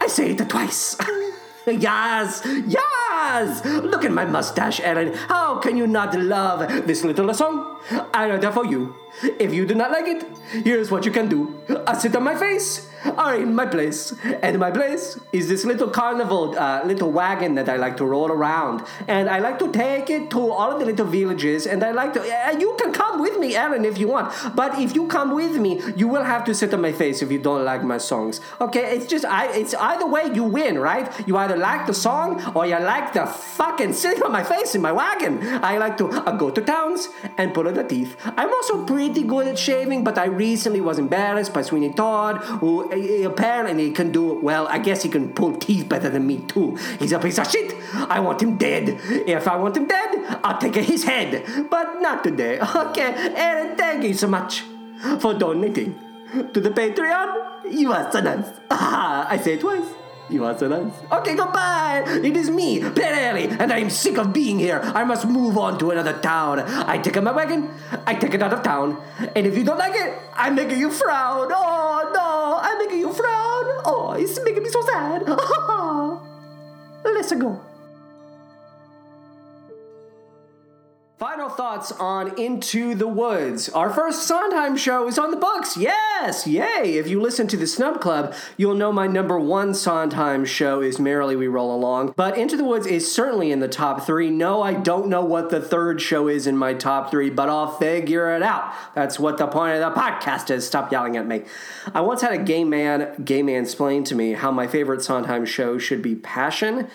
I 0.00 0.06
say 0.06 0.30
it 0.30 0.48
twice. 0.48 0.96
yes, 1.66 2.46
yes! 2.66 3.64
Look 3.64 4.04
at 4.04 4.12
my 4.12 4.24
mustache, 4.24 4.80
Aaron. 4.80 5.12
How 5.14 5.58
can 5.58 5.76
you 5.76 5.86
not 5.86 6.14
love 6.18 6.86
this 6.86 7.04
little 7.04 7.32
song? 7.34 7.78
I 8.14 8.30
wrote 8.30 8.44
it 8.44 8.52
for 8.52 8.64
you. 8.64 8.94
If 9.22 9.52
you 9.52 9.66
do 9.66 9.74
not 9.74 9.90
like 9.90 10.06
it, 10.06 10.24
here's 10.64 10.90
what 10.90 11.04
you 11.04 11.12
can 11.12 11.28
do. 11.28 11.60
I 11.86 11.96
sit 11.96 12.14
on 12.14 12.22
my 12.22 12.36
face 12.36 12.88
or 13.16 13.34
in 13.34 13.54
my 13.54 13.66
place. 13.66 14.14
And 14.42 14.58
my 14.58 14.70
place 14.70 15.18
is 15.32 15.48
this 15.48 15.64
little 15.64 15.88
carnival, 15.88 16.58
uh, 16.58 16.84
little 16.84 17.10
wagon 17.10 17.54
that 17.54 17.68
I 17.68 17.76
like 17.76 17.96
to 17.98 18.04
roll 18.04 18.30
around. 18.30 18.84
And 19.06 19.28
I 19.28 19.38
like 19.38 19.58
to 19.60 19.70
take 19.70 20.10
it 20.10 20.30
to 20.30 20.50
all 20.50 20.72
of 20.72 20.78
the 20.80 20.86
little 20.86 21.06
villages. 21.06 21.66
And 21.66 21.82
I 21.84 21.92
like 21.92 22.12
to, 22.14 22.20
uh, 22.20 22.58
you 22.58 22.76
can 22.80 22.92
come 22.92 23.20
with 23.20 23.38
me, 23.38 23.56
Aaron, 23.56 23.84
if 23.84 23.98
you 23.98 24.08
want. 24.08 24.32
But 24.54 24.78
if 24.78 24.94
you 24.94 25.06
come 25.06 25.34
with 25.34 25.56
me, 25.58 25.80
you 25.96 26.08
will 26.08 26.24
have 26.24 26.44
to 26.44 26.54
sit 26.54 26.74
on 26.74 26.80
my 26.80 26.92
face 26.92 27.22
if 27.22 27.30
you 27.30 27.38
don't 27.38 27.64
like 27.64 27.82
my 27.82 27.98
songs. 27.98 28.40
Okay, 28.60 28.96
it's 28.96 29.06
just, 29.06 29.24
I, 29.24 29.46
it's 29.52 29.74
either 29.74 30.06
way 30.06 30.30
you 30.34 30.44
win, 30.44 30.78
right? 30.78 31.08
You 31.26 31.36
either 31.36 31.56
like 31.56 31.86
the 31.86 31.94
song 31.94 32.42
or 32.54 32.66
you 32.66 32.78
like 32.78 33.12
the 33.12 33.26
fucking 33.26 33.92
sitting 33.92 34.22
on 34.22 34.32
my 34.32 34.44
face 34.44 34.74
in 34.74 34.82
my 34.82 34.92
wagon. 34.92 35.42
I 35.62 35.78
like 35.78 35.96
to 35.98 36.08
uh, 36.08 36.36
go 36.36 36.50
to 36.50 36.60
towns 36.60 37.08
and 37.36 37.54
pull 37.54 37.68
out 37.68 37.74
the 37.74 37.84
teeth. 37.84 38.16
I'm 38.36 38.52
also 38.52 38.84
pretty 38.84 38.97
good 39.06 39.46
at 39.46 39.58
shaving, 39.58 40.02
but 40.02 40.18
I 40.18 40.24
recently 40.26 40.80
was 40.80 40.98
embarrassed 40.98 41.54
by 41.54 41.62
Sweeney 41.62 41.92
Todd, 41.92 42.38
who 42.60 42.90
uh, 42.90 43.28
apparently 43.28 43.92
can 43.92 44.10
do, 44.10 44.40
well, 44.40 44.66
I 44.68 44.78
guess 44.78 45.02
he 45.02 45.08
can 45.08 45.32
pull 45.32 45.56
teeth 45.56 45.88
better 45.88 46.10
than 46.10 46.26
me 46.26 46.38
too. 46.38 46.76
He's 46.98 47.12
a 47.12 47.18
piece 47.18 47.38
of 47.38 47.48
shit. 47.48 47.74
I 47.94 48.18
want 48.20 48.42
him 48.42 48.56
dead. 48.56 48.98
If 49.08 49.46
I 49.46 49.56
want 49.56 49.76
him 49.76 49.86
dead, 49.86 50.40
I'll 50.42 50.58
take 50.58 50.74
his 50.74 51.04
head. 51.04 51.44
But 51.70 52.00
not 52.00 52.24
today. 52.24 52.58
Okay, 52.88 53.12
Aaron, 53.36 53.76
thank 53.76 54.04
you 54.04 54.14
so 54.14 54.28
much 54.28 54.62
for 55.20 55.34
donating 55.34 55.94
to 56.52 56.60
the 56.60 56.70
Patreon. 56.70 57.70
You 57.70 57.92
are 57.92 58.10
so 58.10 58.20
nice. 58.20 58.46
I 58.70 59.38
say 59.42 59.54
it 59.54 59.60
twice. 59.60 59.84
You 60.30 60.44
are 60.44 60.56
so 60.58 60.68
nice. 60.68 60.92
Okay, 61.10 61.34
goodbye. 61.34 62.04
It 62.06 62.36
is 62.36 62.50
me, 62.50 62.80
Pirelli, 62.80 63.48
and 63.58 63.72
I 63.72 63.78
am 63.78 63.88
sick 63.88 64.18
of 64.18 64.32
being 64.32 64.58
here. 64.58 64.80
I 64.82 65.02
must 65.04 65.26
move 65.26 65.56
on 65.56 65.78
to 65.78 65.90
another 65.90 66.12
town. 66.20 66.60
I 66.60 66.98
take 66.98 67.16
up 67.16 67.24
my 67.24 67.32
wagon, 67.32 67.70
I 68.06 68.14
take 68.14 68.34
it 68.34 68.42
out 68.42 68.52
of 68.52 68.62
town, 68.62 69.00
and 69.34 69.46
if 69.46 69.56
you 69.56 69.64
don't 69.64 69.78
like 69.78 69.94
it, 69.94 70.18
I'm 70.34 70.54
making 70.54 70.78
you 70.78 70.90
frown. 70.90 71.48
Oh 71.50 72.10
no, 72.14 72.58
I'm 72.60 72.78
making 72.78 72.98
you 73.00 73.12
frown. 73.12 73.64
Oh, 73.86 74.16
it's 74.18 74.38
making 74.44 74.62
me 74.62 74.68
so 74.68 74.82
sad. 74.82 75.24
Let's 77.04 77.32
go. 77.32 77.67
Final 81.18 81.48
thoughts 81.48 81.90
on 81.90 82.38
Into 82.38 82.94
the 82.94 83.08
Woods. 83.08 83.68
Our 83.70 83.90
first 83.90 84.22
Sondheim 84.22 84.76
show 84.76 85.08
is 85.08 85.18
on 85.18 85.32
the 85.32 85.36
books. 85.36 85.76
Yes, 85.76 86.46
yay! 86.46 86.96
If 86.96 87.08
you 87.08 87.20
listen 87.20 87.48
to 87.48 87.56
the 87.56 87.66
Snub 87.66 88.00
Club, 88.00 88.32
you'll 88.56 88.76
know 88.76 88.92
my 88.92 89.08
number 89.08 89.36
one 89.36 89.74
Sondheim 89.74 90.44
show 90.44 90.80
is 90.80 91.00
Merrily 91.00 91.34
We 91.34 91.48
Roll 91.48 91.74
Along. 91.74 92.14
But 92.14 92.38
Into 92.38 92.56
the 92.56 92.62
Woods 92.62 92.86
is 92.86 93.12
certainly 93.12 93.50
in 93.50 93.58
the 93.58 93.66
top 93.66 94.06
three. 94.06 94.30
No, 94.30 94.62
I 94.62 94.74
don't 94.74 95.08
know 95.08 95.24
what 95.24 95.50
the 95.50 95.60
third 95.60 96.00
show 96.00 96.28
is 96.28 96.46
in 96.46 96.56
my 96.56 96.72
top 96.72 97.10
three, 97.10 97.30
but 97.30 97.48
I'll 97.48 97.76
figure 97.76 98.32
it 98.36 98.42
out. 98.44 98.72
That's 98.94 99.18
what 99.18 99.38
the 99.38 99.48
point 99.48 99.74
of 99.74 99.92
the 99.92 100.00
podcast 100.00 100.50
is. 100.50 100.68
Stop 100.68 100.92
yelling 100.92 101.16
at 101.16 101.26
me. 101.26 101.42
I 101.92 102.00
once 102.00 102.22
had 102.22 102.32
a 102.32 102.38
gay 102.38 102.62
man, 102.62 103.24
gay 103.24 103.42
man 103.42 103.64
explain 103.64 104.04
to 104.04 104.14
me 104.14 104.34
how 104.34 104.52
my 104.52 104.68
favorite 104.68 105.02
Sondheim 105.02 105.46
show 105.46 105.78
should 105.78 106.00
be 106.00 106.14
Passion. 106.14 106.88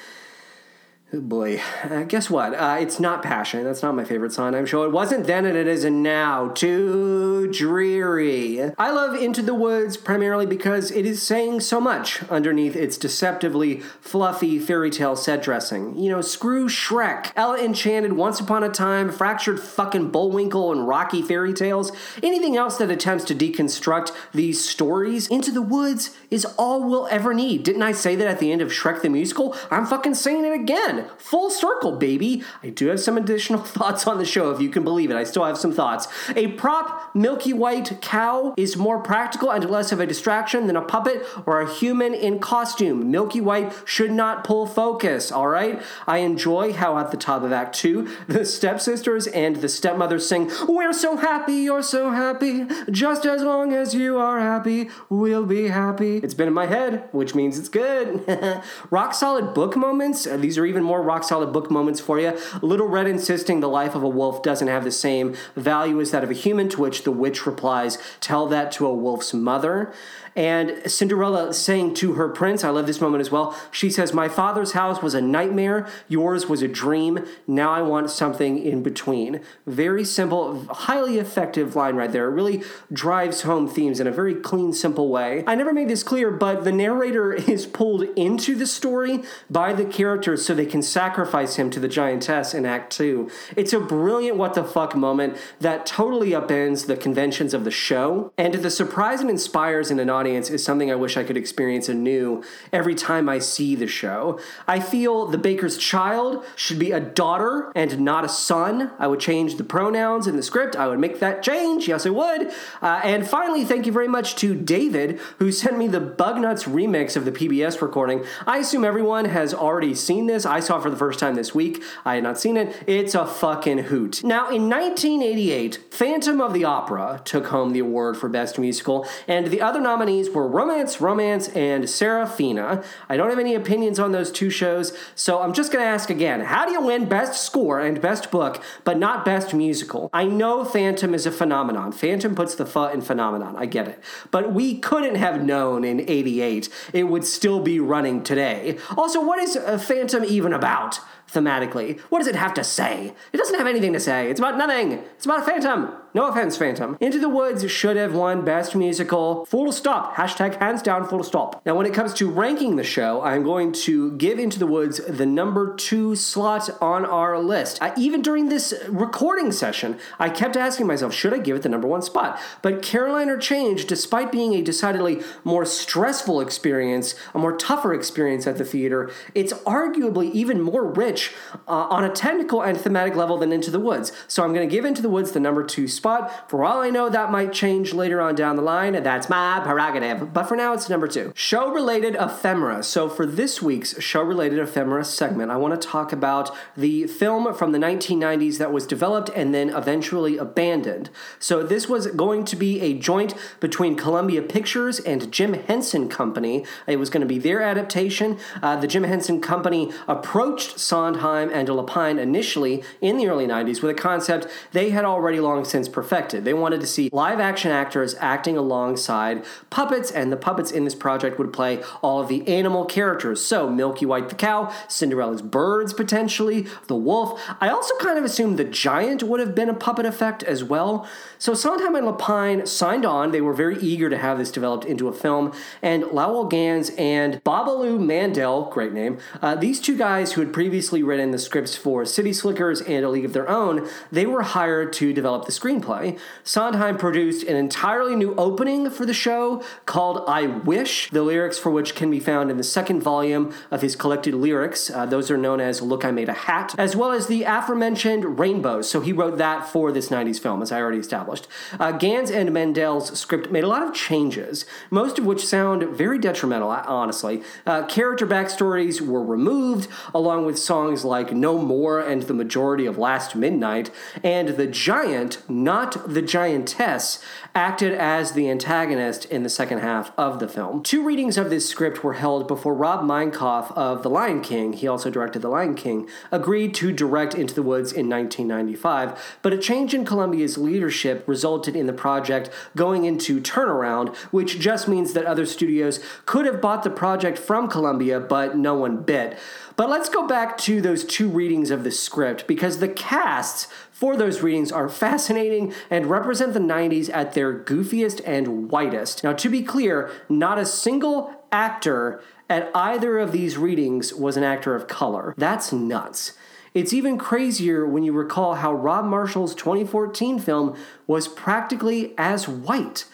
Boy, 1.14 1.62
uh, 1.84 2.04
guess 2.04 2.28
what? 2.28 2.56
Uh, 2.56 2.78
it's 2.80 3.00
not 3.00 3.22
Passion. 3.22 3.64
That's 3.64 3.84
not 3.84 3.94
my 3.94 4.04
favorite 4.04 4.34
song. 4.34 4.56
I'm 4.56 4.66
sure 4.66 4.88
It 4.88 4.92
wasn't 4.92 5.28
then 5.28 5.46
and 5.46 5.56
it 5.56 5.68
isn't 5.68 6.02
now. 6.02 6.48
Too 6.50 7.52
dreary. 7.52 8.72
I 8.80 8.90
love 8.90 9.16
Into 9.16 9.44
the 9.44 9.54
Woods 9.54 9.96
primarily 9.96 10.48
because 10.48 10.90
it 10.90 11.06
is 11.06 11.22
saying 11.22 11.60
so 11.60 11.80
much 11.80 12.24
underneath 12.32 12.76
its 12.76 12.98
deceptively 12.98 13.82
fluffy 14.02 14.58
fairy 14.58 14.90
tale 14.90 15.16
set 15.16 15.44
dressing. 15.44 15.96
You 16.00 16.10
know, 16.10 16.22
screw 16.22 16.68
Shrek, 16.68 17.32
Ella 17.36 17.60
Enchanted, 17.60 18.14
Once 18.14 18.40
Upon 18.40 18.64
a 18.64 18.70
Time, 18.70 19.12
Fractured 19.12 19.60
fucking 19.60 20.10
Bullwinkle, 20.10 20.72
and 20.72 20.88
Rocky 20.88 21.22
fairy 21.22 21.54
tales. 21.54 21.92
Anything 22.24 22.58
else 22.58 22.78
that 22.78 22.90
attempts 22.90 23.24
to 23.26 23.36
deconstruct 23.36 24.12
these 24.34 24.68
stories, 24.68 25.28
Into 25.28 25.52
the 25.52 25.62
Woods 25.62 26.16
is 26.32 26.46
all 26.58 26.84
we'll 26.84 27.08
ever 27.12 27.36
need. 27.36 27.62
Didn't 27.62 27.84
I 27.84 27.92
say 27.92 28.16
that 28.16 28.28
at 28.28 28.40
the 28.40 28.52
end 28.52 28.62
of 28.64 28.70
Shrek 28.70 29.04
the 29.04 29.10
Musical? 29.10 29.56
I'm 29.70 29.86
fucking 29.86 30.16
saying 30.16 30.44
it 30.44 30.54
again. 30.54 31.03
Full 31.18 31.50
circle, 31.50 31.94
baby. 31.94 32.44
I 32.62 32.70
do 32.70 32.88
have 32.88 33.00
some 33.00 33.18
additional 33.18 33.60
thoughts 33.64 34.08
on 34.08 34.18
the 34.18 34.26
show, 34.26 34.52
if 34.52 34.62
you 34.62 34.70
can 34.70 34.84
believe 34.84 35.12
it. 35.12 35.16
I 35.16 35.24
still 35.24 35.46
have 35.46 35.58
some 35.58 35.74
thoughts. 35.74 36.08
A 36.36 36.48
prop 36.48 37.16
milky 37.16 37.54
white 37.54 38.02
cow 38.02 38.54
is 38.58 38.78
more 38.78 39.00
practical 39.00 39.52
and 39.52 39.70
less 39.70 39.92
of 39.92 40.00
a 40.00 40.06
distraction 40.06 40.68
than 40.68 40.76
a 40.76 40.82
puppet 40.82 41.24
or 41.46 41.62
a 41.62 41.72
human 41.72 42.14
in 42.14 42.40
costume. 42.40 43.10
Milky 43.12 43.42
White 43.42 43.74
should 43.86 44.12
not 44.12 44.44
pull 44.44 44.66
focus, 44.66 45.32
all 45.32 45.48
right? 45.48 45.82
I 46.08 46.20
enjoy 46.20 46.74
how 46.74 46.98
at 46.98 47.12
the 47.12 47.18
top 47.18 47.44
of 47.44 47.52
Act 47.52 47.76
2, 47.76 48.10
the 48.28 48.46
stepsisters 48.46 49.28
and 49.28 49.58
the 49.58 49.70
stepmother 49.70 50.20
sing, 50.20 50.52
We're 50.68 50.94
so 50.94 51.18
happy, 51.18 51.56
you're 51.56 51.84
so 51.84 52.12
happy. 52.12 52.66
Just 52.90 53.26
as 53.26 53.42
long 53.42 53.74
as 53.74 53.94
you 53.94 54.18
are 54.18 54.40
happy, 54.40 54.90
we'll 55.10 55.46
be 55.46 55.68
happy. 55.68 56.18
It's 56.18 56.34
been 56.34 56.48
in 56.48 56.54
my 56.54 56.68
head, 56.68 57.10
which 57.12 57.36
means 57.36 57.58
it's 57.58 57.70
good. 57.70 58.24
rock 58.90 59.14
solid 59.14 59.54
book 59.54 59.76
moments. 59.76 60.24
These 60.24 60.58
are 60.58 60.66
even 60.66 60.84
more 60.94 61.02
rock 61.02 61.24
solid 61.24 61.52
book 61.52 61.72
moments 61.72 62.00
for 62.00 62.20
you. 62.20 62.38
Little 62.62 62.88
Red 62.88 63.08
insisting 63.08 63.62
the 63.62 63.68
life 63.68 63.96
of 63.96 64.04
a 64.04 64.08
wolf 64.08 64.44
doesn't 64.44 64.68
have 64.68 64.84
the 64.84 64.92
same 64.92 65.36
value 65.56 66.00
as 66.00 66.12
that 66.12 66.24
of 66.24 66.30
a 66.30 66.36
human, 66.36 66.70
to 66.70 66.82
which 66.82 67.04
the 67.04 67.12
witch 67.12 67.48
replies, 67.48 67.98
Tell 68.20 68.46
that 68.46 68.72
to 68.74 68.86
a 68.86 68.94
wolf's 68.94 69.34
mother. 69.34 69.92
And 70.36 70.90
Cinderella 70.90 71.54
saying 71.54 71.94
to 71.96 72.14
her 72.14 72.30
prince, 72.30 72.64
I 72.64 72.70
love 72.70 72.88
this 72.88 73.02
moment 73.02 73.22
as 73.22 73.32
well. 73.32 73.58
She 73.72 73.90
says, 73.90 74.14
My 74.14 74.28
father's 74.28 74.72
house 74.72 75.02
was 75.02 75.14
a 75.14 75.22
nightmare, 75.22 75.88
yours 76.08 76.48
was 76.48 76.62
a 76.62 76.68
dream. 76.68 77.26
Now 77.48 77.72
I 77.72 77.82
want 77.82 78.10
something 78.10 78.58
in 78.58 78.82
between. 78.82 79.42
Very 79.68 80.04
simple, 80.04 80.66
highly 80.66 81.20
effective 81.20 81.76
line 81.76 81.96
right 81.96 82.12
there. 82.12 82.28
It 82.28 82.34
really 82.34 82.64
drives 82.92 83.42
home 83.42 83.68
themes 83.68 84.00
in 84.00 84.08
a 84.08 84.12
very 84.12 84.36
clean, 84.36 84.74
simple 84.74 85.10
way. 85.10 85.44
I 85.46 85.56
never 85.56 85.74
made 85.74 85.90
this 85.90 86.04
clear, 86.04 86.32
but 86.32 86.64
the 86.64 86.72
narrator 86.72 87.34
is 87.54 87.66
pulled 87.66 88.04
into 88.18 88.56
the 88.56 88.68
story 88.68 89.22
by 89.50 89.74
the 89.74 89.86
characters 89.86 90.46
so 90.46 90.54
they 90.54 90.66
can 90.66 90.82
sacrifice 90.82 91.56
him 91.56 91.70
to 91.72 91.80
the 91.80 91.88
giantess 91.88 92.54
in 92.54 92.66
Act 92.66 92.92
2. 92.94 93.30
It's 93.56 93.74
a 93.74 93.80
brilliant 93.80 94.38
what 94.38 94.56
the 94.56 94.64
fuck 94.64 94.96
moment 94.96 95.38
that 95.60 95.86
totally 95.86 96.32
upends 96.32 96.88
the 96.88 96.98
conventions 96.98 97.54
of 97.54 97.64
the 97.64 97.72
show. 97.72 98.32
And 98.38 98.56
the 98.56 98.70
surprise 98.70 99.22
it 99.22 99.30
inspires 99.30 99.92
in 99.92 100.00
an 100.00 100.10
audience 100.10 100.23
is 100.28 100.64
something 100.64 100.92
I 100.92 100.96
wish 100.96 101.18
I 101.18 101.24
could 101.24 101.38
experience 101.38 101.90
anew 101.90 102.44
every 102.72 102.96
time 102.96 103.30
I 103.30 103.40
see 103.40 103.76
the 103.76 103.88
show. 103.88 104.40
I 104.68 104.80
feel 104.80 105.26
the 105.26 105.38
baker's 105.38 105.78
child 105.78 106.46
should 106.56 106.80
be 106.80 106.92
a 106.92 107.00
daughter 107.00 107.72
and 107.76 108.00
not 108.00 108.26
a 108.26 108.30
son. 108.30 108.92
I 109.00 109.08
would 109.08 109.20
change 109.20 109.56
the 109.56 109.64
pronouns 109.64 110.28
in 110.28 110.36
the 110.36 110.44
script. 110.44 110.76
I 110.76 110.88
would 110.88 111.00
make 111.00 111.20
that 111.20 111.44
change. 111.44 111.88
Yes, 111.88 112.06
I 112.06 112.10
would. 112.10 112.52
Uh, 112.82 113.02
and 113.04 113.28
finally, 113.28 113.66
thank 113.66 113.86
you 113.86 113.92
very 113.92 114.08
much 114.08 114.36
to 114.38 114.56
David, 114.56 115.20
who 115.40 115.52
sent 115.52 115.78
me 115.78 115.88
the 115.88 116.02
Bugnuts 116.02 116.64
remix 116.64 117.16
of 117.16 117.26
the 117.26 117.32
PBS 117.32 117.82
recording. 117.82 118.24
I 118.46 118.60
assume 118.60 118.84
everyone 118.84 119.26
has 119.26 119.54
already 119.54 119.96
seen 119.96 120.28
this. 120.28 120.46
I 120.46 120.60
saw 120.60 120.78
it 120.78 120.84
for 120.84 120.90
the 120.90 120.98
first 120.98 121.20
time 121.20 121.36
this 121.36 121.54
week. 121.54 121.84
I 122.06 122.16
had 122.16 122.24
not 122.24 122.40
seen 122.40 122.58
it. 122.58 122.76
It's 122.88 123.16
a 123.16 123.26
fucking 123.26 123.80
hoot. 123.80 124.24
Now, 124.24 124.50
in 124.50 124.70
1988, 124.70 125.80
Phantom 125.92 126.42
of 126.42 126.54
the 126.54 126.64
Opera 126.64 127.22
took 127.26 127.48
home 127.48 127.74
the 127.74 127.80
award 127.80 128.18
for 128.18 128.30
Best 128.30 128.58
Musical, 128.58 129.08
and 129.28 129.48
the 129.48 129.62
other 129.62 129.82
nominees 130.14 130.34
were 130.34 130.48
Romance, 130.48 131.02
Romance, 131.02 131.48
and 131.50 131.86
Sarafina. 131.86 132.86
I 133.10 133.18
don't 133.18 133.30
have 133.30 133.40
any 133.40 133.56
opinions 133.56 134.00
on 134.00 134.12
those 134.12 134.32
two 134.32 134.50
shows, 134.50 134.96
so 135.16 135.42
I'm 135.42 135.54
just 135.54 135.72
gonna 135.72 135.86
ask 135.86 136.10
again 136.10 136.42
how 136.42 136.66
do 136.66 136.72
you 136.72 136.82
win 136.82 137.06
Best 137.06 137.44
Score 137.44 137.80
and 137.80 138.00
Best 138.00 138.30
Book, 138.30 138.62
but 138.84 138.98
not 138.98 139.26
Best 139.26 139.54
Musical? 139.54 140.10
I 140.14 140.26
know 140.26 140.64
Phantom 140.64 141.14
is 141.14 141.26
a 141.26 141.32
phenomenon. 141.32 141.92
Phantom 141.92 142.36
puts 142.36 142.56
the 142.56 142.66
pho 142.66 142.90
in 142.90 143.02
phenomenon. 143.02 143.56
I 143.56 143.66
get 143.66 143.88
it. 143.88 144.04
But 144.30 144.54
we 144.54 144.78
couldn't 144.78 145.16
have 145.16 145.44
known 145.44 145.84
in 145.84 146.02
88 146.08 146.70
it 146.94 147.04
would 147.04 147.26
still 147.26 147.60
be 147.60 147.80
running 147.80 148.24
today. 148.24 148.78
Also, 148.98 149.26
what 149.26 149.40
is 149.40 149.56
uh, 149.56 149.78
Phantom 149.78 150.24
even 150.24 150.54
about? 150.54 151.00
Thematically. 151.34 152.00
What 152.10 152.20
does 152.20 152.28
it 152.28 152.36
have 152.36 152.54
to 152.56 152.64
say? 152.64 153.14
It 153.32 153.38
doesn't 153.38 153.58
have 153.58 153.68
anything 153.68 153.94
to 153.94 154.00
say. 154.00 154.30
It's 154.30 154.40
about 154.40 154.58
nothing. 154.58 154.94
It's 154.94 155.26
about 155.26 155.42
a 155.42 155.46
phantom. 155.46 155.94
No 156.16 156.28
offense, 156.28 156.58
Phantom. 156.58 156.96
Into 157.00 157.18
the 157.18 157.28
Woods 157.28 157.70
should 157.72 157.98
have 157.98 158.14
won 158.14 158.46
Best 158.46 158.76
Musical. 158.76 159.48
Full 159.48 159.72
stop. 159.72 160.14
Hashtag 160.16 160.60
hands 160.60 160.84
down, 160.84 161.08
full 161.08 161.24
stop. 161.24 161.66
Now, 161.66 161.74
when 161.74 161.88
it 161.88 161.94
comes 161.94 162.14
to 162.16 162.30
ranking 162.30 162.76
the 162.76 162.84
show, 162.84 163.24
I'm 163.24 163.42
going 163.42 163.72
to 163.72 164.16
give 164.18 164.38
Into 164.38 164.60
the 164.60 164.68
Woods 164.68 165.02
the 165.08 165.26
number 165.26 165.76
two 165.76 166.16
slot 166.16 166.70
on 166.80 167.04
our 167.04 167.40
list. 167.40 167.82
Uh, 167.82 167.96
even 167.98 168.22
during 168.22 168.50
this 168.50 168.76
recording 168.88 169.52
session, 169.52 169.98
I 170.20 170.30
kept 170.30 170.56
asking 170.56 170.86
myself, 170.86 171.16
should 171.16 171.34
I 171.34 171.40
give 171.40 171.56
it 171.56 171.64
the 171.64 171.70
number 171.70 171.88
one 171.88 172.04
spot? 172.04 172.40
But 172.62 172.84
Caroline 172.84 173.30
or 173.30 173.38
Change, 173.38 173.86
despite 173.86 174.32
being 174.32 174.54
a 174.54 174.62
decidedly 174.62 175.24
more 175.44 175.66
stressful 175.66 176.42
experience, 176.42 177.16
a 177.34 177.40
more 177.40 177.58
tougher 177.58 177.92
experience 177.92 178.46
at 178.46 178.60
the 178.60 178.66
theater, 178.66 179.12
it's 179.34 179.54
arguably 179.64 180.32
even 180.32 180.62
more 180.62 180.86
rich 180.86 181.23
uh, 181.68 181.88
on 181.90 182.04
a 182.04 182.10
technical 182.10 182.62
and 182.62 182.78
thematic 182.78 183.16
level 183.16 183.38
than 183.38 183.52
Into 183.52 183.72
the 183.72 183.80
Woods. 183.80 184.12
So 184.28 184.44
I'm 184.44 184.54
going 184.54 184.68
to 184.68 184.74
give 184.74 184.86
Into 184.86 185.02
the 185.02 185.10
Woods 185.10 185.32
the 185.32 185.40
number 185.40 185.64
two 185.64 185.88
spot. 185.88 186.50
For 186.50 186.64
all 186.64 186.82
I 186.82 186.90
know, 186.90 187.10
that 187.10 187.32
might 187.32 187.54
change 187.54 187.94
later 187.94 188.22
on 188.22 188.36
down 188.36 188.56
the 188.56 188.62
line. 188.62 188.94
That's 189.04 189.30
my 189.30 189.62
prerogative. 189.64 190.34
But 190.34 190.44
for 190.44 190.56
now, 190.56 190.74
it's 190.74 190.90
number 190.90 191.08
two. 191.08 191.32
Show 191.36 191.72
related 191.72 192.16
ephemera. 192.16 192.84
So 192.84 193.10
for 193.10 193.26
this 193.26 193.62
week's 193.62 194.02
show 194.02 194.22
related 194.22 194.60
ephemera 194.60 195.04
segment, 195.06 195.52
I 195.52 195.58
want 195.58 195.80
to 195.80 195.88
talk 195.88 196.12
about 196.12 196.56
the 196.76 197.08
film 197.08 197.54
from 197.54 197.72
the 197.72 197.80
1990s 197.80 198.58
that 198.58 198.72
was 198.72 198.86
developed 198.86 199.30
and 199.36 199.54
then 199.54 199.70
eventually 199.70 200.38
abandoned. 200.38 201.10
So 201.40 201.64
this 201.64 201.88
was 201.88 202.08
going 202.08 202.46
to 202.46 202.56
be 202.56 202.82
a 202.82 202.94
joint 202.94 203.34
between 203.60 203.96
Columbia 203.96 204.42
Pictures 204.42 205.00
and 205.00 205.32
Jim 205.32 205.54
Henson 205.54 206.10
Company. 206.10 206.66
It 206.88 206.98
was 206.98 207.10
going 207.10 207.22
to 207.22 207.28
be 207.28 207.40
their 207.40 207.62
adaptation. 207.62 208.38
Uh, 208.62 208.76
the 208.76 208.88
Jim 208.88 209.04
Henson 209.04 209.42
Company 209.42 209.92
approached 210.08 210.80
Sondheim 210.80 211.13
and 211.14 211.68
Lapine 211.68 212.20
initially 212.20 212.84
in 213.02 213.18
the 213.18 213.28
early 213.28 213.48
90s 213.48 213.82
with 213.82 213.92
a 213.92 213.94
concept 213.94 214.48
they 214.72 214.90
had 214.90 215.06
already 215.06 215.40
long 215.40 215.66
since 215.66 215.88
perfected. 215.88 216.46
They 216.46 216.54
wanted 216.54 216.82
to 216.82 216.88
see 216.88 217.10
live 217.12 217.40
action 217.40 217.72
actors 217.72 218.16
acting 218.20 218.58
alongside 218.58 219.46
puppets, 219.70 220.12
and 220.12 220.32
the 220.32 220.38
puppets 220.38 220.72
in 220.72 220.84
this 220.84 220.96
project 220.96 221.38
would 221.38 221.54
play 221.54 221.84
all 222.02 222.22
of 222.22 222.28
the 222.28 222.48
animal 222.48 222.86
characters. 222.86 223.44
So, 223.44 223.70
Milky 223.70 224.06
White 224.06 224.30
the 224.30 224.36
cow, 224.36 224.74
Cinderella's 224.88 225.42
birds 225.42 225.94
potentially, 225.94 226.68
the 226.88 226.96
wolf. 226.96 227.42
I 227.60 227.70
also 227.70 227.96
kind 227.98 228.18
of 228.18 228.24
assumed 228.24 228.58
the 228.58 228.64
giant 228.64 229.24
would 229.24 229.40
have 229.40 229.56
been 229.56 229.70
a 229.70 229.74
puppet 229.74 230.06
effect 230.06 230.44
as 230.44 230.64
well. 230.64 231.08
So, 231.38 231.54
Sondheim 231.54 231.96
and 231.96 232.08
Lapine 232.08 232.68
signed 232.68 233.06
on. 233.06 233.32
They 233.32 233.42
were 233.42 233.54
very 233.54 233.78
eager 233.80 234.10
to 234.10 234.18
have 234.18 234.38
this 234.38 234.52
developed 234.52 234.86
into 234.86 235.08
a 235.08 235.14
film, 235.14 235.54
and 235.82 236.04
Lowell 236.04 236.46
Ganz 236.46 236.90
and 236.98 237.44
Babaloo 237.44 238.00
Mandel, 238.00 238.70
great 238.70 238.94
name, 238.94 239.18
uh, 239.42 239.56
these 239.56 239.80
two 239.80 239.98
guys 239.98 240.34
who 240.34 240.42
had 240.42 240.54
previously 240.54 240.93
written 241.02 241.32
the 241.32 241.40
scripts 241.40 241.76
for 241.76 242.06
City 242.06 242.34
Slickers 242.34 242.82
and 242.82 243.06
A 243.06 243.10
League 243.10 243.26
of 243.26 243.34
Their 243.34 243.50
Own, 243.50 243.88
they 244.12 244.26
were 244.26 244.44
hired 244.44 244.92
to 244.94 245.14
develop 245.14 245.46
the 245.46 245.52
screenplay. 245.52 246.20
Sondheim 246.44 246.98
produced 246.98 247.48
an 247.48 247.56
entirely 247.56 248.16
new 248.16 248.36
opening 248.36 248.90
for 248.90 249.06
the 249.06 249.14
show 249.14 249.64
called 249.86 250.24
I 250.28 250.46
Wish, 250.48 251.10
the 251.12 251.24
lyrics 251.24 251.58
for 251.58 251.72
which 251.72 251.96
can 251.96 252.12
be 252.12 252.20
found 252.20 252.52
in 252.52 252.58
the 252.58 252.64
second 252.64 253.02
volume 253.02 253.54
of 253.72 253.82
his 253.82 253.96
collected 253.96 254.34
lyrics. 254.34 254.90
Uh, 254.90 255.06
those 255.06 255.32
are 255.32 255.38
known 255.38 255.62
as 255.62 255.82
Look, 255.82 256.04
I 256.04 256.12
Made 256.12 256.30
a 256.30 256.34
Hat, 256.34 256.76
as 256.78 256.96
well 256.96 257.12
as 257.12 257.28
the 257.28 257.44
aforementioned 257.44 258.38
Rainbows. 258.38 258.90
So 258.90 259.00
he 259.00 259.14
wrote 259.14 259.38
that 259.38 259.68
for 259.68 259.92
this 259.92 260.10
90s 260.10 260.40
film, 260.40 260.62
as 260.62 260.72
I 260.72 260.82
already 260.82 261.00
established. 261.00 261.48
Uh, 261.80 261.92
Ganz 261.92 262.30
and 262.30 262.52
Mandel's 262.52 263.18
script 263.18 263.50
made 263.50 263.64
a 263.64 263.68
lot 263.68 263.82
of 263.82 263.94
changes, 263.94 264.66
most 264.90 265.18
of 265.18 265.26
which 265.26 265.46
sound 265.46 265.84
very 265.96 266.20
detrimental, 266.20 266.70
honestly. 266.70 267.44
Uh, 267.66 267.86
character 267.86 268.28
backstories 268.28 269.00
were 269.00 269.24
removed, 269.24 269.88
along 270.14 270.46
with 270.46 270.60
songs 270.60 270.83
like 270.92 271.32
No 271.32 271.58
More 271.58 272.00
and 272.00 272.24
the 272.24 272.34
majority 272.34 272.86
of 272.86 272.98
Last 272.98 273.36
Midnight, 273.36 273.90
and 274.24 274.50
the 274.50 274.68
giant, 274.68 275.48
not 275.50 276.12
the 276.14 276.22
giantess, 276.22 277.24
acted 277.56 277.94
as 277.94 278.32
the 278.32 278.50
antagonist 278.50 279.26
in 279.26 279.44
the 279.44 279.50
second 279.50 279.80
half 279.80 280.12
of 280.18 280.40
the 280.40 280.48
film. 280.48 280.84
Two 280.84 281.04
readings 281.06 281.38
of 281.38 281.50
this 281.50 281.70
script 281.70 282.04
were 282.04 282.14
held 282.14 282.48
before 282.48 282.74
Rob 282.74 283.02
Minkoff 283.02 283.72
of 283.78 284.04
The 284.04 284.10
Lion 284.10 284.42
King, 284.42 284.74
he 284.74 284.88
also 284.88 285.10
directed 285.10 285.42
The 285.42 285.50
Lion 285.50 285.76
King, 285.76 286.10
agreed 286.32 286.74
to 286.76 286.92
direct 286.92 287.36
Into 287.36 287.54
the 287.54 287.64
Woods 287.64 287.92
in 287.92 288.10
1995, 288.10 289.38
but 289.42 289.54
a 289.54 289.58
change 289.58 289.94
in 289.94 290.04
Columbia's 290.04 290.58
leadership 290.58 291.24
resulted 291.28 291.76
in 291.76 291.86
the 291.86 291.94
project 291.94 292.50
going 292.76 293.06
into 293.06 293.40
turnaround, 293.40 294.16
which 294.32 294.60
just 294.60 294.88
means 294.88 295.14
that 295.14 295.26
other 295.26 295.46
studios 295.46 296.00
could 296.26 296.46
have 296.46 296.60
bought 296.60 296.84
the 296.84 296.90
project 296.90 297.38
from 297.38 297.68
Columbia, 297.70 298.20
but 298.20 298.58
no 298.58 298.74
one 298.74 299.04
bit. 299.04 299.38
But 299.76 299.90
let's 299.90 300.10
go 300.10 300.28
back 300.28 300.58
to 300.60 300.82
those 300.82 301.04
two 301.04 301.30
readings 301.30 301.72
of 301.72 301.84
the 301.84 301.92
script 301.92 302.48
because 302.48 302.80
the 302.80 302.88
casts 302.88 303.68
for 303.92 304.16
those 304.16 304.42
readings 304.42 304.72
are 304.72 304.90
fascinating 304.90 305.74
and 305.90 306.08
represent 306.08 306.54
the 306.54 306.60
90s 306.60 307.10
at 307.14 307.34
their 307.34 307.58
goofiest 307.58 308.22
and 308.26 308.70
whitest. 308.70 309.24
Now, 309.24 309.34
to 309.34 309.50
be 309.50 309.64
clear, 309.64 310.12
not 310.30 310.60
a 310.60 310.66
single 310.66 311.44
actor 311.52 312.22
at 312.50 312.70
either 312.76 313.18
of 313.18 313.32
these 313.32 313.58
readings 313.58 314.14
was 314.14 314.38
an 314.38 314.44
actor 314.44 314.76
of 314.76 314.88
color. 314.88 315.34
That's 315.38 315.72
nuts. 315.72 316.34
It's 316.74 316.94
even 316.94 317.20
crazier 317.20 317.86
when 317.86 318.04
you 318.04 318.14
recall 318.14 318.56
how 318.56 318.74
Rob 318.74 319.06
Marshall's 319.06 319.54
2014 319.54 320.40
film 320.40 320.76
was 321.06 321.28
practically 321.28 322.14
as 322.18 322.48
white. 322.48 323.06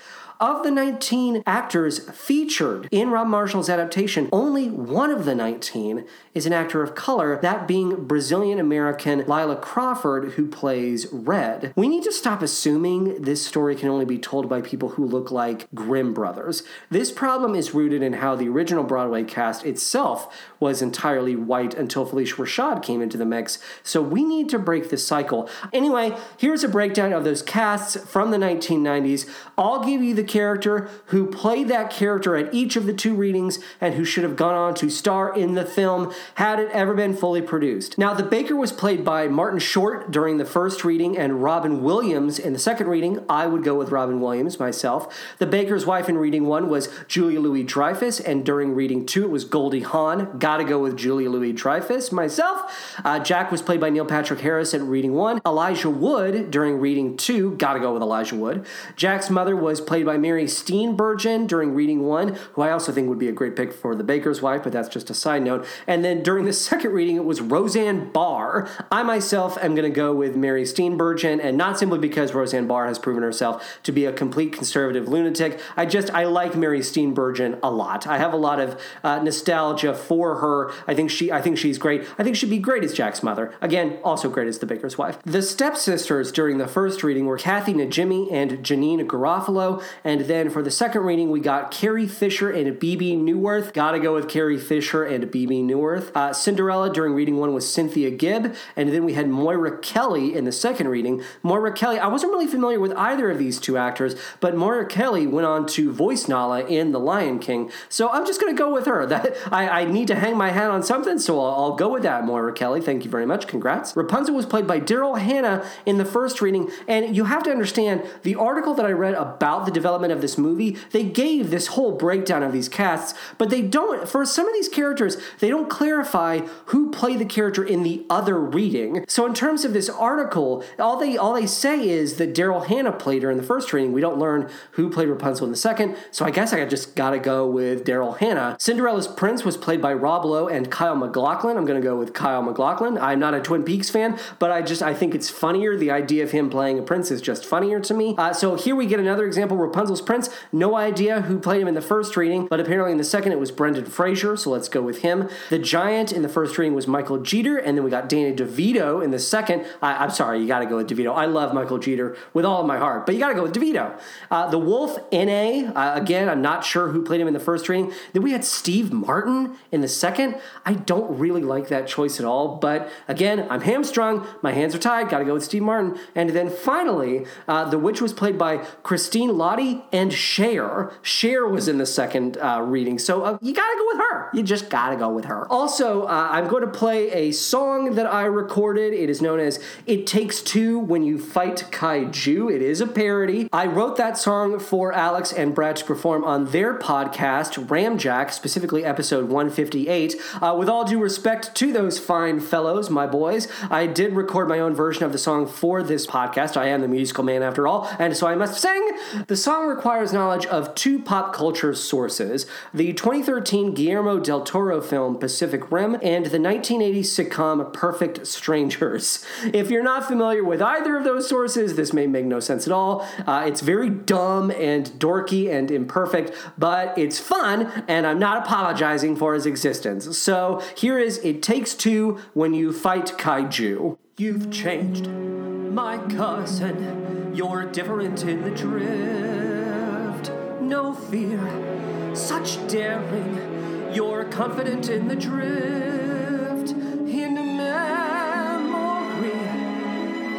Of 0.42 0.64
the 0.64 0.72
19 0.72 1.44
actors 1.46 2.00
featured 2.12 2.88
in 2.92 3.10
Rob 3.10 3.28
Marshall's 3.28 3.70
adaptation, 3.70 4.30
only 4.32 4.70
one 4.70 5.12
of 5.12 5.26
the 5.26 5.36
19 5.36 6.06
is 6.34 6.46
an 6.46 6.54
actor 6.54 6.82
of 6.82 6.96
color, 6.96 7.38
that 7.42 7.68
being 7.68 8.06
Brazilian 8.06 8.58
American 8.58 9.26
Lilla 9.28 9.58
Crawford, 9.58 10.34
who 10.34 10.48
plays 10.48 11.12
Red. 11.12 11.74
We 11.76 11.90
need 11.90 12.06
to 12.06 12.14
stop 12.14 12.42
assuming 12.42 13.24
this 13.24 13.46
story 13.46 13.76
can 13.76 13.90
only 13.90 14.06
be 14.06 14.18
told 14.18 14.48
by 14.48 14.62
people 14.62 14.90
who 14.90 15.06
look 15.06 15.30
like 15.30 15.68
Grimm 15.76 16.14
brothers. 16.14 16.64
This 16.90 17.12
problem 17.12 17.54
is 17.54 17.74
rooted 17.74 18.02
in 18.02 18.14
how 18.14 18.38
the 18.38 18.48
original 18.48 18.86
Broadway 18.86 19.26
cast 19.26 19.66
itself 19.66 20.34
was 20.58 20.82
entirely 20.82 21.36
white 21.36 21.74
until 21.74 22.06
Phylicia 22.06 22.36
Rashad 22.36 22.82
came 22.82 23.02
into 23.02 23.18
the 23.18 23.26
mix, 23.26 23.60
so 23.84 24.02
we 24.02 24.24
need 24.24 24.48
to 24.52 24.60
break 24.60 24.90
this 24.90 25.06
cycle. 25.06 25.50
Anyway, 25.74 26.16
here's 26.38 26.64
a 26.64 26.70
breakdown 26.70 27.12
of 27.12 27.26
those 27.26 27.42
casts 27.42 27.98
from 28.10 28.32
the 28.32 28.38
1990s. 28.38 29.30
I'll 29.58 29.84
give 29.84 30.02
you 30.02 30.16
the 30.16 30.29
character 30.30 30.90
who 31.08 31.28
played 31.30 31.68
that 31.68 31.92
character 31.92 32.38
at 32.38 32.54
each 32.54 32.78
of 32.78 32.86
the 32.86 32.94
two 32.94 33.14
readings 33.14 33.60
and 33.82 33.96
who 33.96 34.06
should 34.06 34.24
have 34.24 34.38
gone 34.38 34.56
on 34.56 34.74
to 34.76 34.90
star 34.90 35.38
in 35.38 35.56
the 35.56 35.66
film 35.66 36.14
had 36.36 36.60
it 36.60 36.70
ever 36.72 36.94
been 36.94 37.14
fully 37.14 37.42
produced. 37.42 37.98
Now, 37.98 38.14
the 38.14 38.24
Baker 38.24 38.56
was 38.56 38.72
played 38.72 39.04
by 39.04 39.28
Martin 39.28 39.60
Short 39.60 40.12
during 40.12 40.38
the 40.38 40.46
first 40.46 40.86
reading 40.86 41.18
and 41.18 41.44
Robin 41.44 41.84
Williams 41.84 42.40
in 42.40 42.54
the 42.54 42.60
second 42.60 42.88
reading. 42.88 43.20
I 43.28 43.48
would 43.48 43.64
go 43.64 43.76
with 43.76 43.90
Robin 43.90 44.22
Williams 44.22 44.60
myself. 44.60 45.14
The 45.40 45.46
Baker's 45.48 45.86
wife 45.86 46.08
in 46.08 46.18
reading 46.18 46.46
one 46.46 46.70
was 46.70 46.88
Julia 47.08 47.40
Louis 47.40 47.64
Dreyfus, 47.64 48.20
and 48.20 48.46
during 48.46 48.76
reading 48.76 49.06
two, 49.06 49.24
it 49.24 49.30
was 49.30 49.44
Goldie 49.44 49.82
Hawn. 49.82 50.38
Gotta 50.38 50.64
go 50.64 50.80
with 50.80 50.96
Julia 50.96 51.30
Louis 51.30 51.52
Dreyfus 51.52 52.12
myself. 52.12 52.98
Uh, 53.04 53.20
Jack 53.20 53.52
was 53.52 53.62
played 53.62 53.82
by 53.82 53.90
Neil 53.90 54.06
Patrick 54.06 54.42
Harris 54.42 54.74
at 54.74 54.82
reading 54.82 55.14
one. 55.14 55.42
Elijah 55.46 55.90
Wood 55.90 56.52
during 56.52 56.80
reading 56.80 57.18
two. 57.18 57.56
Gotta 57.56 57.80
go 57.80 57.94
with 57.94 58.02
Elijah 58.02 58.36
Wood. 58.36 58.66
Jack's 58.96 59.30
mother 59.30 59.56
was 59.56 59.82
played 59.82 60.06
by 60.06 60.18
Mary 60.22 60.46
Steenburgen 60.46 61.48
during 61.48 61.74
reading 61.74 62.04
one, 62.04 62.36
who 62.54 62.62
I 62.62 62.72
also 62.72 62.92
think 62.92 63.10
would 63.10 63.20
be 63.20 63.28
a 63.28 63.34
great 63.34 63.56
pick 63.56 63.74
for 63.74 63.96
the 63.96 64.04
Baker's 64.04 64.42
wife, 64.42 64.64
but 64.64 64.72
that's 64.72 64.90
just 64.90 65.10
a 65.10 65.14
side 65.14 65.44
note. 65.44 65.66
And 65.88 66.04
then 66.04 66.24
during 66.24 66.46
the 66.46 66.54
second 66.70 66.92
reading, 66.92 67.16
it 67.16 67.26
was 67.26 67.42
Roseanne 67.42 68.12
Barr. 68.12 68.70
I 68.92 69.04
myself 69.04 69.58
am 69.62 69.76
going 69.76 69.90
to 69.90 69.96
go 69.96 70.14
with 70.14 70.36
Mary 70.36 70.64
Steenburgen, 70.64 71.40
and 71.44 71.58
not 71.58 71.80
simply 71.80 72.00
because 72.00 72.34
Roseanne 72.34 72.68
Barr 72.68 72.88
has 72.88 73.00
proven 73.00 73.24
herself 73.24 73.80
to 73.84 73.92
be 73.92 74.06
a 74.06 74.14
complete 74.14 74.54
conservative 74.54 75.08
lunatic. 75.08 75.60
I 75.76 75.86
just 75.86 76.12
I 76.12 76.26
like 76.26 76.56
Mary 76.56 76.80
Steenburgen 76.80 77.60
a 77.64 77.72
lot. 77.72 78.08
I 78.08 78.18
have 78.18 78.34
a 78.34 78.38
lot 78.38 78.60
of 78.60 78.80
uh, 79.04 79.20
nostalgia 79.20 79.94
for 79.94 80.38
her. 80.38 80.72
I 80.88 80.94
think 80.94 81.12
she 81.12 81.32
I 81.32 81.42
think 81.42 81.58
she's 81.58 81.78
great. 81.78 82.06
I 82.18 82.24
think 82.24 82.36
she'd 82.36 82.50
be 82.50 82.60
great 82.60 82.84
as 82.84 82.94
Jack's 82.94 83.24
mother. 83.24 83.54
Again, 83.62 84.00
also 84.04 84.30
great 84.30 84.48
as 84.48 84.60
the 84.60 84.66
Baker's 84.66 84.98
wife. 84.98 85.20
The 85.24 85.42
stepsisters 85.42 86.32
during 86.32 86.58
the 86.58 86.68
first 86.68 87.04
reading 87.04 87.26
were 87.26 87.38
Kathy 87.38 87.74
Najimy 87.74 88.32
and 88.32 88.52
Janeane 88.60 89.06
Garofalo, 89.06 89.84
then 90.18 90.50
for 90.50 90.62
the 90.64 90.72
second 90.72 91.02
reading 91.02 91.30
we 91.30 91.40
got 91.40 91.72
Carrie 91.72 92.08
Fisher 92.08 92.50
and 92.50 92.80
Bebe 92.80 93.16
Neuwirth. 93.16 93.74
Gotta 93.74 94.00
go 94.00 94.14
with 94.14 94.28
Carrie 94.28 94.58
Fisher 94.58 95.04
and 95.04 95.30
Bebe 95.30 95.62
Neuwirth. 95.62 96.16
Uh, 96.16 96.34
Cinderella 96.34 96.92
during 96.92 97.14
reading 97.14 97.38
one 97.38 97.54
was 97.54 97.72
Cynthia 97.72 98.10
Gibb, 98.10 98.56
and 98.76 98.92
then 98.92 99.04
we 99.04 99.14
had 99.14 99.28
Moira 99.30 99.78
Kelly 99.78 100.36
in 100.36 100.46
the 100.46 100.52
second 100.52 100.88
reading. 100.88 101.22
Moira 101.44 101.72
Kelly, 101.72 102.00
I 102.00 102.08
wasn't 102.08 102.32
really 102.32 102.48
familiar 102.48 102.80
with 102.80 102.94
either 102.94 103.30
of 103.30 103.38
these 103.38 103.60
two 103.60 103.78
actors, 103.78 104.16
but 104.40 104.56
Moira 104.56 104.86
Kelly 104.86 105.28
went 105.28 105.46
on 105.46 105.68
to 105.68 105.92
voice 105.92 106.28
Nala 106.28 106.66
in 106.66 106.92
The 106.92 107.00
Lion 107.00 107.40
King, 107.40 107.72
so 107.90 108.10
I'm 108.10 108.26
just 108.26 108.40
gonna 108.40 108.54
go 108.54 108.74
with 108.74 108.86
her. 108.86 109.06
That 109.10 109.36
I, 109.52 109.82
I 109.82 109.86
need 109.86 110.08
to 110.10 110.16
hang 110.16 110.38
my 110.38 110.52
hat 110.52 110.70
on 110.70 110.84
something, 110.84 111.18
so 111.18 111.40
I'll, 111.40 111.54
I'll 111.56 111.76
go 111.76 111.90
with 111.90 112.04
that, 112.04 112.26
Moira 112.26 112.54
Kelly. 112.54 112.80
Thank 112.80 113.04
you 113.04 113.10
very 113.10 113.26
much. 113.26 113.48
Congrats. 113.48 113.96
Rapunzel 113.96 114.36
was 114.36 114.46
played 114.46 114.68
by 114.68 114.80
Daryl 114.80 115.20
Hannah 115.20 115.66
in 115.86 115.98
the 115.98 116.06
first 116.06 116.42
reading, 116.42 116.70
and 116.88 117.16
you 117.16 117.26
have 117.26 117.44
to 117.44 117.52
understand 117.52 118.04
the 118.24 118.36
article 118.36 118.74
that 118.76 118.86
I 118.86 118.92
read 118.92 119.16
about 119.16 119.66
the 119.66 119.72
development 119.72 119.99
of 120.12 120.22
this 120.22 120.38
movie, 120.38 120.78
they 120.92 121.04
gave 121.04 121.50
this 121.50 121.68
whole 121.68 121.92
breakdown 121.92 122.44
of 122.44 122.54
these 122.54 122.70
casts, 122.70 123.18
but 123.38 123.50
they 123.50 123.62
don't, 123.62 124.08
for 124.08 124.26
some 124.26 124.48
of 124.48 124.54
these 124.54 124.70
characters, 124.70 125.18
they 125.40 125.50
don't 125.50 125.70
clarify 125.70 126.40
who 126.68 126.90
played 126.92 127.20
the 127.20 127.26
character 127.26 127.64
in 127.64 127.84
the 127.84 128.06
other 128.10 128.40
reading. 128.40 129.06
So 129.08 129.26
in 129.26 129.34
terms 129.34 129.66
of 129.66 129.74
this 129.74 129.90
article, 129.90 130.64
all 130.78 130.98
they 130.98 131.18
all 131.18 131.34
they 131.34 131.46
say 131.46 131.88
is 131.88 132.18
that 132.18 132.34
Daryl 132.34 132.66
Hannah 132.66 132.92
played 132.92 133.24
her 133.24 133.32
in 133.32 133.38
the 133.38 133.44
first 133.44 133.72
reading. 133.74 133.92
We 133.92 134.02
don't 134.02 134.18
learn 134.18 134.50
who 134.72 134.90
played 134.90 135.10
Rapunzel 135.10 135.46
in 135.46 135.52
the 135.52 135.58
second, 135.58 135.98
so 136.12 136.26
I 136.26 136.32
guess 136.32 136.54
I 136.54 136.66
just 136.66 136.96
gotta 136.96 137.20
go 137.20 137.48
with 137.48 137.86
Daryl 137.86 138.18
Hannah. 138.18 138.56
Cinderella's 138.60 139.08
prince 139.08 139.44
was 139.44 139.58
played 139.58 139.82
by 139.82 139.94
Rob 139.94 140.26
Lowe 140.26 140.48
and 140.48 140.70
Kyle 140.72 140.96
MacLachlan. 140.96 141.58
I'm 141.58 141.66
gonna 141.66 141.82
go 141.82 141.98
with 141.98 142.14
Kyle 142.14 142.42
MacLachlan. 142.42 142.98
I'm 142.98 143.20
not 143.20 143.34
a 143.34 143.42
Twin 143.42 143.64
Peaks 143.64 143.90
fan, 143.90 144.18
but 144.40 144.52
I 144.52 144.62
just 144.62 144.82
I 144.82 144.94
think 144.94 145.16
it's 145.16 145.30
funnier. 145.30 145.78
The 145.78 145.92
idea 145.92 146.24
of 146.24 146.32
him 146.32 146.50
playing 146.50 146.80
a 146.80 146.82
prince 146.82 147.12
is 147.12 147.22
just 147.22 147.46
funnier 147.46 147.80
to 147.80 147.94
me. 147.94 148.16
Uh, 148.18 148.34
so 148.34 148.56
here 148.56 148.76
we 148.76 148.86
get 148.86 149.00
another 149.00 149.26
example. 149.26 149.58
Rapunzel's 149.80 150.02
prince. 150.02 150.30
No 150.52 150.76
idea 150.76 151.22
who 151.22 151.40
played 151.40 151.62
him 151.62 151.68
in 151.70 151.74
the 151.74 151.82
first 151.82 152.18
reading, 152.18 152.48
but 152.48 152.60
apparently 152.60 152.92
in 152.92 152.98
the 152.98 153.04
second 153.06 153.32
it 153.32 153.40
was 153.40 153.50
Brendan 153.50 153.86
Fraser. 153.86 154.36
So 154.36 154.50
let's 154.50 154.68
go 154.68 154.82
with 154.82 155.04
him. 155.04 155.30
The 155.50 155.58
giant 155.58 156.12
in 156.12 156.22
the 156.22 156.28
first 156.28 156.58
reading 156.58 156.76
was 156.76 156.86
Michael 156.86 157.20
Jeter, 157.20 157.58
and 157.58 157.78
then 157.78 157.86
we 157.86 157.90
got 157.90 158.10
Danny 158.10 158.36
DeVito 158.36 159.02
in 159.02 159.12
the 159.12 159.20
second. 159.20 159.66
I, 159.82 160.04
am 160.04 160.10
sorry, 160.10 160.42
you 160.42 160.48
got 160.48 160.60
to 160.60 160.66
go 160.66 160.76
with 160.76 160.90
DeVito. 160.90 161.16
I 161.16 161.28
love 161.28 161.54
Michael 161.54 161.78
Jeter 161.78 162.18
with 162.34 162.44
all 162.44 162.60
of 162.60 162.68
my 162.68 162.78
heart, 162.78 163.06
but 163.06 163.16
you 163.16 163.22
got 163.22 163.30
to 163.30 163.36
go 163.36 163.44
with 163.44 163.56
DeVito. 163.56 163.98
Uh, 164.30 164.50
the 164.50 164.60
Wolf 164.60 165.00
N.A. 165.14 165.68
Uh, 165.68 165.96
again, 165.96 166.28
I'm 166.28 166.42
not 166.42 166.66
sure 166.66 166.90
who 166.90 167.02
played 167.02 167.22
him 167.22 167.30
in 167.30 167.34
the 167.34 167.40
first 167.40 167.70
reading. 167.70 167.94
Then 168.12 168.22
we 168.22 168.34
had 168.34 168.44
Steve 168.44 168.92
Martin 168.92 169.56
in 169.72 169.80
the 169.80 169.88
second. 169.88 170.36
I 170.66 170.74
don't 170.74 171.18
really 171.18 171.42
like 171.42 171.70
that 171.70 171.88
choice 171.88 172.20
at 172.20 172.26
all, 172.26 172.58
but 172.58 172.92
again, 173.08 173.48
I'm 173.50 173.62
hamstrung. 173.62 174.28
My 174.42 174.52
hands 174.52 174.76
are 174.76 174.80
tied. 174.80 175.08
Got 175.08 175.20
to 175.20 175.26
go 175.26 175.36
with 175.36 175.46
Steve 175.46 175.64
Martin. 175.64 175.98
And 176.16 176.32
then 176.32 176.50
finally, 176.50 177.26
uh, 177.48 177.70
the 177.70 177.80
witch 177.80 178.02
was 178.02 178.12
played 178.12 178.38
by 178.38 178.58
Christine 178.84 179.30
Lahti 179.30 179.69
and 179.92 180.12
Cher. 180.12 180.92
Cher 181.02 181.48
was 181.48 181.68
in 181.68 181.78
the 181.78 181.86
second 181.86 182.38
uh, 182.38 182.62
reading, 182.62 183.00
so 183.00 183.24
uh, 183.24 183.38
you 183.42 183.54
got 183.54 183.70
to 183.70 183.78
go 183.78 183.86
with 183.88 183.98
her. 183.98 184.30
You 184.34 184.44
just 184.44 184.70
got 184.70 184.90
to 184.90 184.96
go 184.96 185.10
with 185.10 185.26
her. 185.26 185.48
Also, 185.52 186.04
uh, 186.04 186.30
I'm 186.32 186.48
going 186.48 186.64
to 186.64 186.72
play 186.72 187.12
a 187.12 187.32
song 187.32 187.96
that 187.96 188.06
I 188.06 188.24
recorded. 188.26 188.94
It 188.94 189.10
is 189.10 189.22
known 189.22 189.40
as 189.40 189.60
It 189.86 190.08
Takes 190.08 190.42
Two 190.42 190.80
When 190.80 191.04
You 191.04 191.20
Fight 191.20 191.68
Kaiju. 191.72 192.54
It 192.54 192.62
is 192.62 192.82
a 192.82 192.88
parody. 192.88 193.50
I 193.52 193.66
wrote 193.66 193.98
that 193.98 194.18
song 194.18 194.60
for 194.60 194.94
Alex 194.94 195.34
and 195.34 195.54
Brad 195.56 195.78
to 195.78 195.86
perform 195.86 196.24
on 196.24 196.52
their 196.52 196.78
podcast, 196.78 197.68
Ramjack, 197.68 198.32
specifically 198.32 198.84
episode 198.86 199.30
158. 199.30 200.16
Uh, 200.42 200.56
with 200.58 200.70
all 200.70 200.86
due 200.86 201.00
respect 201.00 201.56
to 201.56 201.72
those 201.74 202.00
fine 202.00 202.40
fellows, 202.40 202.90
my 202.90 203.08
boys, 203.08 203.48
I 203.70 203.88
did 203.88 204.14
record 204.14 204.48
my 204.48 204.60
own 204.60 204.74
version 204.74 205.04
of 205.04 205.12
the 205.12 205.18
song 205.18 205.48
for 205.48 205.84
this 205.84 206.06
podcast. 206.08 206.58
I 206.58 206.68
am 206.68 206.82
the 206.82 206.88
musical 206.88 207.24
man 207.24 207.44
after 207.44 207.68
all, 207.68 207.90
and 208.00 208.16
so 208.16 208.28
I 208.28 208.36
must 208.36 208.60
sing. 208.60 208.98
The 209.28 209.36
song 209.60 209.68
requires 209.68 210.14
knowledge 210.14 210.46
of 210.46 210.74
two 210.74 211.00
pop 211.00 211.34
culture 211.34 211.74
sources 211.74 212.46
the 212.74 212.94
2013 212.94 213.74
Guillermo 213.74 214.18
del 214.18 214.42
Toro 214.42 214.80
film 214.80 215.18
Pacific 215.18 215.70
Rim 215.70 215.96
and 215.96 216.28
the 216.28 216.40
1980 216.40 217.02
sitcom 217.02 217.74
Perfect 217.74 218.26
Strangers. 218.26 219.26
If 219.54 219.70
you're 219.70 219.84
not 219.84 220.06
familiar 220.06 220.46
with 220.46 220.62
either 220.62 220.96
of 220.96 221.04
those 221.04 221.28
sources, 221.28 221.76
this 221.76 221.92
may 221.92 222.08
make 222.08 222.26
no 222.26 222.40
sense 222.40 222.68
at 222.68 222.74
all. 222.74 223.06
Uh, 223.28 223.44
it's 223.46 223.60
very 223.60 223.90
dumb 223.90 224.50
and 224.52 224.86
dorky 224.98 225.52
and 225.52 225.70
imperfect, 225.72 226.32
but 226.58 226.98
it's 226.98 227.20
fun, 227.20 227.84
and 227.90 228.08
I'm 228.08 228.20
not 228.20 228.46
apologizing 228.46 229.18
for 229.18 229.36
its 229.36 229.46
existence. 229.46 230.18
So 230.18 230.64
here 230.78 230.98
is 231.00 231.18
It 231.18 231.44
Takes 231.44 231.74
Two 231.74 232.20
When 232.34 232.54
You 232.54 232.72
Fight 232.72 233.08
Kaiju. 233.18 233.98
You've 234.20 234.52
changed, 234.52 235.08
my 235.08 235.98
cousin. 236.14 237.32
You're 237.34 237.64
different 237.64 238.26
in 238.26 238.44
the 238.44 238.52
drift. 238.52 240.34
No 240.62 240.94
fear, 240.94 242.14
such 242.14 242.68
daring. 242.68 243.94
You're 243.94 244.26
confident 244.26 244.90
in 244.90 245.08
the 245.08 245.16
drift. 245.16 246.72
In 246.72 247.34
memory, 247.56 249.32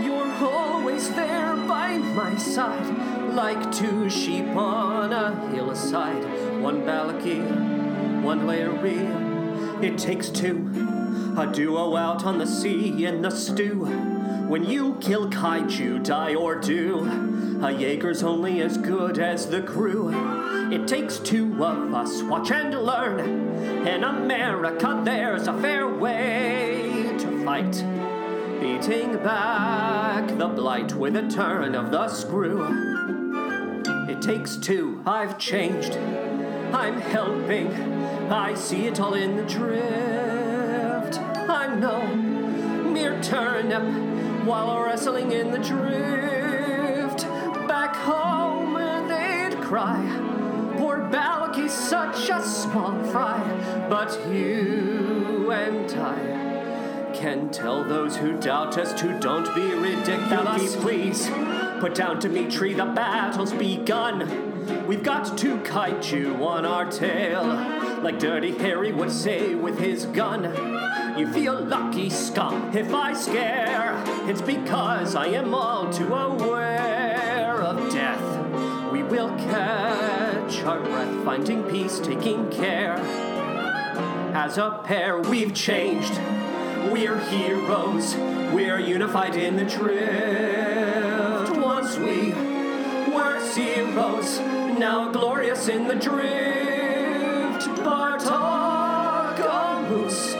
you're 0.05 0.31
always 0.47 1.09
there 1.15 1.57
by 1.67 1.97
my 1.97 2.37
side, 2.37 3.33
like 3.33 3.73
two 3.73 4.11
sheep 4.11 4.49
on 4.49 5.11
a 5.15 5.35
hillside. 5.53 6.23
One 6.61 6.83
Balki, 6.83 8.21
one 8.21 8.47
Larry. 8.47 9.09
It 9.83 9.97
takes 9.97 10.29
two. 10.29 11.00
A 11.39 11.47
duo 11.47 11.97
out 11.97 12.25
on 12.25 12.39
the 12.39 12.47
sea 12.47 13.05
in 13.05 13.23
the 13.23 13.31
stew. 13.31 13.85
When 14.49 14.65
you 14.65 14.97
kill 15.01 15.31
kaiju, 15.31 16.05
die 16.05 16.35
or 16.35 16.57
do. 16.57 17.05
A 17.63 17.73
Jaeger's 17.73 18.23
only 18.23 18.61
as 18.61 18.77
good 18.77 19.19
as 19.19 19.47
the 19.47 19.63
crew. 19.63 20.11
It 20.73 20.89
takes 20.89 21.19
two 21.19 21.65
of 21.65 21.95
us, 21.95 22.23
watch 22.23 22.51
and 22.51 22.75
learn. 22.75 23.21
In 23.87 24.03
America, 24.03 25.01
there's 25.05 25.47
a 25.47 25.59
fair 25.61 25.89
way 25.89 27.15
to 27.19 27.45
fight. 27.45 27.85
Beating 28.61 29.23
back 29.23 30.37
the 30.37 30.49
blight 30.49 30.95
with 30.95 31.17
a 31.17 31.29
turn 31.29 31.75
of 31.75 31.91
the 31.91 32.09
screw. 32.09 32.67
It 34.09 34.21
takes 34.21 34.57
two, 34.57 35.03
I've 35.07 35.39
changed. 35.39 35.97
I'm 36.73 37.01
helping. 37.01 37.73
I 38.33 38.55
see 38.55 38.87
it 38.87 39.01
all 39.01 39.15
in 39.15 39.37
the 39.37 39.45
drift. 39.45 40.30
No 41.79 42.07
mere 42.91 43.21
turnip 43.23 43.83
while 44.45 44.83
wrestling 44.83 45.33
in 45.33 45.51
the 45.51 45.59
drift. 45.59 47.27
Back 47.69 47.95
home, 47.95 48.75
they'd 49.09 49.57
cry. 49.63 50.03
Poor 50.77 50.99
Balki 50.99 51.67
is 51.67 51.73
such 51.73 52.29
a 52.29 52.43
small 52.43 53.03
fry, 53.05 53.87
but 53.89 54.19
you 54.33 55.51
and 55.53 55.91
I 55.93 57.11
can 57.15 57.51
tell 57.51 57.85
those 57.85 58.17
who 58.17 58.39
doubt 58.41 58.77
us 58.77 58.93
to 59.01 59.19
don't 59.21 59.55
be 59.55 59.73
ridiculous. 59.75 60.77
please 60.77 61.29
put 61.81 61.95
down 61.95 62.19
Dimitri, 62.19 62.75
the 62.75 62.87
battle's 62.87 63.53
begun. 63.53 64.87
We've 64.87 65.03
got 65.03 65.39
two 65.39 65.59
kaiju 65.59 66.41
on 66.41 66.67
our 66.67 66.91
tail, 66.91 67.45
like 68.03 68.19
Dirty 68.19 68.57
Harry 68.59 68.93
would 68.93 69.13
say 69.13 69.55
with 69.55 69.79
his 69.79 70.07
gun. 70.07 70.43
You 71.17 71.31
feel 71.33 71.61
lucky, 71.61 72.09
scum, 72.09 72.75
if 72.75 72.95
I 72.95 73.13
scare. 73.13 74.03
It's 74.29 74.41
because 74.41 75.15
I 75.15 75.27
am 75.27 75.55
all 75.55 75.93
too 75.93 76.15
aware 76.15 77.61
of 77.63 77.93
death. 77.93 78.23
We 78.93 79.03
will 79.03 79.29
catch 79.37 80.63
our 80.63 80.81
breath, 80.81 81.25
finding 81.25 81.63
peace, 81.65 81.99
taking 81.99 82.49
care. 82.51 82.97
As 84.35 84.57
a 84.59 84.81
pair, 84.85 85.19
we've 85.21 85.53
changed. 85.53 86.17
We're 86.91 87.19
heroes. 87.19 88.17
We're 88.55 88.81
unified 88.81 89.37
in 89.37 89.57
the 89.57 89.65
drift. 89.65 91.57
Once 91.57 91.99
we 91.99 92.33
were 93.13 93.41
zeros, 93.53 94.39
now 94.79 95.11
glorious 95.13 95.69
in 95.69 95.87
the 95.87 95.97
drift. 95.97 97.67
Bartokomous, 97.85 100.35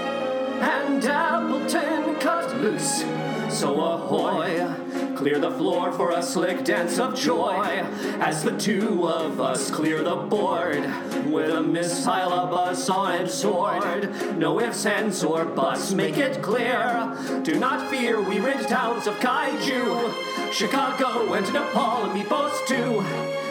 and 0.61 1.05
Appleton 1.05 2.15
cut 2.17 2.57
loose. 2.61 3.05
So 3.49 3.81
ahoy, 3.81 5.15
clear 5.17 5.39
the 5.39 5.51
floor 5.51 5.93
for 5.93 6.13
a 6.13 6.23
slick 6.23 6.65
dance 6.65 6.99
of 6.99 7.15
joy 7.15 7.85
as 8.21 8.45
the 8.45 8.57
two 8.57 9.09
of 9.09 9.41
us 9.41 9.71
clear 9.71 10.03
the 10.03 10.17
board 10.17 10.85
with 11.27 11.51
a 11.51 11.63
missile 11.63 12.33
of 12.33 12.53
a 12.53 12.77
solid 12.77 13.29
sword. 13.29 14.09
No 14.39 14.61
ifs, 14.61 14.87
ands, 14.87 15.25
or 15.25 15.45
buts, 15.45 15.93
make 15.93 16.17
it 16.17 16.43
clear. 16.43 17.17
Do 17.43 17.59
not 17.59 17.91
fear, 17.91 18.21
we 18.21 18.39
rid 18.39 18.69
towns 18.69 19.07
of 19.07 19.15
kaiju. 19.19 20.53
Chicago 20.53 21.33
and 21.35 21.53
Nepal, 21.53 22.05
and 22.05 22.15
we 22.15 22.23
boast 22.23 22.69
too. 22.69 23.05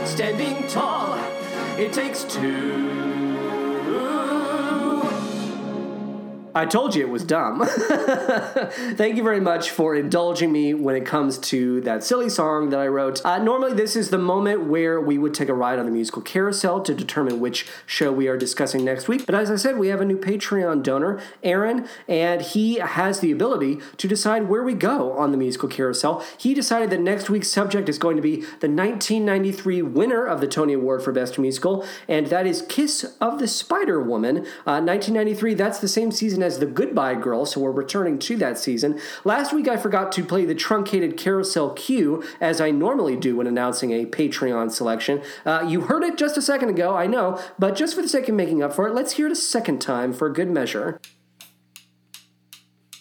Standing 0.05 0.67
tall, 0.69 1.17
it 1.77 1.91
takes 1.93 2.23
two. 2.23 2.98
I 6.55 6.65
told 6.65 6.95
you 6.95 7.05
it 7.05 7.09
was 7.09 7.23
dumb. 7.23 7.63
Thank 7.67 9.17
you 9.17 9.23
very 9.23 9.39
much 9.39 9.69
for 9.69 9.95
indulging 9.95 10.51
me 10.51 10.73
when 10.73 10.95
it 10.95 11.05
comes 11.05 11.37
to 11.37 11.81
that 11.81 12.03
silly 12.03 12.29
song 12.29 12.69
that 12.69 12.79
I 12.79 12.87
wrote. 12.87 13.23
Uh, 13.23 13.37
normally, 13.37 13.73
this 13.73 13.95
is 13.95 14.09
the 14.09 14.17
moment 14.17 14.65
where 14.65 14.99
we 14.99 15.17
would 15.17 15.33
take 15.33 15.49
a 15.49 15.53
ride 15.53 15.77
on 15.77 15.85
the 15.85 15.91
musical 15.91 16.21
carousel 16.21 16.81
to 16.81 16.93
determine 16.93 17.39
which 17.39 17.67
show 17.85 18.11
we 18.11 18.27
are 18.27 18.37
discussing 18.37 18.83
next 18.83 19.07
week. 19.07 19.25
But 19.25 19.35
as 19.35 19.51
I 19.51 19.57
said, 19.57 19.77
we 19.77 19.89
have 19.89 20.01
a 20.01 20.05
new 20.05 20.17
Patreon 20.17 20.81
donor, 20.81 21.21
Aaron, 21.43 21.87
and 22.07 22.41
he 22.41 22.75
has 22.75 23.19
the 23.19 23.31
ability 23.31 23.79
to 23.97 24.07
decide 24.07 24.49
where 24.49 24.63
we 24.63 24.73
go 24.73 25.13
on 25.17 25.31
the 25.31 25.37
musical 25.37 25.69
carousel. 25.69 26.25
He 26.37 26.53
decided 26.53 26.89
that 26.89 26.99
next 26.99 27.29
week's 27.29 27.49
subject 27.49 27.89
is 27.89 27.99
going 27.99 28.15
to 28.15 28.23
be 28.23 28.37
the 28.37 28.69
1993 28.69 29.83
winner 29.83 30.25
of 30.25 30.41
the 30.41 30.47
Tony 30.47 30.73
Award 30.73 31.03
for 31.03 31.11
Best 31.11 31.37
Musical, 31.37 31.85
and 32.07 32.27
that 32.27 32.47
is 32.47 32.63
Kiss 32.63 33.15
of 33.21 33.37
the 33.39 33.47
Spider 33.47 34.01
Woman. 34.01 34.39
Uh, 34.65 34.81
1993, 34.81 35.53
that's 35.53 35.79
the 35.79 35.87
same 35.87 36.11
season 36.11 36.38
as 36.41 36.59
The 36.59 36.65
Goodbye 36.65 37.15
Girl, 37.15 37.45
so 37.45 37.59
we're 37.59 37.71
returning 37.71 38.19
to 38.19 38.37
that 38.37 38.57
season. 38.57 38.99
Last 39.23 39.53
week 39.53 39.67
I 39.67 39.77
forgot 39.77 40.11
to 40.13 40.23
play 40.23 40.45
the 40.45 40.55
truncated 40.55 41.17
carousel 41.17 41.71
cue 41.71 42.23
as 42.39 42.59
I 42.61 42.71
normally 42.71 43.15
do 43.15 43.35
when 43.37 43.47
announcing 43.47 43.91
a 43.91 44.05
Patreon 44.05 44.71
selection. 44.71 45.21
Uh, 45.45 45.65
you 45.67 45.81
heard 45.81 46.03
it 46.03 46.17
just 46.17 46.37
a 46.37 46.41
second 46.41 46.69
ago, 46.69 46.95
I 46.95 47.07
know, 47.07 47.41
but 47.57 47.75
just 47.75 47.95
for 47.95 48.01
the 48.01 48.09
sake 48.09 48.29
of 48.29 48.35
making 48.35 48.63
up 48.63 48.73
for 48.73 48.87
it, 48.87 48.93
let's 48.93 49.13
hear 49.13 49.27
it 49.27 49.31
a 49.31 49.35
second 49.35 49.79
time 49.79 50.13
for 50.13 50.29
good 50.29 50.49
measure. 50.49 50.99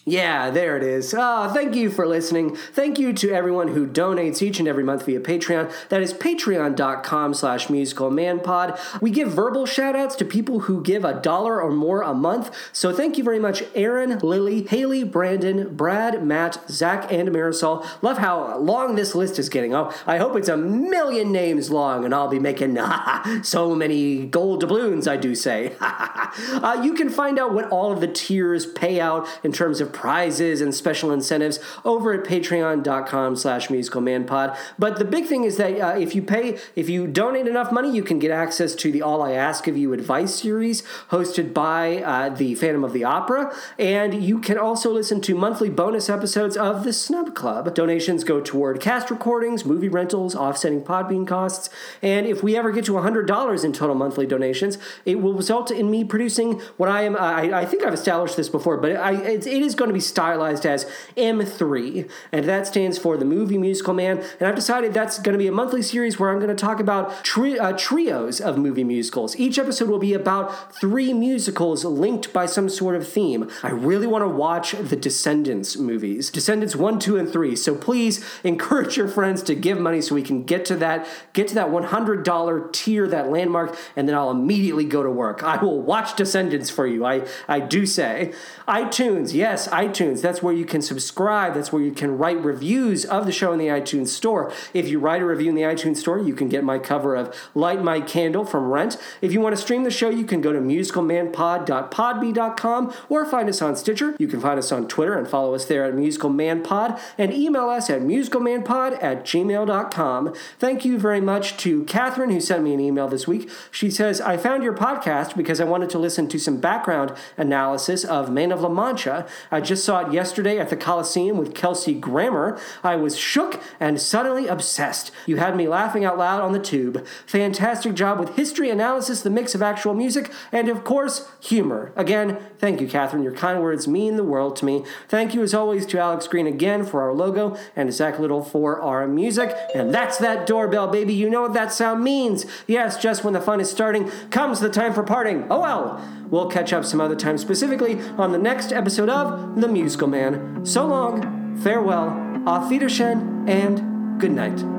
Yeah, 0.09 0.49
there 0.49 0.75
it 0.75 0.81
is. 0.81 1.13
Ah, 1.13 1.53
thank 1.53 1.75
you 1.75 1.91
for 1.91 2.07
listening. 2.07 2.55
Thank 2.55 2.97
you 2.97 3.13
to 3.13 3.31
everyone 3.31 3.67
who 3.67 3.85
donates 3.85 4.41
each 4.41 4.57
and 4.57 4.67
every 4.67 4.83
month 4.83 5.05
via 5.05 5.19
Patreon. 5.19 5.71
That 5.89 6.01
is 6.01 6.15
patreon.com 6.15 7.35
slash 7.35 7.67
musicalmanpod. 7.67 9.01
We 9.01 9.11
give 9.11 9.31
verbal 9.31 9.67
shout-outs 9.67 10.15
to 10.15 10.25
people 10.25 10.61
who 10.61 10.81
give 10.81 11.05
a 11.05 11.21
dollar 11.21 11.61
or 11.61 11.69
more 11.69 12.01
a 12.01 12.15
month. 12.15 12.49
So 12.73 12.91
thank 12.91 13.19
you 13.19 13.23
very 13.23 13.37
much, 13.37 13.61
Aaron, 13.75 14.17
Lily, 14.17 14.63
Haley, 14.63 15.03
Brandon, 15.03 15.75
Brad, 15.75 16.25
Matt, 16.25 16.59
Zach, 16.71 17.11
and 17.13 17.29
Marisol. 17.29 17.85
Love 18.01 18.17
how 18.17 18.57
long 18.57 18.95
this 18.95 19.13
list 19.13 19.37
is 19.37 19.47
getting. 19.47 19.75
Oh, 19.75 19.93
I 20.07 20.17
hope 20.17 20.35
it's 20.35 20.49
a 20.49 20.57
million 20.57 21.31
names 21.31 21.69
long 21.69 22.03
and 22.03 22.15
I'll 22.15 22.27
be 22.27 22.39
making 22.39 22.79
so 23.43 23.75
many 23.75 24.25
gold 24.25 24.61
doubloons, 24.61 25.07
I 25.07 25.17
do 25.17 25.35
say. 25.35 25.75
uh, 25.79 26.81
you 26.83 26.95
can 26.95 27.09
find 27.09 27.37
out 27.37 27.53
what 27.53 27.69
all 27.69 27.91
of 27.91 28.01
the 28.01 28.07
tiers 28.07 28.65
pay 28.65 28.99
out 28.99 29.27
in 29.43 29.51
terms 29.51 29.79
of 29.79 29.98
prizes 29.99 30.61
and 30.61 30.73
special 30.73 31.11
incentives 31.11 31.59
over 31.83 32.13
at 32.13 32.23
patreon.com 32.23 33.35
slash 33.35 33.67
musicalmanpod. 33.67 34.57
But 34.79 34.97
the 34.97 35.03
big 35.03 35.25
thing 35.25 35.43
is 35.43 35.57
that 35.57 35.77
uh, 35.77 35.99
if 35.99 36.15
you 36.15 36.21
pay, 36.21 36.57
if 36.73 36.87
you 36.87 37.05
donate 37.05 37.47
enough 37.47 37.69
money, 37.73 37.93
you 37.93 38.01
can 38.01 38.17
get 38.17 38.31
access 38.31 38.73
to 38.75 38.93
the 38.93 39.01
All 39.01 39.21
I 39.21 39.33
Ask 39.33 39.67
of 39.67 39.75
You 39.75 39.91
advice 39.91 40.35
series 40.35 40.83
hosted 41.11 41.53
by 41.53 41.97
uh, 41.97 42.29
the 42.29 42.55
Phantom 42.55 42.85
of 42.85 42.93
the 42.93 43.03
Opera. 43.03 43.53
And 43.77 44.23
you 44.23 44.39
can 44.39 44.57
also 44.57 44.89
listen 44.89 45.19
to 45.21 45.35
monthly 45.35 45.69
bonus 45.69 46.09
episodes 46.09 46.55
of 46.55 46.85
the 46.85 46.93
Snub 46.93 47.35
Club. 47.35 47.75
Donations 47.75 48.23
go 48.23 48.39
toward 48.39 48.79
cast 48.79 49.11
recordings, 49.11 49.65
movie 49.65 49.89
rentals, 49.89 50.33
offsetting 50.33 50.81
Podbean 50.81 51.27
costs. 51.27 51.69
And 52.01 52.25
if 52.25 52.41
we 52.41 52.55
ever 52.55 52.71
get 52.71 52.85
to 52.85 52.93
$100 52.93 53.65
in 53.65 53.73
total 53.73 53.95
monthly 53.95 54.25
donations, 54.25 54.77
it 55.03 55.21
will 55.21 55.33
result 55.33 55.71
in 55.71 55.91
me 55.91 56.05
producing 56.05 56.61
what 56.77 56.87
I 56.87 57.03
am, 57.03 57.17
I, 57.17 57.59
I 57.61 57.65
think 57.65 57.83
I've 57.83 57.93
established 57.93 58.37
this 58.37 58.47
before, 58.47 58.77
but 58.77 58.95
I, 58.95 59.13
it, 59.13 59.45
it 59.45 59.61
is 59.61 59.75
going 59.75 59.88
to 59.89 59.93
be 59.93 59.99
stylized 59.99 60.65
as 60.65 60.85
M3, 61.17 62.09
and 62.31 62.45
that 62.45 62.67
stands 62.67 62.97
for 62.97 63.17
the 63.17 63.25
Movie 63.25 63.57
Musical 63.57 63.93
Man. 63.93 64.23
And 64.39 64.47
I've 64.47 64.55
decided 64.55 64.93
that's 64.93 65.19
going 65.19 65.33
to 65.33 65.39
be 65.39 65.47
a 65.47 65.51
monthly 65.51 65.81
series 65.81 66.19
where 66.19 66.29
I'm 66.29 66.37
going 66.39 66.49
to 66.49 66.55
talk 66.55 66.79
about 66.79 67.23
tri- 67.23 67.57
uh, 67.57 67.73
trios 67.77 68.41
of 68.41 68.57
movie 68.57 68.83
musicals. 68.83 69.35
Each 69.37 69.57
episode 69.57 69.89
will 69.89 69.99
be 69.99 70.13
about 70.13 70.75
three 70.75 71.13
musicals 71.13 71.85
linked 71.85 72.33
by 72.33 72.45
some 72.45 72.69
sort 72.69 72.95
of 72.95 73.07
theme. 73.07 73.49
I 73.63 73.69
really 73.69 74.07
want 74.07 74.23
to 74.23 74.27
watch 74.27 74.71
the 74.71 74.95
Descendants 74.95 75.77
movies, 75.77 76.29
Descendants 76.29 76.75
1, 76.75 76.99
2, 76.99 77.17
and 77.17 77.29
3. 77.31 77.55
So 77.55 77.75
please 77.75 78.23
encourage 78.43 78.97
your 78.97 79.07
friends 79.07 79.41
to 79.43 79.55
give 79.55 79.79
money 79.79 80.01
so 80.01 80.15
we 80.15 80.21
can 80.23 80.43
get 80.43 80.65
to 80.65 80.75
that 80.77 81.07
get 81.33 81.47
to 81.49 81.55
that 81.55 81.67
$100 81.69 82.73
tier, 82.73 83.07
that 83.07 83.29
landmark, 83.29 83.77
and 83.95 84.07
then 84.07 84.15
I'll 84.15 84.31
immediately 84.31 84.85
go 84.85 85.03
to 85.03 85.09
work. 85.09 85.43
I 85.43 85.61
will 85.63 85.81
watch 85.81 86.15
Descendants 86.15 86.69
for 86.69 86.85
you. 86.85 87.05
I 87.05 87.25
I 87.47 87.59
do 87.59 87.85
say. 87.85 88.33
iTunes, 88.67 89.33
yes, 89.33 89.67
iTunes. 89.69 90.21
That's 90.21 90.43
where 90.43 90.53
you 90.53 90.65
can 90.65 90.81
subscribe. 90.81 91.53
That's 91.53 91.71
where 91.71 91.81
you 91.81 91.91
can 91.91 92.17
write 92.17 92.43
reviews 92.43 93.05
of 93.05 93.25
the 93.25 93.31
show 93.31 93.53
in 93.53 93.59
the 93.59 93.67
iTunes 93.67 94.09
store. 94.09 94.51
If 94.73 94.89
you 94.89 94.99
write 94.99 95.21
a 95.21 95.25
review 95.25 95.49
in 95.49 95.55
the 95.55 95.61
iTunes 95.61 95.97
store, 95.97 96.19
you 96.19 96.33
can 96.33 96.49
get 96.49 96.63
my 96.63 96.79
cover 96.79 97.15
of 97.15 97.35
Light 97.53 97.83
My 97.83 98.01
Candle 98.01 98.45
from 98.45 98.69
Rent. 98.69 98.97
If 99.21 99.31
you 99.33 99.41
want 99.41 99.55
to 99.55 99.61
stream 99.61 99.83
the 99.83 99.91
show, 99.91 100.09
you 100.09 100.25
can 100.25 100.41
go 100.41 100.51
to 100.51 100.59
musicalmanpod.podbean.com 100.59 102.93
or 103.09 103.25
find 103.25 103.49
us 103.49 103.61
on 103.61 103.75
Stitcher. 103.75 104.15
You 104.19 104.27
can 104.27 104.41
find 104.41 104.59
us 104.59 104.71
on 104.71 104.87
Twitter 104.87 105.17
and 105.17 105.27
follow 105.27 105.53
us 105.53 105.65
there 105.65 105.85
at 105.85 105.93
musicalmanpod 105.93 106.99
and 107.17 107.33
email 107.33 107.69
us 107.69 107.89
at 107.89 108.01
musicalmanpod 108.01 109.03
at 109.03 109.25
gmail.com. 109.25 110.33
Thank 110.57 110.85
you 110.85 110.99
very 110.99 111.21
much 111.21 111.57
to 111.57 111.83
Catherine 111.85 112.29
who 112.29 112.41
sent 112.41 112.63
me 112.63 112.73
an 112.73 112.79
email 112.79 113.07
this 113.07 113.27
week. 113.27 113.49
She 113.71 113.91
says, 113.91 114.21
I 114.21 114.37
found 114.37 114.63
your 114.63 114.73
podcast 114.73 115.35
because 115.35 115.59
I 115.59 115.65
wanted 115.65 115.89
to 115.91 115.99
listen 115.99 116.27
to 116.29 116.39
some 116.39 116.57
background 116.57 117.13
analysis 117.37 118.03
of 118.03 118.31
Man 118.31 118.51
of 118.51 118.61
La 118.61 118.69
Mancha. 118.69 119.27
Just 119.59 119.83
saw 119.83 120.05
it 120.05 120.13
yesterday 120.13 120.59
at 120.59 120.69
the 120.69 120.77
Coliseum 120.77 121.37
with 121.37 121.55
Kelsey 121.55 121.93
Grammer. 121.93 122.59
I 122.83 122.95
was 122.95 123.17
shook 123.17 123.61
and 123.79 123.99
suddenly 123.99 124.47
obsessed. 124.47 125.11
You 125.25 125.37
had 125.37 125.55
me 125.55 125.67
laughing 125.67 126.05
out 126.05 126.17
loud 126.17 126.41
on 126.41 126.51
the 126.51 126.59
tube. 126.59 127.05
Fantastic 127.25 127.93
job 127.93 128.19
with 128.19 128.35
history 128.35 128.69
analysis, 128.69 129.21
the 129.21 129.29
mix 129.29 129.55
of 129.55 129.61
actual 129.61 129.93
music, 129.93 130.31
and 130.51 130.69
of 130.69 130.83
course, 130.83 131.29
humor. 131.39 131.91
Again, 131.95 132.39
thank 132.57 132.81
you, 132.81 132.87
Catherine. 132.87 133.23
Your 133.23 133.33
kind 133.33 133.61
words 133.61 133.87
mean 133.87 134.15
the 134.15 134.23
world 134.23 134.55
to 134.57 134.65
me. 134.65 134.83
Thank 135.07 135.33
you, 135.33 135.41
as 135.41 135.53
always, 135.53 135.85
to 135.87 135.99
Alex 135.99 136.27
Green 136.27 136.47
again 136.47 136.85
for 136.85 137.01
our 137.01 137.13
logo 137.13 137.57
and 137.75 137.93
Zach 137.93 138.19
Little 138.19 138.43
for 138.43 138.81
our 138.81 139.07
music. 139.07 139.55
And 139.73 139.93
that's 139.93 140.17
that 140.17 140.45
doorbell, 140.47 140.87
baby. 140.87 141.13
You 141.13 141.29
know 141.29 141.41
what 141.41 141.53
that 141.53 141.73
sound 141.73 142.03
means. 142.03 142.45
Yes, 142.67 143.01
just 143.01 143.23
when 143.23 143.33
the 143.33 143.41
fun 143.41 143.59
is 143.59 143.69
starting 143.69 144.09
comes 144.29 144.59
the 144.59 144.69
time 144.69 144.93
for 144.93 145.03
parting. 145.03 145.47
Oh 145.49 145.61
well. 145.61 146.01
We'll 146.29 146.49
catch 146.49 146.73
up 146.73 146.85
some 146.85 147.01
other 147.01 147.15
time, 147.15 147.37
specifically 147.37 147.99
on 148.17 148.31
the 148.31 148.37
next 148.37 148.71
episode 148.71 149.09
of 149.09 149.48
The 149.55 149.67
Musical 149.67 150.07
Man. 150.07 150.65
So 150.65 150.85
long, 150.85 151.57
farewell, 151.57 152.43
auf 152.45 152.69
Wiedersehen, 152.69 153.47
and 153.47 154.19
good 154.19 154.31
night. 154.31 154.78